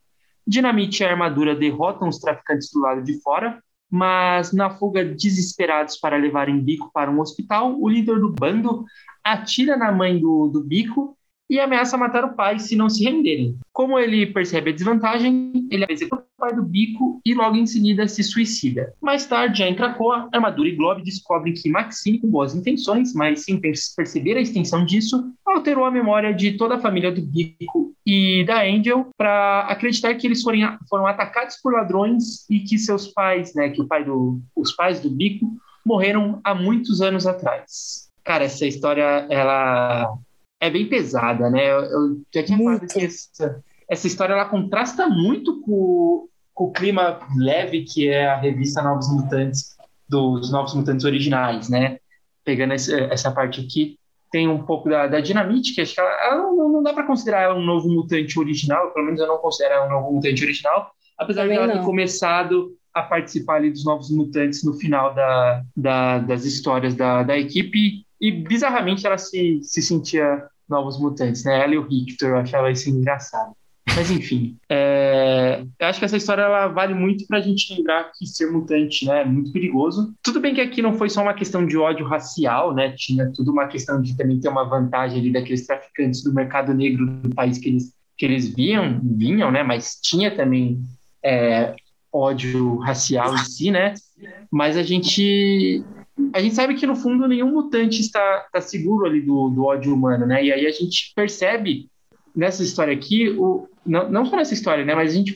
Dinamite 0.46 1.02
e 1.02 1.06
a 1.06 1.12
armadura 1.12 1.56
derrotam 1.56 2.08
os 2.08 2.18
traficantes 2.18 2.70
do 2.70 2.80
lado 2.80 3.02
de 3.02 3.18
fora, 3.22 3.58
mas 3.90 4.52
na 4.52 4.68
fuga 4.68 5.02
desesperados 5.02 5.96
para 5.96 6.18
levarem 6.18 6.60
Bico 6.60 6.90
para 6.92 7.10
um 7.10 7.20
hospital, 7.20 7.74
o 7.80 7.88
líder 7.88 8.20
do 8.20 8.30
bando 8.30 8.84
atira 9.32 9.76
na 9.76 9.92
mãe 9.92 10.18
do, 10.18 10.48
do 10.48 10.62
Bico 10.62 11.16
e 11.48 11.58
ameaça 11.58 11.96
matar 11.96 12.24
o 12.24 12.34
pai 12.34 12.60
se 12.60 12.76
não 12.76 12.88
se 12.88 13.02
renderem. 13.02 13.58
Como 13.72 13.98
ele 13.98 14.24
percebe 14.26 14.70
a 14.70 14.72
desvantagem, 14.72 15.66
ele 15.68 15.84
executa 15.88 16.22
o 16.22 16.40
pai 16.40 16.54
do 16.54 16.62
Bico 16.62 17.20
e 17.24 17.34
logo 17.34 17.56
em 17.56 17.66
seguida 17.66 18.06
se 18.06 18.22
suicida. 18.22 18.94
Mais 19.00 19.26
tarde, 19.26 19.58
já 19.58 19.66
em 19.66 19.74
Krakoa, 19.74 20.28
Armadura 20.32 20.68
e 20.68 20.76
Globe 20.76 21.02
descobrem 21.02 21.52
que 21.52 21.68
Maxine, 21.68 22.20
com 22.20 22.28
boas 22.28 22.54
intenções, 22.54 23.12
mas 23.14 23.42
sem 23.42 23.60
per- 23.60 23.74
perceber 23.96 24.36
a 24.36 24.40
extensão 24.40 24.84
disso, 24.84 25.32
alterou 25.44 25.84
a 25.84 25.90
memória 25.90 26.32
de 26.32 26.52
toda 26.52 26.76
a 26.76 26.80
família 26.80 27.10
do 27.10 27.20
Bico 27.20 27.92
e 28.06 28.44
da 28.44 28.62
Angel 28.62 29.08
para 29.16 29.66
acreditar 29.68 30.14
que 30.14 30.28
eles 30.28 30.42
foram, 30.42 30.78
foram 30.88 31.06
atacados 31.06 31.56
por 31.60 31.72
ladrões 31.72 32.48
e 32.48 32.60
que 32.60 32.78
seus 32.78 33.08
pais, 33.08 33.54
né, 33.54 33.70
que 33.70 33.82
o 33.82 33.88
pai 33.88 34.04
do, 34.04 34.40
os 34.54 34.70
pais 34.72 35.00
do 35.00 35.10
Bico 35.10 35.46
morreram 35.84 36.40
há 36.44 36.54
muitos 36.54 37.00
anos 37.00 37.26
atrás. 37.26 38.09
Cara, 38.30 38.44
essa 38.44 38.64
história, 38.64 39.26
ela 39.28 40.14
é 40.60 40.70
bem 40.70 40.88
pesada, 40.88 41.50
né? 41.50 41.68
Eu, 41.68 41.80
eu 41.82 42.22
já 42.32 42.44
tinha 42.44 42.56
falado 42.58 42.78
Muito. 42.78 42.94
que 42.94 43.04
essa, 43.04 43.60
essa 43.90 44.06
história, 44.06 44.34
ela 44.34 44.44
contrasta 44.44 45.08
muito 45.08 45.60
com, 45.62 46.28
com 46.54 46.64
o 46.66 46.70
clima 46.72 47.18
leve 47.36 47.82
que 47.82 48.08
é 48.08 48.28
a 48.28 48.36
revista 48.36 48.82
Novos 48.82 49.08
Mutantes, 49.12 49.76
dos 50.08 50.52
Novos 50.52 50.74
Mutantes 50.74 51.04
originais, 51.04 51.68
né? 51.68 51.98
Pegando 52.44 52.74
esse- 52.74 52.94
essa 53.10 53.32
parte 53.32 53.60
aqui, 53.60 53.98
tem 54.30 54.46
um 54.48 54.62
pouco 54.64 54.88
da, 54.88 55.08
da 55.08 55.18
Dinamite, 55.18 55.74
que 55.74 55.80
acho 55.80 55.92
que 55.94 56.00
ela, 56.00 56.10
ela 56.24 56.36
não, 56.36 56.68
não 56.68 56.82
dá 56.84 56.92
para 56.92 57.06
considerar 57.08 57.40
ela 57.42 57.56
um 57.56 57.64
novo 57.66 57.88
mutante 57.88 58.38
original, 58.38 58.92
pelo 58.92 59.06
menos 59.06 59.20
eu 59.20 59.26
não 59.26 59.38
considero 59.38 59.74
ela 59.74 59.86
um 59.86 59.90
novo 59.90 60.12
mutante 60.12 60.44
original, 60.44 60.92
apesar 61.18 61.42
Também 61.42 61.56
de 61.58 61.64
ela 61.64 61.72
ter 61.72 61.78
não. 61.80 61.84
começado 61.84 62.76
a 62.94 63.02
participar 63.02 63.56
ali 63.56 63.70
dos 63.72 63.84
Novos 63.84 64.08
Mutantes 64.08 64.62
no 64.62 64.74
final 64.74 65.14
da, 65.14 65.62
da- 65.76 66.18
das 66.20 66.44
histórias 66.44 66.94
da, 66.94 67.24
da 67.24 67.36
equipe, 67.36 68.04
e 68.20 68.30
bizarramente 68.30 69.06
ela 69.06 69.18
se, 69.18 69.60
se 69.62 69.80
sentia 69.80 70.44
Novos 70.68 71.00
Mutantes, 71.00 71.44
né? 71.44 71.62
Ela 71.62 71.74
e 71.74 71.78
o 71.78 71.88
Victor, 71.88 72.30
eu 72.30 72.36
achava 72.36 72.70
isso 72.70 72.88
engraçado. 72.90 73.52
Mas 73.96 74.10
enfim, 74.10 74.56
é, 74.68 75.64
eu 75.78 75.86
acho 75.86 75.98
que 75.98 76.04
essa 76.04 76.16
história 76.16 76.42
ela 76.42 76.68
vale 76.68 76.94
muito 76.94 77.26
pra 77.26 77.40
gente 77.40 77.74
lembrar 77.74 78.12
que 78.16 78.24
ser 78.26 78.50
mutante 78.50 79.04
né, 79.04 79.22
é 79.22 79.24
muito 79.24 79.52
perigoso. 79.52 80.14
Tudo 80.22 80.40
bem 80.40 80.54
que 80.54 80.60
aqui 80.60 80.80
não 80.80 80.94
foi 80.94 81.10
só 81.10 81.22
uma 81.22 81.34
questão 81.34 81.66
de 81.66 81.76
ódio 81.76 82.06
racial, 82.06 82.74
né? 82.74 82.92
Tinha 82.96 83.32
tudo 83.32 83.50
uma 83.50 83.66
questão 83.66 84.00
de 84.00 84.16
também 84.16 84.38
ter 84.38 84.48
uma 84.48 84.64
vantagem 84.64 85.18
ali 85.18 85.32
daqueles 85.32 85.66
traficantes 85.66 86.22
do 86.22 86.32
mercado 86.32 86.72
negro 86.72 87.06
do 87.06 87.34
país 87.34 87.58
que 87.58 87.68
eles, 87.68 87.92
que 88.16 88.24
eles 88.24 88.54
viam, 88.54 89.00
vinham, 89.02 89.50
né? 89.50 89.62
Mas 89.62 89.98
tinha 90.00 90.34
também 90.34 90.80
é, 91.24 91.74
ódio 92.12 92.76
racial 92.78 93.34
em 93.34 93.44
si, 93.44 93.70
né? 93.70 93.94
Mas 94.50 94.76
a 94.76 94.82
gente 94.82 95.84
a 96.32 96.40
gente 96.40 96.54
sabe 96.54 96.74
que 96.74 96.86
no 96.86 96.96
fundo 96.96 97.26
nenhum 97.26 97.50
mutante 97.52 98.00
está, 98.00 98.44
está 98.46 98.60
seguro 98.60 99.06
ali 99.06 99.20
do, 99.20 99.48
do 99.50 99.64
ódio 99.64 99.94
humano, 99.94 100.26
né? 100.26 100.44
E 100.44 100.52
aí 100.52 100.66
a 100.66 100.70
gente 100.70 101.12
percebe 101.14 101.88
nessa 102.34 102.62
história 102.62 102.94
aqui, 102.94 103.30
o, 103.30 103.68
não, 103.84 104.10
não 104.10 104.26
só 104.26 104.36
nessa 104.36 104.54
história, 104.54 104.84
né? 104.84 104.94
Mas 104.94 105.12
a 105.12 105.14
gente 105.14 105.34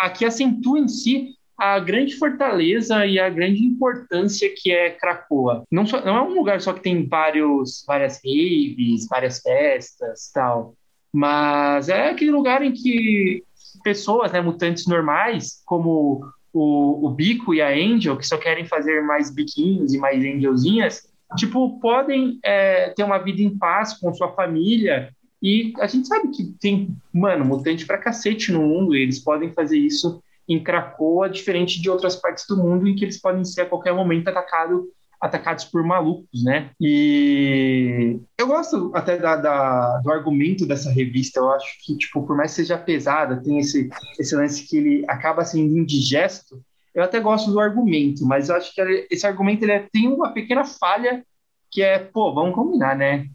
aqui 0.00 0.24
acentua 0.24 0.78
em 0.78 0.88
si 0.88 1.34
a 1.56 1.78
grande 1.78 2.16
fortaleza 2.16 3.06
e 3.06 3.18
a 3.18 3.30
grande 3.30 3.62
importância 3.64 4.52
que 4.54 4.72
é 4.72 4.90
Cracoa. 4.90 5.64
Não, 5.70 5.86
só, 5.86 6.04
não 6.04 6.16
é 6.16 6.22
um 6.22 6.34
lugar 6.34 6.60
só 6.60 6.72
que 6.72 6.82
tem 6.82 7.06
vários, 7.06 7.84
várias 7.86 8.16
raves, 8.16 9.06
várias 9.08 9.38
festas 9.40 10.30
tal, 10.32 10.74
mas 11.12 11.88
é 11.88 12.10
aquele 12.10 12.32
lugar 12.32 12.62
em 12.62 12.72
que 12.72 13.44
pessoas, 13.84 14.32
né, 14.32 14.40
mutantes 14.40 14.86
normais, 14.86 15.62
como 15.64 16.24
o, 16.54 17.06
o 17.06 17.10
Bico 17.10 17.52
e 17.52 17.60
a 17.60 17.68
Angel, 17.68 18.16
que 18.16 18.26
só 18.26 18.38
querem 18.38 18.64
fazer 18.64 19.02
mais 19.02 19.28
biquinhos 19.28 19.92
e 19.92 19.98
mais 19.98 20.24
angelzinhas, 20.24 21.02
tipo, 21.36 21.80
podem 21.80 22.38
é, 22.44 22.90
ter 22.90 23.02
uma 23.02 23.18
vida 23.18 23.42
em 23.42 23.58
paz 23.58 23.94
com 23.94 24.14
sua 24.14 24.32
família. 24.32 25.12
E 25.42 25.72
a 25.80 25.86
gente 25.88 26.06
sabe 26.06 26.28
que 26.28 26.44
tem, 26.60 26.96
mano, 27.12 27.44
mutante 27.44 27.84
pra 27.84 27.98
cacete 27.98 28.52
no 28.52 28.62
mundo, 28.62 28.94
e 28.94 29.02
eles 29.02 29.18
podem 29.18 29.52
fazer 29.52 29.78
isso 29.78 30.22
em 30.48 30.62
Cracoa, 30.62 31.28
diferente 31.28 31.82
de 31.82 31.90
outras 31.90 32.14
partes 32.16 32.46
do 32.46 32.56
mundo 32.56 32.86
em 32.86 32.94
que 32.94 33.04
eles 33.04 33.20
podem 33.20 33.44
ser 33.44 33.62
a 33.62 33.66
qualquer 33.66 33.92
momento 33.92 34.28
atacado, 34.28 34.88
atacados 35.24 35.64
por 35.64 35.82
malucos, 35.82 36.44
né? 36.44 36.70
E 36.78 38.20
eu 38.38 38.46
gosto 38.46 38.90
até 38.94 39.16
da, 39.16 39.36
da, 39.36 39.98
do 40.00 40.12
argumento 40.12 40.66
dessa 40.66 40.90
revista. 40.90 41.40
Eu 41.40 41.50
acho 41.50 41.78
que, 41.82 41.96
tipo, 41.96 42.22
por 42.26 42.36
mais 42.36 42.50
que 42.50 42.56
seja 42.56 42.76
pesada, 42.76 43.42
tem 43.42 43.58
esse, 43.58 43.88
esse 44.20 44.36
lance 44.36 44.68
que 44.68 44.76
ele 44.76 45.04
acaba 45.08 45.42
sendo 45.42 45.78
indigesto. 45.78 46.62
Eu 46.94 47.02
até 47.02 47.18
gosto 47.20 47.50
do 47.50 47.58
argumento, 47.58 48.26
mas 48.26 48.50
eu 48.50 48.56
acho 48.56 48.74
que 48.74 49.06
esse 49.10 49.26
argumento 49.26 49.62
ele 49.62 49.72
é, 49.72 49.88
tem 49.90 50.08
uma 50.08 50.30
pequena 50.30 50.62
falha 50.62 51.24
que 51.70 51.82
é, 51.82 51.98
pô, 51.98 52.34
vamos 52.34 52.54
combinar, 52.54 52.94
né? 52.94 53.26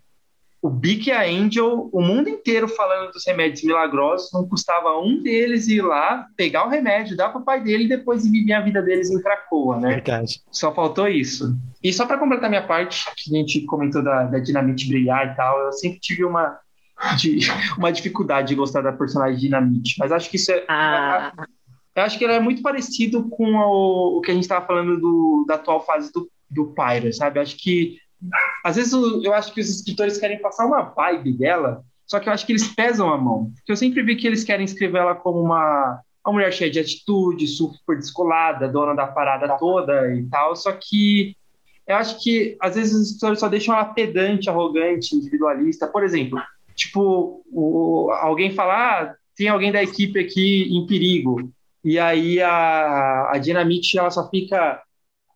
O 0.61 0.69
Bic 0.69 1.07
e 1.07 1.11
a 1.11 1.23
Angel, 1.23 1.89
o 1.91 2.01
mundo 2.01 2.27
inteiro 2.27 2.67
falando 2.67 3.11
dos 3.11 3.25
remédios 3.25 3.63
milagrosos, 3.63 4.29
não 4.33 4.47
custava 4.47 4.99
um 4.99 5.21
deles 5.23 5.69
ir 5.69 5.81
lá, 5.81 6.27
pegar 6.35 6.65
o 6.65 6.69
remédio, 6.69 7.15
dar 7.15 7.29
para 7.29 7.39
o 7.39 7.45
pai 7.45 7.63
dele 7.63 7.85
e 7.85 7.89
depois 7.89 8.29
viver 8.29 8.53
a 8.53 8.61
vida 8.61 8.81
deles 8.81 9.09
em 9.09 9.21
Cracoa, 9.21 9.79
né? 9.79 9.95
Verdade. 9.95 10.41
Só 10.51 10.73
faltou 10.73 11.07
isso. 11.07 11.55
E 11.81 11.93
só 11.93 12.05
para 12.05 12.17
completar 12.17 12.49
minha 12.49 12.65
parte, 12.65 13.05
que 13.15 13.33
a 13.33 13.39
gente 13.39 13.61
comentou 13.61 14.03
da, 14.03 14.25
da 14.25 14.39
Dinamite 14.39 14.89
brilhar 14.89 15.31
e 15.31 15.35
tal, 15.35 15.59
eu 15.59 15.71
sempre 15.71 15.99
tive 15.99 16.25
uma, 16.25 16.59
de, 17.17 17.39
uma 17.77 17.91
dificuldade 17.91 18.49
de 18.49 18.55
gostar 18.55 18.81
da 18.81 18.91
personagem 18.91 19.39
Dinamite, 19.39 19.95
mas 19.97 20.11
acho 20.11 20.29
que 20.29 20.35
isso 20.35 20.51
é. 20.51 20.65
Ah. 20.67 21.31
Eu 21.95 22.03
acho 22.03 22.17
que 22.17 22.23
ele 22.23 22.33
é 22.33 22.39
muito 22.39 22.61
parecido 22.61 23.29
com 23.29 23.55
o, 23.55 24.17
o 24.17 24.21
que 24.21 24.31
a 24.31 24.33
gente 24.33 24.43
estava 24.43 24.65
falando 24.65 24.99
do, 24.99 25.45
da 25.47 25.55
atual 25.55 25.85
fase 25.85 26.11
do, 26.11 26.29
do 26.49 26.73
Pyro, 26.73 27.11
sabe? 27.13 27.39
Acho 27.39 27.57
que 27.57 27.97
às 28.63 28.75
vezes 28.75 28.91
eu 28.91 29.33
acho 29.33 29.53
que 29.53 29.61
os 29.61 29.69
escritores 29.69 30.17
querem 30.17 30.39
passar 30.39 30.65
uma 30.65 30.81
vibe 30.81 31.33
dela, 31.33 31.83
só 32.05 32.19
que 32.19 32.27
eu 32.27 32.33
acho 32.33 32.45
que 32.45 32.51
eles 32.51 32.67
pesam 32.67 33.11
a 33.13 33.17
mão. 33.17 33.51
Porque 33.55 33.71
eu 33.71 33.77
sempre 33.77 34.01
vi 34.03 34.15
que 34.15 34.27
eles 34.27 34.43
querem 34.43 34.65
escrever 34.65 34.99
ela 34.99 35.15
como 35.15 35.39
uma, 35.39 36.01
uma 36.25 36.33
mulher 36.33 36.51
cheia 36.51 36.71
de 36.71 36.79
atitude, 36.79 37.47
super 37.47 37.95
descolada, 37.95 38.67
dona 38.67 38.95
da 38.95 39.07
parada 39.07 39.57
toda 39.57 40.13
e 40.13 40.23
tal, 40.25 40.55
só 40.55 40.71
que 40.71 41.35
eu 41.87 41.95
acho 41.95 42.21
que 42.21 42.55
às 42.59 42.75
vezes 42.75 42.93
os 42.93 43.07
escritores 43.07 43.39
só 43.39 43.49
deixam 43.49 43.73
ela 43.73 43.85
pedante, 43.85 44.47
arrogante, 44.47 45.15
individualista. 45.15 45.87
Por 45.87 46.03
exemplo, 46.03 46.39
tipo, 46.75 47.43
o, 47.51 48.11
alguém 48.11 48.51
falar, 48.51 49.03
ah, 49.03 49.15
tem 49.35 49.47
alguém 49.47 49.71
da 49.71 49.81
equipe 49.81 50.19
aqui 50.19 50.67
em 50.71 50.85
perigo, 50.85 51.51
e 51.83 51.97
aí 51.97 52.41
a, 52.41 53.31
a 53.31 53.37
Dinamite 53.37 53.97
ela 53.97 54.11
só 54.11 54.29
fica 54.29 54.81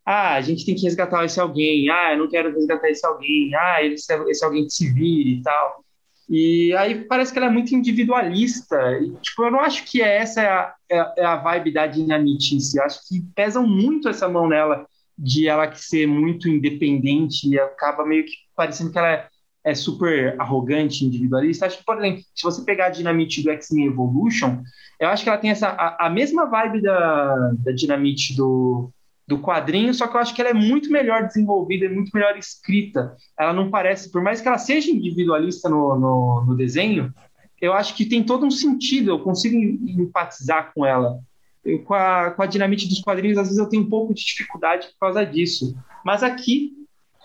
ah, 0.05 0.35
a 0.35 0.41
gente 0.41 0.65
tem 0.65 0.75
que 0.75 0.83
resgatar 0.83 1.23
esse 1.23 1.39
alguém, 1.39 1.89
ah, 1.89 2.13
eu 2.13 2.19
não 2.19 2.29
quero 2.29 2.53
resgatar 2.53 2.89
esse 2.89 3.05
alguém, 3.05 3.53
ah, 3.55 3.83
esse, 3.83 4.13
esse 4.29 4.43
alguém 4.43 4.65
que 4.65 4.73
se 4.73 4.91
vire 4.91 5.39
e 5.39 5.41
tal. 5.41 5.83
E 6.29 6.73
aí 6.75 7.05
parece 7.05 7.31
que 7.31 7.37
ela 7.37 7.47
é 7.47 7.51
muito 7.51 7.75
individualista. 7.75 8.75
E, 8.99 9.11
tipo, 9.21 9.43
eu 9.43 9.51
não 9.51 9.59
acho 9.59 9.85
que 9.85 10.01
essa 10.01 10.41
é 10.41 10.47
a, 10.47 10.73
é, 10.89 11.21
é 11.21 11.25
a 11.25 11.35
vibe 11.35 11.71
da 11.73 11.87
Dinamite 11.87 12.55
em 12.55 12.59
si. 12.59 12.77
Eu 12.77 12.83
acho 12.83 13.07
que 13.07 13.21
pesam 13.35 13.67
muito 13.67 14.09
essa 14.09 14.27
mão 14.27 14.47
nela 14.47 14.85
de 15.17 15.47
ela 15.47 15.67
que 15.67 15.79
ser 15.79 16.07
muito 16.07 16.49
independente 16.49 17.47
e 17.47 17.59
acaba 17.59 18.05
meio 18.05 18.25
que 18.25 18.33
parecendo 18.55 18.91
que 18.91 18.97
ela 18.97 19.11
é, 19.11 19.27
é 19.63 19.75
super 19.75 20.39
arrogante, 20.39 21.05
individualista. 21.05 21.65
Acho 21.65 21.77
que, 21.77 21.85
por 21.85 21.97
exemplo, 21.97 22.23
se 22.33 22.43
você 22.43 22.63
pegar 22.63 22.87
a 22.87 22.89
Dinamite 22.89 23.43
do 23.43 23.51
X-Men 23.51 23.87
Evolution, 23.87 24.63
eu 24.99 25.09
acho 25.09 25.23
que 25.23 25.29
ela 25.29 25.37
tem 25.37 25.51
essa, 25.51 25.67
a, 25.69 26.07
a 26.07 26.09
mesma 26.09 26.45
vibe 26.45 26.81
da, 26.81 27.51
da 27.59 27.71
Dinamite 27.71 28.35
do, 28.35 28.91
do 29.27 29.39
quadrinho, 29.39 29.93
só 29.93 30.07
que 30.07 30.15
eu 30.15 30.21
acho 30.21 30.33
que 30.33 30.41
ela 30.41 30.51
é 30.51 30.53
muito 30.53 30.91
melhor 30.91 31.25
desenvolvida, 31.25 31.85
é 31.85 31.89
muito 31.89 32.11
melhor 32.13 32.37
escrita. 32.37 33.15
Ela 33.39 33.53
não 33.53 33.69
parece, 33.69 34.11
por 34.11 34.21
mais 34.21 34.41
que 34.41 34.47
ela 34.47 34.57
seja 34.57 34.91
individualista 34.91 35.69
no, 35.69 35.97
no, 35.97 36.45
no 36.45 36.55
desenho, 36.55 37.13
eu 37.61 37.73
acho 37.73 37.95
que 37.95 38.05
tem 38.05 38.23
todo 38.23 38.45
um 38.45 38.51
sentido, 38.51 39.11
eu 39.11 39.19
consigo 39.19 39.55
empatizar 39.57 40.73
com 40.73 40.85
ela. 40.85 41.17
Eu, 41.63 41.81
com, 41.83 41.93
a, 41.93 42.31
com 42.31 42.41
a 42.43 42.45
dinamite 42.45 42.89
dos 42.89 42.99
quadrinhos, 42.99 43.37
às 43.37 43.47
vezes 43.47 43.57
eu 43.57 43.69
tenho 43.69 43.83
um 43.83 43.89
pouco 43.89 44.13
de 44.13 44.25
dificuldade 44.25 44.87
por 44.87 44.99
causa 44.99 45.25
disso. 45.25 45.73
Mas 46.03 46.21
aqui, 46.21 46.73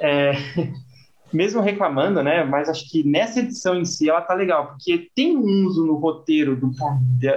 é, 0.01 0.33
mesmo 1.33 1.61
reclamando, 1.61 2.23
né? 2.23 2.45
Mas 2.45 2.69
acho 2.69 2.89
que 2.89 3.03
nessa 3.03 3.41
edição 3.41 3.75
em 3.75 3.85
si 3.85 4.09
ela 4.09 4.21
tá 4.21 4.35
legal, 4.35 4.69
porque 4.69 5.11
tem 5.13 5.37
um 5.37 5.67
uso 5.67 5.85
no 5.85 5.97
roteiro 5.97 6.55
do, 6.55 6.71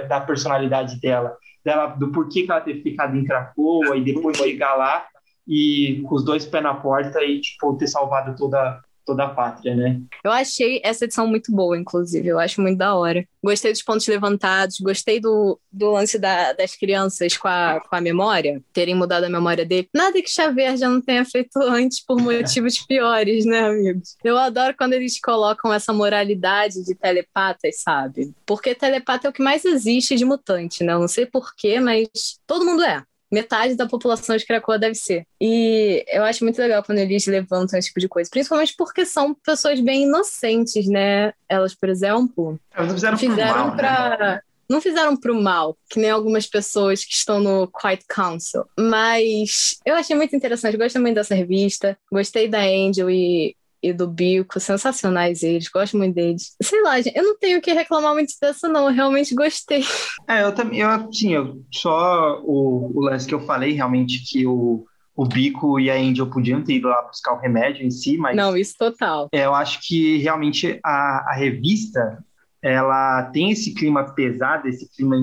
da 0.08 0.20
personalidade 0.20 1.00
dela 1.00 1.36
dela, 1.64 1.86
do 1.88 2.10
porquê 2.10 2.42
que 2.44 2.50
ela 2.50 2.60
ter 2.60 2.82
ficado 2.82 3.16
em 3.16 3.24
Cracoa 3.24 3.96
e 3.96 4.04
depois 4.04 4.36
chegar 4.36 4.74
lá 4.74 5.06
e 5.46 6.02
com 6.06 6.14
os 6.14 6.24
dois 6.24 6.46
pés 6.46 6.62
na 6.62 6.74
porta 6.74 7.22
e, 7.22 7.40
tipo, 7.40 7.76
ter 7.76 7.88
salvado 7.88 8.36
toda, 8.36 8.80
toda 9.04 9.24
a 9.24 9.28
pátria, 9.28 9.74
né? 9.74 10.00
Eu 10.24 10.30
achei 10.30 10.80
essa 10.84 11.04
edição 11.04 11.26
muito 11.26 11.52
boa, 11.52 11.78
inclusive. 11.78 12.28
Eu 12.28 12.38
acho 12.38 12.60
muito 12.60 12.78
da 12.78 12.94
hora. 12.94 13.26
Gostei 13.42 13.72
dos 13.72 13.82
pontos 13.82 14.06
levantados, 14.06 14.78
gostei 14.78 15.20
do, 15.20 15.58
do 15.70 15.90
lance 15.90 16.18
da, 16.18 16.52
das 16.52 16.76
crianças 16.76 17.36
com 17.36 17.48
a, 17.48 17.80
com 17.80 17.96
a 17.96 18.00
memória, 18.00 18.62
terem 18.72 18.94
mudado 18.94 19.24
a 19.24 19.28
memória 19.28 19.64
dele. 19.64 19.88
Nada 19.92 20.22
que 20.22 20.30
Xavier 20.30 20.76
já 20.76 20.88
não 20.88 21.00
tenha 21.00 21.24
feito 21.24 21.58
antes 21.62 22.00
por 22.04 22.20
motivos 22.20 22.78
piores, 22.78 23.44
né, 23.44 23.60
amigos? 23.60 24.16
Eu 24.22 24.38
adoro 24.38 24.74
quando 24.76 24.92
eles 24.92 25.20
colocam 25.20 25.72
essa 25.72 25.92
moralidade 25.92 26.84
de 26.84 26.94
telepatas, 26.94 27.80
sabe? 27.80 28.32
Porque 28.46 28.74
telepata 28.74 29.26
é 29.26 29.30
o 29.30 29.32
que 29.32 29.42
mais 29.42 29.64
existe 29.64 30.14
de 30.14 30.24
mutante, 30.24 30.84
né? 30.84 30.92
Eu 30.92 31.00
não 31.00 31.08
sei 31.08 31.26
porquê, 31.26 31.80
mas 31.80 32.08
todo 32.46 32.64
mundo 32.64 32.82
é 32.82 33.02
metade 33.32 33.74
da 33.74 33.88
população 33.88 34.36
de 34.36 34.46
Cracoa 34.46 34.78
deve 34.78 34.94
ser. 34.94 35.26
E 35.40 36.04
eu 36.08 36.22
acho 36.22 36.44
muito 36.44 36.60
legal 36.60 36.84
quando 36.84 36.98
eles 36.98 37.26
levantam 37.26 37.78
esse 37.78 37.88
tipo 37.88 38.00
de 38.00 38.08
coisa, 38.08 38.28
principalmente 38.30 38.74
porque 38.76 39.06
são 39.06 39.34
pessoas 39.34 39.80
bem 39.80 40.02
inocentes, 40.02 40.86
né? 40.86 41.32
Elas, 41.48 41.74
por 41.74 41.88
exemplo, 41.88 42.60
Elas 42.74 42.88
não 42.88 42.94
fizeram, 42.94 43.18
fizeram 43.18 43.66
mal, 43.66 43.76
pra. 43.76 44.18
Né? 44.18 44.40
Não 44.68 44.80
fizeram 44.80 45.16
pro 45.16 45.40
mal, 45.40 45.76
que 45.90 45.98
nem 45.98 46.10
algumas 46.10 46.46
pessoas 46.46 47.04
que 47.04 47.12
estão 47.12 47.40
no 47.40 47.66
Quiet 47.66 48.04
Council. 48.08 48.64
Mas 48.78 49.78
eu 49.84 49.94
achei 49.94 50.16
muito 50.16 50.34
interessante, 50.34 50.78
gostei 50.78 51.00
muito 51.00 51.16
dessa 51.16 51.34
revista, 51.34 51.98
gostei 52.10 52.48
da 52.48 52.60
Angel 52.60 53.10
e 53.10 53.54
e 53.82 53.92
do 53.92 54.06
Bico, 54.06 54.60
sensacionais 54.60 55.42
eles, 55.42 55.68
gosto 55.68 55.96
muito 55.96 56.14
deles. 56.14 56.54
Sei 56.62 56.80
lá, 56.82 57.00
gente, 57.00 57.16
eu 57.16 57.24
não 57.24 57.36
tenho 57.36 57.58
o 57.58 57.62
que 57.62 57.72
reclamar 57.72 58.14
muito 58.14 58.32
dessa, 58.40 58.68
não, 58.68 58.88
eu 58.88 58.94
realmente 58.94 59.34
gostei. 59.34 59.82
É, 60.28 60.44
eu 60.44 60.54
também, 60.54 60.78
eu, 60.78 61.12
sim, 61.12 61.34
eu, 61.34 61.60
só 61.72 62.40
o, 62.44 62.92
o 62.94 63.00
lance 63.00 63.26
que 63.26 63.34
eu 63.34 63.40
falei, 63.40 63.72
realmente, 63.72 64.22
que 64.24 64.46
o, 64.46 64.84
o 65.16 65.26
Bico 65.26 65.80
e 65.80 65.90
a 65.90 65.94
Angel 65.94 66.30
podiam 66.30 66.62
ter 66.62 66.74
ido 66.74 66.88
lá 66.88 67.02
buscar 67.02 67.32
o 67.32 67.40
remédio 67.40 67.84
em 67.84 67.90
si, 67.90 68.16
mas... 68.16 68.36
Não, 68.36 68.56
isso 68.56 68.74
total. 68.78 69.28
É, 69.32 69.44
eu 69.44 69.54
acho 69.54 69.80
que 69.82 70.18
realmente 70.18 70.78
a, 70.84 71.30
a 71.30 71.34
revista, 71.34 72.24
ela 72.62 73.24
tem 73.24 73.50
esse 73.50 73.74
clima 73.74 74.14
pesado, 74.14 74.68
esse 74.68 74.88
clima 74.94 75.16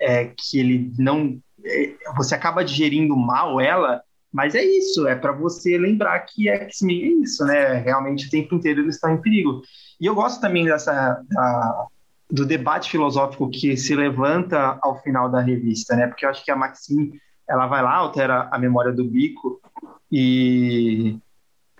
é, 0.00 0.32
que 0.36 0.58
ele 0.58 0.92
não... 0.98 1.38
É, 1.64 1.94
você 2.16 2.34
acaba 2.34 2.64
digerindo 2.64 3.14
mal 3.14 3.60
ela, 3.60 4.02
mas 4.36 4.54
é 4.54 4.62
isso, 4.62 5.08
é 5.08 5.14
para 5.14 5.32
você 5.32 5.78
lembrar 5.78 6.20
que 6.20 6.46
X-Men 6.46 7.02
é 7.02 7.08
isso, 7.22 7.42
né? 7.46 7.78
Realmente 7.78 8.26
o 8.26 8.30
tempo 8.30 8.54
inteiro 8.54 8.82
eles 8.82 8.96
estão 8.96 9.14
em 9.14 9.20
perigo. 9.22 9.62
E 9.98 10.04
eu 10.04 10.14
gosto 10.14 10.42
também 10.42 10.66
dessa 10.66 10.92
da, 11.26 11.86
do 12.30 12.44
debate 12.44 12.90
filosófico 12.90 13.48
que 13.48 13.78
se 13.78 13.96
levanta 13.96 14.78
ao 14.82 15.00
final 15.00 15.30
da 15.30 15.40
revista, 15.40 15.96
né? 15.96 16.06
Porque 16.06 16.26
eu 16.26 16.28
acho 16.28 16.44
que 16.44 16.50
a 16.50 16.56
Maxine 16.56 17.18
ela 17.48 17.66
vai 17.66 17.82
lá, 17.82 17.94
altera 17.94 18.46
a 18.52 18.58
memória 18.58 18.92
do 18.92 19.06
Bico 19.06 19.58
e 20.12 21.16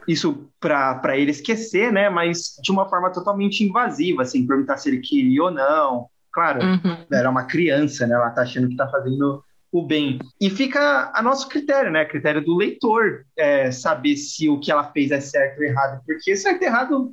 isso 0.09 0.49
para 0.59 1.15
ele 1.15 1.33
esquecer, 1.33 1.93
né? 1.93 2.09
Mas 2.09 2.59
de 2.63 2.73
uma 2.73 2.89
forma 2.89 3.11
totalmente 3.11 3.63
invasiva, 3.65 4.23
assim, 4.23 4.47
perguntar 4.47 4.79
se 4.79 4.89
ele 4.89 5.01
queria 5.01 5.43
ou 5.43 5.51
não. 5.51 6.07
Claro, 6.33 6.65
uhum. 6.65 7.05
era 7.13 7.29
uma 7.29 7.45
criança, 7.45 8.07
né? 8.07 8.15
Ela 8.15 8.31
tá 8.31 8.41
achando 8.41 8.67
que 8.67 8.77
tá 8.77 8.89
fazendo 8.89 9.45
o 9.79 9.87
bem. 9.87 10.19
E 10.41 10.49
fica 10.49 11.11
a 11.15 11.23
nosso 11.23 11.49
critério, 11.49 11.91
né? 11.91 12.05
Critério 12.05 12.45
do 12.45 12.57
leitor, 12.57 13.25
é, 13.37 13.71
saber 13.71 14.17
se 14.17 14.49
o 14.49 14.59
que 14.59 14.71
ela 14.71 14.91
fez 14.93 15.11
é 15.11 15.21
certo 15.21 15.59
ou 15.59 15.65
errado, 15.65 16.01
porque 16.07 16.37
certo 16.37 16.63
ou 16.63 16.69
errado 16.69 17.13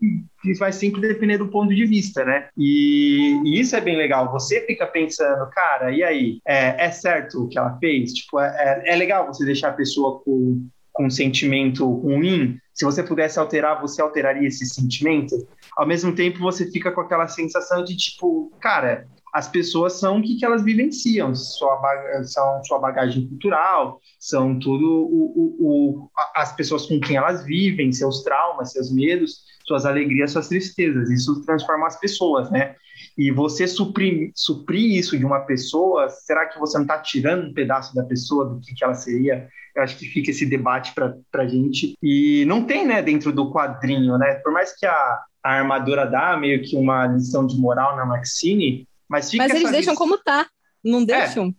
vai 0.57 0.71
sempre 0.71 1.01
depender 1.01 1.37
do 1.37 1.49
ponto 1.49 1.73
de 1.73 1.85
vista, 1.85 2.23
né? 2.25 2.47
E, 2.57 3.39
e 3.45 3.59
isso 3.59 3.75
é 3.75 3.81
bem 3.81 3.97
legal. 3.97 4.31
Você 4.31 4.61
fica 4.65 4.85
pensando, 4.87 5.49
cara, 5.51 5.91
e 5.91 6.03
aí? 6.03 6.39
É, 6.45 6.85
é 6.85 6.91
certo 6.91 7.43
o 7.43 7.47
que 7.47 7.57
ela 7.57 7.77
fez? 7.79 8.13
Tipo, 8.13 8.39
é, 8.39 8.83
é, 8.85 8.93
é 8.93 8.95
legal 8.95 9.27
você 9.27 9.45
deixar 9.45 9.69
a 9.69 9.73
pessoa 9.73 10.19
com, 10.21 10.67
com 10.91 11.05
um 11.05 11.09
sentimento 11.09 11.85
ruim. 11.85 12.57
Se 12.73 12.85
você 12.85 13.03
pudesse 13.03 13.37
alterar, 13.37 13.81
você 13.81 14.01
alteraria 14.01 14.47
esse 14.47 14.65
sentimento? 14.65 15.35
Ao 15.75 15.87
mesmo 15.87 16.13
tempo, 16.13 16.39
você 16.39 16.69
fica 16.71 16.91
com 16.91 17.01
aquela 17.01 17.27
sensação 17.27 17.83
de 17.83 17.95
tipo, 17.95 18.51
cara, 18.59 19.07
as 19.33 19.47
pessoas 19.47 19.93
são 19.93 20.19
o 20.19 20.21
que, 20.21 20.35
que 20.37 20.45
elas 20.45 20.63
vivenciam, 20.63 21.33
sua, 21.33 21.81
são 22.23 22.63
sua 22.63 22.77
bagagem 22.77 23.27
cultural, 23.27 23.99
são 24.19 24.59
tudo 24.59 24.85
o, 24.85 25.33
o, 25.35 25.55
o, 25.59 26.11
as 26.35 26.55
pessoas 26.55 26.85
com 26.85 26.99
quem 26.99 27.17
elas 27.17 27.43
vivem, 27.43 27.91
seus 27.91 28.21
traumas, 28.21 28.73
seus 28.73 28.93
medos, 28.93 29.41
suas 29.65 29.87
alegrias, 29.87 30.31
suas 30.31 30.47
tristezas. 30.47 31.09
Isso 31.09 31.43
transforma 31.45 31.87
as 31.87 31.99
pessoas, 31.99 32.51
né? 32.51 32.75
E 33.17 33.31
você 33.31 33.67
suprir, 33.67 34.31
isso 34.75 35.17
de 35.17 35.25
uma 35.25 35.41
pessoa, 35.41 36.09
será 36.09 36.45
que 36.45 36.59
você 36.59 36.77
não 36.77 36.83
está 36.83 36.99
tirando 36.99 37.47
um 37.47 37.53
pedaço 37.53 37.95
da 37.95 38.03
pessoa 38.03 38.45
do 38.45 38.59
que, 38.59 38.75
que 38.75 38.83
ela 38.83 38.93
seria? 38.93 39.47
Eu 39.75 39.81
acho 39.81 39.97
que 39.97 40.05
fica 40.05 40.29
esse 40.29 40.45
debate 40.45 40.93
para 40.93 41.43
a 41.43 41.47
gente. 41.47 41.95
E 42.03 42.45
não 42.45 42.65
tem, 42.65 42.85
né, 42.85 43.01
dentro 43.01 43.31
do 43.31 43.51
quadrinho, 43.51 44.15
né? 44.19 44.35
Por 44.35 44.53
mais 44.53 44.75
que 44.75 44.85
a, 44.85 45.19
a 45.43 45.53
armadura 45.53 46.05
dá 46.05 46.37
meio 46.37 46.61
que 46.61 46.75
uma 46.75 47.07
lição 47.07 47.47
de 47.47 47.57
moral 47.57 47.95
na 47.95 48.05
Maxine, 48.05 48.87
mas, 49.13 49.31
Mas 49.35 49.53
eles 49.53 49.69
deixam 49.69 49.93
como 49.93 50.17
tá, 50.17 50.49
não 50.83 51.01
é, 51.01 51.05
deixam? 51.05 51.49
É, 51.49 51.53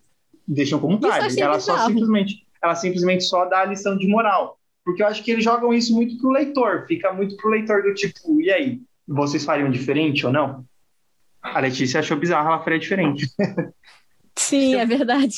deixam 0.49 0.81
como 0.81 0.99
tá. 0.99 1.21
Ela 1.39 1.61
só 1.61 1.87
simplesmente, 1.87 2.45
ela 2.61 2.75
simplesmente 2.75 3.23
só 3.23 3.45
dá 3.45 3.61
a 3.61 3.65
lição 3.67 3.97
de 3.97 4.09
moral. 4.09 4.59
Porque 4.85 5.01
eu 5.01 5.07
acho 5.07 5.23
que 5.23 5.31
eles 5.31 5.45
jogam 5.45 5.73
isso 5.73 5.95
muito 5.95 6.19
pro 6.19 6.31
leitor, 6.31 6.85
fica 6.89 7.13
muito 7.13 7.37
pro 7.37 7.51
leitor 7.51 7.85
do 7.85 7.95
tipo, 7.95 8.41
e 8.41 8.51
aí, 8.51 8.81
vocês 9.07 9.45
fariam 9.45 9.71
diferente 9.71 10.27
ou 10.27 10.33
não? 10.33 10.65
A 11.41 11.61
Letícia 11.61 12.01
achou 12.01 12.17
bizarro, 12.17 12.49
ela 12.49 12.65
faria 12.65 12.79
diferente. 12.81 13.29
Sim, 14.37 14.75
é 14.75 14.85
verdade. 14.85 15.37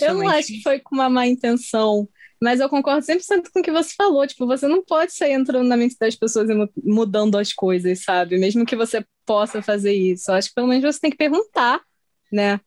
Eu 0.00 0.14
não 0.14 0.28
acho 0.28 0.48
que 0.48 0.62
foi 0.62 0.80
com 0.80 0.94
uma 0.94 1.10
má 1.10 1.26
intenção. 1.26 2.08
Mas 2.42 2.58
eu 2.58 2.68
concordo 2.68 3.06
100% 3.06 3.52
com 3.52 3.60
o 3.60 3.62
que 3.62 3.70
você 3.70 3.94
falou. 3.94 4.26
Tipo, 4.26 4.48
você 4.48 4.66
não 4.66 4.84
pode 4.84 5.14
sair 5.14 5.34
entrando 5.34 5.68
na 5.68 5.76
mente 5.76 5.94
das 5.96 6.16
pessoas 6.16 6.50
e 6.50 6.54
mudando 6.82 7.38
as 7.38 7.52
coisas, 7.52 8.02
sabe? 8.02 8.36
Mesmo 8.36 8.66
que 8.66 8.74
você 8.74 9.06
possa 9.24 9.62
fazer 9.62 9.92
isso. 9.92 10.28
Eu 10.28 10.34
acho 10.34 10.48
que 10.48 10.54
pelo 10.56 10.66
menos 10.66 10.82
você 10.82 10.98
tem 10.98 11.12
que 11.12 11.16
perguntar, 11.16 11.80
né? 12.32 12.60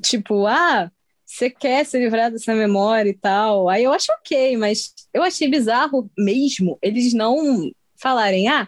Tipo, 0.00 0.46
ah, 0.46 0.90
você 1.26 1.50
quer 1.50 1.84
se 1.84 1.98
livrar 1.98 2.32
dessa 2.32 2.54
memória 2.54 3.10
e 3.10 3.14
tal. 3.14 3.68
Aí 3.68 3.84
eu 3.84 3.92
acho 3.92 4.10
ok, 4.12 4.56
mas 4.56 4.94
eu 5.12 5.22
achei 5.22 5.46
bizarro 5.46 6.10
mesmo 6.16 6.78
eles 6.80 7.12
não 7.12 7.70
falarem, 7.96 8.48
ah, 8.48 8.66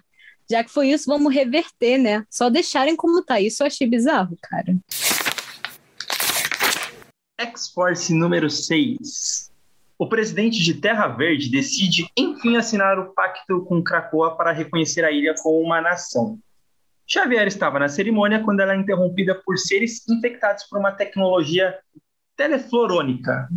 já 0.51 0.63
que 0.63 0.71
foi 0.71 0.91
isso, 0.91 1.07
vamos 1.07 1.33
reverter, 1.33 1.97
né? 1.97 2.23
Só 2.31 2.51
deixarem 2.51 2.95
como 2.95 3.25
tá. 3.25 3.41
Isso 3.41 3.63
eu 3.63 3.67
achei 3.67 3.89
bizarro, 3.89 4.37
cara. 4.43 4.77
X-Force 7.41 8.13
número 8.13 8.51
6 8.51 9.54
o 9.99 10.09
presidente 10.09 10.63
de 10.63 10.75
Terra 10.75 11.09
Verde 11.09 11.51
decide, 11.51 12.09
enfim, 12.17 12.57
assinar 12.57 12.99
o 12.99 13.13
pacto 13.15 13.65
com 13.65 13.83
Krakoa 13.83 14.37
para 14.37 14.53
reconhecer 14.53 15.05
a 15.05 15.11
ilha 15.11 15.35
como 15.43 15.61
uma 15.61 15.81
nação. 15.81 16.39
Xavier 17.07 17.47
estava 17.47 17.79
na 17.79 17.89
cerimônia 17.89 18.43
quando 18.43 18.61
ela 18.61 18.73
é 18.73 18.77
interrompida 18.77 19.35
por 19.35 19.59
seres 19.59 20.09
infectados 20.09 20.65
por 20.65 20.79
uma 20.79 20.91
tecnologia 20.91 21.79
teleflorônica. 22.37 23.49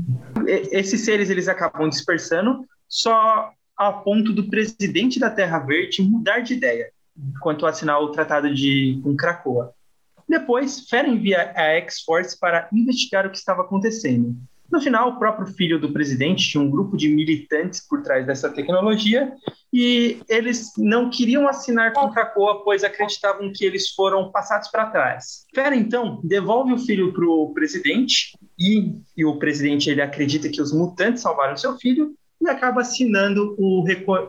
esses 0.71 1.03
seres 1.03 1.29
eles 1.29 1.47
acabam 1.47 1.89
dispersando 1.89 2.65
só 2.87 3.51
a 3.75 3.91
ponto 3.91 4.33
do 4.33 4.49
presidente 4.49 5.19
da 5.19 5.29
Terra 5.29 5.59
Verde 5.59 6.01
mudar 6.01 6.39
de 6.39 6.53
ideia 6.53 6.91
quanto 7.41 7.65
a 7.65 7.69
assinar 7.69 7.99
o 7.99 8.11
tratado 8.11 8.53
de 8.53 8.99
com 9.03 9.15
Krakoa. 9.15 9.73
Depois, 10.27 10.87
Fera 10.89 11.07
envia 11.07 11.53
a 11.55 11.61
X-Force 11.77 12.37
para 12.37 12.67
investigar 12.73 13.25
o 13.25 13.31
que 13.31 13.37
estava 13.37 13.61
acontecendo. 13.61 14.35
No 14.71 14.81
final, 14.81 15.09
o 15.09 15.19
próprio 15.19 15.47
filho 15.47 15.79
do 15.79 15.93
presidente 15.93 16.49
tinha 16.49 16.61
um 16.61 16.69
grupo 16.69 16.97
de 16.97 17.07
militantes 17.07 17.79
por 17.87 18.01
trás 18.01 18.25
dessa 18.25 18.49
tecnologia 18.49 19.33
e 19.71 20.19
eles 20.27 20.71
não 20.77 21.09
queriam 21.09 21.47
assinar 21.47 21.93
com 21.93 22.09
Krakoa, 22.11 22.63
pois 22.63 22.83
acreditavam 22.83 23.51
que 23.53 23.65
eles 23.65 23.89
foram 23.89 24.31
passados 24.31 24.69
para 24.69 24.87
trás. 24.87 25.45
Fera, 25.53 25.75
então, 25.75 26.19
devolve 26.23 26.73
o 26.73 26.77
filho 26.77 27.13
para 27.13 27.25
o 27.25 27.53
presidente 27.53 28.37
e, 28.59 28.93
e, 29.15 29.23
o 29.23 29.37
presidente 29.39 29.89
ele 29.89 30.01
acredita 30.01 30.49
que 30.49 30.61
os 30.61 30.73
mutantes 30.73 31.21
salvaram 31.21 31.55
seu 31.55 31.77
filho 31.77 32.13
e 32.41 32.49
acaba 32.49 32.81
assinando 32.81 33.55
o, 33.57 33.85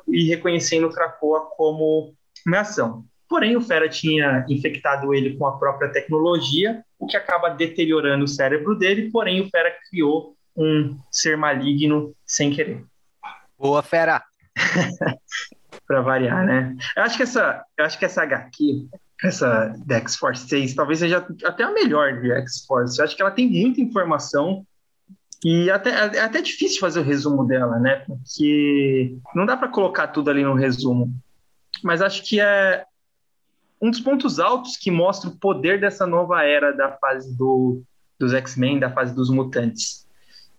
e 0.08 0.24
reconhecendo 0.24 0.90
Krakoa 0.90 1.48
como 1.56 2.14
nação. 2.46 3.04
Porém, 3.28 3.56
o 3.56 3.60
Fera 3.60 3.88
tinha 3.88 4.44
infectado 4.48 5.12
ele 5.12 5.36
com 5.36 5.46
a 5.46 5.58
própria 5.58 5.90
tecnologia, 5.90 6.82
o 6.98 7.06
que 7.06 7.16
acaba 7.16 7.50
deteriorando 7.50 8.24
o 8.24 8.28
cérebro 8.28 8.74
dele, 8.76 9.10
porém 9.10 9.40
o 9.40 9.48
Fera 9.48 9.72
criou 9.88 10.36
um 10.56 10.98
ser 11.10 11.36
maligno 11.36 12.14
sem 12.26 12.50
querer. 12.50 12.84
Boa, 13.58 13.82
Fera! 13.82 14.22
para 15.86 16.02
variar, 16.02 16.44
né? 16.44 16.76
Eu 16.94 17.02
acho 17.02 17.16
que 17.16 17.22
essa, 17.22 17.64
eu 17.76 17.84
acho 17.84 17.98
que 17.98 18.04
essa 18.04 18.22
HQ, 18.22 18.88
essa 19.24 19.74
da 19.86 19.96
X-Force 19.96 20.46
6, 20.46 20.74
talvez 20.74 20.98
seja 20.98 21.26
até 21.44 21.64
a 21.64 21.72
melhor 21.72 22.20
de 22.20 22.30
X-Force. 22.30 22.98
Eu 22.98 23.04
acho 23.04 23.16
que 23.16 23.22
ela 23.22 23.30
tem 23.30 23.48
muita 23.48 23.80
informação 23.80 24.66
e 25.42 25.70
até, 25.70 25.90
é 25.90 26.20
até 26.20 26.42
difícil 26.42 26.80
fazer 26.80 27.00
o 27.00 27.04
resumo 27.04 27.46
dela, 27.46 27.78
né? 27.78 28.04
Porque 28.06 29.16
não 29.34 29.46
dá 29.46 29.56
para 29.56 29.68
colocar 29.68 30.08
tudo 30.08 30.30
ali 30.30 30.42
no 30.42 30.54
resumo. 30.54 31.14
Mas 31.82 32.02
acho 32.02 32.22
que 32.24 32.40
é, 32.40 32.84
um 33.80 33.90
dos 33.90 34.00
pontos 34.00 34.38
altos 34.38 34.76
que 34.76 34.90
mostra 34.90 35.30
o 35.30 35.36
poder 35.36 35.80
dessa 35.80 36.06
nova 36.06 36.42
era 36.42 36.72
da 36.72 36.92
fase 36.92 37.36
do, 37.36 37.82
dos 38.18 38.34
X-Men, 38.34 38.78
da 38.78 38.90
fase 38.90 39.14
dos 39.14 39.30
mutantes. 39.30 40.06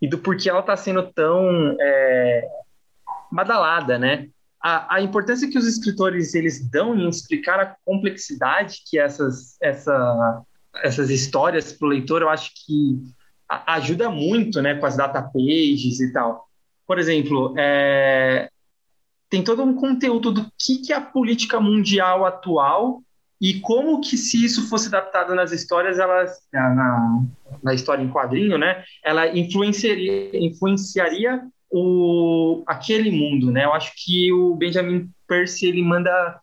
E 0.00 0.08
do 0.08 0.18
porquê 0.18 0.48
ela 0.48 0.60
está 0.60 0.76
sendo 0.76 1.02
tão 1.12 1.76
é, 1.78 2.48
badalada, 3.30 3.98
né? 3.98 4.28
A, 4.62 4.96
a, 4.96 5.00
importância 5.00 5.50
que 5.50 5.58
os 5.58 5.66
escritores 5.66 6.34
eles 6.34 6.68
dão 6.68 6.94
em 6.94 7.08
explicar 7.08 7.60
a 7.60 7.76
complexidade 7.84 8.82
que 8.86 8.98
essas, 8.98 9.56
essa, 9.60 10.42
essas 10.82 11.08
histórias 11.08 11.72
para 11.72 11.86
o 11.86 11.90
leitor, 11.90 12.20
eu 12.20 12.28
acho 12.28 12.50
que 12.54 12.98
ajuda 13.48 14.10
muito, 14.10 14.60
né, 14.60 14.74
com 14.74 14.86
as 14.86 14.96
data 14.96 15.22
pages 15.22 16.00
e 16.00 16.12
tal. 16.12 16.46
Por 16.86 16.98
exemplo, 16.98 17.54
é, 17.58 18.50
tem 19.30 19.42
todo 19.42 19.62
um 19.62 19.74
conteúdo 19.74 20.30
do 20.30 20.52
que, 20.58 20.78
que 20.78 20.92
a 20.92 21.00
política 21.00 21.60
mundial 21.60 22.26
atual 22.26 23.02
e 23.40 23.58
como 23.60 24.00
que 24.02 24.18
se 24.18 24.44
isso 24.44 24.68
fosse 24.68 24.88
adaptado 24.88 25.34
nas 25.34 25.50
histórias, 25.50 25.96
na, 26.52 27.22
na 27.62 27.72
história 27.72 28.02
em 28.02 28.10
quadrinho, 28.10 28.58
né, 28.58 28.84
ela 29.02 29.26
influenciaria, 29.28 30.30
influenciaria 30.34 31.40
o, 31.70 32.62
aquele 32.66 33.10
mundo, 33.10 33.50
né? 33.50 33.64
Eu 33.64 33.72
acho 33.72 33.92
que 33.96 34.32
o 34.32 34.56
Benjamin 34.56 35.08
Percy 35.26 35.66
ele 35.66 35.82
manda 35.82 36.40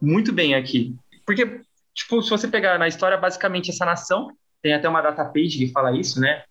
muito 0.00 0.32
bem 0.32 0.54
aqui, 0.54 0.96
porque 1.26 1.60
tipo 1.94 2.22
se 2.22 2.30
você 2.30 2.48
pegar 2.48 2.78
na 2.78 2.88
história 2.88 3.18
basicamente 3.18 3.70
essa 3.70 3.84
nação 3.84 4.32
tem 4.62 4.72
até 4.72 4.88
uma 4.88 5.02
data 5.02 5.24
page 5.24 5.58
que 5.58 5.72
fala 5.72 5.96
isso, 5.96 6.18
né? 6.18 6.42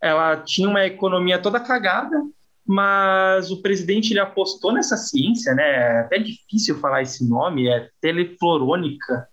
Ela 0.00 0.36
tinha 0.36 0.68
uma 0.68 0.86
economia 0.86 1.38
toda 1.38 1.58
cagada, 1.58 2.16
mas 2.64 3.50
o 3.50 3.60
presidente 3.62 4.12
ele 4.12 4.20
apostou 4.20 4.72
nessa 4.72 4.96
ciência, 4.96 5.54
né? 5.54 5.64
É 5.64 6.00
até 6.00 6.18
difícil 6.18 6.78
falar 6.78 7.02
esse 7.02 7.28
nome, 7.28 7.68
é 7.68 7.88
teleflorônica 8.00 9.26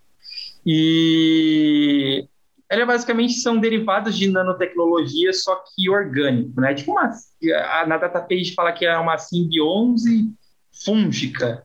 e 0.66 2.28
ela 2.70 2.86
basicamente 2.86 3.34
são 3.34 3.59
derivados 3.59 4.18
de 4.18 4.30
nanotecnologia, 4.30 5.32
só 5.34 5.55
que 5.55 5.89
orgânico, 5.89 6.59
né? 6.59 6.74
Tipo 6.74 6.91
uma, 6.93 7.11
na 7.88 7.97
database 7.97 8.53
fala 8.53 8.72
que 8.72 8.86
é 8.86 8.97
uma 8.97 9.18
simbiose 9.18 10.32
fúngica. 10.84 11.63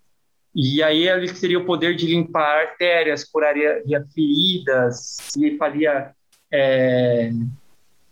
E 0.55 0.83
aí 0.83 1.09
ele 1.09 1.33
teria 1.33 1.59
o 1.59 1.65
poder 1.65 1.95
de 1.95 2.07
limpar 2.07 2.67
artérias, 2.67 3.25
curaria 3.25 3.83
feridas, 4.13 5.17
e 5.39 5.57
faria 5.57 6.13
é, 6.53 7.31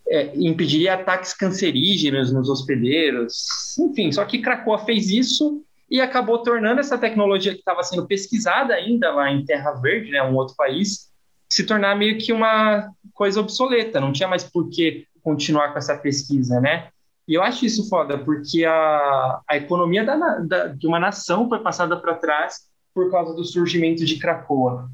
é, 0.08 0.32
impediria 0.36 0.94
ataques 0.94 1.34
cancerígenos 1.34 2.32
nos 2.32 2.48
hospedeiros. 2.48 3.76
Enfim, 3.78 4.10
só 4.12 4.24
que 4.24 4.38
Krakoa 4.38 4.78
fez 4.78 5.10
isso 5.10 5.62
e 5.90 6.00
acabou 6.00 6.42
tornando 6.42 6.80
essa 6.80 6.98
tecnologia 6.98 7.52
que 7.52 7.60
estava 7.60 7.82
sendo 7.82 8.06
pesquisada 8.06 8.74
ainda 8.74 9.10
lá 9.10 9.30
em 9.30 9.44
Terra 9.44 9.72
Verde, 9.72 10.10
né, 10.10 10.22
um 10.22 10.36
outro 10.36 10.54
país, 10.54 11.10
se 11.48 11.64
tornar 11.64 11.96
meio 11.96 12.18
que 12.18 12.32
uma 12.32 12.90
coisa 13.14 13.40
obsoleta, 13.40 14.00
não 14.00 14.12
tinha 14.12 14.28
mais 14.28 14.44
por 14.44 14.68
que 14.68 15.06
continuar 15.22 15.72
com 15.72 15.78
essa 15.78 15.96
pesquisa, 15.96 16.60
né? 16.60 16.88
E 17.26 17.34
eu 17.34 17.42
acho 17.42 17.66
isso 17.66 17.88
foda, 17.88 18.18
porque 18.18 18.64
a, 18.64 19.40
a 19.48 19.56
economia 19.56 20.04
da, 20.04 20.38
da, 20.38 20.66
de 20.68 20.86
uma 20.86 20.98
nação 20.98 21.48
foi 21.48 21.58
passada 21.60 21.96
para 21.96 22.14
trás 22.14 22.68
por 22.94 23.10
causa 23.10 23.34
do 23.34 23.44
surgimento 23.44 24.04
de 24.04 24.18
Cracoa. 24.18 24.90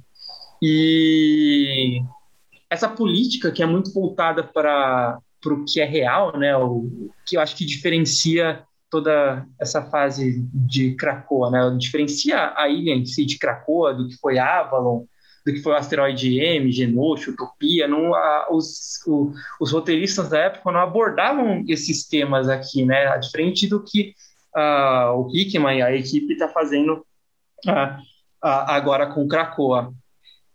E 0.61 2.03
essa 2.68 2.88
política 2.88 3.53
que 3.53 3.62
é 3.62 3.66
muito 3.66 3.92
voltada 3.92 4.42
para 4.42 5.18
o 5.47 5.64
que 5.64 5.80
é 5.80 5.84
real, 5.84 6.36
né? 6.36 6.57
O 6.57 7.11
que 7.26 7.36
eu 7.36 7.40
acho 7.40 7.57
que 7.57 7.64
diferencia 7.64 8.64
toda 8.95 9.45
essa 9.61 9.82
fase 9.82 10.40
de 10.55 10.95
Krakoa, 10.95 11.51
né? 11.51 11.76
Diferencia 11.76 12.55
a 12.57 12.68
ilha 12.68 12.92
em 12.92 13.05
si 13.05 13.26
de 13.26 13.40
Krakoa 13.40 13.92
do 13.92 14.07
que 14.07 14.16
foi 14.18 14.38
Avalon, 14.38 15.05
do 15.45 15.53
que 15.53 15.61
foi 15.61 15.72
o 15.72 15.76
asteroide 15.76 16.38
M, 16.38 16.70
Genosha, 16.70 17.32
Utopia. 17.32 17.88
Não, 17.88 18.14
a, 18.14 18.47
os, 18.53 19.05
o, 19.05 19.32
os 19.61 19.72
roteiristas 19.72 20.28
da 20.28 20.38
época 20.38 20.70
não 20.70 20.78
abordavam 20.78 21.64
esses 21.66 22.07
temas 22.07 22.49
aqui, 22.49 22.84
né? 22.84 23.18
Diferente 23.18 23.66
do 23.66 23.82
que 23.82 24.14
uh, 24.57 25.11
o 25.18 25.28
Hickman 25.34 25.78
e 25.78 25.82
a 25.82 25.92
equipe 25.92 26.34
está 26.34 26.47
fazendo 26.47 27.05
uh, 27.66 27.70
uh, 27.70 28.64
agora 28.68 29.12
com 29.12 29.26
Krakoa. 29.26 29.92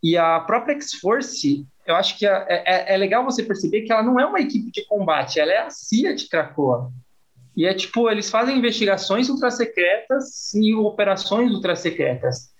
E 0.01 0.15
a 0.15 0.39
própria 0.39 0.75
X-Force 0.75 1.67
eu 1.85 1.95
acho 1.95 2.17
que 2.17 2.25
é, 2.25 2.45
é, 2.47 2.93
é, 2.93 2.97
legal 2.97 3.25
você 3.25 3.41
perceber 3.41 3.81
que 3.81 3.91
ela 3.91 4.03
não 4.03 4.19
é 4.19 4.25
uma 4.25 4.39
equipe 4.39 4.71
de 4.71 4.85
combate, 4.85 5.39
ela 5.39 5.51
é 5.51 5.57
a 5.57 5.71
CIA 5.71 6.13
de 6.13 6.29
Krakoa. 6.29 6.93
E 7.59 7.65
é 7.65 7.73
tipo, 7.73 8.09
eles 8.09 8.29
fazem 8.29 8.57
investigações 8.57 9.27
ultrasecretas 9.27 10.53
e 10.53 10.73
operações 10.73 11.51
ultrasecretas. 11.51 12.53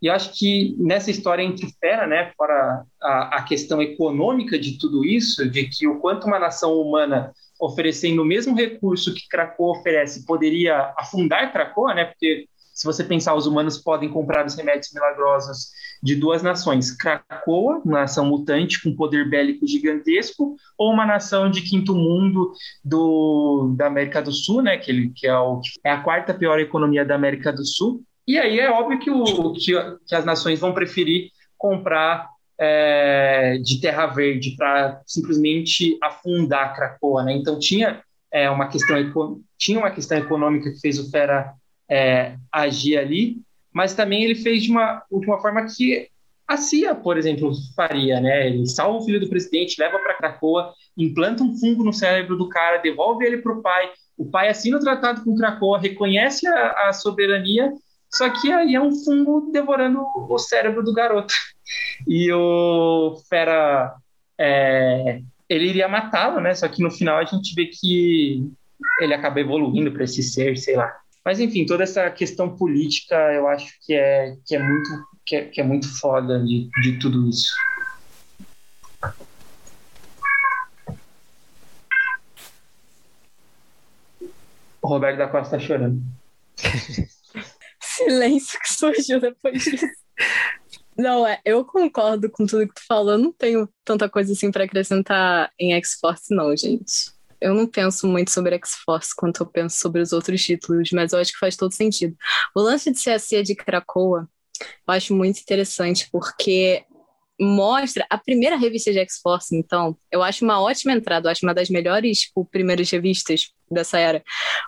E 0.00 0.08
acho 0.08 0.38
que 0.38 0.76
nessa 0.78 1.10
história 1.10 1.42
entre 1.42 1.66
fera, 1.80 2.06
né, 2.06 2.30
fora 2.36 2.84
a, 3.02 3.38
a 3.38 3.42
questão 3.42 3.82
econômica 3.82 4.56
de 4.56 4.78
tudo 4.78 5.04
isso, 5.04 5.50
de 5.50 5.64
que 5.64 5.88
o 5.88 5.98
quanto 5.98 6.28
uma 6.28 6.38
nação 6.38 6.80
humana 6.80 7.32
oferecendo 7.58 8.22
o 8.22 8.24
mesmo 8.24 8.54
recurso 8.54 9.12
que 9.12 9.26
Krakoa 9.26 9.80
oferece 9.80 10.24
poderia 10.24 10.94
afundar 10.96 11.52
Krakoa, 11.52 11.92
né, 11.92 12.04
porque 12.04 12.46
se 12.76 12.84
você 12.84 13.02
pensar, 13.02 13.34
os 13.34 13.46
humanos 13.46 13.78
podem 13.78 14.10
comprar 14.10 14.44
os 14.44 14.54
remédios 14.54 14.92
milagrosos 14.92 15.70
de 16.02 16.14
duas 16.14 16.42
nações: 16.42 16.94
Krakoa, 16.94 17.80
uma 17.82 18.00
nação 18.00 18.26
mutante 18.26 18.82
com 18.82 18.94
poder 18.94 19.30
bélico 19.30 19.66
gigantesco, 19.66 20.54
ou 20.76 20.92
uma 20.92 21.06
nação 21.06 21.50
de 21.50 21.62
quinto 21.62 21.94
mundo 21.94 22.52
do, 22.84 23.74
da 23.78 23.86
América 23.86 24.20
do 24.20 24.30
Sul, 24.30 24.60
né, 24.60 24.76
que, 24.76 24.90
ele, 24.90 25.10
que 25.16 25.26
é, 25.26 25.34
o, 25.34 25.58
é 25.82 25.90
a 25.90 26.02
quarta 26.02 26.34
pior 26.34 26.60
economia 26.60 27.02
da 27.02 27.14
América 27.14 27.50
do 27.50 27.64
Sul. 27.64 28.02
E 28.28 28.38
aí 28.38 28.60
é 28.60 28.70
óbvio 28.70 28.98
que, 28.98 29.10
o, 29.10 29.52
que, 29.54 29.72
que 30.06 30.14
as 30.14 30.26
nações 30.26 30.60
vão 30.60 30.74
preferir 30.74 31.30
comprar 31.56 32.28
é, 32.60 33.56
de 33.56 33.80
terra 33.80 34.06
verde 34.06 34.54
para 34.54 35.00
simplesmente 35.06 35.96
afundar 36.02 36.76
Krakoa, 36.76 37.24
né? 37.24 37.32
Então 37.32 37.58
tinha 37.58 38.02
é, 38.30 38.50
uma 38.50 38.68
questão 38.68 38.96
tinha 39.56 39.78
uma 39.78 39.90
questão 39.90 40.18
econômica 40.18 40.70
que 40.70 40.80
fez 40.80 40.98
o 40.98 41.10
Fera 41.10 41.54
é, 41.88 42.36
agir 42.52 42.98
ali, 42.98 43.38
mas 43.72 43.94
também 43.94 44.24
ele 44.24 44.34
fez 44.34 44.62
de 44.62 44.70
uma, 44.70 45.02
de 45.10 45.26
uma 45.26 45.40
forma 45.40 45.66
que 45.66 46.08
a 46.48 46.56
CIA, 46.56 46.94
por 46.94 47.18
exemplo, 47.18 47.52
faria, 47.74 48.20
né? 48.20 48.46
Ele 48.46 48.66
salva 48.66 48.98
o 48.98 49.04
filho 49.04 49.18
do 49.18 49.28
presidente, 49.28 49.80
leva 49.80 49.98
para 49.98 50.14
Cracoa, 50.14 50.72
implanta 50.96 51.42
um 51.42 51.56
fungo 51.58 51.82
no 51.82 51.92
cérebro 51.92 52.36
do 52.36 52.48
cara, 52.48 52.78
devolve 52.78 53.24
ele 53.24 53.38
para 53.38 53.52
o 53.52 53.60
pai, 53.60 53.90
o 54.16 54.24
pai 54.24 54.48
assina 54.48 54.76
o 54.76 54.80
tratado 54.80 55.22
com 55.24 55.36
Cracoa, 55.36 55.78
reconhece 55.78 56.46
a, 56.46 56.88
a, 56.88 56.92
soberania, 56.92 57.72
só 58.14 58.30
que 58.30 58.50
aí 58.50 58.74
é 58.74 58.80
um 58.80 58.94
fungo 58.94 59.50
devorando 59.52 60.00
o 60.28 60.38
cérebro 60.38 60.82
do 60.82 60.92
garoto. 60.92 61.34
E 62.06 62.30
o 62.32 63.16
Fera, 63.28 63.92
é, 64.38 65.20
ele 65.48 65.70
iria 65.70 65.88
matá-lo, 65.88 66.40
né? 66.40 66.54
Só 66.54 66.68
que 66.68 66.80
no 66.80 66.92
final 66.92 67.18
a 67.18 67.24
gente 67.24 67.52
vê 67.56 67.66
que 67.66 68.48
ele 69.00 69.12
acaba 69.12 69.40
evoluindo 69.40 69.90
para 69.90 70.04
esse 70.04 70.22
ser, 70.22 70.56
sei 70.56 70.76
lá. 70.76 70.96
Mas, 71.26 71.40
enfim, 71.40 71.66
toda 71.66 71.82
essa 71.82 72.08
questão 72.08 72.54
política 72.56 73.16
eu 73.32 73.48
acho 73.48 73.76
que 73.84 73.92
é, 73.92 74.36
que 74.46 74.54
é, 74.54 74.62
muito, 74.62 74.88
que 75.26 75.34
é, 75.34 75.44
que 75.46 75.60
é 75.60 75.64
muito 75.64 75.88
foda 75.98 76.38
de, 76.38 76.70
de 76.80 77.00
tudo 77.00 77.28
isso. 77.28 77.52
O 84.80 84.86
Roberto 84.86 85.18
da 85.18 85.26
Costa 85.26 85.56
está 85.56 85.66
chorando. 85.66 86.00
Silêncio 87.82 88.60
que 88.60 88.72
surgiu 88.72 89.20
depois 89.20 89.64
disso. 89.64 89.84
Não, 90.96 91.26
é, 91.26 91.40
eu 91.44 91.64
concordo 91.64 92.30
com 92.30 92.46
tudo 92.46 92.68
que 92.68 92.74
tu 92.74 92.86
falou. 92.86 93.14
Eu 93.14 93.18
não 93.18 93.32
tenho 93.32 93.68
tanta 93.84 94.08
coisa 94.08 94.32
assim 94.32 94.52
para 94.52 94.62
acrescentar 94.62 95.50
em 95.58 95.74
X-Force, 95.74 96.32
não, 96.32 96.56
gente 96.56 97.15
eu 97.40 97.54
não 97.54 97.66
penso 97.66 98.06
muito 98.06 98.30
sobre 98.30 98.54
X-Force 98.56 99.14
quanto 99.14 99.42
eu 99.42 99.46
penso 99.46 99.78
sobre 99.78 100.00
os 100.00 100.12
outros 100.12 100.42
títulos, 100.42 100.90
mas 100.92 101.12
eu 101.12 101.18
acho 101.18 101.32
que 101.32 101.38
faz 101.38 101.56
todo 101.56 101.72
sentido. 101.72 102.16
O 102.54 102.60
lance 102.60 102.90
de 102.90 102.98
ser 102.98 103.10
a 103.10 103.18
CIA 103.18 103.42
de 103.42 103.54
Krakoa, 103.54 104.28
eu 104.60 104.94
acho 104.94 105.14
muito 105.14 105.40
interessante, 105.40 106.08
porque 106.10 106.84
mostra 107.40 108.06
a 108.08 108.16
primeira 108.16 108.56
revista 108.56 108.92
de 108.92 108.98
X-Force, 109.00 109.54
então, 109.54 109.96
eu 110.10 110.22
acho 110.22 110.44
uma 110.44 110.60
ótima 110.60 110.92
entrada, 110.92 111.28
eu 111.28 111.32
acho 111.32 111.44
uma 111.44 111.54
das 111.54 111.68
melhores 111.68 112.20
tipo, 112.20 112.44
primeiras 112.46 112.90
revistas 112.90 113.52
dessa 113.70 113.98
era, 113.98 114.22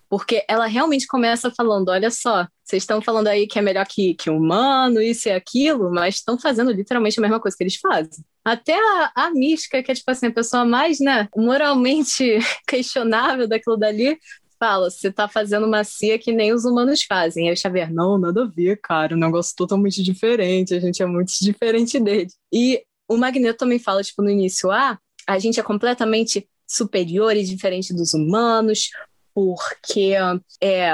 porque 0.09 0.45
ela 0.49 0.67
realmente 0.67 1.07
começa 1.07 1.51
falando, 1.51 1.89
olha 1.89 2.11
só, 2.11 2.47
vocês 2.65 2.83
estão 2.83 3.01
falando 3.01 3.29
aí 3.29 3.47
que 3.47 3.59
é 3.59 3.63
melhor 3.63 3.87
que, 3.87 4.15
que 4.15 4.29
humano, 4.29 5.01
isso 5.01 5.29
e 5.29 5.33
aquilo, 5.33 5.91
mas 5.91 6.17
estão 6.17 6.39
fazendo 6.39 6.71
literalmente 6.71 7.19
a 7.19 7.23
mesma 7.23 7.41
coisa 7.41 7.57
que 7.57 7.63
eles 7.63 7.77
fazem. 7.77 8.25
Até 8.45 8.75
a, 8.75 9.13
a 9.15 9.31
mística, 9.31 9.83
que 9.83 9.91
é 9.91 9.95
tipo 9.95 10.11
assim, 10.11 10.27
a 10.27 10.33
pessoa 10.33 10.65
mais, 10.65 10.99
né, 11.01 11.29
moralmente 11.37 12.39
questionável 12.67 13.49
daquilo 13.49 13.77
dali, 13.77 14.19
fala, 14.59 14.91
você 14.91 15.11
tá 15.13 15.29
fazendo 15.29 15.67
uma 15.67 15.85
cia 15.85 16.19
que 16.19 16.33
nem 16.33 16.53
os 16.53 16.65
humanos 16.65 17.03
fazem. 17.05 17.49
Aí 17.49 17.55
o 17.55 17.57
Xavier, 17.57 17.93
não, 17.93 18.19
nada 18.19 18.43
a 18.43 18.47
ver, 18.47 18.81
cara, 18.83 19.15
um 19.15 19.19
negócio 19.19 19.55
totalmente 19.57 20.03
diferente, 20.03 20.75
a 20.75 20.81
gente 20.81 21.03
é 21.03 21.07
muito 21.07 21.33
diferente 21.41 22.01
dele. 22.01 22.29
E 22.53 22.83
o 23.09 23.17
Magneto 23.17 23.59
também 23.59 23.79
fala, 23.79 24.03
tipo, 24.03 24.23
no 24.23 24.31
início, 24.31 24.71
ah, 24.71 24.99
a 25.27 25.39
gente 25.39 25.61
é 25.61 25.63
completamente 25.63 26.49
superior 26.69 27.35
e 27.35 27.43
diferente 27.43 27.95
dos 27.95 28.13
humanos, 28.13 28.91
porque 29.35 30.13
é, 30.61 30.93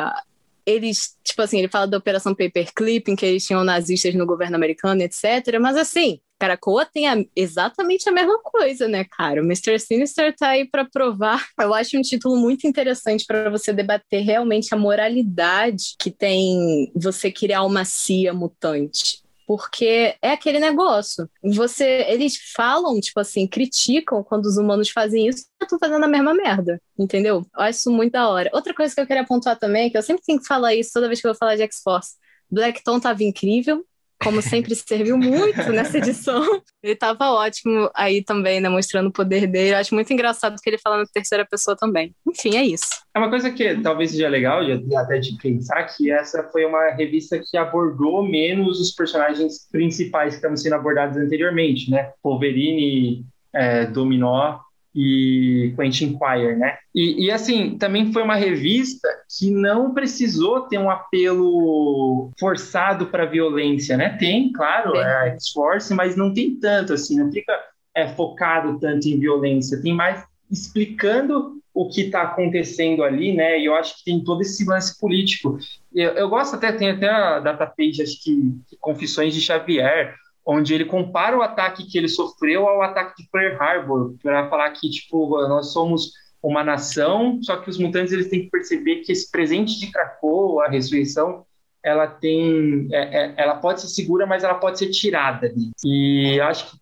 eles, 0.64 1.16
tipo 1.24 1.42
assim, 1.42 1.58
ele 1.58 1.68
fala 1.68 1.86
da 1.86 1.98
Operação 1.98 2.34
Paperclip, 2.34 3.10
em 3.10 3.16
que 3.16 3.26
eles 3.26 3.44
tinham 3.44 3.64
nazistas 3.64 4.14
no 4.14 4.24
governo 4.24 4.56
americano, 4.56 5.02
etc. 5.02 5.58
Mas 5.60 5.76
assim, 5.76 6.20
Caracoa 6.38 6.86
tem 6.86 7.08
a, 7.08 7.16
exatamente 7.34 8.08
a 8.08 8.12
mesma 8.12 8.38
coisa, 8.40 8.86
né, 8.86 9.04
cara? 9.04 9.42
O 9.42 9.44
Mr. 9.44 9.78
Sinister 9.78 10.34
tá 10.34 10.50
aí 10.50 10.68
para 10.68 10.84
provar. 10.84 11.44
Eu 11.60 11.74
acho 11.74 11.98
um 11.98 12.02
título 12.02 12.36
muito 12.36 12.66
interessante 12.66 13.24
para 13.26 13.50
você 13.50 13.72
debater 13.72 14.22
realmente 14.22 14.74
a 14.74 14.78
moralidade 14.78 15.94
que 15.98 16.10
tem 16.10 16.92
você 16.94 17.30
criar 17.32 17.62
uma 17.64 17.84
CIA 17.84 18.32
mutante 18.32 19.23
porque 19.46 20.16
é 20.20 20.30
aquele 20.32 20.58
negócio. 20.58 21.28
Você, 21.42 22.04
eles 22.08 22.36
falam, 22.54 22.98
tipo 23.00 23.20
assim, 23.20 23.46
criticam 23.46 24.22
quando 24.22 24.46
os 24.46 24.56
humanos 24.56 24.90
fazem 24.90 25.28
isso, 25.28 25.46
eu 25.60 25.66
tô 25.66 25.78
fazendo 25.78 26.04
a 26.04 26.08
mesma 26.08 26.34
merda, 26.34 26.80
entendeu? 26.98 27.44
Eu 27.54 27.62
acho 27.62 27.78
isso 27.80 27.90
muito 27.90 28.12
da 28.12 28.28
hora. 28.28 28.50
Outra 28.52 28.74
coisa 28.74 28.94
que 28.94 29.00
eu 29.00 29.06
queria 29.06 29.24
pontuar 29.24 29.58
também, 29.58 29.90
que 29.90 29.96
eu 29.98 30.02
sempre 30.02 30.22
tenho 30.24 30.40
que 30.40 30.46
falar 30.46 30.74
isso 30.74 30.90
toda 30.92 31.08
vez 31.08 31.20
que 31.20 31.26
eu 31.26 31.32
vou 31.32 31.38
falar 31.38 31.56
de 31.56 31.62
X-Force. 31.62 32.14
Blackton 32.50 33.00
tava 33.00 33.24
incrível, 33.24 33.84
como 34.22 34.40
sempre, 34.40 34.74
serviu 34.74 35.16
muito 35.16 35.70
nessa 35.70 35.98
edição. 35.98 36.42
Ele 36.82 36.94
estava 36.94 37.30
ótimo 37.30 37.90
aí 37.94 38.22
também, 38.22 38.60
né, 38.60 38.68
mostrando 38.68 39.08
o 39.08 39.12
poder 39.12 39.46
dele. 39.46 39.74
Eu 39.74 39.78
acho 39.78 39.94
muito 39.94 40.12
engraçado 40.12 40.56
que 40.62 40.68
ele 40.68 40.78
fala 40.78 40.98
na 40.98 41.06
terceira 41.06 41.46
pessoa 41.46 41.76
também. 41.76 42.14
Enfim, 42.26 42.56
é 42.56 42.64
isso. 42.64 43.02
É 43.14 43.18
uma 43.18 43.30
coisa 43.30 43.50
que 43.50 43.80
talvez 43.80 44.10
seja 44.10 44.28
legal 44.28 44.64
de, 44.64 44.96
até 44.96 45.18
de 45.18 45.36
pensar 45.36 45.84
que 45.84 46.10
essa 46.10 46.42
foi 46.50 46.64
uma 46.64 46.90
revista 46.90 47.38
que 47.38 47.56
abordou 47.56 48.26
menos 48.26 48.80
os 48.80 48.90
personagens 48.92 49.68
principais 49.70 50.30
que 50.30 50.36
estavam 50.36 50.56
sendo 50.56 50.74
abordados 50.74 51.16
anteriormente, 51.16 51.90
né? 51.90 52.12
Wolverine, 52.22 53.24
é, 53.52 53.86
Dominó 53.86 54.58
e 54.94 55.74
Quentin 55.76 56.16
Quire, 56.16 56.56
né? 56.56 56.76
E, 56.94 57.26
e, 57.26 57.30
assim, 57.30 57.76
também 57.76 58.12
foi 58.12 58.22
uma 58.22 58.36
revista 58.36 59.08
que 59.36 59.50
não 59.50 59.92
precisou 59.92 60.62
ter 60.62 60.78
um 60.78 60.90
apelo 60.90 62.30
forçado 62.38 63.06
para 63.06 63.24
violência, 63.24 63.96
né? 63.96 64.16
Tem, 64.18 64.52
claro, 64.52 64.94
é 64.96 65.28
a 65.28 65.34
X-Force, 65.34 65.92
mas 65.92 66.16
não 66.16 66.32
tem 66.32 66.54
tanto, 66.56 66.92
assim, 66.92 67.18
não 67.18 67.32
fica 67.32 67.52
é, 67.94 68.06
focado 68.08 68.78
tanto 68.78 69.08
em 69.08 69.18
violência, 69.18 69.82
tem 69.82 69.92
mais 69.92 70.24
explicando 70.50 71.60
o 71.72 71.88
que 71.88 72.02
está 72.02 72.22
acontecendo 72.22 73.02
ali, 73.02 73.34
né? 73.34 73.58
E 73.58 73.64
eu 73.64 73.74
acho 73.74 73.98
que 73.98 74.04
tem 74.04 74.22
todo 74.22 74.42
esse 74.42 74.64
lance 74.64 74.98
político. 75.00 75.58
Eu, 75.92 76.10
eu 76.12 76.28
gosto 76.28 76.54
até, 76.54 76.70
tem 76.70 76.90
até 76.90 77.08
a 77.08 77.40
datapage, 77.40 78.00
acho 78.00 78.22
que 78.22 78.54
Confissões 78.78 79.34
de 79.34 79.40
Xavier, 79.40 80.14
onde 80.46 80.74
ele 80.74 80.84
compara 80.84 81.36
o 81.36 81.42
ataque 81.42 81.86
que 81.86 81.96
ele 81.96 82.08
sofreu 82.08 82.68
ao 82.68 82.82
ataque 82.82 83.22
de 83.22 83.28
Pearl 83.30 83.56
Harbor, 83.60 84.14
para 84.22 84.48
falar 84.48 84.70
que 84.70 84.90
tipo 84.90 85.28
nós 85.48 85.72
somos 85.72 86.12
uma 86.42 86.62
nação, 86.62 87.38
só 87.42 87.56
que 87.56 87.70
os 87.70 87.78
mutantes 87.78 88.12
eles 88.12 88.28
têm 88.28 88.42
que 88.42 88.50
perceber 88.50 88.96
que 88.96 89.12
esse 89.12 89.30
presente 89.30 89.80
de 89.80 89.90
Krakoa, 89.90 90.66
a 90.66 90.70
ressurreição, 90.70 91.46
ela 91.82 92.06
tem, 92.06 92.88
é, 92.92 93.24
é, 93.24 93.34
ela 93.36 93.56
pode 93.56 93.80
ser 93.80 93.88
segura, 93.88 94.26
mas 94.26 94.44
ela 94.44 94.54
pode 94.54 94.78
ser 94.78 94.90
tirada. 94.90 95.52
E 95.84 96.38
acho 96.40 96.72
que 96.72 96.78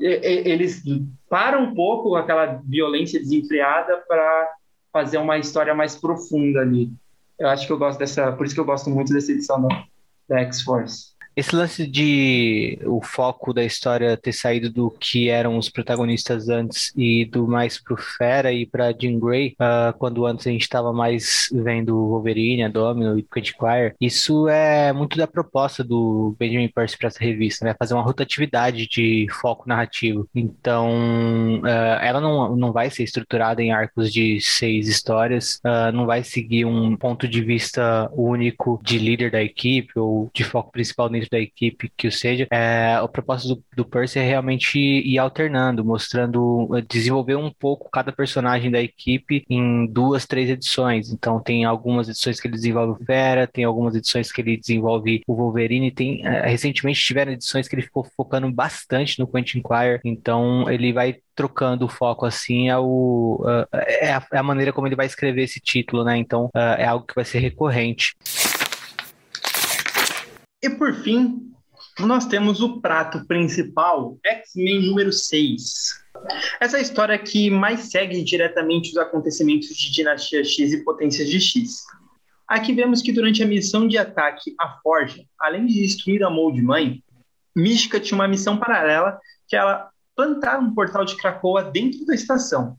eles 0.00 0.82
param 1.28 1.64
um 1.64 1.74
pouco 1.74 2.14
aquela 2.16 2.60
violência 2.64 3.18
desenfreada 3.18 3.96
para 4.08 4.52
fazer 4.92 5.18
uma 5.18 5.38
história 5.38 5.74
mais 5.74 5.96
profunda 5.96 6.60
ali. 6.60 6.90
Eu 7.38 7.48
acho 7.48 7.66
que 7.66 7.72
eu 7.72 7.78
gosto 7.78 7.98
dessa, 7.98 8.32
por 8.32 8.46
isso 8.46 8.54
que 8.54 8.60
eu 8.60 8.64
gosto 8.64 8.90
muito 8.90 9.12
dessa 9.12 9.30
edição 9.30 9.60
da, 9.60 9.84
da 10.28 10.38
X-Force. 10.40 11.17
Esse 11.38 11.54
lance 11.54 11.86
de 11.86 12.80
o 12.84 13.00
foco 13.00 13.52
da 13.52 13.64
história 13.64 14.16
ter 14.16 14.32
saído 14.32 14.68
do 14.68 14.90
que 14.90 15.28
eram 15.28 15.56
os 15.56 15.68
protagonistas 15.68 16.48
antes 16.48 16.92
e 16.96 17.24
do 17.26 17.46
mais 17.46 17.80
pro 17.80 17.96
Fera 17.96 18.52
e 18.52 18.66
pra 18.66 18.90
Jean 18.90 19.20
Grey, 19.20 19.54
uh, 19.60 19.96
quando 19.98 20.26
antes 20.26 20.48
a 20.48 20.50
gente 20.50 20.62
estava 20.62 20.92
mais 20.92 21.48
vendo 21.52 21.94
Wolverine, 21.94 22.64
a 22.64 22.68
Domino 22.68 23.16
e 23.16 23.22
Quentin 23.22 23.52
Quire, 23.52 23.94
isso 24.00 24.48
é 24.48 24.92
muito 24.92 25.16
da 25.16 25.28
proposta 25.28 25.84
do 25.84 26.34
Benjamin 26.40 26.66
Percy 26.66 26.98
para 26.98 27.06
essa 27.06 27.20
revista, 27.20 27.64
né? 27.64 27.72
Fazer 27.78 27.94
uma 27.94 28.02
rotatividade 28.02 28.88
de 28.88 29.28
foco 29.30 29.68
narrativo. 29.68 30.28
Então, 30.34 31.60
uh, 31.60 32.02
ela 32.02 32.20
não, 32.20 32.56
não 32.56 32.72
vai 32.72 32.90
ser 32.90 33.04
estruturada 33.04 33.62
em 33.62 33.70
arcos 33.70 34.12
de 34.12 34.40
seis 34.40 34.88
histórias, 34.88 35.60
uh, 35.64 35.92
não 35.92 36.04
vai 36.04 36.24
seguir 36.24 36.64
um 36.64 36.96
ponto 36.96 37.28
de 37.28 37.44
vista 37.44 38.10
único 38.12 38.80
de 38.82 38.98
líder 38.98 39.30
da 39.30 39.40
equipe 39.40 39.96
ou 39.96 40.28
de 40.34 40.42
foco 40.42 40.72
principal 40.72 41.08
dentro 41.08 41.27
da 41.30 41.38
equipe 41.38 41.90
que 41.96 42.08
o 42.08 42.12
seja, 42.12 42.46
é, 42.50 43.00
o 43.00 43.08
propósito 43.08 43.56
do, 43.56 43.64
do 43.76 43.84
Percy 43.84 44.18
é 44.18 44.22
realmente 44.22 44.78
ir 44.78 45.18
alternando, 45.18 45.84
mostrando, 45.84 46.68
desenvolver 46.88 47.36
um 47.36 47.50
pouco 47.50 47.90
cada 47.90 48.12
personagem 48.12 48.70
da 48.70 48.80
equipe 48.80 49.44
em 49.48 49.86
duas, 49.86 50.26
três 50.26 50.50
edições. 50.50 51.10
Então 51.10 51.40
tem 51.40 51.64
algumas 51.64 52.08
edições 52.08 52.40
que 52.40 52.48
ele 52.48 52.56
desenvolve 52.56 53.02
o 53.02 53.04
Fera, 53.04 53.46
tem 53.46 53.64
algumas 53.64 53.94
edições 53.94 54.30
que 54.30 54.40
ele 54.40 54.56
desenvolve 54.56 55.22
o 55.26 55.34
Wolverine, 55.34 55.90
tem 55.90 56.26
é, 56.26 56.46
recentemente 56.46 57.00
tiveram 57.00 57.32
edições 57.32 57.68
que 57.68 57.74
ele 57.74 57.82
ficou 57.82 58.04
focando 58.16 58.50
bastante 58.50 59.18
no 59.18 59.26
Quentin 59.26 59.62
Quire, 59.62 60.00
então 60.04 60.68
ele 60.70 60.92
vai 60.92 61.16
trocando 61.38 61.84
o 61.84 61.88
foco 61.88 62.26
assim 62.26 62.68
é, 62.68 62.76
o, 62.76 63.40
uh, 63.42 63.64
é, 63.72 64.12
a, 64.12 64.26
é, 64.32 64.38
a, 64.38 64.42
maneira 64.42 64.72
como 64.72 64.88
ele 64.88 64.96
vai 64.96 65.06
escrever 65.06 65.44
esse 65.44 65.60
título, 65.60 66.02
né? 66.02 66.16
Então 66.16 66.50
é 66.52 66.84
algo 66.84 67.06
que 67.06 67.14
vai 67.14 67.24
ser 67.24 67.38
recorrente. 67.38 68.16
E 70.60 70.68
por 70.68 70.92
fim, 70.92 71.52
nós 72.00 72.26
temos 72.26 72.60
o 72.60 72.80
prato 72.80 73.24
principal, 73.26 74.18
X-Men 74.24 74.88
número 74.88 75.12
6. 75.12 75.62
Essa 76.60 76.78
é 76.78 76.82
história 76.82 77.16
que 77.16 77.48
mais 77.48 77.90
segue 77.90 78.24
diretamente 78.24 78.90
os 78.90 78.96
acontecimentos 78.96 79.68
de 79.68 79.92
Dinastia 79.92 80.42
X 80.42 80.72
e 80.72 80.84
Potências 80.84 81.28
de 81.28 81.40
X. 81.40 81.84
Aqui 82.46 82.72
vemos 82.72 83.02
que 83.02 83.12
durante 83.12 83.42
a 83.42 83.46
missão 83.46 83.86
de 83.86 83.96
ataque 83.96 84.54
à 84.58 84.80
Forja, 84.82 85.22
além 85.38 85.66
de 85.66 85.74
destruir 85.74 86.24
a 86.24 86.30
Mold 86.30 86.60
Mãe, 86.60 87.02
Mística 87.54 88.00
tinha 88.00 88.16
uma 88.16 88.28
missão 88.28 88.56
paralela 88.56 89.20
que 89.46 89.54
ela 89.54 89.90
plantar 90.16 90.58
um 90.58 90.74
portal 90.74 91.04
de 91.04 91.16
Krakoa 91.16 91.62
dentro 91.62 92.04
da 92.04 92.14
estação. 92.14 92.76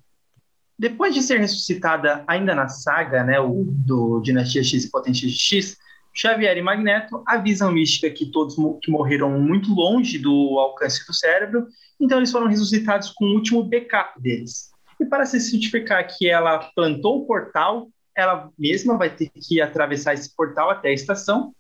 Depois 0.77 1.13
de 1.13 1.21
ser 1.21 1.39
ressuscitada 1.39 2.23
ainda 2.27 2.55
na 2.55 2.67
saga, 2.67 3.23
né, 3.23 3.39
o, 3.39 3.65
do 3.65 4.19
Dinastia 4.21 4.63
X 4.63 4.85
e 4.85 4.89
Potência 4.89 5.29
X, 5.29 5.77
Xavier 6.13 6.57
e 6.57 6.61
Magneto 6.61 7.23
avisam 7.25 7.71
Mística 7.71 8.09
que 8.09 8.31
todos 8.31 8.55
que 8.81 8.91
morreram 8.91 9.39
muito 9.39 9.73
longe 9.73 10.17
do 10.17 10.57
alcance 10.59 11.05
do 11.05 11.13
cérebro, 11.13 11.67
então 11.99 12.17
eles 12.17 12.31
foram 12.31 12.47
ressuscitados 12.47 13.09
com 13.11 13.25
o 13.25 13.35
último 13.35 13.63
backup 13.63 14.19
deles. 14.21 14.69
E 14.99 15.05
para 15.05 15.25
se 15.25 15.39
certificar 15.39 16.05
que 16.07 16.29
ela 16.29 16.59
plantou 16.75 17.19
o 17.19 17.25
portal, 17.25 17.89
ela 18.15 18.49
mesma 18.57 18.97
vai 18.97 19.09
ter 19.09 19.29
que 19.29 19.61
atravessar 19.61 20.13
esse 20.13 20.35
portal 20.35 20.69
até 20.69 20.89
a 20.89 20.93
estação. 20.93 21.53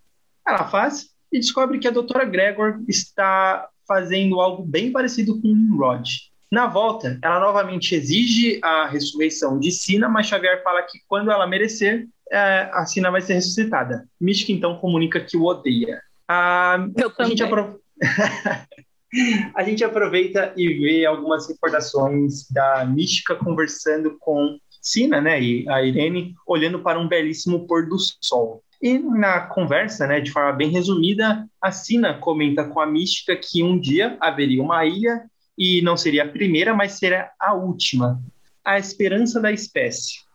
Ela 0.45 0.67
faz 0.67 1.09
e 1.31 1.39
descobre 1.39 1.79
que 1.79 1.87
a 1.87 1.91
doutora 1.91 2.25
Gregor 2.25 2.81
está 2.87 3.69
fazendo 3.87 4.41
algo 4.41 4.63
bem 4.63 4.91
parecido 4.91 5.39
com 5.41 5.47
Nimrod. 5.47 6.29
Na 6.51 6.65
volta, 6.65 7.19
ela 7.23 7.39
novamente 7.39 7.93
exige 7.93 8.59
a 8.63 8.87
ressurreição 8.87 9.59
de 9.59 9.71
Sina, 9.71 10.09
mas 10.09 10.25
Xavier 10.25 10.63
fala 10.63 10.81
que 10.81 10.99
quando 11.07 11.31
ela 11.31 11.45
merecer, 11.45 12.07
é, 12.31 12.69
a 12.71 12.85
Sina 12.85 13.11
vai 13.11 13.21
ser 13.21 13.33
ressuscitada. 13.33 14.07
Mística 14.19 14.51
então 14.51 14.77
comunica 14.77 15.19
que 15.19 15.37
o 15.37 15.45
odeia. 15.45 16.01
A, 16.27 16.77
Eu 16.95 17.11
a 17.17 17.23
gente, 17.23 17.43
apro... 17.43 17.79
a 19.55 19.63
gente 19.63 19.83
aproveita 19.83 20.53
e 20.55 20.67
vê 20.73 21.05
algumas 21.05 21.47
recordações 21.47 22.49
da 22.49 22.85
Mística 22.85 23.35
conversando 23.35 24.17
com 24.19 24.57
Sina, 24.81 25.19
né, 25.19 25.41
e 25.41 25.67
a 25.69 25.83
Irene, 25.83 26.35
olhando 26.47 26.79
para 26.79 26.99
um 26.99 27.07
belíssimo 27.07 27.67
pôr 27.67 27.87
do 27.87 27.97
sol. 28.21 28.63
E 28.81 28.97
na 28.97 29.41
conversa, 29.41 30.07
né, 30.07 30.21
de 30.21 30.31
forma 30.31 30.53
bem 30.53 30.69
resumida, 30.69 31.45
a 31.61 31.71
Sina 31.71 32.13
comenta 32.13 32.63
com 32.63 32.79
a 32.79 32.85
Mística 32.85 33.35
que 33.35 33.61
um 33.61 33.79
dia 33.79 34.17
haveria 34.21 34.63
uma 34.63 34.85
ilha 34.85 35.23
e 35.57 35.81
não 35.81 35.97
seria 35.97 36.23
a 36.23 36.29
primeira, 36.29 36.73
mas 36.73 36.93
seria 36.93 37.29
a 37.37 37.53
última, 37.53 38.21
a 38.63 38.79
esperança 38.79 39.41
da 39.41 39.51
espécie. 39.51 40.28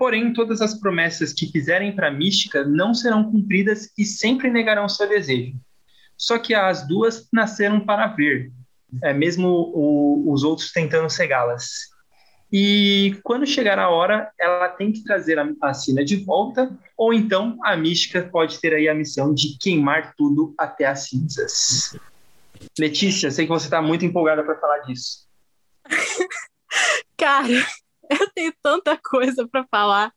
Porém, 0.00 0.32
todas 0.32 0.62
as 0.62 0.72
promessas 0.72 1.30
que 1.30 1.52
fizerem 1.52 1.94
para 1.94 2.08
a 2.08 2.10
Mística 2.10 2.64
não 2.64 2.94
serão 2.94 3.30
cumpridas 3.30 3.92
e 3.98 4.04
sempre 4.06 4.50
negarão 4.50 4.88
seu 4.88 5.06
desejo. 5.06 5.60
Só 6.16 6.38
que 6.38 6.54
as 6.54 6.88
duas 6.88 7.28
nasceram 7.30 7.80
para 7.80 8.06
ver, 8.06 8.50
é, 9.02 9.12
mesmo 9.12 9.46
o, 9.46 10.32
os 10.32 10.42
outros 10.42 10.72
tentando 10.72 11.10
cegá-las. 11.10 11.90
E 12.50 13.20
quando 13.22 13.46
chegar 13.46 13.78
a 13.78 13.90
hora, 13.90 14.32
ela 14.40 14.70
tem 14.70 14.90
que 14.90 15.04
trazer 15.04 15.38
a, 15.38 15.46
a 15.60 15.74
Sina 15.74 16.02
de 16.02 16.16
volta, 16.24 16.74
ou 16.96 17.12
então 17.12 17.58
a 17.62 17.76
Mística 17.76 18.22
pode 18.22 18.58
ter 18.58 18.72
aí 18.72 18.88
a 18.88 18.94
missão 18.94 19.34
de 19.34 19.58
queimar 19.58 20.14
tudo 20.16 20.54
até 20.56 20.86
as 20.86 21.10
cinzas. 21.10 21.94
Letícia, 22.78 23.30
sei 23.30 23.44
que 23.44 23.52
você 23.52 23.66
está 23.66 23.82
muito 23.82 24.02
empolgada 24.02 24.42
para 24.42 24.58
falar 24.58 24.78
disso. 24.78 25.28
Cara, 27.18 27.66
eu 28.20 28.30
tenho 28.34 28.52
tanta 28.62 28.96
coisa 28.96 29.46
para 29.46 29.64
falar 29.70 30.12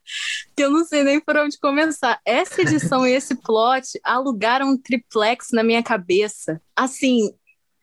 que 0.55 0.63
eu 0.63 0.69
não 0.69 0.83
sei 0.83 1.03
nem 1.03 1.19
por 1.19 1.37
onde 1.37 1.59
começar. 1.59 2.19
Essa 2.25 2.61
edição 2.61 3.07
e 3.07 3.11
esse 3.11 3.35
plot 3.35 3.99
alugaram 4.03 4.69
um 4.69 4.77
triplex 4.77 5.49
na 5.51 5.63
minha 5.63 5.83
cabeça. 5.83 6.61
Assim, 6.75 7.31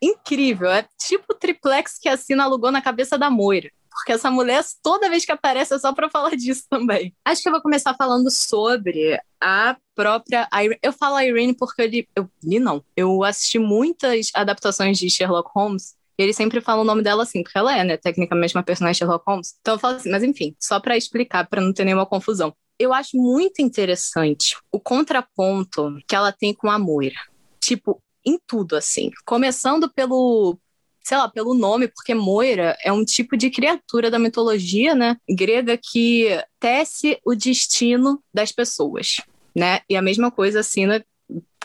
incrível. 0.01 0.69
É 0.69 0.85
tipo 0.99 1.25
o 1.31 1.35
triplex 1.35 1.97
que 1.97 2.09
a 2.09 2.17
Sina 2.17 2.43
alugou 2.43 2.71
na 2.71 2.81
cabeça 2.81 3.17
da 3.17 3.29
Moira 3.29 3.71
porque 3.91 4.13
essa 4.13 4.31
mulher, 4.31 4.63
toda 4.81 5.09
vez 5.09 5.25
que 5.25 5.31
aparece, 5.31 5.73
é 5.73 5.77
só 5.77 5.93
para 5.93 6.09
falar 6.09 6.35
disso 6.35 6.63
também. 6.69 7.13
Acho 7.25 7.41
que 7.41 7.49
eu 7.49 7.51
vou 7.51 7.61
começar 7.61 7.93
falando 7.93 8.31
sobre 8.31 9.19
a 9.39 9.75
própria 9.93 10.47
Irene. 10.53 10.79
Eu 10.81 10.93
falo 10.93 11.19
Irene 11.19 11.53
porque 11.53 11.81
eu 11.81 11.87
li, 11.87 12.09
eu 12.15 12.29
li 12.41 12.59
não. 12.59 12.83
Eu 12.95 13.23
assisti 13.23 13.59
muitas 13.59 14.31
adaptações 14.33 14.97
de 14.97 15.09
Sherlock 15.09 15.51
Holmes 15.53 15.95
e 16.17 16.33
sempre 16.33 16.61
falam 16.61 16.83
o 16.83 16.85
nome 16.85 17.01
dela 17.01 17.23
assim, 17.23 17.43
porque 17.43 17.57
ela 17.57 17.77
é, 17.77 17.83
né, 17.83 17.97
tecnicamente 17.97 18.55
uma 18.55 18.63
personagem 18.63 18.99
Sherlock 18.99 19.23
Holmes. 19.27 19.55
Então 19.61 19.75
eu 19.75 19.79
falo 19.79 19.95
assim, 19.95 20.09
mas 20.09 20.23
enfim, 20.23 20.55
só 20.59 20.79
para 20.79 20.97
explicar, 20.97 21.47
para 21.47 21.61
não 21.61 21.73
ter 21.73 21.85
nenhuma 21.85 22.05
confusão. 22.05 22.53
Eu 22.77 22.93
acho 22.93 23.15
muito 23.17 23.61
interessante 23.61 24.57
o 24.71 24.79
contraponto 24.79 25.97
que 26.07 26.15
ela 26.15 26.31
tem 26.31 26.53
com 26.53 26.69
a 26.69 26.79
Moira. 26.79 27.19
Tipo, 27.59 28.01
em 28.25 28.39
tudo, 28.47 28.75
assim. 28.75 29.11
Começando 29.25 29.91
pelo, 29.91 30.57
sei 31.03 31.17
lá, 31.17 31.29
pelo 31.29 31.53
nome, 31.53 31.87
porque 31.87 32.13
Moira 32.13 32.75
é 32.83 32.91
um 32.91 33.03
tipo 33.03 33.37
de 33.37 33.49
criatura 33.49 34.09
da 34.09 34.19
mitologia, 34.19 34.95
né, 34.95 35.17
grega 35.29 35.77
que 35.77 36.27
tece 36.59 37.19
o 37.25 37.35
destino 37.35 38.21
das 38.33 38.51
pessoas, 38.51 39.17
né? 39.55 39.81
E 39.89 39.95
a 39.95 40.01
mesma 40.01 40.31
coisa 40.31 40.61
a 40.61 40.63
Sina 40.63 41.03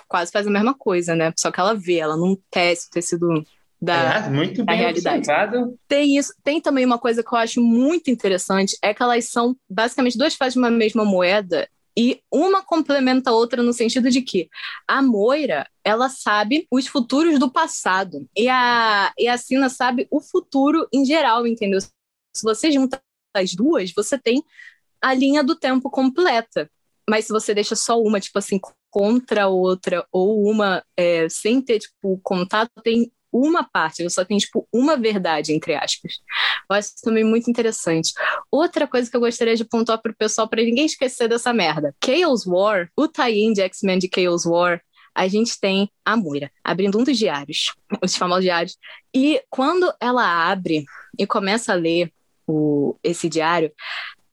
quase 0.08 0.30
faz 0.30 0.46
a 0.46 0.50
mesma 0.50 0.74
coisa, 0.74 1.14
né? 1.14 1.32
Só 1.36 1.50
que 1.50 1.60
ela 1.60 1.74
vê, 1.74 1.96
ela 1.96 2.16
não 2.16 2.38
tece 2.50 2.86
o 2.86 2.90
tecido 2.90 3.44
da, 3.86 4.26
é, 4.26 4.28
muito 4.28 4.64
da 4.64 4.72
realidade. 4.72 5.18
Observado. 5.18 5.78
Tem 5.86 6.16
isso, 6.16 6.34
tem 6.42 6.60
também 6.60 6.84
uma 6.84 6.98
coisa 6.98 7.22
que 7.22 7.32
eu 7.32 7.38
acho 7.38 7.62
muito 7.62 8.10
interessante, 8.10 8.76
é 8.82 8.92
que 8.92 9.02
elas 9.02 9.26
são 9.26 9.56
basicamente 9.68 10.18
duas 10.18 10.34
faces 10.34 10.54
de 10.54 10.58
uma 10.58 10.70
mesma 10.70 11.04
moeda 11.04 11.68
e 11.98 12.20
uma 12.30 12.62
complementa 12.62 13.30
a 13.30 13.32
outra 13.32 13.62
no 13.62 13.72
sentido 13.72 14.10
de 14.10 14.20
que 14.20 14.50
a 14.86 15.00
Moira, 15.00 15.66
ela 15.82 16.10
sabe 16.10 16.66
os 16.70 16.86
futuros 16.86 17.38
do 17.38 17.50
passado. 17.50 18.28
E 18.36 18.48
a, 18.48 19.12
e 19.18 19.26
a 19.26 19.38
Sina 19.38 19.70
sabe 19.70 20.06
o 20.10 20.20
futuro 20.20 20.86
em 20.92 21.06
geral, 21.06 21.46
entendeu? 21.46 21.80
Se 21.80 22.42
você 22.42 22.70
junta 22.70 23.00
as 23.34 23.54
duas, 23.54 23.92
você 23.94 24.18
tem 24.18 24.44
a 25.00 25.14
linha 25.14 25.42
do 25.42 25.56
tempo 25.56 25.88
completa. 25.88 26.70
Mas 27.08 27.26
se 27.26 27.32
você 27.32 27.54
deixa 27.54 27.74
só 27.74 27.98
uma, 27.98 28.20
tipo 28.20 28.38
assim, 28.38 28.60
contra 28.90 29.44
a 29.44 29.48
outra, 29.48 30.06
ou 30.12 30.50
uma 30.50 30.84
é, 30.96 31.28
sem 31.28 31.62
ter, 31.62 31.78
tipo, 31.78 32.20
contato, 32.22 32.72
tem 32.82 33.10
uma 33.38 33.64
parte, 33.64 34.02
você 34.02 34.10
só 34.10 34.24
tem, 34.24 34.38
tipo, 34.38 34.66
uma 34.72 34.96
verdade, 34.96 35.52
entre 35.52 35.74
aspas. 35.74 36.20
Eu 36.68 36.76
acho 36.76 36.88
isso 36.88 37.02
também 37.02 37.24
muito 37.24 37.50
interessante. 37.50 38.12
Outra 38.50 38.86
coisa 38.86 39.10
que 39.10 39.16
eu 39.16 39.20
gostaria 39.20 39.56
de 39.56 39.64
pontuar 39.64 40.00
pro 40.00 40.14
pessoal, 40.14 40.48
para 40.48 40.62
ninguém 40.62 40.86
esquecer 40.86 41.28
dessa 41.28 41.52
merda. 41.52 41.94
Chaos 42.04 42.46
War, 42.46 42.88
o 42.96 43.08
tie-in 43.08 43.52
de 43.52 43.60
X-Men 43.62 43.98
de 43.98 44.08
Chaos 44.12 44.46
War, 44.46 44.80
a 45.14 45.28
gente 45.28 45.58
tem 45.58 45.90
a 46.04 46.14
Moira 46.16 46.50
abrindo 46.62 46.98
um 46.98 47.04
dos 47.04 47.16
diários, 47.16 47.74
os 48.02 48.14
famosos 48.14 48.44
diários. 48.44 48.76
E 49.14 49.42
quando 49.48 49.92
ela 49.98 50.50
abre 50.50 50.84
e 51.18 51.26
começa 51.26 51.72
a 51.72 51.76
ler 51.76 52.12
o, 52.46 52.96
esse 53.02 53.28
diário, 53.28 53.72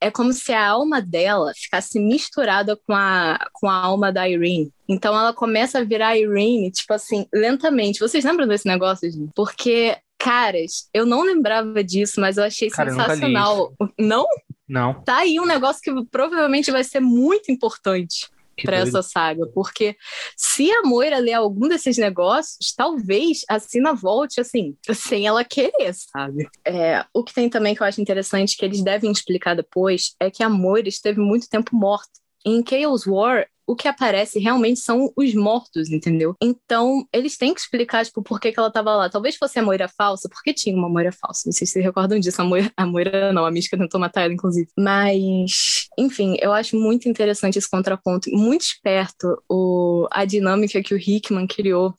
é 0.04 0.12
como 0.12 0.34
se 0.34 0.52
a 0.52 0.68
alma 0.68 1.02
dela 1.02 1.54
ficasse 1.56 1.98
misturada 1.98 2.76
com 2.76 2.94
a, 2.94 3.40
com 3.54 3.70
a 3.70 3.74
alma 3.74 4.12
da 4.12 4.28
Irene. 4.28 4.70
Então 4.88 5.18
ela 5.18 5.34
começa 5.34 5.80
a 5.80 5.84
virar 5.84 6.18
Irene, 6.18 6.70
tipo 6.72 6.94
assim, 6.94 7.26
lentamente. 7.34 8.02
Vocês 8.02 8.26
lembram 8.26 8.46
desse 8.46 8.68
negócio, 8.68 9.10
gente? 9.10 9.32
Porque, 9.34 9.96
caras, 10.20 10.90
eu 10.94 11.06
não 11.06 11.24
lembrava 11.24 11.82
disso, 11.82 12.20
mas 12.20 12.36
eu 12.36 12.44
achei 12.44 12.70
Cara, 12.70 12.90
sensacional. 12.90 13.74
Eu 13.80 13.90
não? 13.98 14.26
Não. 14.68 15.02
Tá 15.04 15.20
aí 15.20 15.40
um 15.40 15.46
negócio 15.46 15.82
que 15.82 16.06
provavelmente 16.12 16.70
vai 16.70 16.84
ser 16.84 17.00
muito 17.00 17.50
importante 17.50 18.30
para 18.62 18.78
essa 18.78 19.02
saga, 19.02 19.48
porque 19.54 19.96
se 20.38 20.72
a 20.72 20.84
Moira 20.84 21.18
ler 21.18 21.34
algum 21.34 21.68
desses 21.68 21.98
negócios, 21.98 22.74
talvez 22.76 23.42
a 23.50 23.60
Sina 23.60 23.94
volte 23.94 24.40
assim, 24.40 24.76
sem 24.94 25.26
ela 25.26 25.44
querer, 25.44 25.94
sabe? 25.94 26.48
É, 26.66 27.06
o 27.14 27.24
que 27.24 27.34
tem 27.34 27.50
também 27.50 27.74
que 27.74 27.82
eu 27.82 27.88
acho 27.88 28.02
interessante 28.02 28.56
que 28.58 28.66
eles 28.66 28.84
devem 28.84 29.12
explicar 29.12 29.56
depois 29.56 30.16
é 30.20 30.30
que 30.30 30.44
a 30.44 30.50
Moira 30.50 30.90
esteve 30.90 31.20
muito 31.20 31.50
tempo 31.50 31.76
morta. 31.76 32.12
Em 32.46 32.64
Chaos 32.68 33.08
War, 33.08 33.48
o 33.66 33.76
que 33.76 33.88
aparece 33.88 34.40
realmente 34.40 34.80
são 34.80 35.12
os 35.16 35.34
mortos, 35.34 35.90
entendeu? 35.90 36.36
Então, 36.42 37.08
eles 37.14 37.38
têm 37.38 37.54
que 37.54 37.62
explicar, 37.62 38.06
tipo, 38.06 38.22
por 38.22 38.40
que, 38.40 38.52
que 38.52 38.60
ela 38.60 38.72
tava 38.72 38.96
lá. 38.96 39.10
Talvez 39.10 39.36
fosse 39.36 39.60
a 39.60 39.64
Moira 39.64 39.88
falsa, 39.88 40.30
porque 40.30 40.54
tinha 40.54 40.76
uma 40.76 40.90
Moira 40.90 41.12
falsa. 41.12 41.44
Não 41.46 41.54
sei 41.54 41.66
se 41.66 41.74
vocês 41.74 41.86
recordam 41.86 42.20
disso. 42.20 42.42
A 42.42 42.46
Moira, 42.46 42.72
a 42.76 42.86
Moira 42.86 43.34
não, 43.34 43.46
a 43.46 43.52
Mística 43.52 43.78
tentou 43.78 44.00
matar 44.00 44.24
ela, 44.24 44.34
inclusive. 44.34 44.68
Mas 44.78 45.84
enfim, 45.98 46.36
eu 46.40 46.52
acho 46.52 46.76
muito 46.76 47.08
interessante 47.08 47.58
esse 47.58 47.70
contraponto, 47.70 48.30
muito 48.32 48.62
esperto 48.62 49.42
o, 49.50 50.08
a 50.12 50.26
dinâmica 50.26 50.82
que 50.82 50.94
o 50.94 50.98
Hickman 50.98 51.48
criou 51.48 51.94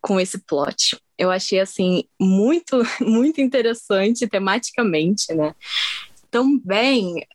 com 0.00 0.18
esse 0.18 0.38
plot. 0.38 0.98
Eu 1.16 1.30
achei 1.30 1.60
assim 1.60 2.04
muito 2.18 2.82
muito 3.00 3.40
interessante 3.40 4.26
tematicamente, 4.26 5.32
né? 5.34 5.54
Também 6.30 7.26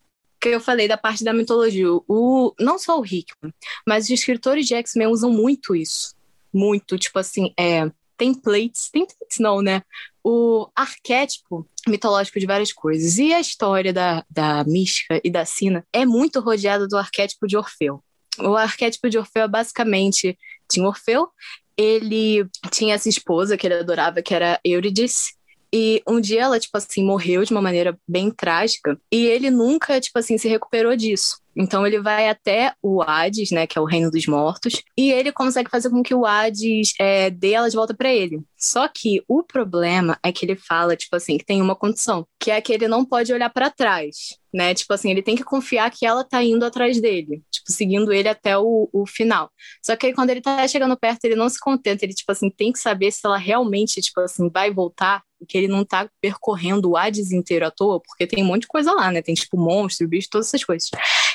que 0.49 0.55
eu 0.55 0.59
falei 0.59 0.87
da 0.87 0.97
parte 0.97 1.23
da 1.23 1.33
mitologia, 1.33 1.87
o 2.07 2.53
não 2.59 2.77
só 2.77 2.99
o 2.99 3.05
Hickman, 3.05 3.53
mas 3.87 4.05
os 4.05 4.11
escritores 4.11 4.67
de 4.67 4.75
X-Men 4.75 5.07
usam 5.07 5.31
muito 5.31 5.75
isso. 5.75 6.13
Muito, 6.53 6.97
tipo 6.97 7.17
assim, 7.19 7.53
é, 7.59 7.89
templates, 8.17 8.89
templates 8.89 9.39
não, 9.39 9.61
né? 9.61 9.81
O 10.23 10.69
arquétipo 10.75 11.67
mitológico 11.87 12.39
de 12.39 12.45
várias 12.45 12.71
coisas. 12.71 13.17
E 13.17 13.33
a 13.33 13.39
história 13.39 13.91
da, 13.91 14.23
da 14.29 14.63
mística 14.63 15.19
e 15.23 15.29
da 15.29 15.45
Sina 15.45 15.85
é 15.91 16.05
muito 16.05 16.39
rodeada 16.39 16.87
do 16.87 16.97
arquétipo 16.97 17.47
de 17.47 17.57
Orfeu. 17.57 18.03
O 18.39 18.55
arquétipo 18.55 19.09
de 19.09 19.17
Orfeu 19.17 19.43
é 19.43 19.47
basicamente 19.47 20.37
tinha 20.69 20.87
Orfeu, 20.87 21.29
ele 21.77 22.47
tinha 22.71 22.95
essa 22.95 23.09
esposa 23.09 23.57
que 23.57 23.67
ele 23.67 23.75
adorava, 23.75 24.21
que 24.21 24.33
era 24.33 24.59
Eurídice, 24.63 25.33
e 25.74 26.01
um 26.07 26.20
dia 26.20 26.41
ela, 26.43 26.59
tipo 26.59 26.78
assim, 26.78 27.03
morreu 27.03 27.43
de 27.43 27.51
uma 27.51 27.61
maneira 27.61 27.97
bem 28.07 28.32
trágica, 28.32 28.99
e 29.11 29.26
ele 29.26 29.49
nunca, 29.49 29.99
tipo 29.99 30.18
assim, 30.18 30.38
se 30.38 30.47
recuperou 30.47 30.95
disso. 30.95 31.39
Então 31.55 31.85
ele 31.87 32.01
vai 32.01 32.27
até 32.27 32.73
o 32.81 33.01
Hades, 33.01 33.51
né, 33.51 33.65
que 33.65 33.77
é 33.77 33.81
o 33.81 33.85
reino 33.85 34.11
dos 34.11 34.25
mortos, 34.27 34.81
e 34.97 35.11
ele 35.11 35.31
consegue 35.31 35.69
fazer 35.69 35.89
com 35.89 36.03
que 36.03 36.13
o 36.13 36.25
Hades 36.25 36.93
é, 36.99 37.29
dê 37.29 37.51
ela 37.51 37.69
de 37.69 37.75
volta 37.75 37.93
para 37.93 38.13
ele. 38.13 38.43
Só 38.57 38.87
que 38.87 39.23
o 39.27 39.43
problema 39.43 40.17
é 40.23 40.31
que 40.31 40.45
ele 40.45 40.55
fala, 40.55 40.95
tipo 40.95 41.15
assim, 41.15 41.37
que 41.37 41.45
tem 41.45 41.61
uma 41.61 41.75
condição, 41.75 42.27
que 42.39 42.51
é 42.51 42.59
que 42.59 42.73
ele 42.73 42.87
não 42.87 43.05
pode 43.05 43.31
olhar 43.31 43.49
para 43.49 43.69
trás, 43.69 44.35
né? 44.53 44.73
Tipo 44.73 44.93
assim, 44.93 45.11
ele 45.11 45.21
tem 45.21 45.35
que 45.35 45.43
confiar 45.43 45.89
que 45.91 46.05
ela 46.05 46.23
tá 46.23 46.43
indo 46.43 46.65
atrás 46.65 46.99
dele, 46.99 47.43
tipo, 47.51 47.71
seguindo 47.71 48.11
ele 48.11 48.27
até 48.27 48.57
o, 48.57 48.89
o 48.91 49.05
final. 49.05 49.51
Só 49.83 49.95
que 49.95 50.07
aí 50.07 50.13
quando 50.13 50.31
ele 50.31 50.41
tá 50.41 50.67
chegando 50.67 50.97
perto, 50.97 51.25
ele 51.25 51.35
não 51.35 51.47
se 51.47 51.59
contenta, 51.59 52.03
ele, 52.03 52.13
tipo 52.13 52.31
assim, 52.31 52.49
tem 52.49 52.71
que 52.71 52.79
saber 52.79 53.11
se 53.11 53.21
ela 53.23 53.37
realmente, 53.37 54.01
tipo 54.01 54.19
assim, 54.21 54.49
vai 54.49 54.71
voltar 54.71 55.23
que 55.47 55.57
ele 55.57 55.67
não 55.67 55.85
tá 55.85 56.09
percorrendo 56.19 56.89
o 56.89 56.97
Hades 56.97 57.31
inteiro 57.31 57.67
à 57.67 57.71
toa, 57.71 57.99
porque 57.99 58.25
tem 58.25 58.43
um 58.43 58.47
monte 58.47 58.61
de 58.61 58.67
coisa 58.67 58.91
lá, 58.91 59.11
né? 59.11 59.21
Tem 59.21 59.35
tipo 59.35 59.57
monstro, 59.57 60.07
bicho, 60.07 60.27
todas 60.31 60.47
essas 60.47 60.63
coisas 60.63 60.89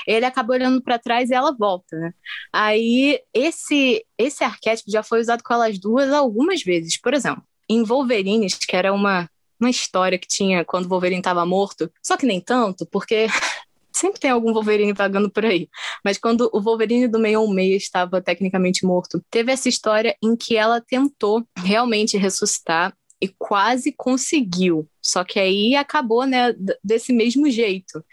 ele 0.07 0.27
acaba 0.27 0.53
olhando 0.53 0.83
para 0.83 0.99
trás 0.99 1.31
e 1.31 1.35
ela 1.35 1.53
volta, 1.53 1.97
né? 1.97 2.13
Aí 2.53 3.21
esse 3.35 4.05
esse 4.19 4.45
arquétipo 4.45 4.91
já 4.91 5.03
foi 5.03 5.21
usado 5.21 5.43
com 5.43 5.55
elas 5.55 5.79
duas 5.79 6.13
algumas 6.13 6.63
vezes. 6.63 7.01
Por 7.01 7.15
exemplo, 7.15 7.43
em 7.69 7.83
Wolverine, 7.83 8.47
que 8.49 8.77
era 8.77 8.93
uma 8.93 9.29
uma 9.61 9.71
história 9.71 10.19
que 10.19 10.27
tinha 10.27 10.65
quando 10.65 10.87
o 10.87 10.89
Wolverine 10.89 11.21
estava 11.21 11.45
morto, 11.45 11.93
só 12.03 12.17
que 12.17 12.25
nem 12.25 12.41
tanto, 12.41 12.87
porque 12.87 13.27
sempre 13.93 14.19
tem 14.19 14.31
algum 14.31 14.53
Wolverine 14.53 14.93
vagando 14.95 15.31
por 15.31 15.45
aí. 15.45 15.69
Mas 16.05 16.17
quando 16.17 16.49
o 16.53 16.61
Wolverine 16.61 17.07
do 17.07 17.19
616 17.19 17.83
estava 17.83 18.23
tecnicamente 18.23 18.87
morto, 18.87 19.23
teve 19.31 19.53
essa 19.53 19.69
história 19.69 20.17
em 20.23 20.35
que 20.35 20.57
ela 20.57 20.81
tentou 20.81 21.45
realmente 21.57 22.17
ressuscitar 22.17 22.97
e 23.21 23.29
quase 23.29 23.93
conseguiu. 23.93 24.89
Só 25.11 25.25
que 25.25 25.39
aí 25.39 25.75
acabou, 25.75 26.25
né, 26.25 26.55
desse 26.83 27.13
mesmo 27.13 27.51
jeito. 27.51 28.05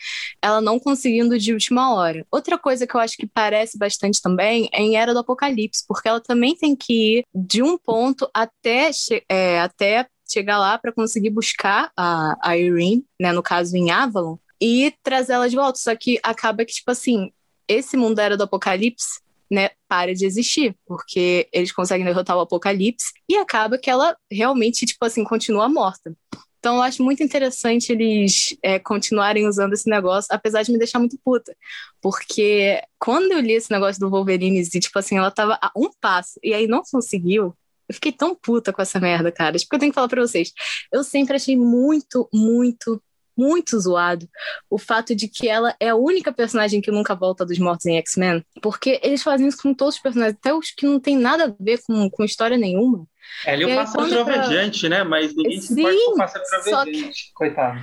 Ela 0.42 0.62
não 0.62 0.80
conseguindo 0.80 1.38
de 1.38 1.54
última 1.54 1.94
hora. 1.94 2.26
Outra 2.32 2.58
coisa 2.58 2.88
que 2.88 2.96
eu 2.96 3.00
acho 3.00 3.16
que 3.18 3.28
parece 3.28 3.78
bastante 3.78 4.22
também 4.22 4.70
é 4.74 4.82
em 4.82 4.98
Era 4.98 5.14
do 5.14 5.20
Apocalipse, 5.20 5.86
porque 5.88 6.08
ela 6.08 6.22
também 6.22 6.56
tem 6.56 6.76
que 6.76 7.20
ir 7.20 7.26
de 7.34 7.62
um 7.62 7.78
ponto 7.78 8.30
até, 8.34 8.92
é, 9.30 9.60
até 9.60 10.08
chegar 10.30 10.60
lá 10.60 10.78
para 10.78 10.92
conseguir 10.92 11.30
buscar 11.30 11.92
a, 11.96 12.36
a 12.42 12.58
Irene, 12.58 13.06
né, 13.20 13.32
no 13.32 13.44
caso 13.44 13.76
em 13.78 13.92
Avalon, 13.92 14.38
e 14.62 14.94
trazer 15.04 15.34
ela 15.34 15.50
de 15.50 15.56
volta. 15.56 15.80
Só 15.80 15.96
que 15.96 16.20
acaba 16.24 16.66
que, 16.66 16.74
tipo 16.74 16.92
assim, 16.92 17.32
esse 17.68 17.96
mundo 17.96 18.20
Era 18.20 18.36
do 18.36 18.44
Apocalipse 18.44 19.20
né, 19.50 19.70
para 19.88 20.14
de 20.14 20.26
existir, 20.26 20.76
porque 20.86 21.48
eles 21.52 21.72
conseguem 21.72 22.06
derrotar 22.06 22.38
o 22.38 22.42
Apocalipse 22.42 23.12
e 23.30 23.38
acaba 23.38 23.78
que 23.78 23.90
ela 23.90 24.16
realmente, 24.32 24.86
tipo 24.86 25.04
assim, 25.06 25.24
continua 25.24 25.70
morta. 25.70 26.14
Então 26.60 26.78
eu 26.78 26.82
acho 26.82 27.04
muito 27.04 27.24
interessante 27.24 27.92
eles 27.92 28.58
é, 28.64 28.80
continuarem 28.80 29.48
usando 29.48 29.74
esse 29.74 29.90
negócio, 29.90 30.28
apesar 30.32 30.64
de 30.64 30.72
me 30.72 30.78
deixar 30.78 31.00
muito 31.00 31.18
puta. 31.24 31.56
Porque 32.02 32.82
quando 33.00 33.32
eu 33.32 33.40
li 33.40 33.54
esse 33.54 33.72
negócio 33.72 34.00
do 34.00 34.10
Wolverine 34.10 34.62
e, 34.62 34.80
tipo 34.80 34.98
assim, 34.98 35.18
ela 35.18 35.32
tava 35.32 35.58
a 35.62 35.72
um 35.76 35.90
passo 36.02 36.40
e 36.44 36.54
aí 36.54 36.68
não 36.68 36.82
conseguiu, 36.84 37.56
eu 37.88 37.96
fiquei 37.96 38.12
tão 38.12 38.36
puta 38.36 38.74
com 38.74 38.82
essa 38.82 39.00
merda, 39.00 39.32
cara. 39.32 39.58
Tipo, 39.58 39.76
eu 39.76 39.80
tenho 39.80 39.92
que 39.92 39.96
falar 39.96 40.10
pra 40.10 40.22
vocês. 40.22 40.52
Eu 40.92 41.04
sempre 41.04 41.36
achei 41.36 41.56
muito, 41.56 42.28
muito, 42.34 43.02
muito 43.38 43.80
zoado 43.80 44.28
o 44.70 44.78
fato 44.78 45.16
de 45.16 45.28
que 45.28 45.48
ela 45.48 45.76
é 45.80 45.90
a 45.90 45.96
única 45.96 46.34
personagem 46.34 46.82
que 46.82 46.92
nunca 46.92 47.16
volta 47.16 47.46
dos 47.46 47.60
mortos 47.60 47.86
em 47.86 47.98
X-Men, 47.98 48.44
porque 48.62 49.00
eles 49.04 49.24
fazem 49.24 49.48
isso 49.48 49.62
com 49.62 49.74
todos 49.74 49.96
os 49.96 50.02
personagens, 50.02 50.38
até 50.38 50.54
os 50.54 50.72
que 50.72 50.86
não 50.86 51.00
tem 51.00 51.16
nada 51.16 51.46
a 51.46 51.64
ver 51.64 51.80
com, 51.86 52.10
com 52.10 52.24
história 52.24 52.58
nenhuma. 52.58 53.08
É, 53.46 53.54
ele 53.54 53.64
é 53.64 53.74
o 53.74 53.76
pássaro 53.76 54.10
trovejante, 54.10 54.90
né? 54.90 55.04
Mas 55.04 55.36
ninguém 55.36 55.62
Sim, 55.62 55.76
se 55.76 55.82
importa 55.82 56.00
com 56.06 56.12
o 56.12 56.18
pássaro 56.18 56.44
trovejante, 56.64 57.26
que... 57.28 57.34
coitado. 57.34 57.80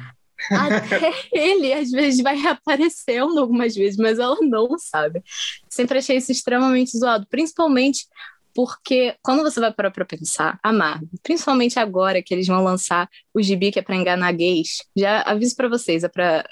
Até 0.51 1.13
ele, 1.33 1.73
às 1.73 1.91
vezes, 1.91 2.23
vai 2.23 2.37
reaparecendo 2.37 3.39
algumas 3.41 3.75
vezes, 3.75 3.97
mas 3.97 4.19
ela 4.19 4.37
não 4.41 4.79
sabe. 4.79 5.23
Sempre 5.69 5.99
achei 5.99 6.17
isso 6.17 6.33
extremamente 6.33 6.99
zoado, 6.99 7.27
principalmente 7.31 8.07
porque 8.55 9.17
quando 9.21 9.43
você 9.43 9.59
vai 9.59 9.73
parar 9.73 9.91
pra 9.91 10.05
pensar, 10.05 10.59
a 10.63 10.73
Marvel, 10.73 11.09
principalmente 11.23 11.79
agora 11.79 12.23
que 12.23 12.33
eles 12.33 12.47
vão 12.47 12.63
lançar 12.63 13.09
o 13.35 13.43
gibi 13.43 13.73
que 13.73 13.81
é 13.81 13.83
pra 13.83 13.97
enganar 13.97 14.31
gays, 14.33 14.79
já 14.97 15.23
aviso 15.23 15.57
para 15.57 15.69
vocês, 15.69 16.05
é 16.05 16.09
pra 16.09 16.49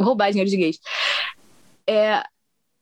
roubar 0.00 0.30
dinheiro 0.30 0.50
de 0.50 0.56
gays. 0.56 0.78
É, 1.86 2.22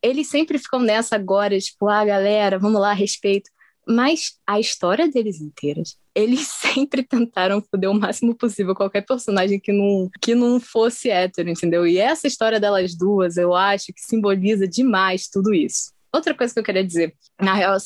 eles 0.00 0.28
sempre 0.28 0.59
ficam 0.59 0.78
nessa 0.78 1.16
agora, 1.16 1.59
tipo, 1.59 1.88
ah, 1.88 2.05
galera, 2.05 2.59
vamos 2.59 2.80
lá, 2.80 2.92
respeito. 2.92 3.50
Mas 3.86 4.36
a 4.46 4.60
história 4.60 5.08
deles 5.08 5.40
inteiras, 5.40 5.96
eles 6.14 6.46
sempre 6.60 7.02
tentaram 7.02 7.60
foder 7.60 7.90
o 7.90 7.94
máximo 7.94 8.34
possível 8.34 8.74
qualquer 8.74 9.02
personagem 9.02 9.58
que 9.58 9.72
não, 9.72 10.10
que 10.20 10.34
não 10.34 10.60
fosse 10.60 11.10
hétero, 11.10 11.48
entendeu? 11.48 11.86
E 11.86 11.98
essa 11.98 12.26
história 12.26 12.60
delas 12.60 12.94
duas, 12.96 13.36
eu 13.36 13.54
acho 13.54 13.92
que 13.92 14.00
simboliza 14.00 14.66
demais 14.66 15.28
tudo 15.28 15.52
isso. 15.52 15.92
Outra 16.14 16.34
coisa 16.34 16.52
que 16.52 16.60
eu 16.60 16.64
queria 16.64 16.84
dizer, 16.84 17.14
na 17.40 17.54
real, 17.54 17.76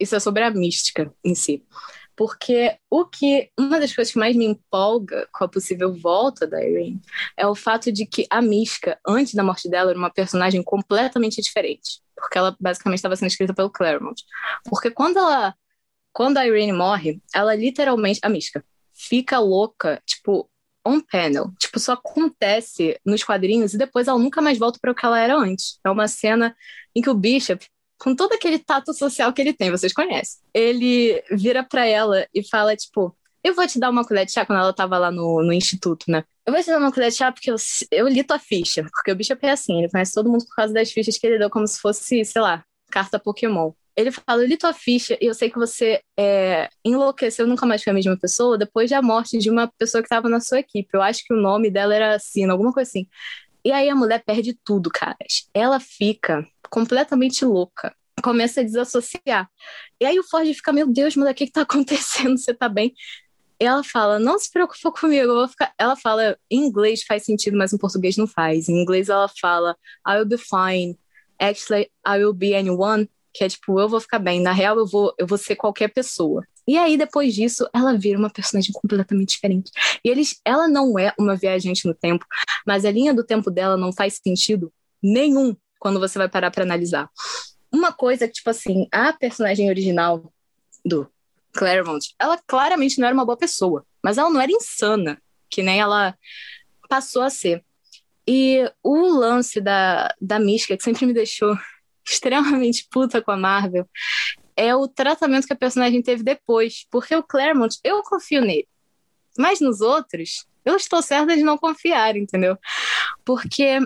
isso 0.00 0.16
é 0.16 0.20
sobre 0.20 0.42
a 0.42 0.50
mística 0.50 1.12
em 1.24 1.34
si. 1.36 1.62
Porque 2.16 2.78
o 2.88 3.04
que 3.04 3.50
uma 3.58 3.78
das 3.78 3.94
coisas 3.94 4.12
que 4.12 4.18
mais 4.18 4.34
me 4.34 4.46
empolga 4.46 5.28
com 5.32 5.44
a 5.44 5.48
possível 5.48 5.94
volta 5.94 6.46
da 6.46 6.64
Irene 6.64 7.00
é 7.36 7.46
o 7.46 7.54
fato 7.54 7.92
de 7.92 8.06
que 8.06 8.26
a 8.30 8.40
Mística, 8.40 8.98
antes 9.06 9.34
da 9.34 9.42
morte 9.42 9.68
dela, 9.68 9.90
era 9.90 9.98
uma 9.98 10.10
personagem 10.10 10.62
completamente 10.62 11.42
diferente. 11.42 12.00
Porque 12.16 12.38
ela 12.38 12.56
basicamente 12.58 12.98
estava 12.98 13.14
sendo 13.16 13.28
escrita 13.28 13.52
pelo 13.52 13.70
Claremont. 13.70 14.22
Porque 14.64 14.90
quando 14.90 15.18
ela. 15.18 15.54
Quando 16.12 16.38
a 16.38 16.46
Irene 16.46 16.72
morre, 16.72 17.20
ela 17.34 17.54
literalmente. 17.54 18.20
A 18.22 18.28
Mística 18.30 18.64
fica 18.94 19.38
louca, 19.38 20.02
tipo, 20.06 20.48
on 20.86 21.00
panel. 21.00 21.52
Tipo, 21.58 21.78
só 21.78 21.92
acontece 21.92 22.98
nos 23.04 23.22
quadrinhos 23.22 23.74
e 23.74 23.78
depois 23.78 24.08
ela 24.08 24.18
nunca 24.18 24.40
mais 24.40 24.58
volta 24.58 24.78
para 24.80 24.92
o 24.92 24.94
que 24.94 25.04
ela 25.04 25.20
era 25.20 25.36
antes. 25.36 25.78
É 25.84 25.90
uma 25.90 26.08
cena 26.08 26.56
em 26.94 27.02
que 27.02 27.10
o 27.10 27.14
Bishop 27.14 27.66
com 27.98 28.14
todo 28.14 28.32
aquele 28.32 28.58
tato 28.58 28.92
social 28.92 29.32
que 29.32 29.40
ele 29.40 29.52
tem, 29.52 29.70
vocês 29.70 29.92
conhecem. 29.92 30.40
Ele 30.52 31.22
vira 31.30 31.64
para 31.64 31.86
ela 31.86 32.26
e 32.34 32.46
fala, 32.46 32.76
tipo, 32.76 33.16
eu 33.42 33.54
vou 33.54 33.66
te 33.66 33.78
dar 33.78 33.90
uma 33.90 34.04
colher 34.04 34.26
de 34.26 34.32
chá 34.32 34.44
quando 34.44 34.58
ela 34.58 34.72
tava 34.72 34.98
lá 34.98 35.10
no, 35.10 35.42
no 35.42 35.52
instituto, 35.52 36.10
né? 36.10 36.24
Eu 36.44 36.52
vou 36.52 36.62
te 36.62 36.68
dar 36.68 36.78
uma 36.78 36.92
colher 36.92 37.10
de 37.10 37.16
chá 37.16 37.30
porque 37.30 37.50
eu, 37.50 37.56
eu 37.92 38.08
li 38.08 38.24
tua 38.24 38.38
ficha, 38.38 38.84
porque 38.92 39.10
o 39.10 39.16
bicho 39.16 39.32
é 39.40 39.50
assim, 39.50 39.78
ele 39.78 39.90
conhece 39.90 40.14
todo 40.14 40.30
mundo 40.30 40.44
por 40.46 40.54
causa 40.56 40.72
das 40.74 40.90
fichas 40.90 41.16
que 41.16 41.26
ele 41.26 41.38
deu, 41.38 41.48
como 41.48 41.66
se 41.66 41.80
fosse, 41.80 42.24
sei 42.24 42.42
lá, 42.42 42.64
carta 42.90 43.18
Pokémon. 43.18 43.72
Ele 43.96 44.10
fala, 44.10 44.42
eu 44.42 44.46
li 44.46 44.56
tua 44.56 44.74
ficha 44.74 45.16
e 45.20 45.26
eu 45.26 45.34
sei 45.34 45.48
que 45.48 45.58
você 45.58 46.00
é, 46.18 46.68
enlouqueceu, 46.84 47.46
nunca 47.46 47.64
mais 47.64 47.82
foi 47.82 47.92
a 47.92 47.94
mesma 47.94 48.16
pessoa, 48.18 48.58
depois 48.58 48.90
da 48.90 49.00
morte 49.00 49.38
de 49.38 49.48
uma 49.48 49.70
pessoa 49.78 50.02
que 50.02 50.06
estava 50.06 50.28
na 50.28 50.38
sua 50.38 50.58
equipe. 50.58 50.88
Eu 50.92 51.00
acho 51.00 51.24
que 51.24 51.32
o 51.32 51.40
nome 51.40 51.70
dela 51.70 51.94
era 51.94 52.18
Sina, 52.18 52.52
alguma 52.52 52.72
coisa 52.72 52.90
assim. 52.90 53.06
E 53.66 53.72
aí 53.72 53.90
a 53.90 53.96
mulher 53.96 54.22
perde 54.24 54.56
tudo, 54.64 54.88
caras. 54.88 55.50
Ela 55.52 55.80
fica 55.80 56.46
completamente 56.70 57.44
louca. 57.44 57.92
Começa 58.22 58.60
a 58.60 58.62
desassociar. 58.62 59.50
E 60.00 60.06
aí 60.06 60.16
o 60.20 60.22
Ford 60.22 60.46
fica, 60.54 60.72
meu 60.72 60.86
Deus, 60.86 61.16
mulher, 61.16 61.32
o 61.32 61.34
que, 61.34 61.46
que 61.46 61.52
tá 61.52 61.62
acontecendo? 61.62 62.38
Você 62.38 62.54
tá 62.54 62.68
bem? 62.68 62.94
Ela 63.58 63.82
fala, 63.82 64.20
não 64.20 64.38
se 64.38 64.52
preocupe 64.52 65.00
comigo, 65.00 65.32
eu 65.32 65.34
vou 65.34 65.48
ficar. 65.48 65.74
Ela 65.76 65.96
fala, 65.96 66.38
em 66.48 66.64
inglês 66.64 67.02
faz 67.02 67.24
sentido, 67.24 67.58
mas 67.58 67.72
em 67.72 67.76
português 67.76 68.16
não 68.16 68.28
faz. 68.28 68.68
Em 68.68 68.80
inglês 68.80 69.08
ela 69.08 69.26
fala, 69.26 69.76
I 70.06 70.18
will 70.18 70.26
be 70.26 70.38
fine. 70.38 70.96
Actually, 71.36 71.90
I 72.06 72.18
will 72.18 72.34
be 72.34 72.54
anyone. 72.54 73.10
Que 73.34 73.42
é 73.42 73.48
tipo, 73.48 73.80
eu 73.80 73.88
vou 73.88 73.98
ficar 73.98 74.20
bem. 74.20 74.40
Na 74.40 74.52
real, 74.52 74.78
eu 74.78 74.86
vou, 74.86 75.12
eu 75.18 75.26
vou 75.26 75.36
ser 75.36 75.56
qualquer 75.56 75.88
pessoa. 75.92 76.46
E 76.66 76.76
aí, 76.76 76.96
depois 76.96 77.34
disso, 77.34 77.68
ela 77.72 77.96
vira 77.96 78.18
uma 78.18 78.30
personagem 78.30 78.72
completamente 78.72 79.30
diferente. 79.30 79.70
E 80.04 80.08
eles, 80.08 80.40
ela 80.44 80.66
não 80.66 80.98
é 80.98 81.12
uma 81.18 81.36
viajante 81.36 81.86
no 81.86 81.94
tempo, 81.94 82.26
mas 82.66 82.84
a 82.84 82.90
linha 82.90 83.14
do 83.14 83.24
tempo 83.24 83.50
dela 83.50 83.76
não 83.76 83.92
faz 83.92 84.20
sentido 84.22 84.72
nenhum 85.02 85.56
quando 85.78 86.00
você 86.00 86.18
vai 86.18 86.28
parar 86.28 86.50
para 86.50 86.64
analisar. 86.64 87.08
Uma 87.72 87.92
coisa 87.92 88.26
que, 88.26 88.34
tipo 88.34 88.50
assim, 88.50 88.88
a 88.90 89.12
personagem 89.12 89.68
original 89.68 90.32
do 90.84 91.08
Claremont, 91.52 92.14
ela 92.18 92.38
claramente 92.46 92.98
não 92.98 93.06
era 93.06 93.14
uma 93.14 93.24
boa 93.24 93.36
pessoa, 93.36 93.84
mas 94.02 94.18
ela 94.18 94.30
não 94.30 94.40
era 94.40 94.52
insana, 94.52 95.20
que 95.48 95.62
nem 95.62 95.80
ela 95.80 96.16
passou 96.88 97.22
a 97.22 97.30
ser. 97.30 97.64
E 98.26 98.70
o 98.82 99.06
lance 99.06 99.60
da, 99.60 100.12
da 100.20 100.38
mística, 100.38 100.76
que 100.76 100.82
sempre 100.82 101.06
me 101.06 101.12
deixou 101.12 101.56
extremamente 102.04 102.86
puta 102.90 103.22
com 103.22 103.30
a 103.30 103.36
Marvel, 103.36 103.88
é 104.56 104.74
o 104.74 104.88
tratamento 104.88 105.46
que 105.46 105.52
a 105.52 105.56
personagem 105.56 106.02
teve 106.02 106.22
depois. 106.22 106.86
Porque 106.90 107.14
o 107.14 107.22
Claremont, 107.22 107.78
eu 107.84 108.02
confio 108.02 108.40
nele. 108.40 108.66
Mas 109.38 109.60
nos 109.60 109.80
outros, 109.80 110.46
eu 110.64 110.76
estou 110.76 111.02
certa 111.02 111.36
de 111.36 111.42
não 111.42 111.58
confiar, 111.58 112.16
entendeu? 112.16 112.56
Porque 113.24 113.78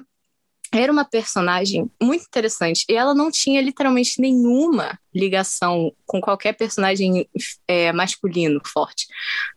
era 0.73 0.93
uma 0.93 1.05
personagem 1.05 1.91
muito 2.01 2.25
interessante 2.25 2.85
e 2.89 2.95
ela 2.95 3.13
não 3.13 3.31
tinha 3.31 3.61
literalmente 3.61 4.21
nenhuma 4.21 4.99
ligação 5.13 5.93
com 6.07 6.21
qualquer 6.21 6.53
personagem 6.53 7.29
é, 7.67 7.93
masculino 7.93 8.61
forte. 8.65 9.09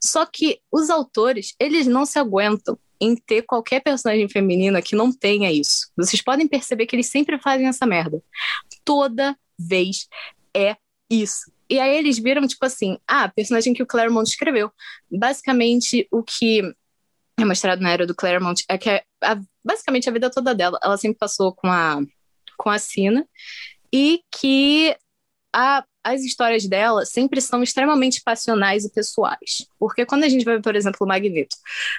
Só 0.01 0.25
que 0.25 0.59
os 0.71 0.89
autores, 0.89 1.53
eles 1.59 1.85
não 1.85 2.05
se 2.05 2.17
aguentam 2.17 2.77
em 2.99 3.15
ter 3.15 3.43
qualquer 3.43 3.81
personagem 3.81 4.27
feminina 4.27 4.81
que 4.81 4.95
não 4.95 5.11
tenha 5.11 5.51
isso. 5.51 5.91
Vocês 5.95 6.21
podem 6.21 6.47
perceber 6.47 6.87
que 6.87 6.95
eles 6.95 7.07
sempre 7.07 7.37
fazem 7.37 7.67
essa 7.67 7.85
merda. 7.85 8.23
Toda 8.83 9.37
vez 9.59 10.07
é 10.55 10.77
isso. 11.21 11.51
E 11.69 11.79
aí 11.79 11.97
eles 11.97 12.19
viram, 12.19 12.45
tipo 12.47 12.65
assim, 12.65 12.97
ah, 13.07 13.29
personagem 13.29 13.73
que 13.73 13.83
o 13.83 13.87
Claremont 13.87 14.29
escreveu. 14.29 14.71
Basicamente, 15.11 16.07
o 16.11 16.23
que 16.23 16.61
é 17.39 17.45
mostrado 17.45 17.81
na 17.81 17.91
era 17.91 18.05
do 18.05 18.15
Claremont 18.15 18.63
é 18.67 18.77
que 18.77 18.89
a, 18.89 19.03
a, 19.21 19.41
basicamente 19.63 20.09
a 20.09 20.13
vida 20.13 20.29
toda 20.29 20.53
dela, 20.53 20.79
ela 20.83 20.97
sempre 20.97 21.17
passou 21.17 21.53
com 21.53 21.67
a, 21.67 21.99
com 22.57 22.69
a 22.69 22.77
Sina 22.77 23.27
e 23.91 24.21
que 24.31 24.95
a, 25.53 25.85
as 26.03 26.21
histórias 26.21 26.65
dela 26.65 27.05
sempre 27.05 27.39
são 27.39 27.61
extremamente 27.61 28.21
passionais 28.23 28.83
e 28.83 28.91
pessoais. 28.91 29.67
Porque 29.79 30.05
quando 30.05 30.23
a 30.23 30.29
gente 30.29 30.43
ver, 30.43 30.61
por 30.61 30.75
exemplo, 30.75 30.99
o 31.01 31.07
Magneto, 31.07 31.55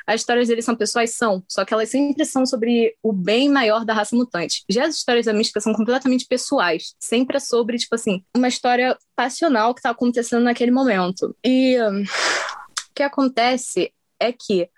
as 0.07 0.21
histórias 0.21 0.49
dele 0.49 0.61
são 0.61 0.75
pessoais? 0.75 1.15
São, 1.15 1.43
só 1.49 1.65
que 1.65 1.73
elas 1.73 1.89
sempre 1.89 2.25
são 2.25 2.45
sobre 2.45 2.97
o 3.03 3.13
bem 3.13 3.49
maior 3.49 3.85
da 3.85 3.95
raça 3.95 4.17
mutante. 4.17 4.65
Já 4.69 4.87
as 4.87 4.97
histórias 4.97 5.27
da 5.27 5.33
Mística 5.33 5.61
são 5.61 5.73
completamente 5.73 6.27
pessoais. 6.27 6.95
Sempre 6.99 7.37
é 7.37 7.41
sobre, 7.41 7.79
tipo 7.79 7.95
assim, 7.95 8.25
uma 8.37 8.49
história 8.49 8.99
passional 9.15 9.75
que 9.75 9.83
tá 9.83 9.91
acontecendo 9.91 10.43
naquele 10.43 10.73
momento. 10.73 11.35
E 11.45 11.81
um, 11.81 12.03
o 12.03 12.95
que 12.95 13.03
acontece 13.03 13.93
é 14.19 14.33
que 14.33 14.69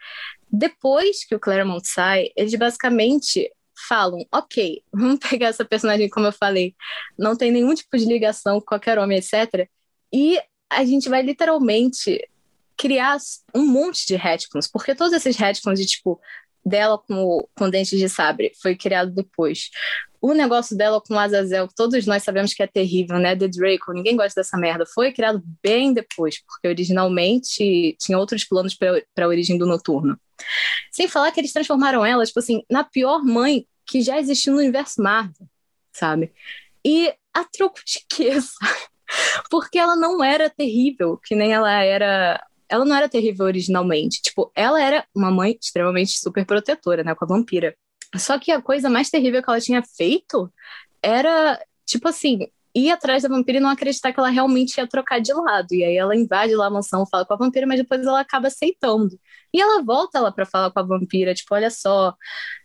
depois 0.50 1.24
que 1.24 1.34
o 1.34 1.40
Claremont 1.40 1.86
sai, 1.86 2.28
eles 2.36 2.54
basicamente 2.54 3.50
falam, 3.88 4.24
ok, 4.32 4.82
vamos 4.92 5.18
pegar 5.18 5.48
essa 5.48 5.64
personagem, 5.64 6.08
como 6.08 6.26
eu 6.26 6.32
falei, 6.32 6.74
não 7.18 7.36
tem 7.36 7.50
nenhum 7.50 7.74
tipo 7.74 7.96
de 7.96 8.04
ligação 8.06 8.60
com 8.60 8.66
qualquer 8.66 8.98
homem, 8.98 9.18
etc. 9.18 9.68
E 10.12 10.38
a 10.70 10.84
gente 10.84 11.08
vai 11.08 11.22
literalmente 11.22 12.20
criar 12.76 13.16
um 13.54 13.66
monte 13.66 14.06
de 14.06 14.16
retcons, 14.16 14.68
porque 14.68 14.94
todos 14.94 15.12
esses 15.12 15.36
retcons 15.36 15.78
de 15.78 15.86
tipo 15.86 16.20
dela 16.64 16.98
com, 16.98 17.46
com 17.54 17.70
dentes 17.70 17.98
de 17.98 18.08
sabre 18.08 18.52
foi 18.60 18.74
criado 18.76 19.12
depois. 19.12 19.70
O 20.26 20.34
negócio 20.34 20.76
dela 20.76 21.00
com 21.00 21.16
Azazel, 21.16 21.68
todos 21.68 22.04
nós 22.04 22.24
sabemos 22.24 22.52
que 22.52 22.60
é 22.60 22.66
terrível, 22.66 23.16
né? 23.16 23.36
The 23.36 23.46
Draco, 23.46 23.92
ninguém 23.92 24.16
gosta 24.16 24.40
dessa 24.40 24.58
merda. 24.58 24.84
Foi 24.84 25.12
criado 25.12 25.40
bem 25.62 25.92
depois, 25.92 26.42
porque 26.44 26.66
originalmente 26.66 27.96
tinha 28.00 28.18
outros 28.18 28.42
planos 28.42 28.74
para 28.74 29.24
a 29.24 29.28
origem 29.28 29.56
do 29.56 29.64
Noturno. 29.64 30.18
Sem 30.90 31.06
falar 31.06 31.30
que 31.30 31.38
eles 31.38 31.52
transformaram 31.52 32.04
ela, 32.04 32.26
tipo 32.26 32.40
assim, 32.40 32.64
na 32.68 32.82
pior 32.82 33.22
mãe 33.22 33.68
que 33.86 34.02
já 34.02 34.18
existiu 34.18 34.54
no 34.54 34.58
universo 34.58 35.00
Marvel, 35.00 35.48
sabe? 35.92 36.32
E 36.84 37.14
a 37.32 37.44
troco 37.44 37.78
de 37.86 38.04
quê, 38.08 38.30
Porque 39.48 39.78
ela 39.78 39.94
não 39.94 40.24
era 40.24 40.50
terrível, 40.50 41.20
que 41.24 41.36
nem 41.36 41.52
ela 41.52 41.70
era 41.70 42.44
ela 42.68 42.84
não 42.84 42.96
era 42.96 43.08
terrível 43.08 43.46
originalmente. 43.46 44.20
Tipo, 44.20 44.50
ela 44.56 44.82
era 44.82 45.06
uma 45.14 45.30
mãe 45.30 45.56
extremamente 45.62 46.18
super 46.18 46.44
protetora, 46.44 47.04
né, 47.04 47.14
com 47.14 47.24
a 47.24 47.28
vampira. 47.28 47.76
Só 48.18 48.38
que 48.38 48.50
a 48.52 48.62
coisa 48.62 48.90
mais 48.90 49.10
terrível 49.10 49.42
que 49.42 49.50
ela 49.50 49.60
tinha 49.60 49.82
feito 49.82 50.52
era, 51.02 51.60
tipo 51.84 52.08
assim, 52.08 52.48
ir 52.74 52.90
atrás 52.90 53.22
da 53.22 53.28
vampira 53.28 53.58
e 53.58 53.60
não 53.60 53.70
acreditar 53.70 54.12
que 54.12 54.20
ela 54.20 54.28
realmente 54.28 54.76
ia 54.78 54.86
trocar 54.86 55.20
de 55.20 55.32
lado. 55.32 55.72
E 55.72 55.82
aí 55.82 55.96
ela 55.96 56.14
invade 56.14 56.54
lá 56.54 56.66
a 56.66 56.70
mansão, 56.70 57.06
fala 57.06 57.24
com 57.24 57.34
a 57.34 57.36
vampira, 57.36 57.66
mas 57.66 57.78
depois 57.78 58.04
ela 58.06 58.20
acaba 58.20 58.48
aceitando. 58.48 59.18
E 59.52 59.60
ela 59.60 59.82
volta 59.82 60.20
lá 60.20 60.30
para 60.30 60.44
falar 60.44 60.70
com 60.70 60.80
a 60.80 60.82
vampira, 60.82 61.32
tipo, 61.34 61.54
olha 61.54 61.70
só, 61.70 62.14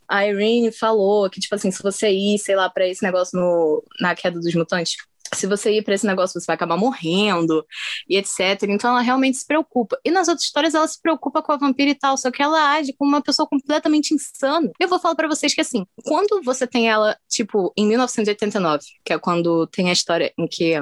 a 0.07 0.27
Irene 0.27 0.71
falou 0.71 1.29
que, 1.29 1.39
tipo 1.39 1.55
assim, 1.55 1.71
se 1.71 1.81
você 1.81 2.09
ir, 2.11 2.37
sei 2.39 2.55
lá, 2.55 2.69
para 2.69 2.87
esse 2.87 3.01
negócio 3.03 3.39
no, 3.39 3.83
na 4.01 4.13
queda 4.13 4.39
dos 4.39 4.53
mutantes, 4.53 4.97
se 5.33 5.47
você 5.47 5.71
ir 5.71 5.83
para 5.83 5.93
esse 5.93 6.05
negócio, 6.05 6.39
você 6.39 6.45
vai 6.45 6.55
acabar 6.55 6.77
morrendo 6.77 7.65
e 8.07 8.17
etc. 8.17 8.63
Então 8.63 8.91
ela 8.91 9.01
realmente 9.01 9.37
se 9.37 9.45
preocupa. 9.47 9.97
E 10.03 10.11
nas 10.11 10.27
outras 10.27 10.45
histórias 10.45 10.73
ela 10.73 10.87
se 10.87 11.01
preocupa 11.01 11.41
com 11.41 11.51
a 11.51 11.57
vampira 11.57 11.91
e 11.91 11.95
tal, 11.95 12.17
só 12.17 12.29
que 12.29 12.41
ela 12.41 12.73
age 12.75 12.93
como 12.93 13.11
uma 13.11 13.21
pessoa 13.21 13.47
completamente 13.47 14.13
insana. 14.13 14.71
Eu 14.79 14.87
vou 14.87 14.99
falar 14.99 15.15
para 15.15 15.27
vocês 15.27 15.53
que 15.53 15.61
assim, 15.61 15.85
quando 16.03 16.41
você 16.43 16.67
tem 16.67 16.89
ela, 16.89 17.17
tipo, 17.29 17.73
em 17.77 17.87
1989, 17.87 18.83
que 19.03 19.13
é 19.13 19.19
quando 19.19 19.67
tem 19.67 19.89
a 19.89 19.93
história 19.93 20.33
em 20.37 20.47
que 20.47 20.75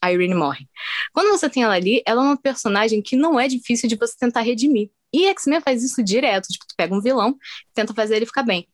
a 0.00 0.12
Irene 0.12 0.34
morre. 0.34 0.68
Quando 1.12 1.30
você 1.30 1.50
tem 1.50 1.64
ela 1.64 1.74
ali, 1.74 2.02
ela 2.06 2.22
é 2.22 2.24
uma 2.24 2.36
personagem 2.36 3.02
que 3.02 3.16
não 3.16 3.38
é 3.38 3.48
difícil 3.48 3.88
de 3.88 3.96
você 3.96 4.14
tentar 4.18 4.42
redimir. 4.42 4.90
E 5.12 5.26
X-Men 5.26 5.60
faz 5.60 5.82
isso 5.82 6.02
direto, 6.02 6.46
tipo, 6.48 6.66
tu 6.66 6.74
pega 6.76 6.94
um 6.94 7.00
vilão, 7.00 7.36
tenta 7.74 7.94
fazer 7.94 8.16
ele 8.16 8.26
ficar 8.26 8.42
bem. 8.42 8.66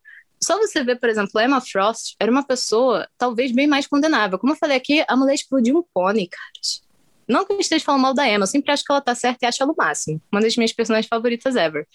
Só 0.43 0.59
você 0.59 0.85
ver, 0.85 1.01
por 1.01 1.09
exemplo, 1.09 1.41
Emma 1.41 1.61
Frost 1.61 2.15
era 2.21 2.31
uma 2.31 2.47
pessoa 2.47 3.09
talvez 3.17 3.53
bem 3.53 3.67
mais 3.67 3.87
condenável. 3.87 4.39
Como 4.39 4.53
eu 4.53 4.57
falei 4.57 4.77
aqui, 4.77 5.05
a 5.09 5.17
mulher 5.17 5.35
explodiu 5.35 5.79
um 5.79 5.85
pônei, 5.95 6.29
cara. 6.29 6.85
Não 7.27 7.45
que 7.45 7.53
eu 7.53 7.61
esteja 7.61 7.85
falando 7.85 8.03
mal 8.03 8.15
da 8.15 8.29
Emma, 8.29 8.43
eu 8.43 8.47
sempre 8.47 8.71
acho 8.71 8.85
que 8.85 8.93
ela 8.93 9.01
tá 9.01 9.15
certa 9.15 9.45
e 9.45 9.49
acho 9.49 9.63
ela 9.63 9.73
o 9.73 9.77
máximo. 9.77 10.21
Uma 10.31 10.41
das 10.41 10.57
minhas 10.57 10.73
personagens 10.73 11.09
favoritas 11.09 11.57
ever. 11.57 11.87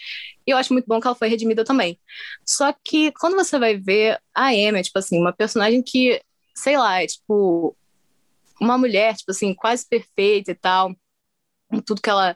E 0.45 0.51
eu 0.51 0.57
acho 0.57 0.73
muito 0.73 0.85
bom 0.87 0.99
que 0.99 1.07
ela 1.07 1.15
foi 1.15 1.27
redimida 1.27 1.63
também. 1.63 1.99
Só 2.45 2.73
que 2.83 3.11
quando 3.13 3.35
você 3.35 3.59
vai 3.59 3.77
ver 3.77 4.19
a 4.33 4.53
Emma, 4.53 4.81
tipo 4.81 4.97
assim, 4.97 5.19
uma 5.19 5.33
personagem 5.33 5.83
que, 5.83 6.21
sei 6.55 6.77
lá, 6.77 7.03
é 7.03 7.07
tipo 7.07 7.75
uma 8.59 8.77
mulher, 8.77 9.15
tipo 9.15 9.31
assim, 9.31 9.53
quase 9.53 9.87
perfeita 9.87 10.51
e 10.51 10.55
tal. 10.55 10.95
Tudo 11.85 12.01
que 12.01 12.09
ela 12.09 12.35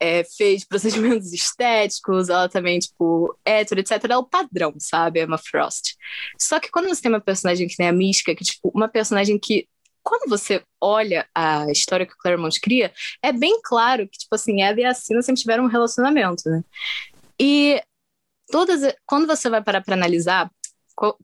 é, 0.00 0.24
fez 0.24 0.64
procedimentos 0.64 1.32
estéticos, 1.34 2.28
ela 2.28 2.48
também, 2.48 2.78
tipo, 2.78 3.36
hétero, 3.44 3.80
etc. 3.80 3.92
É 4.10 4.16
o 4.16 4.24
padrão, 4.24 4.74
sabe? 4.78 5.22
Emma 5.22 5.38
Frost. 5.38 5.96
Só 6.38 6.60
que 6.60 6.70
quando 6.70 6.88
você 6.88 7.02
tem 7.02 7.10
uma 7.10 7.20
personagem 7.20 7.68
que 7.68 7.76
nem 7.78 7.88
a 7.88 7.92
Mística, 7.92 8.34
que, 8.34 8.44
tipo, 8.44 8.70
uma 8.74 8.88
personagem 8.88 9.38
que 9.38 9.68
quando 10.02 10.28
você 10.28 10.62
olha 10.80 11.28
a 11.34 11.68
história 11.70 12.06
que 12.06 12.12
o 12.12 12.16
Claremont 12.16 12.60
cria, 12.60 12.92
é 13.20 13.32
bem 13.32 13.60
claro 13.60 14.08
que, 14.08 14.18
tipo 14.18 14.34
assim, 14.36 14.62
ela 14.62 14.80
e 14.80 14.84
a 14.84 14.94
Sina 14.94 15.20
sempre 15.20 15.40
tiveram 15.40 15.64
um 15.64 15.68
relacionamento, 15.68 16.48
né? 16.48 16.62
E 17.40 17.82
todas. 18.50 18.94
Quando 19.04 19.26
você 19.26 19.50
vai 19.50 19.62
parar 19.62 19.80
pra 19.82 19.94
analisar, 19.94 20.48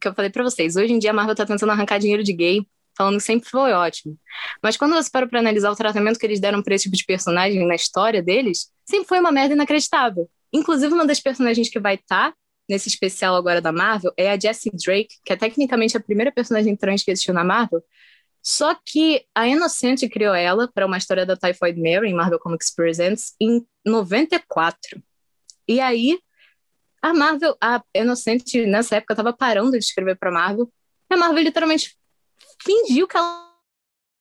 que 0.01 0.09
eu 0.09 0.15
falei 0.15 0.31
para 0.31 0.43
vocês, 0.43 0.75
hoje 0.77 0.93
em 0.93 0.99
dia 0.99 1.11
a 1.11 1.15
Marvel 1.15 1.35
tá 1.35 1.47
tentando 1.47 1.71
arrancar 1.71 1.99
dinheiro 1.99 2.25
de 2.25 2.33
gay 2.33 2.67
falando 2.97 3.17
que 3.17 3.23
sempre 3.23 3.49
foi 3.49 3.73
ótimo. 3.73 4.19
Mas 4.63 4.77
quando 4.77 4.95
você 4.95 5.11
para 5.11 5.27
pra 5.27 5.41
analisar 5.41 5.71
o 5.71 5.77
tratamento 5.77 6.19
que 6.19 6.27
eles 6.27 6.41
deram 6.41 6.63
pra 6.63 6.75
esse 6.75 6.85
tipo 6.85 6.97
de 6.97 7.05
personagem 7.05 7.67
na 7.67 7.75
história 7.75 8.23
deles, 8.23 8.71
sempre 8.85 9.09
foi 9.09 9.21
uma 9.21 9.33
merda 9.33 9.55
inacreditável. 9.55 10.29
Inclusive, 10.53 10.93
uma 10.93 11.07
das 11.07 11.21
personagens 11.21 11.69
que 11.69 11.81
vai 11.81 11.95
estar 11.95 12.33
tá 12.33 12.37
nesse 12.69 12.89
especial 12.89 13.35
agora 13.35 13.61
da 13.61 13.73
Marvel 13.73 14.13
é 14.17 14.31
a 14.31 14.39
Jessie 14.39 14.73
Drake, 14.73 15.17
que 15.25 15.33
é 15.33 15.37
tecnicamente 15.37 15.97
a 15.97 16.01
primeira 16.01 16.31
personagem 16.31 16.77
trans 16.77 17.03
que 17.03 17.11
existiu 17.11 17.35
na 17.35 17.45
Marvel. 17.45 17.83
Só 18.43 18.75
que 18.75 19.25
a 19.35 19.47
Inocente 19.47 20.09
criou 20.09 20.35
ela 20.35 20.69
para 20.73 20.85
uma 20.85 20.99
história 20.99 21.25
da 21.25 21.37
Typhoid 21.37 21.81
Mary 21.81 22.09
em 22.09 22.15
Marvel 22.15 22.41
Comics 22.41 22.75
Presents 22.75 23.35
em 23.41 23.65
94. 23.87 25.03
E 25.69 25.81
aí, 25.81 26.19
a 27.01 27.15
Marvel, 27.15 27.57
a 27.61 27.83
Inocente 27.95 28.67
nessa 28.67 28.97
época 28.97 29.15
estava 29.15 29.33
parando 29.33 29.73
de 29.73 29.79
escrever 29.79 30.17
para 30.17 30.33
Marvel. 30.33 30.73
A 31.09 31.17
Marvel 31.17 31.43
literalmente 31.43 31.97
fingiu 32.65 33.07
que 33.07 33.17
ela 33.17 33.53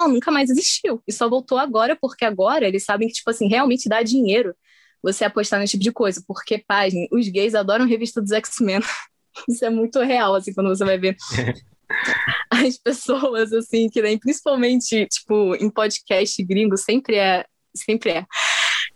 nunca 0.08 0.32
mais 0.32 0.50
existiu. 0.50 1.02
E 1.08 1.12
só 1.12 1.30
voltou 1.30 1.58
agora, 1.58 1.98
porque 2.00 2.26
agora 2.26 2.68
eles 2.68 2.84
sabem 2.84 3.08
que, 3.08 3.14
tipo 3.14 3.30
assim, 3.30 3.48
realmente 3.48 3.90
dá 3.90 4.02
dinheiro 4.02 4.56
você 5.02 5.26
apostar 5.26 5.60
nesse 5.60 5.72
tipo 5.72 5.84
de 5.84 5.92
coisa. 5.92 6.24
Porque, 6.28 6.58
página, 6.58 7.08
os 7.12 7.28
gays 7.28 7.56
adoram 7.56 7.88
revista 7.88 8.22
dos 8.22 8.32
X-Men. 8.32 8.82
Isso 9.50 9.64
é 9.64 9.70
muito 9.70 10.00
real, 10.00 10.36
assim, 10.36 10.54
quando 10.54 10.70
você 10.70 10.84
vai 10.84 10.98
ver 10.98 11.16
as 12.50 12.78
pessoas, 12.78 13.54
assim, 13.54 13.90
que 13.90 14.02
nem, 14.02 14.18
principalmente, 14.18 15.08
tipo, 15.08 15.56
em 15.56 15.70
podcast 15.70 16.44
gringo, 16.44 16.78
sempre 16.78 17.16
é, 17.16 17.46
sempre 17.76 18.12
é. 18.12 18.26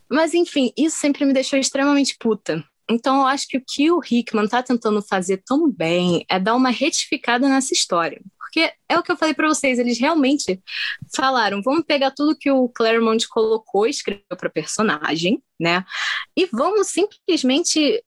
Mas, 0.10 0.34
enfim, 0.34 0.72
isso 0.78 0.98
sempre 0.98 1.26
me 1.26 1.34
deixou 1.34 1.58
extremamente 1.58 2.16
puta. 2.20 2.64
Então, 2.90 3.22
eu 3.22 3.26
acho 3.26 3.48
que 3.48 3.58
o 3.58 3.64
que 3.66 3.92
o 3.92 4.00
Hickman 4.00 4.48
tá 4.48 4.62
tentando 4.62 5.02
fazer 5.02 5.42
tão 5.46 5.72
bem 5.72 6.24
é 6.30 6.40
dar 6.40 6.54
uma 6.56 6.70
retificada 6.70 7.50
nessa 7.50 7.74
história. 7.74 8.22
Porque 8.56 8.74
é 8.88 8.98
o 8.98 9.04
que 9.04 9.12
eu 9.12 9.18
falei 9.18 9.34
para 9.34 9.50
vocês, 9.50 9.78
eles 9.78 10.00
realmente 10.00 10.64
falaram, 11.14 11.62
vamos 11.62 11.84
pegar 11.86 12.12
tudo 12.12 12.38
que 12.38 12.50
o 12.50 12.70
Claremont 12.70 13.28
colocou, 13.28 13.86
escreveu 13.86 14.24
para 14.38 14.50
personagem, 14.50 15.44
né? 15.60 15.84
E 16.38 16.46
vamos 16.46 16.88
simplesmente 16.88 18.02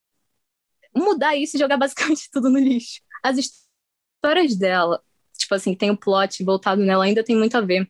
mudar 0.97 1.37
isso 1.37 1.57
e 1.57 1.61
jogar 1.61 1.77
basicamente 1.77 2.31
tudo 2.33 2.49
no 2.49 2.59
lixo. 2.59 3.03
As 3.23 3.37
histórias 3.37 4.57
dela, 4.57 5.03
tipo 5.37 5.55
assim, 5.55 5.75
tem 5.75 5.91
o 5.91 5.97
plot 5.99 6.43
voltado 6.43 6.81
nela, 6.81 7.05
ainda 7.05 7.23
tem 7.23 7.37
muito 7.37 7.55
a 7.55 7.61
ver 7.61 7.87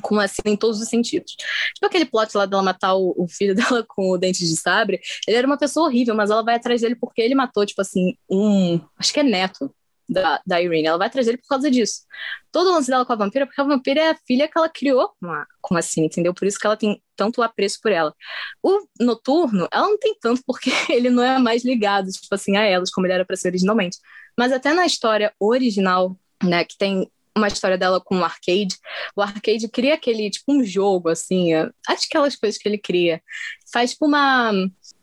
com 0.00 0.18
assim 0.18 0.40
em 0.46 0.56
todos 0.56 0.80
os 0.80 0.88
sentidos. 0.88 1.36
Tipo 1.74 1.84
aquele 1.84 2.06
plot 2.06 2.34
lá 2.34 2.46
dela 2.46 2.62
matar 2.62 2.94
o, 2.94 3.14
o, 3.14 3.28
filho 3.28 3.54
dela 3.54 3.84
com 3.86 4.10
o 4.10 4.16
dente 4.16 4.38
de 4.38 4.56
sabre. 4.56 5.02
Ele 5.28 5.36
era 5.36 5.46
uma 5.46 5.58
pessoa 5.58 5.86
horrível, 5.86 6.14
mas 6.14 6.30
ela 6.30 6.42
vai 6.42 6.54
atrás 6.54 6.80
dele 6.80 6.96
porque 6.96 7.20
ele 7.20 7.34
matou, 7.34 7.66
tipo 7.66 7.82
assim, 7.82 8.16
um. 8.26 8.80
Acho 8.98 9.12
que 9.12 9.20
é 9.20 9.22
neto 9.22 9.70
da, 10.08 10.40
da 10.46 10.60
Irene. 10.60 10.86
Ela 10.86 10.98
vai 10.98 11.08
atrás 11.08 11.26
dele 11.26 11.38
por 11.38 11.48
causa 11.48 11.70
disso. 11.70 12.02
Todo 12.52 12.70
o 12.70 12.72
lance 12.72 12.90
dela 12.90 13.04
com 13.04 13.12
a 13.12 13.16
vampira, 13.16 13.46
porque 13.46 13.60
a 13.60 13.64
vampira 13.64 14.00
é 14.00 14.10
a 14.10 14.16
filha 14.26 14.48
que 14.48 14.56
ela 14.56 14.68
criou 14.68 15.12
com 15.20 15.30
a, 15.30 15.46
com 15.60 15.76
a 15.76 15.82
Cine, 15.82 16.06
entendeu? 16.06 16.34
Por 16.34 16.46
isso 16.46 16.58
que 16.58 16.66
ela 16.66 16.76
tem 16.76 17.02
tanto 17.16 17.42
apreço 17.42 17.80
por 17.82 17.92
ela. 17.92 18.14
O 18.62 18.86
Noturno, 19.00 19.68
ela 19.72 19.88
não 19.88 19.98
tem 19.98 20.16
tanto 20.20 20.42
porque 20.46 20.70
ele 20.90 21.10
não 21.10 21.22
é 21.22 21.38
mais 21.38 21.64
ligado, 21.64 22.08
tipo 22.10 22.34
assim, 22.34 22.56
a 22.56 22.62
elas, 22.62 22.90
como 22.90 23.06
ele 23.06 23.14
era 23.14 23.24
para 23.24 23.36
ser 23.36 23.48
originalmente. 23.48 23.98
Mas 24.38 24.52
até 24.52 24.72
na 24.72 24.86
história 24.86 25.32
original, 25.38 26.16
né, 26.42 26.64
que 26.64 26.76
tem 26.76 27.10
uma 27.36 27.48
história 27.48 27.76
dela 27.76 28.00
com 28.00 28.18
o 28.18 28.24
arcade. 28.24 28.76
O 29.16 29.22
arcade 29.22 29.68
cria 29.68 29.94
aquele, 29.94 30.30
tipo, 30.30 30.52
um 30.52 30.64
jogo, 30.64 31.08
assim, 31.08 31.52
acho 31.88 32.06
aquelas 32.08 32.36
coisas 32.36 32.58
que 32.58 32.68
ele 32.68 32.78
cria. 32.78 33.20
Faz, 33.72 33.90
tipo, 33.92 34.06
uma, 34.06 34.52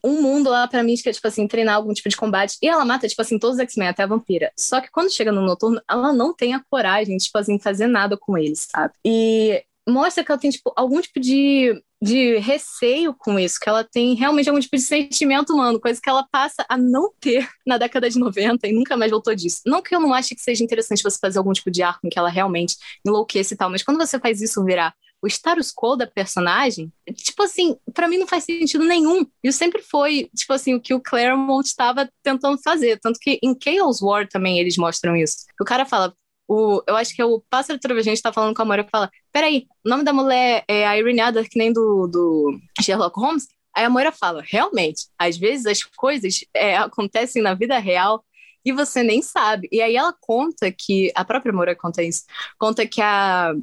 um 0.03 0.22
mundo 0.22 0.49
lá 0.49 0.68
pra 0.68 0.84
mim, 0.84 0.95
que 0.95 1.10
é, 1.10 1.14
tipo 1.14 1.28
assim, 1.28 1.48
treinar 1.48 1.76
algum 1.76 1.94
tipo 1.94 2.10
de 2.10 2.18
combate. 2.18 2.58
E 2.62 2.68
ela 2.68 2.86
mata, 2.86 3.08
tipo 3.08 3.22
assim, 3.22 3.38
todos 3.38 3.58
os 3.58 3.62
X-Men, 3.62 3.90
até 3.90 4.03
a 4.03 4.08
vampira. 4.08 4.52
Só 4.58 4.80
que 4.82 4.90
quando 4.90 5.12
chega 5.14 5.32
no 5.32 5.41
noturno, 5.41 5.82
ela 5.90 6.14
não 6.14 6.34
tem 6.34 6.53
a 6.53 6.64
coragem, 6.70 7.18
tipo 7.18 7.38
assim, 7.38 7.60
fazer 7.60 7.88
nada 7.88 8.18
com 8.18 8.38
eles, 8.38 8.68
sabe? 8.72 8.94
E 9.06 9.64
mostra 9.88 10.24
que 10.24 10.32
ela 10.32 10.40
tem, 10.40 10.52
tipo, 10.52 10.72
algum 10.76 11.02
tipo 11.02 11.20
de 11.20 11.82
de 12.02 12.38
receio 12.38 13.14
com 13.14 13.38
isso, 13.38 13.60
que 13.60 13.69
ela 13.69 13.84
tem 13.84 14.15
realmente 14.15 14.49
algum 14.49 14.60
tipo 14.60 14.76
de 14.76 14.82
sentimento 14.82 15.53
humano, 15.53 15.80
coisa 15.80 16.02
que 16.02 16.10
ela 16.10 16.28
passa 16.32 16.65
a 16.68 16.76
não 16.76 17.11
ter 17.19 17.48
na 17.65 17.78
década 17.78 18.10
de 18.10 18.18
90 18.18 18.68
e 18.68 18.73
nunca 18.73 18.98
mais 18.98 19.11
voltou 19.11 19.36
disso. 19.36 19.61
Não 19.65 19.82
que 19.82 19.95
eu 19.95 19.99
não 19.99 20.14
ache 20.14 20.34
que 20.34 20.41
seja 20.41 20.64
interessante 20.64 21.03
você 21.03 21.19
fazer 21.19 21.38
algum 21.38 21.53
tipo 21.53 21.69
de 21.69 21.84
arco 21.84 21.99
em 22.03 22.10
que 22.10 22.18
ela 22.18 22.30
realmente 22.30 22.76
enlouqueça 23.06 23.53
e 23.53 23.57
tal, 23.57 23.69
mas 23.69 23.84
quando 23.84 23.98
você 23.98 24.19
faz 24.19 24.41
isso 24.41 24.64
virar 24.65 24.94
o 25.22 25.28
status 25.28 25.72
quo 25.72 25.95
da 25.95 26.07
personagem, 26.07 26.91
tipo 27.14 27.44
assim, 27.44 27.78
para 27.94 28.07
mim 28.07 28.18
não 28.18 28.26
faz 28.26 28.44
sentido 28.44 28.84
nenhum. 28.84 29.23
Isso 29.44 29.57
sempre 29.57 29.82
foi, 29.84 30.30
tipo 30.36 30.52
assim, 30.52 30.73
o 30.73 30.82
que 30.82 30.95
o 30.95 30.99
Claremont 30.99 31.68
estava 31.68 32.10
tentando 32.23 32.60
fazer. 32.64 32.99
Tanto 32.99 33.19
que 33.19 33.40
em 33.44 33.56
Chaos 33.61 34.02
War 34.02 34.28
também 34.28 34.60
eles 34.60 34.78
mostram 34.78 35.15
isso. 35.15 35.45
O 35.61 35.64
cara 35.64 35.86
fala, 35.86 36.15
o, 36.52 36.84
eu 36.86 36.98
acho 36.98 37.15
que 37.15 37.22
é 37.22 37.26
o 37.26 37.41
Pássaro 37.49 37.80
Trovejante 37.80 38.22
tá 38.22 38.34
falando 38.34 38.53
com 38.53 38.61
a 38.61 38.65
Moira 38.65 38.86
e 38.86 38.90
fala: 38.90 39.10
Peraí, 39.32 39.68
o 39.86 39.90
nome 39.90 40.03
da 40.03 40.11
mulher 40.11 40.65
é 40.68 40.86
a 40.86 40.98
Irene 40.98 41.22
Adler, 41.22 41.49
que 41.49 41.57
nem 41.57 41.72
do, 41.72 42.07
do 42.07 42.60
Sherlock 42.82 43.18
Holmes? 43.18 43.48
Aí 43.73 43.86
a 43.86 43.90
Moira 43.90 44.11
fala: 44.11 44.44
Realmente, 44.45 45.07
às 45.18 45.38
vezes 45.38 45.65
as 45.65 45.82
coisas 45.82 46.44
é, 46.53 46.76
acontecem 46.76 47.41
na 47.41 47.53
vida 47.53 47.80
real 47.80 48.22
e 48.65 48.73
você 48.73 49.02
nem 49.02 49.22
sabe. 49.22 49.69
E 49.72 49.82
aí 49.82 49.95
ela 49.95 50.14
conta 50.19 50.69
que, 50.69 51.10
a 51.15 51.23
própria 51.23 51.53
Moira 51.53 51.73
conta 51.73 52.03
isso, 52.03 52.26
conta 52.60 52.86
que 52.86 53.02
a, 53.02 53.53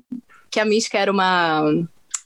que 0.51 0.59
a 0.59 0.65
Mística 0.65 0.99
era 0.99 1.13
uma 1.13 1.71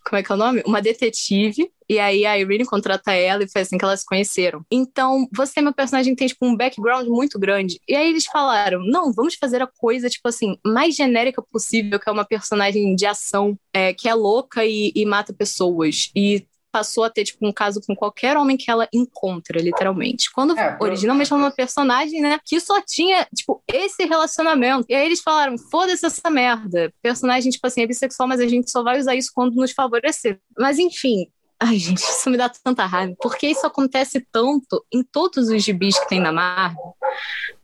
como 0.05 0.19
é 0.19 0.23
que 0.23 0.33
é 0.33 0.35
o 0.35 0.39
nome? 0.39 0.63
Uma 0.67 0.81
detetive. 0.81 1.71
E 1.89 1.99
aí 1.99 2.25
a 2.25 2.39
Irene 2.39 2.65
contrata 2.65 3.13
ela 3.13 3.45
e 3.45 3.51
foi 3.51 3.63
assim 3.63 3.77
que 3.77 3.85
elas 3.85 4.01
se 4.01 4.07
conheceram. 4.07 4.65
Então, 4.71 5.29
você 5.35 5.61
uma 5.61 5.73
personagem 5.73 6.15
tem, 6.15 6.27
tipo, 6.27 6.47
um 6.47 6.57
background 6.57 7.07
muito 7.07 7.39
grande. 7.39 7.79
E 7.87 7.95
aí 7.95 8.09
eles 8.09 8.25
falaram, 8.25 8.83
não, 8.85 9.13
vamos 9.13 9.35
fazer 9.35 9.61
a 9.61 9.67
coisa, 9.67 10.09
tipo 10.09 10.27
assim, 10.29 10.57
mais 10.65 10.95
genérica 10.95 11.43
possível, 11.43 12.01
que 12.01 12.09
é 12.09 12.13
uma 12.13 12.25
personagem 12.25 12.95
de 12.95 13.05
ação, 13.05 13.59
é, 13.73 13.93
que 13.93 14.09
é 14.09 14.15
louca 14.15 14.65
e, 14.65 14.93
e 14.95 15.05
mata 15.05 15.35
pessoas. 15.35 16.11
E 16.17 16.47
passou 16.73 17.05
a 17.05 17.11
ter, 17.11 17.25
tipo, 17.25 17.47
um 17.47 17.53
caso 17.53 17.81
com 17.87 17.95
qualquer 17.95 18.37
homem 18.37 18.57
que 18.57 18.71
ela 18.71 18.89
encontra, 18.93 19.61
literalmente. 19.61 20.33
Quando 20.33 20.59
é, 20.59 20.79
originalmente 20.81 21.31
ela 21.31 21.43
era 21.43 21.49
uma 21.49 21.55
personagem, 21.55 22.21
né, 22.21 22.41
que 22.45 22.59
só 22.59 22.81
tinha, 22.81 23.27
tipo, 23.35 23.63
esse 23.69 24.05
relacionamento. 24.05 24.87
E 24.89 24.95
aí 24.95 25.05
eles 25.05 25.21
falaram, 25.21 25.57
foda-se 25.59 26.07
essa 26.07 26.31
merda. 26.31 26.93
Personagem, 27.03 27.53
tipo 27.53 27.67
assim, 27.67 27.83
é 27.83 27.87
bissexual, 27.87 28.27
mas 28.27 28.41
a 28.41 28.49
gente 28.49 28.71
só 28.71 28.83
vai 28.83 28.99
usar 28.99 29.15
isso 29.15 29.31
quando 29.35 29.55
nos 29.55 29.73
favorecer. 29.73 30.41
Mas 30.59 30.79
enfim, 30.79 31.27
Ai, 31.65 31.79
gente, 31.79 32.01
isso 32.01 32.29
me 32.29 32.37
dá 32.37 32.49
tanta 32.49 32.85
raiva. 32.85 33.15
Porque 33.21 33.47
isso 33.47 33.65
acontece 33.65 34.27
tanto 34.33 34.85
em 34.93 35.01
todos 35.05 35.49
os 35.49 35.63
gibis 35.63 35.97
que 35.97 36.09
tem 36.09 36.19
na 36.19 36.33
Marvel. 36.33 36.97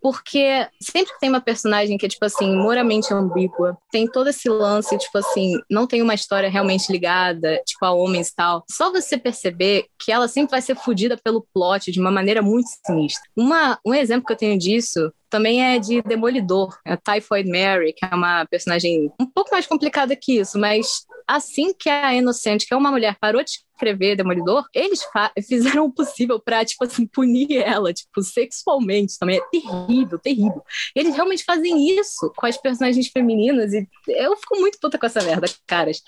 Porque 0.00 0.68
sempre 0.80 1.12
tem 1.18 1.28
uma 1.28 1.40
personagem 1.40 1.98
que 1.98 2.06
é, 2.06 2.08
tipo 2.08 2.24
assim, 2.24 2.54
moramente 2.54 3.12
ambígua, 3.12 3.76
tem 3.90 4.06
todo 4.06 4.28
esse 4.28 4.48
lance, 4.48 4.96
tipo 4.96 5.18
assim, 5.18 5.58
não 5.68 5.84
tem 5.84 6.00
uma 6.00 6.14
história 6.14 6.48
realmente 6.48 6.92
ligada, 6.92 7.60
tipo, 7.66 7.84
a 7.84 7.90
homens 7.90 8.28
e 8.28 8.36
tal. 8.36 8.64
Só 8.70 8.92
você 8.92 9.18
perceber 9.18 9.86
que 9.98 10.12
ela 10.12 10.28
sempre 10.28 10.52
vai 10.52 10.62
ser 10.62 10.76
fodida 10.76 11.16
pelo 11.16 11.44
plot 11.52 11.90
de 11.90 11.98
uma 11.98 12.12
maneira 12.12 12.40
muito 12.40 12.68
sinistra. 12.86 13.28
Uma, 13.36 13.80
um 13.84 13.92
exemplo 13.92 14.24
que 14.24 14.32
eu 14.32 14.36
tenho 14.36 14.56
disso 14.56 15.12
também 15.28 15.74
é 15.74 15.78
de 15.78 16.00
Demolidor, 16.02 16.78
a 16.86 16.96
Typhoid 16.96 17.50
Mary, 17.50 17.92
que 17.92 18.04
é 18.04 18.14
uma 18.14 18.46
personagem 18.46 19.12
um 19.20 19.26
pouco 19.26 19.50
mais 19.50 19.66
complicada 19.66 20.14
que 20.14 20.38
isso, 20.38 20.56
mas 20.56 21.04
assim 21.28 21.74
que 21.74 21.88
a 21.88 22.14
Inocente, 22.14 22.66
que 22.66 22.74
é 22.74 22.76
uma 22.76 22.90
mulher, 22.90 23.16
parou 23.20 23.44
de 23.44 23.50
escrever 23.50 24.16
Demolidor, 24.16 24.64
eles 24.74 25.00
fizeram 25.46 25.84
o 25.84 25.92
possível 25.92 26.40
pra, 26.40 26.64
tipo 26.64 26.84
assim, 26.84 27.06
punir 27.06 27.58
ela, 27.58 27.92
tipo, 27.92 28.20
sexualmente 28.22 29.16
também. 29.18 29.38
É 29.38 29.42
terrível, 29.52 30.18
terrível. 30.18 30.64
Eles 30.96 31.14
realmente 31.14 31.44
fazem 31.44 31.96
isso 31.96 32.32
com 32.36 32.46
as 32.46 32.56
personagens 32.56 33.06
femininas 33.06 33.72
e 33.72 33.88
eu 34.08 34.36
fico 34.36 34.58
muito 34.58 34.78
puta 34.80 34.98
com 34.98 35.06
essa 35.06 35.22
merda, 35.22 35.46
caras. 35.64 36.02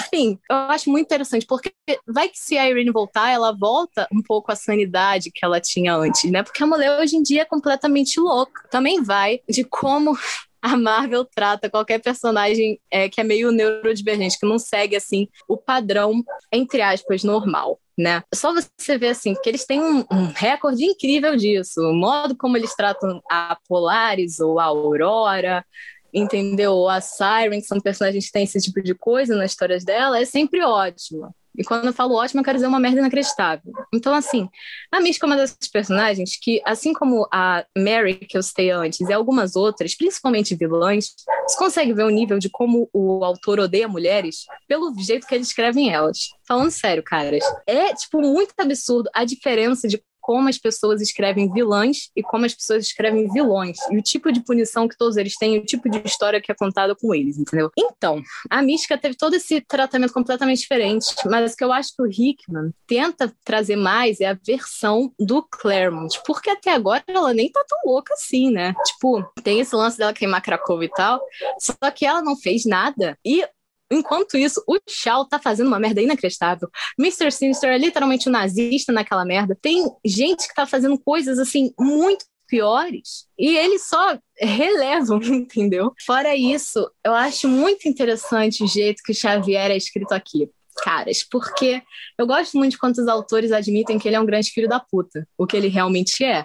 Enfim, 0.00 0.38
eu 0.48 0.56
acho 0.56 0.90
muito 0.90 1.06
interessante, 1.06 1.44
porque 1.44 1.72
vai 2.06 2.28
que 2.28 2.38
se 2.38 2.56
a 2.56 2.70
Irene 2.70 2.92
voltar, 2.92 3.30
ela 3.30 3.50
volta 3.50 4.06
um 4.12 4.22
pouco 4.22 4.52
à 4.52 4.54
sanidade 4.54 5.32
que 5.34 5.44
ela 5.44 5.60
tinha 5.60 5.96
antes, 5.96 6.30
né? 6.30 6.44
Porque 6.44 6.62
a 6.62 6.66
mulher 6.66 7.00
hoje 7.00 7.16
em 7.16 7.22
dia 7.22 7.42
é 7.42 7.46
completamente 7.46 8.20
louca. 8.20 8.68
Também 8.70 9.02
vai 9.02 9.40
de 9.48 9.64
como 9.64 10.16
a 10.62 10.76
Marvel 10.76 11.24
trata 11.24 11.68
qualquer 11.68 12.00
personagem 12.00 12.80
é, 12.88 13.08
que 13.08 13.20
é 13.20 13.24
meio 13.24 13.50
neurodivergente, 13.50 14.38
que 14.38 14.46
não 14.46 14.58
segue 14.58 14.94
assim 14.94 15.28
o 15.48 15.56
padrão, 15.56 16.22
entre 16.52 16.80
aspas, 16.80 17.24
normal. 17.24 17.80
Né? 17.98 18.22
Só 18.34 18.54
você 18.54 18.96
ver 18.96 19.08
assim, 19.08 19.34
que 19.34 19.48
eles 19.50 19.66
têm 19.66 19.80
um, 19.80 19.98
um, 20.10 20.26
recorde 20.34 20.82
incrível 20.82 21.36
disso, 21.36 21.82
o 21.82 21.92
modo 21.92 22.34
como 22.34 22.56
eles 22.56 22.74
tratam 22.74 23.20
a 23.30 23.58
Polaris 23.68 24.40
ou 24.40 24.58
a 24.58 24.64
Aurora, 24.64 25.64
entendeu? 26.12 26.88
A 26.88 27.00
Siren, 27.00 27.60
que 27.60 27.66
são 27.66 27.80
personagens 27.80 28.26
que 28.26 28.32
têm 28.32 28.44
esse 28.44 28.60
tipo 28.60 28.82
de 28.82 28.94
coisa 28.94 29.36
nas 29.36 29.50
histórias 29.50 29.84
dela, 29.84 30.18
é 30.18 30.24
sempre 30.24 30.62
ótimo. 30.62 31.34
E 31.56 31.64
quando 31.64 31.86
eu 31.86 31.92
falo 31.92 32.14
ótimo, 32.14 32.40
eu 32.40 32.44
quero 32.44 32.56
dizer 32.56 32.66
uma 32.66 32.80
merda 32.80 32.98
inacreditável. 32.98 33.72
Então, 33.92 34.14
assim, 34.14 34.48
a 34.90 35.00
Mística 35.00 35.26
é 35.26 35.28
uma 35.28 35.36
dessas 35.36 35.68
personagens 35.70 36.38
que, 36.40 36.62
assim 36.64 36.92
como 36.92 37.28
a 37.32 37.64
Mary, 37.76 38.14
que 38.14 38.36
eu 38.36 38.42
citei 38.42 38.70
antes, 38.70 39.00
e 39.00 39.12
algumas 39.12 39.54
outras, 39.54 39.94
principalmente 39.94 40.54
vilãs, 40.54 41.14
você 41.46 41.58
consegue 41.58 41.92
ver 41.92 42.04
o 42.04 42.10
nível 42.10 42.38
de 42.38 42.48
como 42.48 42.88
o 42.92 43.24
autor 43.24 43.60
odeia 43.60 43.88
mulheres 43.88 44.44
pelo 44.66 44.94
jeito 44.98 45.26
que 45.26 45.34
ele 45.34 45.42
escreve 45.42 45.88
elas. 45.88 46.30
Falando 46.46 46.70
sério, 46.70 47.02
caras, 47.02 47.44
é, 47.66 47.94
tipo, 47.94 48.20
muito 48.20 48.54
absurdo 48.58 49.10
a 49.14 49.24
diferença 49.24 49.86
de 49.86 50.02
como 50.22 50.48
as 50.48 50.56
pessoas 50.56 51.02
escrevem 51.02 51.52
vilãs 51.52 52.10
e 52.16 52.22
como 52.22 52.46
as 52.46 52.54
pessoas 52.54 52.86
escrevem 52.86 53.30
vilões. 53.30 53.76
E 53.90 53.98
o 53.98 54.02
tipo 54.02 54.32
de 54.32 54.40
punição 54.40 54.88
que 54.88 54.96
todos 54.96 55.16
eles 55.16 55.36
têm, 55.36 55.58
o 55.58 55.66
tipo 55.66 55.90
de 55.90 56.00
história 56.06 56.40
que 56.40 56.50
é 56.50 56.54
contada 56.54 56.94
com 56.94 57.14
eles, 57.14 57.36
entendeu? 57.36 57.70
Então, 57.76 58.22
a 58.48 58.62
Mística 58.62 58.96
teve 58.96 59.16
todo 59.16 59.34
esse 59.34 59.60
tratamento 59.60 60.12
completamente 60.12 60.60
diferente, 60.60 61.06
mas 61.26 61.52
o 61.52 61.56
que 61.56 61.64
eu 61.64 61.72
acho 61.72 61.94
que 61.94 62.02
o 62.02 62.06
Hickman 62.06 62.72
tenta 62.86 63.34
trazer 63.44 63.76
mais 63.76 64.20
é 64.20 64.26
a 64.26 64.38
versão 64.46 65.12
do 65.18 65.42
Claremont, 65.42 66.20
porque 66.24 66.50
até 66.50 66.72
agora 66.72 67.02
ela 67.08 67.34
nem 67.34 67.50
tá 67.50 67.64
tão 67.68 67.78
louca 67.84 68.14
assim, 68.14 68.50
né? 68.50 68.74
Tipo, 68.86 69.24
tem 69.42 69.60
esse 69.60 69.74
lance 69.74 69.98
dela 69.98 70.12
queimar 70.12 70.40
Krakow 70.40 70.82
e 70.82 70.88
tal, 70.88 71.20
só 71.58 71.90
que 71.90 72.06
ela 72.06 72.22
não 72.22 72.36
fez 72.36 72.64
nada. 72.64 73.18
E 73.24 73.44
Enquanto 73.92 74.36
isso, 74.36 74.62
o 74.66 74.78
Shaw 74.88 75.26
tá 75.26 75.38
fazendo 75.38 75.68
uma 75.68 75.78
merda 75.78 76.00
inacreditável. 76.00 76.68
Mr. 76.98 77.30
Sinister 77.30 77.70
é 77.70 77.78
literalmente 77.78 78.28
um 78.28 78.32
nazista 78.32 78.92
naquela 78.92 79.24
merda. 79.24 79.56
Tem 79.60 79.84
gente 80.04 80.48
que 80.48 80.54
tá 80.54 80.66
fazendo 80.66 80.98
coisas 80.98 81.38
assim 81.38 81.72
muito 81.78 82.24
piores 82.48 83.26
e 83.38 83.56
eles 83.56 83.88
só 83.88 84.18
relevam, 84.38 85.18
entendeu? 85.24 85.92
Fora 86.04 86.36
isso, 86.36 86.90
eu 87.04 87.14
acho 87.14 87.48
muito 87.48 87.88
interessante 87.88 88.62
o 88.62 88.66
jeito 88.66 89.02
que 89.02 89.12
o 89.12 89.14
Xavier 89.14 89.70
é 89.70 89.76
escrito 89.76 90.12
aqui 90.12 90.50
caras, 90.82 91.22
porque 91.22 91.82
eu 92.18 92.26
gosto 92.26 92.56
muito 92.56 92.72
de 92.72 92.78
quando 92.78 92.96
os 92.96 93.08
autores 93.08 93.52
admitem 93.52 93.98
que 93.98 94.08
ele 94.08 94.16
é 94.16 94.20
um 94.20 94.26
grande 94.26 94.50
filho 94.50 94.68
da 94.68 94.80
puta, 94.80 95.26
o 95.36 95.46
que 95.46 95.56
ele 95.56 95.68
realmente 95.68 96.24
é. 96.24 96.44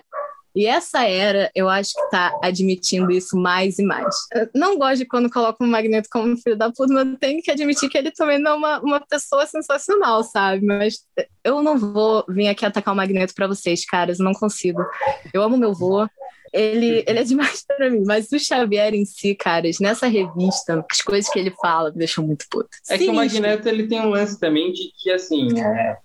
E 0.56 0.66
essa 0.66 1.04
era, 1.04 1.52
eu 1.54 1.70
acho 1.70 1.94
que 1.94 2.02
está 2.02 2.40
admitindo 2.42 3.12
isso 3.12 3.38
mais 3.38 3.78
e 3.78 3.84
mais. 3.84 4.16
Eu 4.34 4.50
não 4.56 4.78
gosto 4.78 4.98
de 4.98 5.06
quando 5.06 5.30
coloca 5.30 5.64
o 5.64 5.68
Magneto 5.68 6.10
como 6.12 6.38
filho 6.38 6.58
da 6.58 6.72
puta, 6.72 6.94
mas 6.94 7.18
tenho 7.20 7.42
que 7.42 7.52
admitir 7.52 7.90
que 7.90 7.98
ele 7.98 8.12
também 8.12 8.40
não 8.40 8.52
é 8.52 8.56
uma, 8.56 8.80
uma 8.80 9.00
pessoa 9.00 9.46
sensacional, 9.46 10.24
sabe? 10.24 10.66
Mas 10.66 11.06
eu 11.44 11.62
não 11.62 11.78
vou 11.78 12.26
vir 12.28 12.48
aqui 12.48 12.66
atacar 12.66 12.94
o 12.94 12.98
Magneto 12.98 13.34
para 13.36 13.48
vocês, 13.48 13.86
caras, 13.86 14.20
eu 14.20 14.26
não 14.26 14.34
consigo. 14.34 14.84
Eu 15.34 15.44
amo 15.44 15.58
meu 15.58 15.74
vô, 15.74 16.08
ele, 16.54 17.04
ele 17.06 17.20
é 17.20 17.24
demais 17.24 17.64
para 17.66 17.90
mim. 17.90 18.04
Mas 18.06 18.32
o 18.32 18.40
Xavier 18.40 18.94
em 18.94 19.06
si, 19.06 19.36
caras, 19.36 19.80
nessa 19.80 20.08
revista, 20.08 20.86
as 20.92 21.02
coisas 21.02 21.32
que 21.32 21.40
ele 21.40 21.52
fala 21.62 21.92
me 21.92 21.98
deixam 21.98 22.26
muito 22.26 22.46
puta. 22.50 22.70
É 22.90 22.98
Sinistro. 22.98 23.06
que 23.06 23.12
o 23.12 23.16
Magneto 23.16 23.70
ele 23.70 23.88
tem 23.88 24.02
um 24.02 24.10
lance 24.10 24.40
também 24.40 24.72
de 24.72 24.92
que, 24.98 25.12
assim, 25.12 25.60
é, 25.60 25.98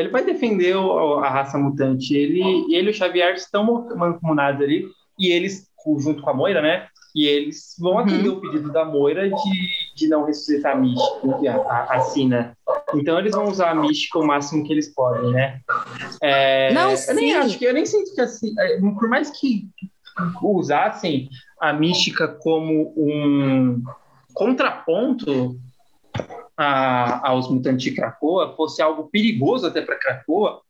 ele 0.00 0.08
vai 0.08 0.24
defender 0.24 0.76
o, 0.76 1.18
a 1.18 1.28
raça 1.28 1.58
mutante. 1.58 2.14
Ele, 2.14 2.42
ele 2.74 2.88
e 2.88 2.90
o 2.90 2.94
Xavier 2.94 3.34
estão 3.34 3.86
mancomunados 3.96 4.62
ali 4.62 4.86
e 5.18 5.30
eles 5.30 5.68
junto 5.98 6.22
com 6.22 6.30
a 6.30 6.34
Moira, 6.34 6.60
né? 6.60 6.86
E 7.14 7.26
eles 7.26 7.74
vão 7.78 7.92
uhum. 7.92 7.98
atender 8.00 8.28
o 8.28 8.40
pedido 8.40 8.70
da 8.70 8.84
Moira 8.84 9.28
de, 9.28 9.94
de 9.96 10.08
não 10.08 10.24
ressuscitar 10.24 10.76
a 10.76 10.78
Mística, 10.78 11.52
a, 11.66 11.96
a 11.96 12.00
Sina. 12.00 12.56
Então 12.94 13.18
eles 13.18 13.34
vão 13.34 13.48
usar 13.48 13.70
a 13.70 13.74
Mística 13.74 14.18
o 14.18 14.26
máximo 14.26 14.64
que 14.64 14.72
eles 14.72 14.92
podem, 14.94 15.30
né? 15.32 15.60
É, 16.20 16.72
não, 16.72 16.90
eu 16.90 16.96
sim. 16.96 17.14
nem 17.14 17.34
acho 17.34 17.58
que 17.58 17.64
eu 17.64 17.72
nem 17.72 17.86
sinto 17.86 18.14
que 18.14 18.20
assim, 18.20 18.54
é, 18.58 18.78
por 18.78 19.08
mais 19.08 19.30
que 19.30 19.68
usassem 20.42 21.28
a 21.60 21.72
Mística 21.72 22.28
como 22.28 22.92
um 22.96 23.82
contraponto 24.34 25.58
a, 26.58 27.28
aos 27.28 27.48
mutantes 27.48 27.84
de 27.84 27.92
Krakoa, 27.92 28.54
fosse 28.56 28.82
algo 28.82 29.08
perigoso 29.08 29.66
até 29.66 29.80
para 29.80 29.98
Krakoa, 29.98 30.60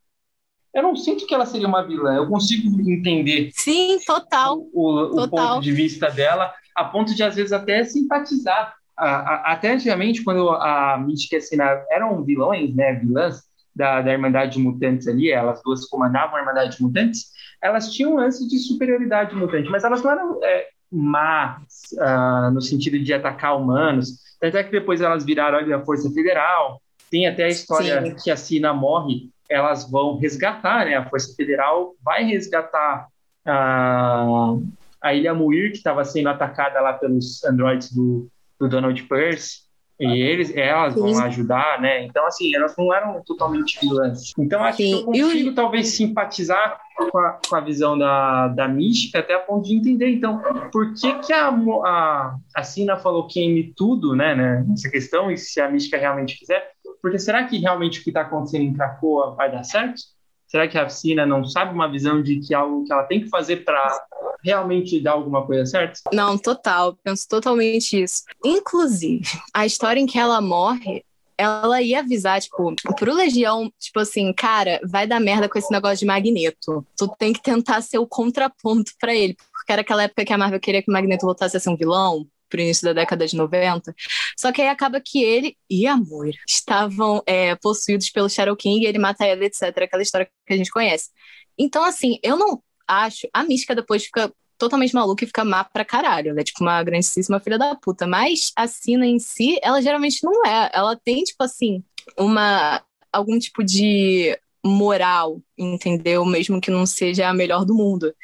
eu 0.75 0.83
não 0.83 0.95
sinto 0.95 1.27
que 1.27 1.35
ela 1.35 1.47
seria 1.47 1.67
uma 1.67 1.83
vilã. 1.83 2.15
Eu 2.15 2.29
consigo 2.29 2.69
entender. 2.89 3.51
Sim, 3.55 3.99
total. 4.07 4.59
O, 4.73 4.91
o 4.93 5.11
total. 5.11 5.55
ponto 5.55 5.65
de 5.65 5.73
vista 5.73 6.11
dela, 6.11 6.53
a 6.77 6.85
ponto 6.85 7.15
de 7.15 7.23
às 7.23 7.35
vezes 7.35 7.53
até 7.53 7.83
simpatizar. 7.85 8.75
A, 8.95 9.07
a, 9.07 9.53
até 9.53 9.73
antigamente, 9.73 10.23
quando 10.23 10.51
a 10.51 10.99
Mística 10.99 11.37
e 11.37 11.39
a 11.39 11.41
Sina 11.41 11.85
eram 11.91 12.23
vilões, 12.23 12.75
né, 12.75 12.95
vilãs 12.95 13.45
da, 13.75 14.03
da 14.03 14.13
Irmandade 14.13 14.53
de 14.53 14.59
Mutantes 14.59 15.09
ali, 15.09 15.31
elas 15.31 15.63
duas 15.63 15.87
comandavam 15.87 16.37
a 16.37 16.41
Irmandade 16.41 16.77
de 16.77 16.83
Mutantes, 16.83 17.31
elas 17.63 17.93
tinham 17.93 18.13
um 18.13 18.17
lance 18.17 18.47
de 18.47 18.59
superioridade 18.59 19.35
mutante, 19.35 19.71
mas 19.71 19.85
elas 19.85 20.03
não 20.03 20.11
eram 20.11 20.41
é, 20.43 20.67
más 20.91 21.63
uh, 21.95 22.51
no 22.53 22.61
sentido 22.61 22.99
de 22.99 23.13
atacar 23.13 23.57
humanos. 23.57 24.21
Tanto 24.41 24.57
é 24.57 24.65
que 24.65 24.71
depois 24.71 25.01
elas 25.01 25.25
viraram 25.25 25.59
ali 25.59 25.73
a 25.73 25.85
Força 25.85 26.11
Federal. 26.11 26.81
Tem 27.11 27.27
até 27.27 27.45
a 27.45 27.49
história 27.49 28.03
Sim. 28.03 28.15
que 28.15 28.31
a 28.31 28.37
Sina 28.37 28.73
morre 28.73 29.31
elas 29.49 29.91
vão 29.91 30.19
resgatar, 30.19 30.85
né? 30.85 30.95
A 30.95 31.09
Força 31.09 31.35
Federal 31.35 31.95
vai 32.05 32.23
resgatar 32.25 33.09
a, 33.47 34.55
a 35.01 35.15
Ilha 35.15 35.33
Muir, 35.33 35.71
que 35.71 35.79
estava 35.79 36.05
sendo 36.05 36.29
atacada 36.29 36.81
lá 36.81 36.93
pelos 36.93 37.43
androides 37.45 37.91
do, 37.93 38.29
do 38.61 38.69
Donald 38.69 39.03
Pearce. 39.05 39.68
E 40.01 40.23
eles, 40.23 40.57
elas 40.57 40.95
Sim. 40.95 41.01
vão 41.01 41.19
ajudar, 41.25 41.81
né? 41.81 42.05
Então, 42.05 42.25
assim, 42.25 42.55
elas 42.55 42.75
não 42.77 42.95
eram 42.95 43.21
totalmente 43.23 43.81
vilãs. 43.81 44.33
Então, 44.39 44.63
acho 44.63 44.77
Sim. 44.77 44.85
que 44.85 44.93
eu 44.93 45.05
consigo, 45.05 45.49
eu... 45.51 45.55
talvez, 45.55 45.89
simpatizar 45.89 46.81
com 46.97 47.19
a, 47.19 47.41
com 47.49 47.57
a 47.57 47.61
visão 47.61 47.99
da, 47.99 48.49
da 48.49 48.69
mística 48.69 49.19
até 49.19 49.35
a 49.35 49.41
ponto 49.41 49.67
de 49.67 49.75
entender, 49.75 50.11
então, 50.11 50.41
por 50.73 50.95
que 50.95 51.15
que 51.21 51.33
a, 51.33 51.49
a, 51.49 52.37
a 52.55 52.63
Sina 52.63 52.97
falou 52.97 53.27
queime 53.27 53.73
tudo, 53.77 54.15
né, 54.15 54.35
né, 54.35 54.65
nessa 54.69 54.89
questão, 54.89 55.31
e 55.31 55.37
se 55.37 55.61
a 55.61 55.71
mística 55.71 55.97
realmente 55.97 56.39
quiser, 56.39 56.73
porque 57.03 57.19
será 57.19 57.45
que 57.45 57.59
realmente 57.59 58.01
o 58.01 58.05
que 58.05 58.11
está 58.11 58.23
acontecendo 58.23 58.63
em 58.63 58.73
Cracoa 58.73 59.35
vai 59.35 59.51
dar 59.51 59.65
certo? 59.65 60.01
Será 60.49 60.67
que 60.67 60.79
a 60.79 60.89
Sina 60.89 61.27
não 61.27 61.45
sabe 61.45 61.75
uma 61.75 61.91
visão 61.91 62.23
de 62.23 62.41
que 62.41 62.55
algo 62.55 62.85
que 62.85 62.93
ela 62.93 63.05
tem 63.05 63.21
que 63.21 63.29
fazer 63.29 63.65
para 63.65 64.07
realmente 64.43 65.01
dar 65.01 65.13
alguma 65.13 65.45
coisa 65.47 65.67
certa? 65.67 66.01
Não, 66.13 66.39
total. 66.39 66.99
Penso 67.05 67.29
totalmente 67.29 68.03
isso. 68.03 68.25
Inclusive, 68.45 69.27
a 69.53 69.67
história 69.67 70.01
em 70.01 70.07
que 70.07 70.19
ela 70.19 70.41
morre 70.41 71.05
ela 71.41 71.81
ia 71.81 72.01
avisar, 72.01 72.41
tipo, 72.41 72.75
pro 72.99 73.15
Legião, 73.15 73.73
tipo 73.79 74.01
assim, 74.01 74.33
cara, 74.33 74.81
vai 74.85 75.07
dar 75.07 75.21
merda 75.21 75.49
com 75.49 75.57
esse 75.57 75.71
negócio 75.71 75.99
de 75.99 76.05
Magneto. 76.05 76.85
Tu 76.97 77.09
tem 77.17 77.33
que 77.33 77.41
tentar 77.41 77.81
ser 77.81 77.99
o 77.99 78.07
contraponto 78.09 78.91
para 79.01 79.15
ele. 79.15 79.37
Porque 79.53 79.71
era 79.71 79.83
aquela 79.83 80.03
época 80.03 80.25
que 80.25 80.33
a 80.33 80.39
Marvel 80.39 80.59
queria 80.59 80.83
que 80.83 80.91
o 80.91 80.93
Magneto 80.93 81.25
voltasse 81.25 81.57
a 81.57 81.61
ser 81.61 81.71
um 81.71 81.77
vilão 81.77 82.27
pro 82.49 82.61
início 82.61 82.85
da 82.85 82.93
década 82.93 83.27
de 83.27 83.37
90. 83.37 83.95
Só 84.37 84.53
que 84.53 84.63
aí 84.63 84.69
acaba 84.69 85.01
que 85.01 85.23
ele 85.23 85.57
e 85.69 85.87
a 85.87 85.97
Moira 85.97 86.39
estavam 86.47 87.23
é, 87.27 87.55
possuídos 87.57 88.11
pelo 88.11 88.29
Shadow 88.29 88.57
King, 88.57 88.87
ele 88.87 88.99
mata 88.99 89.25
ela, 89.25 89.45
etc. 89.45 89.63
Aquela 89.83 90.03
história 90.03 90.29
que 90.47 90.53
a 90.53 90.57
gente 90.57 90.71
conhece. 90.71 91.11
Então, 91.59 91.85
assim, 91.85 92.19
eu 92.23 92.37
não 92.37 92.63
acho. 92.87 93.29
A 93.33 93.43
mística 93.43 93.75
depois 93.75 94.05
fica 94.05 94.33
totalmente 94.57 94.95
maluca 94.95 95.25
e 95.25 95.27
fica 95.27 95.45
má 95.45 95.65
pra 95.65 95.85
caralho. 95.85 96.31
Ela 96.31 96.41
é 96.41 96.45
tipo 96.45 96.63
uma 96.63 96.83
grandíssima 96.83 97.41
filha 97.41 97.59
da 97.59 97.75
puta. 97.77 98.07
Mas 98.07 98.53
a 98.57 98.67
Sina 98.67 99.07
em 99.07 99.19
si, 99.19 99.59
ela 99.63 99.81
geralmente 99.81 100.23
não 100.23 100.45
é. 100.45 100.71
Ela 100.73 100.97
tem, 100.97 101.23
tipo 101.23 101.43
assim, 101.43 101.83
uma. 102.17 102.83
algum 103.13 103.39
tipo 103.39 103.65
de 103.65 104.39
moral, 104.65 105.41
entendeu? 105.57 106.25
Mesmo 106.25 106.61
que 106.61 106.71
não 106.71 106.85
seja 106.85 107.29
a 107.29 107.35
melhor 107.35 107.65
do 107.65 107.75
mundo. 107.75 108.15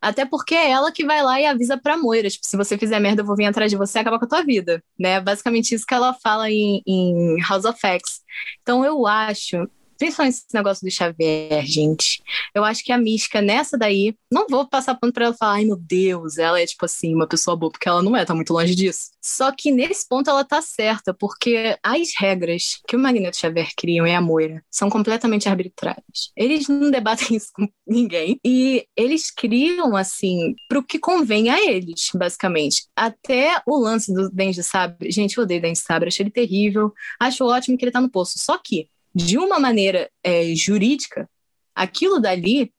Até 0.00 0.24
porque 0.24 0.54
é 0.54 0.70
ela 0.70 0.92
que 0.92 1.04
vai 1.04 1.22
lá 1.22 1.40
e 1.40 1.46
avisa 1.46 1.76
pra 1.76 1.96
Moira, 1.96 2.28
tipo, 2.28 2.46
se 2.46 2.56
você 2.56 2.78
fizer 2.78 3.00
merda, 3.00 3.22
eu 3.22 3.26
vou 3.26 3.36
vir 3.36 3.46
atrás 3.46 3.70
de 3.70 3.76
você 3.76 3.98
e 3.98 4.00
acabar 4.00 4.18
com 4.18 4.24
a 4.24 4.28
tua 4.28 4.42
vida, 4.42 4.82
né? 4.98 5.20
Basicamente 5.20 5.74
isso 5.74 5.86
que 5.86 5.94
ela 5.94 6.14
fala 6.14 6.50
em, 6.50 6.82
em 6.86 7.36
House 7.48 7.64
of 7.64 7.78
X. 7.80 8.20
Então 8.62 8.84
eu 8.84 9.06
acho 9.06 9.68
principalmente 9.98 10.36
esse 10.36 10.54
negócio 10.54 10.86
do 10.86 10.90
Xavier, 10.90 11.64
gente. 11.66 12.22
Eu 12.54 12.64
acho 12.64 12.84
que 12.84 12.92
a 12.92 12.98
mística 12.98 13.42
nessa 13.42 13.76
daí, 13.76 14.14
não 14.30 14.46
vou 14.48 14.66
passar 14.68 14.94
pano 14.94 15.12
pra 15.12 15.26
ela 15.26 15.34
falar, 15.34 15.54
ai 15.54 15.64
meu 15.64 15.76
Deus, 15.76 16.38
ela 16.38 16.60
é 16.60 16.66
tipo 16.66 16.84
assim, 16.84 17.14
uma 17.14 17.26
pessoa 17.26 17.56
boa, 17.56 17.70
porque 17.70 17.88
ela 17.88 18.02
não 18.02 18.16
é, 18.16 18.24
tá 18.24 18.34
muito 18.34 18.52
longe 18.52 18.74
disso. 18.74 19.10
Só 19.20 19.52
que 19.52 19.70
nesse 19.70 20.08
ponto 20.08 20.30
ela 20.30 20.44
tá 20.44 20.62
certa, 20.62 21.12
porque 21.12 21.76
as 21.82 22.10
regras 22.18 22.80
que 22.86 22.96
o 22.96 22.98
Magneto 22.98 23.36
Xavier 23.36 23.68
criam 23.76 24.06
e 24.06 24.14
a 24.14 24.20
Moira 24.20 24.62
são 24.70 24.88
completamente 24.88 25.48
arbitrárias. 25.48 26.30
Eles 26.36 26.68
não 26.68 26.90
debatem 26.90 27.36
isso 27.36 27.48
com 27.52 27.68
ninguém 27.86 28.38
e 28.44 28.86
eles 28.96 29.30
criam 29.30 29.96
assim 29.96 30.54
pro 30.68 30.82
que 30.82 30.98
convém 30.98 31.50
a 31.50 31.60
eles, 31.60 32.10
basicamente. 32.14 32.86
Até 32.96 33.60
o 33.66 33.76
lance 33.76 34.12
do 34.12 34.30
Dente 34.30 34.62
Sabre, 34.62 35.10
gente, 35.10 35.36
eu 35.36 35.44
odeio 35.44 35.60
Dente 35.60 35.80
Sabre, 35.80 36.08
achei 36.08 36.24
ele 36.24 36.30
terrível, 36.30 36.92
acho 37.20 37.44
ótimo 37.44 37.76
que 37.76 37.84
ele 37.84 37.92
tá 37.92 38.00
no 38.00 38.10
poço. 38.10 38.38
Só 38.38 38.58
que 38.58 38.88
de 39.14 39.38
uma 39.38 39.58
maneira 39.58 40.10
é, 40.22 40.54
jurídica, 40.54 41.28
aquilo 41.74 42.20
dali 42.20 42.72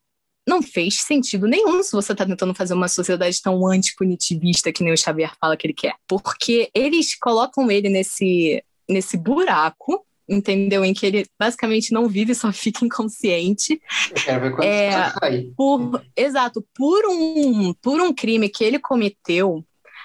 não 0.46 0.62
fez 0.62 1.00
sentido 1.00 1.46
nenhum 1.46 1.82
se 1.82 1.92
você 1.92 2.12
está 2.12 2.26
tentando 2.26 2.54
fazer 2.54 2.74
uma 2.74 2.88
sociedade 2.88 3.40
tão 3.40 3.66
antipunitivista 3.66 4.72
que 4.72 4.82
nem 4.82 4.92
o 4.92 4.96
Xavier 4.96 5.32
fala 5.40 5.56
que 5.56 5.66
ele 5.66 5.74
quer. 5.74 5.94
Porque 6.08 6.70
eles 6.74 7.16
colocam 7.16 7.70
ele 7.70 7.88
nesse, 7.88 8.62
nesse 8.88 9.16
buraco, 9.16 10.04
entendeu? 10.28 10.84
Em 10.84 10.94
que 10.94 11.06
ele 11.06 11.26
basicamente 11.38 11.92
não 11.92 12.08
vive, 12.08 12.34
só 12.34 12.52
fica 12.52 12.84
inconsciente. 12.84 13.80
Eu 14.10 14.22
quero 14.24 14.40
ver 14.40 14.50
quando 14.50 14.64
é, 14.64 15.10
sair. 15.10 15.52
Por, 15.56 16.04
exato, 16.16 16.66
por 16.74 17.06
um, 17.06 17.72
por 17.74 18.00
um 18.00 18.12
crime 18.12 18.48
que 18.48 18.64
ele 18.64 18.78
cometeu. 18.78 19.64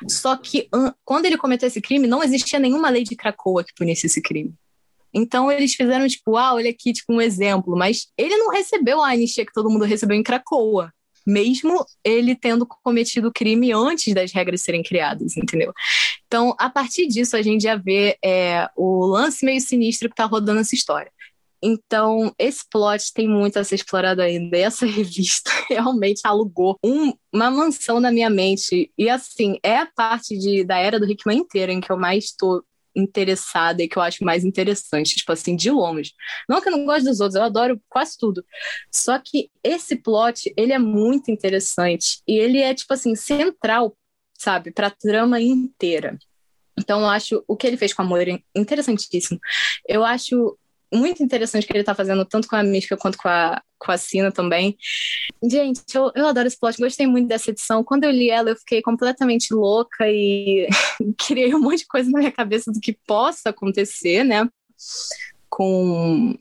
Só 0.09 0.35
que 0.35 0.69
quando 1.05 1.25
ele 1.25 1.37
cometeu 1.37 1.67
esse 1.67 1.81
crime, 1.81 2.05
não 2.05 2.23
existia 2.23 2.59
nenhuma 2.59 2.89
lei 2.89 3.03
de 3.03 3.15
Cracoa 3.15 3.63
que 3.63 3.73
punisse 3.73 4.07
esse 4.07 4.21
crime. 4.21 4.53
Então 5.15 5.49
eles 5.49 5.73
fizeram, 5.73 6.05
tipo, 6.07 6.35
ah, 6.35 6.53
olha 6.53 6.69
aqui, 6.69 6.91
tipo, 6.91 7.13
um 7.13 7.21
exemplo. 7.21 7.75
Mas 7.77 8.07
ele 8.17 8.35
não 8.35 8.49
recebeu 8.49 9.01
a 9.01 9.11
anistia 9.11 9.45
que 9.45 9.53
todo 9.53 9.69
mundo 9.69 9.85
recebeu 9.85 10.17
em 10.17 10.23
Cracoa. 10.23 10.91
Mesmo 11.25 11.83
ele 12.03 12.35
tendo 12.35 12.67
cometido 12.83 13.29
o 13.29 13.33
crime 13.33 13.71
antes 13.71 14.13
das 14.13 14.31
regras 14.31 14.61
serem 14.61 14.83
criadas, 14.83 15.37
entendeu? 15.37 15.73
Então, 16.27 16.53
a 16.59 16.69
partir 16.69 17.07
disso, 17.07 17.35
a 17.37 17.41
gente 17.41 17.63
já 17.63 17.75
vê 17.75 18.17
é, 18.23 18.69
o 18.75 19.05
lance 19.05 19.43
meio 19.45 19.61
sinistro 19.61 20.09
que 20.09 20.15
tá 20.15 20.25
rodando 20.25 20.59
essa 20.59 20.75
história. 20.75 21.11
Então, 21.63 22.31
esse 22.37 22.63
plot 22.69 23.11
tem 23.11 23.27
muito 23.27 23.57
a 23.57 23.63
ser 23.63 23.75
explorado 23.75 24.21
ainda. 24.21 24.57
E 24.57 24.61
essa 24.61 24.85
revista 24.85 25.49
realmente 25.69 26.21
alugou 26.25 26.77
um, 26.83 27.13
uma 27.33 27.49
mansão 27.49 27.99
na 27.99 28.11
minha 28.11 28.29
mente. 28.29 28.91
E, 28.97 29.09
assim, 29.09 29.57
é 29.63 29.77
a 29.77 29.85
parte 29.87 30.37
de, 30.37 30.63
da 30.63 30.77
era 30.77 30.99
do 30.99 31.09
Hickman 31.09 31.39
inteira 31.39 31.71
em 31.71 31.81
que 31.81 31.91
eu 31.91 31.97
mais 31.97 32.25
estou 32.25 32.63
interessada 32.95 33.83
e 33.83 33.87
que 33.87 33.97
eu 33.97 34.01
acho 34.01 34.23
mais 34.23 34.43
interessante, 34.45 35.15
tipo 35.15 35.31
assim, 35.31 35.55
de 35.55 35.69
longe. 35.69 36.13
Não 36.47 36.61
que 36.61 36.69
eu 36.69 36.71
não 36.71 36.85
gosto 36.85 37.05
dos 37.05 37.19
outros, 37.19 37.35
eu 37.35 37.43
adoro 37.43 37.81
quase 37.89 38.17
tudo. 38.17 38.45
Só 38.91 39.19
que 39.19 39.49
esse 39.63 39.95
plot, 39.95 40.53
ele 40.57 40.73
é 40.73 40.79
muito 40.79 41.31
interessante 41.31 42.21
e 42.27 42.37
ele 42.37 42.59
é, 42.59 42.73
tipo 42.73 42.93
assim, 42.93 43.15
central, 43.15 43.95
sabe, 44.37 44.71
pra 44.71 44.89
trama 44.89 45.41
inteira. 45.41 46.17
Então, 46.77 47.01
eu 47.01 47.07
acho 47.07 47.43
o 47.47 47.55
que 47.55 47.67
ele 47.67 47.77
fez 47.77 47.93
com 47.93 48.01
a 48.01 48.05
Moira 48.05 48.39
interessantíssimo. 48.55 49.39
Eu 49.87 50.03
acho 50.03 50.57
muito 50.93 51.23
interessante 51.23 51.65
que 51.65 51.73
ele 51.73 51.83
tá 51.83 51.95
fazendo, 51.95 52.25
tanto 52.25 52.47
com 52.47 52.55
a 52.55 52.63
Mística 52.63 52.97
quanto 52.97 53.17
com 53.17 53.27
a, 53.27 53.61
com 53.85 53.91
a 53.91 53.97
Sina 53.97 54.31
também. 54.31 54.75
Gente, 55.43 55.81
eu, 55.93 56.11
eu 56.15 56.27
adoro 56.27 56.47
esse 56.47 56.59
plot, 56.59 56.77
gostei 56.77 57.05
muito 57.05 57.27
dessa 57.27 57.51
edição. 57.51 57.83
Quando 57.83 58.03
eu 58.03 58.11
li 58.11 58.29
ela, 58.29 58.49
eu 58.49 58.55
fiquei 58.55 58.81
completamente 58.81 59.53
louca 59.53 60.07
e 60.07 60.67
criei 61.17 61.53
um 61.53 61.59
monte 61.59 61.79
de 61.79 61.87
coisa 61.87 62.09
na 62.09 62.19
minha 62.19 62.31
cabeça 62.31 62.71
do 62.71 62.79
que 62.79 62.97
possa 63.05 63.49
acontecer, 63.49 64.23
né? 64.23 64.49
Com, 65.49 66.35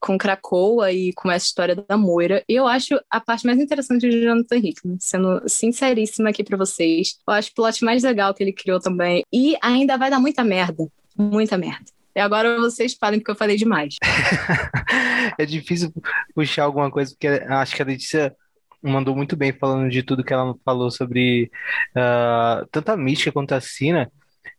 com 0.00 0.18
Krakoa 0.18 0.92
e 0.92 1.12
com 1.12 1.30
essa 1.30 1.46
história 1.46 1.74
da 1.76 1.96
Moira. 1.96 2.44
Eu 2.48 2.66
acho 2.66 3.00
a 3.08 3.20
parte 3.20 3.46
mais 3.46 3.58
interessante 3.58 4.08
de 4.08 4.22
Jonathan 4.22 4.56
Hickman, 4.56 4.98
sendo 5.00 5.42
sinceríssima 5.46 6.30
aqui 6.30 6.42
para 6.42 6.56
vocês. 6.56 7.18
Eu 7.26 7.34
acho 7.34 7.50
o 7.50 7.54
plot 7.54 7.84
mais 7.84 8.02
legal 8.02 8.34
que 8.34 8.42
ele 8.42 8.52
criou 8.52 8.80
também. 8.80 9.24
E 9.32 9.56
ainda 9.62 9.96
vai 9.96 10.10
dar 10.10 10.20
muita 10.20 10.42
merda. 10.42 10.86
Muita 11.16 11.56
merda. 11.56 11.97
E 12.18 12.20
agora 12.20 12.58
vocês 12.58 12.94
falem 12.94 13.20
porque 13.20 13.30
eu 13.30 13.36
falei 13.36 13.56
demais. 13.56 13.94
é 15.38 15.46
difícil 15.46 15.92
puxar 16.34 16.64
alguma 16.64 16.90
coisa, 16.90 17.12
porque 17.12 17.28
acho 17.28 17.76
que 17.76 17.80
a 17.80 17.84
Letícia 17.84 18.36
mandou 18.82 19.14
muito 19.14 19.36
bem 19.36 19.52
falando 19.52 19.88
de 19.88 20.02
tudo 20.02 20.24
que 20.24 20.32
ela 20.32 20.52
falou 20.64 20.90
sobre 20.90 21.48
uh, 21.96 22.66
tanto 22.72 22.88
a 22.90 22.96
mística 22.96 23.30
quanto 23.30 23.52
a 23.54 23.60
Sina. 23.60 24.10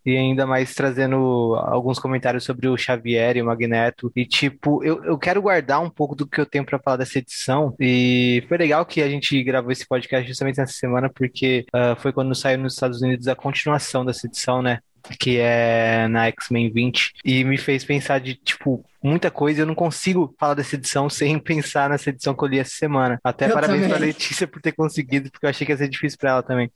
e 0.06 0.16
ainda 0.16 0.48
mais 0.48 0.74
trazendo 0.74 1.54
alguns 1.58 2.00
comentários 2.00 2.46
sobre 2.46 2.70
o 2.70 2.78
Xavier 2.78 3.36
e 3.36 3.42
o 3.42 3.46
Magneto. 3.46 4.10
E, 4.16 4.26
tipo, 4.26 4.82
eu, 4.82 5.04
eu 5.04 5.18
quero 5.18 5.42
guardar 5.42 5.82
um 5.82 5.90
pouco 5.90 6.16
do 6.16 6.26
que 6.26 6.40
eu 6.40 6.46
tenho 6.46 6.64
para 6.64 6.80
falar 6.80 6.96
dessa 6.96 7.20
edição. 7.20 7.76
E 7.78 8.42
foi 8.48 8.58
legal 8.58 8.86
que 8.86 9.02
a 9.02 9.10
gente 9.10 9.44
gravou 9.44 9.70
esse 9.70 9.86
podcast 9.86 10.26
justamente 10.26 10.60
nessa 10.60 10.72
semana, 10.72 11.10
porque 11.14 11.66
uh, 11.76 12.00
foi 12.00 12.14
quando 12.14 12.34
saiu 12.34 12.60
nos 12.60 12.76
Estados 12.76 13.02
Unidos 13.02 13.28
a 13.28 13.36
continuação 13.36 14.06
dessa 14.06 14.28
edição, 14.28 14.62
né? 14.62 14.80
Que 15.18 15.40
é 15.40 16.08
na 16.08 16.28
X-Men 16.28 16.72
20, 16.72 17.14
e 17.24 17.44
me 17.44 17.58
fez 17.58 17.84
pensar 17.84 18.20
de, 18.20 18.36
tipo, 18.36 18.84
muita 19.02 19.32
coisa. 19.32 19.62
Eu 19.62 19.66
não 19.66 19.76
consigo 19.76 20.34
falar 20.40 20.54
dessa 20.54 20.76
edição 20.76 21.10
sem 21.10 21.38
pensar 21.40 21.90
nessa 21.90 22.10
edição 22.10 22.36
que 22.36 22.44
eu 22.44 22.48
li 22.48 22.60
essa 22.60 22.76
semana. 22.76 23.20
Até 23.24 23.50
eu 23.50 23.54
parabéns 23.54 23.82
também. 23.82 23.90
pra 23.90 24.06
Letícia 24.06 24.48
por 24.48 24.62
ter 24.62 24.72
conseguido, 24.72 25.32
porque 25.32 25.46
eu 25.46 25.50
achei 25.50 25.66
que 25.66 25.74
ia 25.74 25.78
ser 25.78 25.90
difícil 25.90 26.18
pra 26.20 26.32
ela 26.32 26.44
também. 26.44 26.72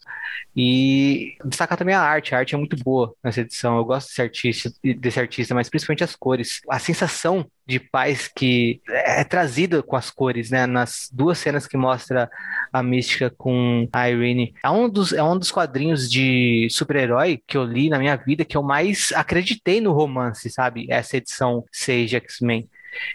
E 0.55 1.35
destacar 1.45 1.77
também 1.77 1.95
a 1.95 2.01
arte. 2.01 2.33
A 2.33 2.39
arte 2.39 2.55
é 2.55 2.57
muito 2.57 2.75
boa 2.83 3.13
nessa 3.23 3.41
edição. 3.41 3.77
Eu 3.77 3.85
gosto 3.85 4.07
desse 4.07 4.21
artista, 4.21 4.71
desse 4.97 5.19
artista, 5.19 5.55
mas 5.55 5.69
principalmente 5.69 6.03
as 6.03 6.15
cores. 6.15 6.61
A 6.69 6.79
sensação 6.79 7.45
de 7.65 7.79
paz 7.79 8.27
que 8.27 8.81
é 8.89 9.23
trazida 9.23 9.81
com 9.81 9.95
as 9.95 10.09
cores, 10.11 10.49
né? 10.49 10.65
Nas 10.65 11.09
duas 11.11 11.37
cenas 11.37 11.65
que 11.65 11.77
mostra 11.77 12.29
a 12.71 12.83
mística 12.83 13.29
com 13.29 13.87
a 13.91 14.09
Irene. 14.09 14.53
É 14.63 14.69
um 14.69 14.89
dos, 14.89 15.13
é 15.13 15.23
um 15.23 15.37
dos 15.37 15.51
quadrinhos 15.51 16.09
de 16.09 16.67
super-herói 16.69 17.41
que 17.47 17.57
eu 17.57 17.63
li 17.63 17.89
na 17.89 17.99
minha 17.99 18.15
vida 18.15 18.43
que 18.43 18.57
eu 18.57 18.63
mais 18.63 19.11
acreditei 19.15 19.79
no 19.79 19.93
romance, 19.93 20.49
sabe? 20.49 20.87
Essa 20.89 21.17
edição 21.17 21.63
6 21.71 22.12
de 22.19 22.25
X-Men. 22.25 22.69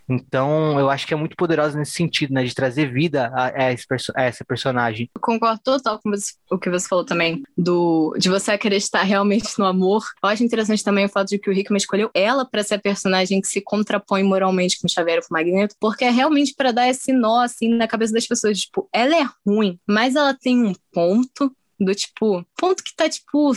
Então, 0.09 0.79
eu 0.79 0.91
acho 0.91 1.07
que 1.07 1.15
é 1.15 1.17
muito 1.17 1.37
poderosa 1.37 1.79
nesse 1.79 1.93
sentido, 1.93 2.33
né? 2.33 2.45
De 2.45 2.55
trazer 2.55 2.93
vida 2.93 3.31
a, 3.35 3.47
a, 3.47 3.73
esse, 3.73 3.87
a 4.15 4.23
essa 4.23 4.45
personagem. 4.45 5.11
Eu 5.15 5.21
concordo 5.21 5.61
total 5.63 6.01
com 6.01 6.11
o 6.51 6.59
que 6.59 6.71
você 6.71 6.89
falou 6.89 7.05
também, 7.05 7.43
do, 7.57 8.15
de 8.19 8.29
você 8.29 8.53
acreditar 8.53 9.03
realmente 9.03 9.59
no 9.59 9.65
amor. 9.65 10.05
Eu 10.23 10.29
acho 10.29 10.45
interessante 10.45 10.83
também 10.83 11.05
o 11.05 11.09
fato 11.09 11.29
de 11.29 11.39
que 11.39 11.49
o 11.49 11.53
Hickman 11.53 11.79
escolheu 11.79 12.11
ela 12.15 12.45
para 12.45 12.63
ser 12.63 12.75
a 12.75 12.81
personagem 12.81 13.41
que 13.41 13.49
se 13.49 13.61
contrapõe 13.61 14.23
moralmente 14.23 14.79
com 14.81 14.87
o 14.87 14.91
Xavier 14.91 15.19
e 15.19 15.21
com 15.21 15.29
o 15.29 15.33
Magneto, 15.33 15.77
porque 15.81 16.05
é 16.05 16.11
realmente 16.11 16.55
para 16.57 16.73
dar 16.73 16.89
esse 16.89 17.13
nó, 17.13 17.41
assim, 17.41 17.69
na 17.69 17.87
cabeça 17.87 18.13
das 18.13 18.27
pessoas. 18.27 18.59
Tipo, 18.59 18.89
ela 18.93 19.17
é 19.17 19.29
ruim, 19.47 19.79
mas 19.87 20.17
ela 20.17 20.35
tem 20.35 20.65
um 20.65 20.73
ponto 20.93 21.55
do 21.79 21.95
tipo, 21.95 22.45
ponto 22.57 22.83
que 22.83 22.95
tá, 22.95 23.09
tipo, 23.09 23.53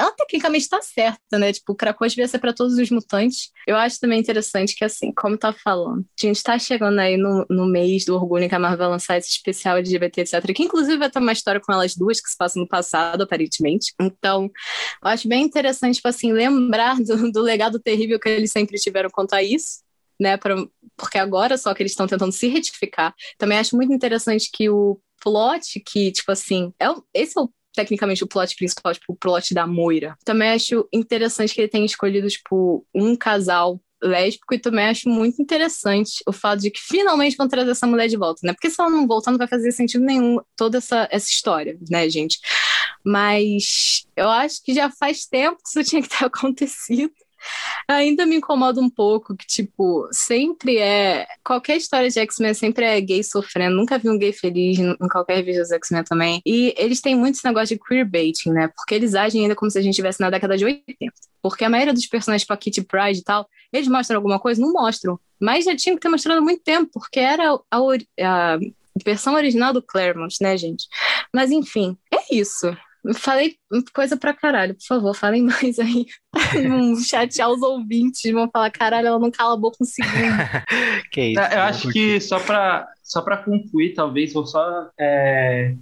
ela 0.00 0.12
tecnicamente 0.12 0.64
está 0.64 0.80
certa, 0.80 1.38
né? 1.38 1.52
Tipo, 1.52 1.72
o 1.72 1.76
Krakoa 1.76 2.08
devia 2.08 2.26
ser 2.26 2.38
para 2.38 2.54
todos 2.54 2.78
os 2.78 2.90
mutantes. 2.90 3.50
Eu 3.66 3.76
acho 3.76 4.00
também 4.00 4.18
interessante 4.18 4.74
que, 4.74 4.82
assim, 4.82 5.12
como 5.12 5.36
tá 5.36 5.52
falando, 5.52 6.06
a 6.18 6.26
gente 6.26 6.42
tá 6.42 6.58
chegando 6.58 6.98
aí 6.98 7.18
no, 7.18 7.44
no 7.50 7.66
mês 7.66 8.06
do 8.06 8.14
orgulho 8.14 8.48
que 8.48 8.54
a 8.54 8.58
Marvel 8.58 8.78
vai 8.78 8.88
lançar 8.88 9.18
esse 9.18 9.28
especial 9.28 9.76
LGBT, 9.76 10.22
etc. 10.22 10.54
Que 10.54 10.62
inclusive 10.62 10.96
vai 10.96 11.10
ter 11.10 11.18
uma 11.18 11.32
história 11.32 11.60
com 11.60 11.70
elas 11.70 11.94
duas 11.94 12.18
que 12.18 12.30
se 12.30 12.36
passa 12.36 12.58
no 12.58 12.66
passado, 12.66 13.22
aparentemente. 13.22 13.92
Então, 14.00 14.50
eu 15.02 15.08
acho 15.10 15.28
bem 15.28 15.44
interessante, 15.44 15.96
tipo 15.96 16.08
assim, 16.08 16.32
lembrar 16.32 16.96
do, 16.96 17.30
do 17.30 17.42
legado 17.42 17.78
terrível 17.78 18.18
que 18.18 18.28
eles 18.30 18.50
sempre 18.50 18.78
tiveram 18.78 19.10
quanto 19.10 19.34
a 19.34 19.42
isso. 19.42 19.80
Né, 20.18 20.36
pra, 20.36 20.54
porque 20.98 21.16
agora 21.16 21.56
só 21.56 21.72
que 21.72 21.82
eles 21.82 21.92
estão 21.92 22.06
tentando 22.06 22.32
se 22.32 22.46
retificar. 22.48 23.14
Também 23.38 23.58
acho 23.58 23.74
muito 23.74 23.92
interessante 23.92 24.50
que 24.52 24.68
o 24.68 25.00
plot 25.22 25.80
que, 25.80 26.12
tipo 26.12 26.30
assim, 26.32 26.72
é, 26.78 26.86
esse 27.14 27.38
é 27.38 27.42
o 27.42 27.50
tecnicamente 27.74 28.24
o 28.24 28.26
plot 28.26 28.54
principal, 28.56 28.92
tipo, 28.92 29.12
o 29.12 29.16
plot 29.16 29.54
da 29.54 29.66
Moira. 29.66 30.16
Também 30.24 30.50
acho 30.50 30.88
interessante 30.92 31.54
que 31.54 31.60
ele 31.60 31.68
tenha 31.68 31.86
escolhido, 31.86 32.28
tipo, 32.28 32.86
um 32.94 33.16
casal 33.16 33.80
lésbico 34.02 34.54
e 34.54 34.58
também 34.58 34.86
acho 34.86 35.08
muito 35.08 35.42
interessante 35.42 36.22
o 36.26 36.32
fato 36.32 36.60
de 36.60 36.70
que 36.70 36.80
finalmente 36.80 37.36
vão 37.36 37.46
trazer 37.46 37.70
essa 37.70 37.86
mulher 37.86 38.08
de 38.08 38.16
volta, 38.16 38.40
né? 38.44 38.52
Porque 38.52 38.70
se 38.70 38.80
ela 38.80 38.90
não 38.90 39.06
voltar, 39.06 39.30
não 39.30 39.38
vai 39.38 39.48
fazer 39.48 39.70
sentido 39.72 40.04
nenhum 40.04 40.38
toda 40.56 40.78
essa, 40.78 41.06
essa 41.10 41.28
história, 41.28 41.78
né, 41.88 42.08
gente? 42.08 42.38
Mas 43.04 44.06
eu 44.16 44.28
acho 44.28 44.62
que 44.62 44.74
já 44.74 44.90
faz 44.90 45.26
tempo 45.26 45.58
que 45.62 45.68
isso 45.68 45.84
tinha 45.88 46.02
que 46.02 46.08
ter 46.08 46.24
acontecido. 46.24 47.12
Ainda 47.88 48.26
me 48.26 48.36
incomoda 48.36 48.80
um 48.80 48.90
pouco 48.90 49.36
que, 49.36 49.46
tipo, 49.46 50.08
sempre 50.12 50.78
é. 50.78 51.26
Qualquer 51.44 51.76
história 51.76 52.08
de 52.08 52.18
X-Men 52.18 52.54
sempre 52.54 52.84
é 52.84 53.00
gay 53.00 53.22
sofrendo. 53.22 53.76
Nunca 53.76 53.98
vi 53.98 54.08
um 54.08 54.18
gay 54.18 54.32
feliz 54.32 54.78
em 54.78 55.08
qualquer 55.10 55.36
revista 55.36 55.62
dos 55.62 55.72
X-Men 55.72 56.04
também. 56.04 56.42
E 56.44 56.74
eles 56.76 57.00
têm 57.00 57.16
muito 57.16 57.36
esse 57.36 57.44
negócio 57.44 57.76
de 57.76 57.82
queerbaiting, 57.82 58.50
né? 58.50 58.68
Porque 58.68 58.94
eles 58.94 59.14
agem 59.14 59.42
ainda 59.42 59.56
como 59.56 59.70
se 59.70 59.78
a 59.78 59.82
gente 59.82 59.92
estivesse 59.92 60.20
na 60.20 60.30
década 60.30 60.56
de 60.56 60.64
80. 60.64 61.12
Porque 61.42 61.64
a 61.64 61.70
maioria 61.70 61.92
dos 61.92 62.06
personagens, 62.06 62.42
tipo 62.42 62.52
a 62.52 62.56
Kitty 62.56 62.82
Pride 62.82 63.20
e 63.20 63.24
tal, 63.24 63.48
eles 63.72 63.88
mostram 63.88 64.18
alguma 64.18 64.38
coisa? 64.38 64.60
Não 64.60 64.72
mostram. 64.72 65.18
Mas 65.40 65.64
já 65.64 65.74
tinham 65.74 65.96
que 65.96 66.02
ter 66.02 66.08
mostrado 66.08 66.38
há 66.38 66.42
muito 66.42 66.62
tempo, 66.62 66.90
porque 66.92 67.18
era 67.18 67.54
a, 67.70 67.78
a 67.78 68.58
versão 69.04 69.34
original 69.34 69.72
do 69.72 69.82
Claremont, 69.82 70.36
né, 70.40 70.56
gente? 70.56 70.86
Mas 71.32 71.50
enfim, 71.50 71.96
é 72.12 72.34
isso. 72.34 72.76
Falei 73.14 73.56
coisa 73.94 74.16
pra 74.16 74.34
caralho, 74.34 74.74
por 74.74 74.84
favor, 74.84 75.14
falem 75.14 75.42
mais 75.44 75.78
aí. 75.78 76.06
Não 76.68 76.96
chatear 76.96 77.50
os 77.50 77.62
ouvintes, 77.62 78.30
vão 78.32 78.48
falar, 78.50 78.70
caralho, 78.70 79.08
ela 79.08 79.18
não 79.18 79.30
cala 79.30 79.54
a 79.54 79.56
boca 79.56 79.78
um 79.80 79.84
segundo. 79.84 80.10
que 81.10 81.32
isso, 81.32 81.40
é, 81.40 81.54
eu 81.54 81.60
acho 81.62 81.88
que 81.90 82.20
só 82.20 82.38
pra, 82.38 82.86
só 83.02 83.22
pra 83.22 83.38
concluir, 83.38 83.94
talvez, 83.94 84.32
vou 84.32 84.46
só 84.46 84.88
é, 84.98 85.74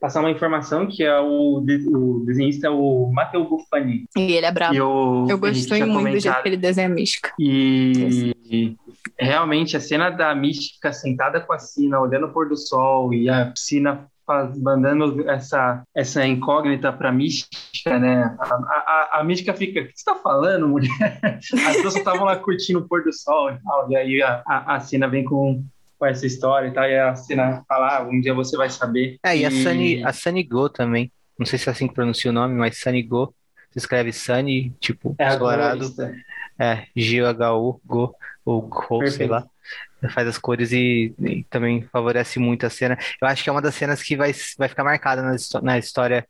passar 0.00 0.20
uma 0.20 0.30
informação 0.30 0.86
que 0.86 1.02
é 1.02 1.18
o, 1.20 1.58
o 1.58 2.24
desenhista 2.24 2.70
o 2.70 3.10
Matteo 3.12 3.44
Buffani. 3.44 4.04
E 4.16 4.32
ele 4.32 4.46
é 4.46 4.52
brabo. 4.52 4.74
Eu, 4.74 5.26
eu 5.28 5.38
gostei 5.38 5.80
muito 5.80 5.94
comentado. 5.94 6.14
do 6.14 6.20
jeito 6.20 6.42
que 6.42 6.48
ele 6.48 6.56
desenha 6.56 6.86
a 6.86 6.90
mística. 6.90 7.32
E, 7.38 8.34
e 8.44 8.76
realmente 9.18 9.76
a 9.76 9.80
cena 9.80 10.10
da 10.10 10.34
mística 10.34 10.92
sentada 10.92 11.40
com 11.40 11.52
a 11.52 11.58
Sina, 11.58 12.00
olhando 12.00 12.26
o 12.26 12.32
pôr 12.32 12.48
do 12.48 12.56
sol 12.56 13.12
e 13.14 13.28
a 13.28 13.46
piscina 13.46 14.06
mandando 14.56 15.28
essa, 15.28 15.82
essa 15.94 16.26
incógnita 16.26 16.92
para 16.92 17.10
a 17.10 17.12
mística, 17.12 17.98
né? 17.98 18.36
A, 18.38 18.54
a, 18.54 19.20
a, 19.20 19.24
mística 19.24 19.54
fica: 19.54 19.80
o 19.80 19.84
que 19.84 19.90
você 19.90 19.98
está 19.98 20.16
falando, 20.16 20.68
mulher? 20.68 21.20
As 21.38 21.76
pessoas 21.76 21.96
estavam 21.96 22.24
lá 22.24 22.36
curtindo 22.36 22.80
o 22.80 22.88
pôr 22.88 23.04
do 23.04 23.12
sol 23.12 23.52
e 23.52 23.58
tal, 23.62 23.90
e 23.90 23.96
aí 23.96 24.22
a, 24.22 24.42
a, 24.46 24.76
a 24.76 24.80
Cena 24.80 25.08
vem 25.08 25.24
com, 25.24 25.64
com 25.98 26.06
essa 26.06 26.26
história 26.26 26.68
e 26.68 26.72
tal, 26.72 26.84
e 26.84 26.98
a 26.98 27.14
Cena 27.14 27.62
fala: 27.68 27.98
ah, 27.98 28.02
um 28.02 28.20
dia 28.20 28.34
você 28.34 28.56
vai 28.56 28.68
saber. 28.68 29.18
É, 29.24 29.36
e, 29.36 29.42
e... 29.42 29.46
a 29.46 29.50
Sunny, 29.50 30.04
a 30.04 30.12
Sunny 30.12 30.42
Go 30.42 30.68
também. 30.68 31.12
Não 31.38 31.46
sei 31.46 31.58
se 31.58 31.68
é 31.68 31.72
assim 31.72 31.86
que 31.86 31.94
pronuncia 31.94 32.30
o 32.30 32.34
nome, 32.34 32.54
mas 32.54 32.78
Sunny 32.78 33.02
Go. 33.02 33.34
Se 33.70 33.78
escreve 33.78 34.12
Sunny, 34.12 34.74
tipo, 34.80 35.14
é 35.18 35.28
explorado. 35.28 35.94
É, 36.58 36.86
G-H-U, 36.96 37.80
Go, 37.84 38.14
ou 38.44 38.62
Go, 38.62 39.06
sei 39.08 39.26
lá 39.26 39.46
faz 40.08 40.28
as 40.28 40.38
cores 40.38 40.72
e, 40.72 41.14
e, 41.20 41.44
também 41.44 41.82
favorece 41.92 42.38
muito 42.38 42.66
a 42.66 42.70
cena. 42.70 42.98
Eu 43.20 43.28
acho 43.28 43.42
que 43.42 43.48
é 43.48 43.52
uma 43.52 43.62
das 43.62 43.74
cenas 43.74 44.02
que 44.02 44.16
vai, 44.16 44.34
vai 44.58 44.68
ficar 44.68 44.84
marcada 44.84 45.22
na, 45.22 45.36
na 45.62 45.78
história 45.78 46.26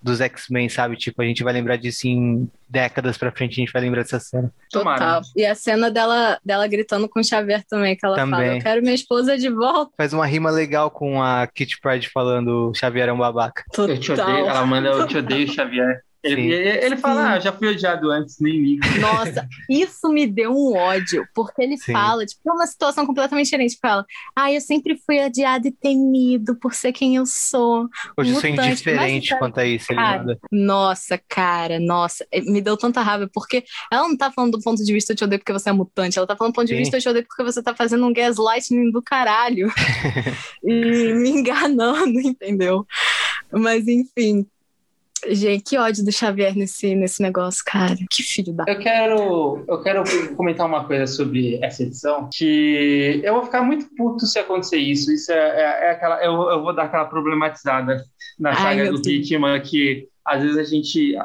dos 0.00 0.20
X-Men, 0.20 0.68
sabe? 0.68 0.96
Tipo, 0.96 1.22
a 1.22 1.24
gente 1.24 1.42
vai 1.42 1.52
lembrar 1.52 1.76
disso 1.76 2.06
em 2.06 2.48
décadas 2.68 3.16
pra 3.16 3.32
frente, 3.32 3.52
a 3.52 3.64
gente 3.64 3.72
vai 3.72 3.82
lembrar 3.82 4.02
dessa 4.02 4.20
cena. 4.20 4.52
Total. 4.70 5.22
E 5.36 5.44
a 5.44 5.54
cena 5.54 5.90
dela, 5.90 6.38
dela 6.44 6.66
gritando 6.66 7.08
com 7.08 7.20
o 7.20 7.24
Xavier 7.24 7.64
também, 7.68 7.96
que 7.96 8.04
ela 8.04 8.16
também. 8.16 8.40
fala, 8.40 8.56
eu 8.56 8.62
quero 8.62 8.82
minha 8.82 8.94
esposa 8.94 9.36
de 9.38 9.48
volta. 9.48 9.92
Faz 9.96 10.12
uma 10.12 10.26
rima 10.26 10.50
legal 10.50 10.90
com 10.90 11.22
a 11.22 11.46
Kitty 11.46 11.80
Pride 11.80 12.08
falando 12.08 12.72
Xavier 12.74 13.08
é 13.08 13.12
um 13.12 13.18
babaca. 13.18 13.64
Total. 13.72 13.94
Eu 13.94 14.00
te 14.00 14.12
odeio, 14.12 14.46
ela 14.46 14.66
manda 14.66 14.88
eu 14.88 15.06
te 15.06 15.18
odeio, 15.18 15.52
Xavier. 15.52 16.02
Ele, 16.32 16.54
ele 16.54 16.96
fala, 16.96 17.34
ah, 17.34 17.40
já 17.40 17.52
fui 17.52 17.68
odiado 17.68 18.10
antes, 18.10 18.36
nem 18.40 18.52
ligo. 18.52 18.82
Nossa, 19.00 19.46
isso 19.68 20.08
me 20.08 20.26
deu 20.26 20.52
um 20.52 20.76
ódio, 20.76 21.26
porque 21.34 21.62
ele 21.62 21.76
Sim. 21.76 21.92
fala, 21.92 22.24
tipo, 22.24 22.40
é 22.48 22.52
uma 22.52 22.66
situação 22.66 23.06
completamente 23.06 23.46
diferente. 23.46 23.78
Fala, 23.80 24.04
ah, 24.34 24.52
eu 24.52 24.60
sempre 24.60 24.96
fui 25.04 25.24
odiado 25.24 25.68
e 25.68 25.72
temido 25.72 26.56
por 26.56 26.74
ser 26.74 26.92
quem 26.92 27.16
eu 27.16 27.26
sou. 27.26 27.88
Hoje 28.16 28.32
eu 28.32 28.40
sou 28.40 28.50
indiferente 28.50 29.30
Mas, 29.30 29.38
quanto 29.38 29.58
a 29.58 29.66
isso, 29.66 29.88
cara, 29.94 30.38
Nossa, 30.50 31.20
cara, 31.28 31.78
nossa, 31.80 32.26
é, 32.30 32.40
me 32.40 32.60
deu 32.60 32.76
tanta 32.76 33.00
raiva, 33.00 33.28
porque 33.32 33.64
ela 33.90 34.08
não 34.08 34.16
tá 34.16 34.30
falando 34.30 34.52
do 34.52 34.62
ponto 34.62 34.82
de 34.82 34.92
vista 34.92 35.12
eu 35.12 35.16
te 35.16 35.24
odeio 35.24 35.38
porque 35.38 35.52
você 35.52 35.70
é 35.70 35.72
mutante, 35.72 36.18
ela 36.18 36.26
tá 36.26 36.36
falando 36.36 36.52
do 36.52 36.56
ponto 36.56 36.66
de 36.66 36.74
Sim. 36.74 36.78
vista 36.78 36.96
eu 36.96 37.00
te 37.00 37.08
odeio 37.08 37.26
porque 37.26 37.42
você 37.42 37.62
tá 37.62 37.74
fazendo 37.74 38.04
um 38.06 38.12
gaslighting 38.12 38.90
do 38.90 39.02
caralho. 39.02 39.70
e 40.64 41.14
me 41.14 41.30
enganando, 41.30 42.20
entendeu? 42.20 42.86
Mas 43.50 43.86
enfim, 43.86 44.46
Gente, 45.30 45.64
que 45.64 45.78
ódio 45.78 46.04
do 46.04 46.12
Xavier 46.12 46.56
nesse, 46.56 46.94
nesse 46.94 47.22
negócio, 47.22 47.62
cara. 47.64 47.96
Que 48.10 48.22
filho 48.22 48.52
da. 48.52 48.64
Eu 48.66 48.78
quero, 48.78 49.64
eu 49.68 49.82
quero 49.82 50.04
comentar 50.36 50.66
uma 50.66 50.84
coisa 50.84 51.06
sobre 51.06 51.58
essa 51.62 51.82
edição. 51.82 52.28
Que 52.32 53.20
eu 53.24 53.34
vou 53.34 53.44
ficar 53.44 53.62
muito 53.62 53.86
puto 53.96 54.26
se 54.26 54.38
acontecer 54.38 54.78
isso. 54.78 55.12
Isso 55.12 55.32
é, 55.32 55.36
é, 55.36 55.86
é 55.86 55.90
aquela. 55.92 56.24
Eu, 56.24 56.32
eu 56.50 56.62
vou 56.62 56.74
dar 56.74 56.84
aquela 56.84 57.04
problematizada 57.04 58.04
na 58.38 58.54
saga 58.54 58.82
Ai, 58.82 58.90
do 58.90 59.08
Hitman 59.08 59.60
que 59.60 60.08
às 60.26 60.42
vezes 60.42 60.58
a 60.58 60.64
gente 60.64 61.16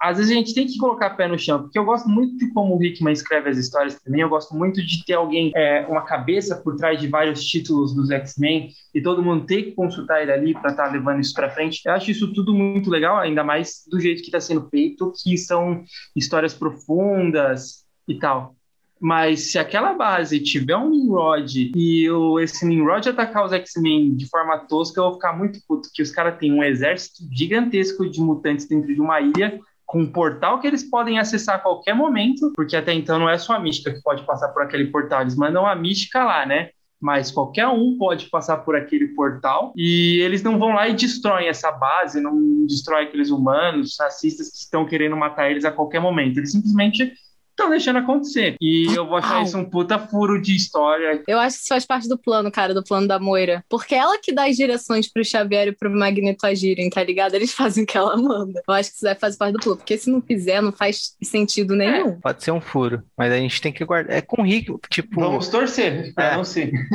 às 0.00 0.18
vezes 0.18 0.30
a 0.30 0.34
gente 0.34 0.54
tem 0.54 0.66
que 0.66 0.76
colocar 0.76 1.10
pé 1.10 1.26
no 1.26 1.38
chão, 1.38 1.62
porque 1.62 1.78
eu 1.78 1.84
gosto 1.84 2.08
muito 2.08 2.36
de 2.36 2.52
como 2.52 2.76
o 2.76 2.84
Hickman 2.84 3.12
escreve 3.12 3.50
as 3.50 3.58
histórias 3.58 4.00
também, 4.00 4.20
eu 4.20 4.28
gosto 4.28 4.54
muito 4.54 4.84
de 4.84 5.04
ter 5.04 5.14
alguém, 5.14 5.50
é, 5.54 5.86
uma 5.88 6.02
cabeça 6.02 6.56
por 6.56 6.76
trás 6.76 7.00
de 7.00 7.08
vários 7.08 7.44
títulos 7.44 7.94
dos 7.94 8.10
X-Men, 8.10 8.70
e 8.94 9.00
todo 9.00 9.22
mundo 9.22 9.46
ter 9.46 9.62
que 9.62 9.72
consultar 9.72 10.22
ele 10.22 10.32
ali 10.32 10.52
para 10.52 10.70
estar 10.70 10.86
tá 10.86 10.92
levando 10.92 11.20
isso 11.20 11.34
para 11.34 11.50
frente. 11.50 11.80
Eu 11.84 11.92
acho 11.92 12.10
isso 12.10 12.32
tudo 12.32 12.54
muito 12.54 12.90
legal, 12.90 13.18
ainda 13.18 13.42
mais 13.42 13.82
do 13.90 13.98
jeito 13.98 14.20
que 14.20 14.28
está 14.28 14.40
sendo 14.40 14.68
feito, 14.68 15.12
que 15.22 15.36
são 15.36 15.82
histórias 16.14 16.54
profundas 16.54 17.84
e 18.06 18.18
tal. 18.18 18.54
Mas 19.00 19.52
se 19.52 19.58
aquela 19.58 19.92
base 19.92 20.40
tiver 20.40 20.76
um 20.76 20.88
Nimrod 20.88 21.70
e 21.74 22.10
o, 22.10 22.40
esse 22.40 22.64
Nimrod 22.64 23.08
atacar 23.08 23.44
os 23.44 23.52
X-Men 23.52 24.14
de 24.14 24.26
forma 24.28 24.58
tosca, 24.58 25.00
eu 25.00 25.04
vou 25.04 25.14
ficar 25.14 25.36
muito 25.36 25.58
puto, 25.68 25.90
que 25.92 26.02
os 26.02 26.10
caras 26.10 26.38
têm 26.38 26.52
um 26.52 26.62
exército 26.62 27.22
gigantesco 27.30 28.08
de 28.08 28.20
mutantes 28.20 28.66
dentro 28.66 28.94
de 28.94 29.00
uma 29.00 29.20
ilha 29.20 29.60
com 29.84 30.00
um 30.00 30.10
portal 30.10 30.58
que 30.58 30.66
eles 30.66 30.82
podem 30.82 31.18
acessar 31.18 31.56
a 31.56 31.60
qualquer 31.60 31.94
momento, 31.94 32.52
porque 32.56 32.74
até 32.74 32.92
então 32.92 33.18
não 33.18 33.28
é 33.28 33.38
só 33.38 33.54
a 33.54 33.60
mística 33.60 33.92
que 33.92 34.02
pode 34.02 34.24
passar 34.24 34.48
por 34.48 34.62
aquele 34.62 34.86
portal, 34.86 35.20
eles 35.20 35.36
mandam 35.36 35.64
a 35.64 35.76
mística 35.76 36.24
lá, 36.24 36.44
né? 36.44 36.70
Mas 37.00 37.30
qualquer 37.30 37.68
um 37.68 37.96
pode 37.98 38.26
passar 38.26 38.56
por 38.58 38.74
aquele 38.74 39.08
portal 39.08 39.72
e 39.76 40.18
eles 40.22 40.42
não 40.42 40.58
vão 40.58 40.72
lá 40.72 40.88
e 40.88 40.94
destroem 40.94 41.46
essa 41.46 41.70
base, 41.70 42.20
não 42.20 42.66
destroem 42.66 43.06
aqueles 43.06 43.30
humanos, 43.30 43.96
racistas 44.00 44.50
que 44.50 44.56
estão 44.56 44.86
querendo 44.86 45.16
matar 45.16 45.50
eles 45.50 45.64
a 45.64 45.70
qualquer 45.70 46.00
momento. 46.00 46.38
Eles 46.38 46.52
simplesmente 46.52 47.12
estão 47.56 47.70
deixando 47.70 47.98
acontecer. 47.98 48.56
E 48.60 48.86
eu 48.94 49.06
vou 49.06 49.16
achar 49.16 49.42
isso 49.42 49.56
um 49.56 49.64
puta 49.64 49.98
furo 49.98 50.40
de 50.40 50.54
história. 50.54 51.22
Eu 51.26 51.38
acho 51.38 51.56
que 51.56 51.62
isso 51.62 51.68
faz 51.68 51.86
parte 51.86 52.08
do 52.08 52.18
plano, 52.18 52.50
cara, 52.50 52.74
do 52.74 52.84
plano 52.84 53.08
da 53.08 53.18
Moira. 53.18 53.64
Porque 53.68 53.94
ela 53.94 54.18
que 54.18 54.32
dá 54.32 54.46
as 54.46 54.56
direções 54.56 55.10
pro 55.10 55.24
Xavier 55.24 55.68
e 55.68 55.72
pro 55.72 55.90
Magneto 55.90 56.46
agirem, 56.46 56.90
tá 56.90 57.02
ligado? 57.02 57.34
Eles 57.34 57.52
fazem 57.52 57.84
o 57.84 57.86
que 57.86 57.96
ela 57.96 58.16
manda. 58.16 58.62
Eu 58.68 58.74
acho 58.74 58.90
que 58.90 58.96
isso 58.96 59.06
vai 59.06 59.14
fazer 59.14 59.38
parte 59.38 59.52
do 59.54 59.60
plano. 59.60 59.78
Porque 59.78 59.96
se 59.96 60.10
não 60.10 60.20
fizer, 60.20 60.60
não 60.60 60.72
faz 60.72 61.16
sentido 61.22 61.74
nenhum. 61.74 62.10
É, 62.10 62.18
pode 62.22 62.44
ser 62.44 62.50
um 62.50 62.60
furo. 62.60 63.02
Mas 63.16 63.32
a 63.32 63.36
gente 63.36 63.60
tem 63.60 63.72
que 63.72 63.84
guardar. 63.84 64.16
É 64.16 64.20
com 64.20 64.42
o 64.42 64.44
Rick, 64.44 64.72
tipo. 64.90 65.20
Vamos 65.20 65.48
torcer, 65.48 66.12
pra 66.14 66.32
é. 66.32 66.36
não 66.36 66.44
ser. 66.44 66.70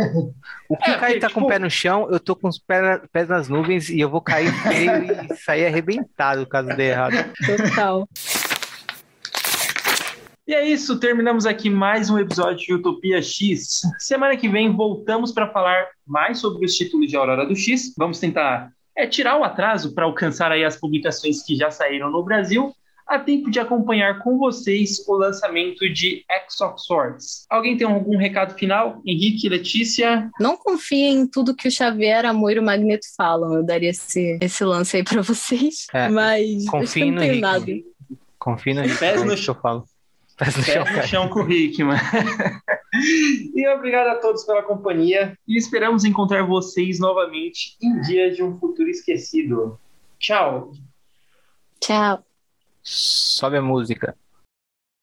O 0.71 0.77
que 0.77 0.89
é, 0.89 0.97
cai 0.97 1.19
tá 1.19 1.27
tipo... 1.27 1.41
com 1.41 1.45
o 1.45 1.49
pé 1.49 1.59
no 1.59 1.69
chão, 1.69 2.07
eu 2.09 2.17
tô 2.17 2.33
com 2.33 2.47
os 2.47 2.57
pés, 2.57 3.01
pés 3.11 3.27
nas 3.27 3.49
nuvens 3.49 3.89
e 3.89 3.99
eu 3.99 4.09
vou 4.09 4.21
cair 4.21 4.53
feio 4.63 5.03
e 5.03 5.35
sair 5.35 5.65
arrebentado 5.65 6.47
caso 6.47 6.69
dê 6.77 6.91
errado. 6.91 7.13
Total. 7.45 8.07
E 10.51 10.53
é 10.53 10.67
isso, 10.67 10.99
terminamos 10.99 11.45
aqui 11.45 11.69
mais 11.69 12.09
um 12.09 12.19
episódio 12.19 12.57
de 12.57 12.73
Utopia 12.73 13.21
X. 13.21 13.83
Semana 13.97 14.35
que 14.35 14.49
vem 14.49 14.75
voltamos 14.75 15.31
para 15.31 15.47
falar 15.47 15.87
mais 16.05 16.39
sobre 16.39 16.65
os 16.65 16.75
títulos 16.75 17.07
de 17.07 17.15
Aurora 17.15 17.45
do 17.45 17.55
X. 17.55 17.93
Vamos 17.97 18.19
tentar 18.19 18.69
é, 18.93 19.07
tirar 19.07 19.39
o 19.39 19.45
atraso 19.45 19.95
para 19.95 20.03
alcançar 20.03 20.51
aí 20.51 20.65
as 20.65 20.75
publicações 20.75 21.41
que 21.41 21.55
já 21.55 21.71
saíram 21.71 22.11
no 22.11 22.21
Brasil, 22.21 22.75
a 23.07 23.17
tempo 23.17 23.49
de 23.49 23.61
acompanhar 23.61 24.19
com 24.19 24.37
vocês 24.37 25.01
o 25.07 25.13
lançamento 25.13 25.89
de 25.89 26.25
X 26.29 26.59
of 26.59 26.81
Swords. 26.81 27.45
Alguém 27.49 27.77
tem 27.77 27.87
algum 27.87 28.17
recado 28.17 28.53
final? 28.53 29.01
Henrique, 29.05 29.47
Letícia? 29.47 30.29
Não 30.37 30.57
confiem 30.57 31.19
em 31.19 31.27
tudo 31.27 31.55
que 31.55 31.69
o 31.69 31.71
Xavier, 31.71 32.25
a 32.25 32.33
Moira 32.33 32.59
e 32.59 32.61
o 32.61 32.65
Magneto 32.65 33.07
falam. 33.15 33.53
Eu 33.53 33.63
daria 33.63 33.91
esse, 33.91 34.37
esse 34.41 34.65
lance 34.65 34.97
aí 34.97 35.03
para 35.05 35.21
vocês. 35.21 35.87
É, 35.93 36.09
mas 36.09 36.65
confie 36.65 37.09
no 37.09 37.23
Henrique. 37.23 37.85
Confie 38.37 38.73
no 38.73 38.81
Henrique. 38.81 38.99
Pés 38.99 39.23
no 39.23 39.37
chão. 39.37 39.55
falo. 39.55 39.85
Pés 40.41 40.57
no 40.57 40.63
chão, 40.63 40.83
no 40.83 41.03
chão 41.03 41.29
com 41.29 41.43
o 41.43 41.51
Hickman. 41.51 41.97
e 43.53 43.67
obrigado 43.67 44.07
a 44.07 44.15
todos 44.15 44.43
pela 44.43 44.63
companhia 44.63 45.37
e 45.47 45.55
esperamos 45.55 46.03
encontrar 46.03 46.43
vocês 46.47 46.99
novamente 46.99 47.77
em 47.79 48.01
Dia 48.01 48.31
de 48.31 48.41
um 48.41 48.57
Futuro 48.57 48.89
Esquecido. 48.89 49.79
Tchau. 50.17 50.71
Tchau. 51.79 52.25
Sobe 52.81 53.57
a 53.57 53.61
música. 53.61 54.17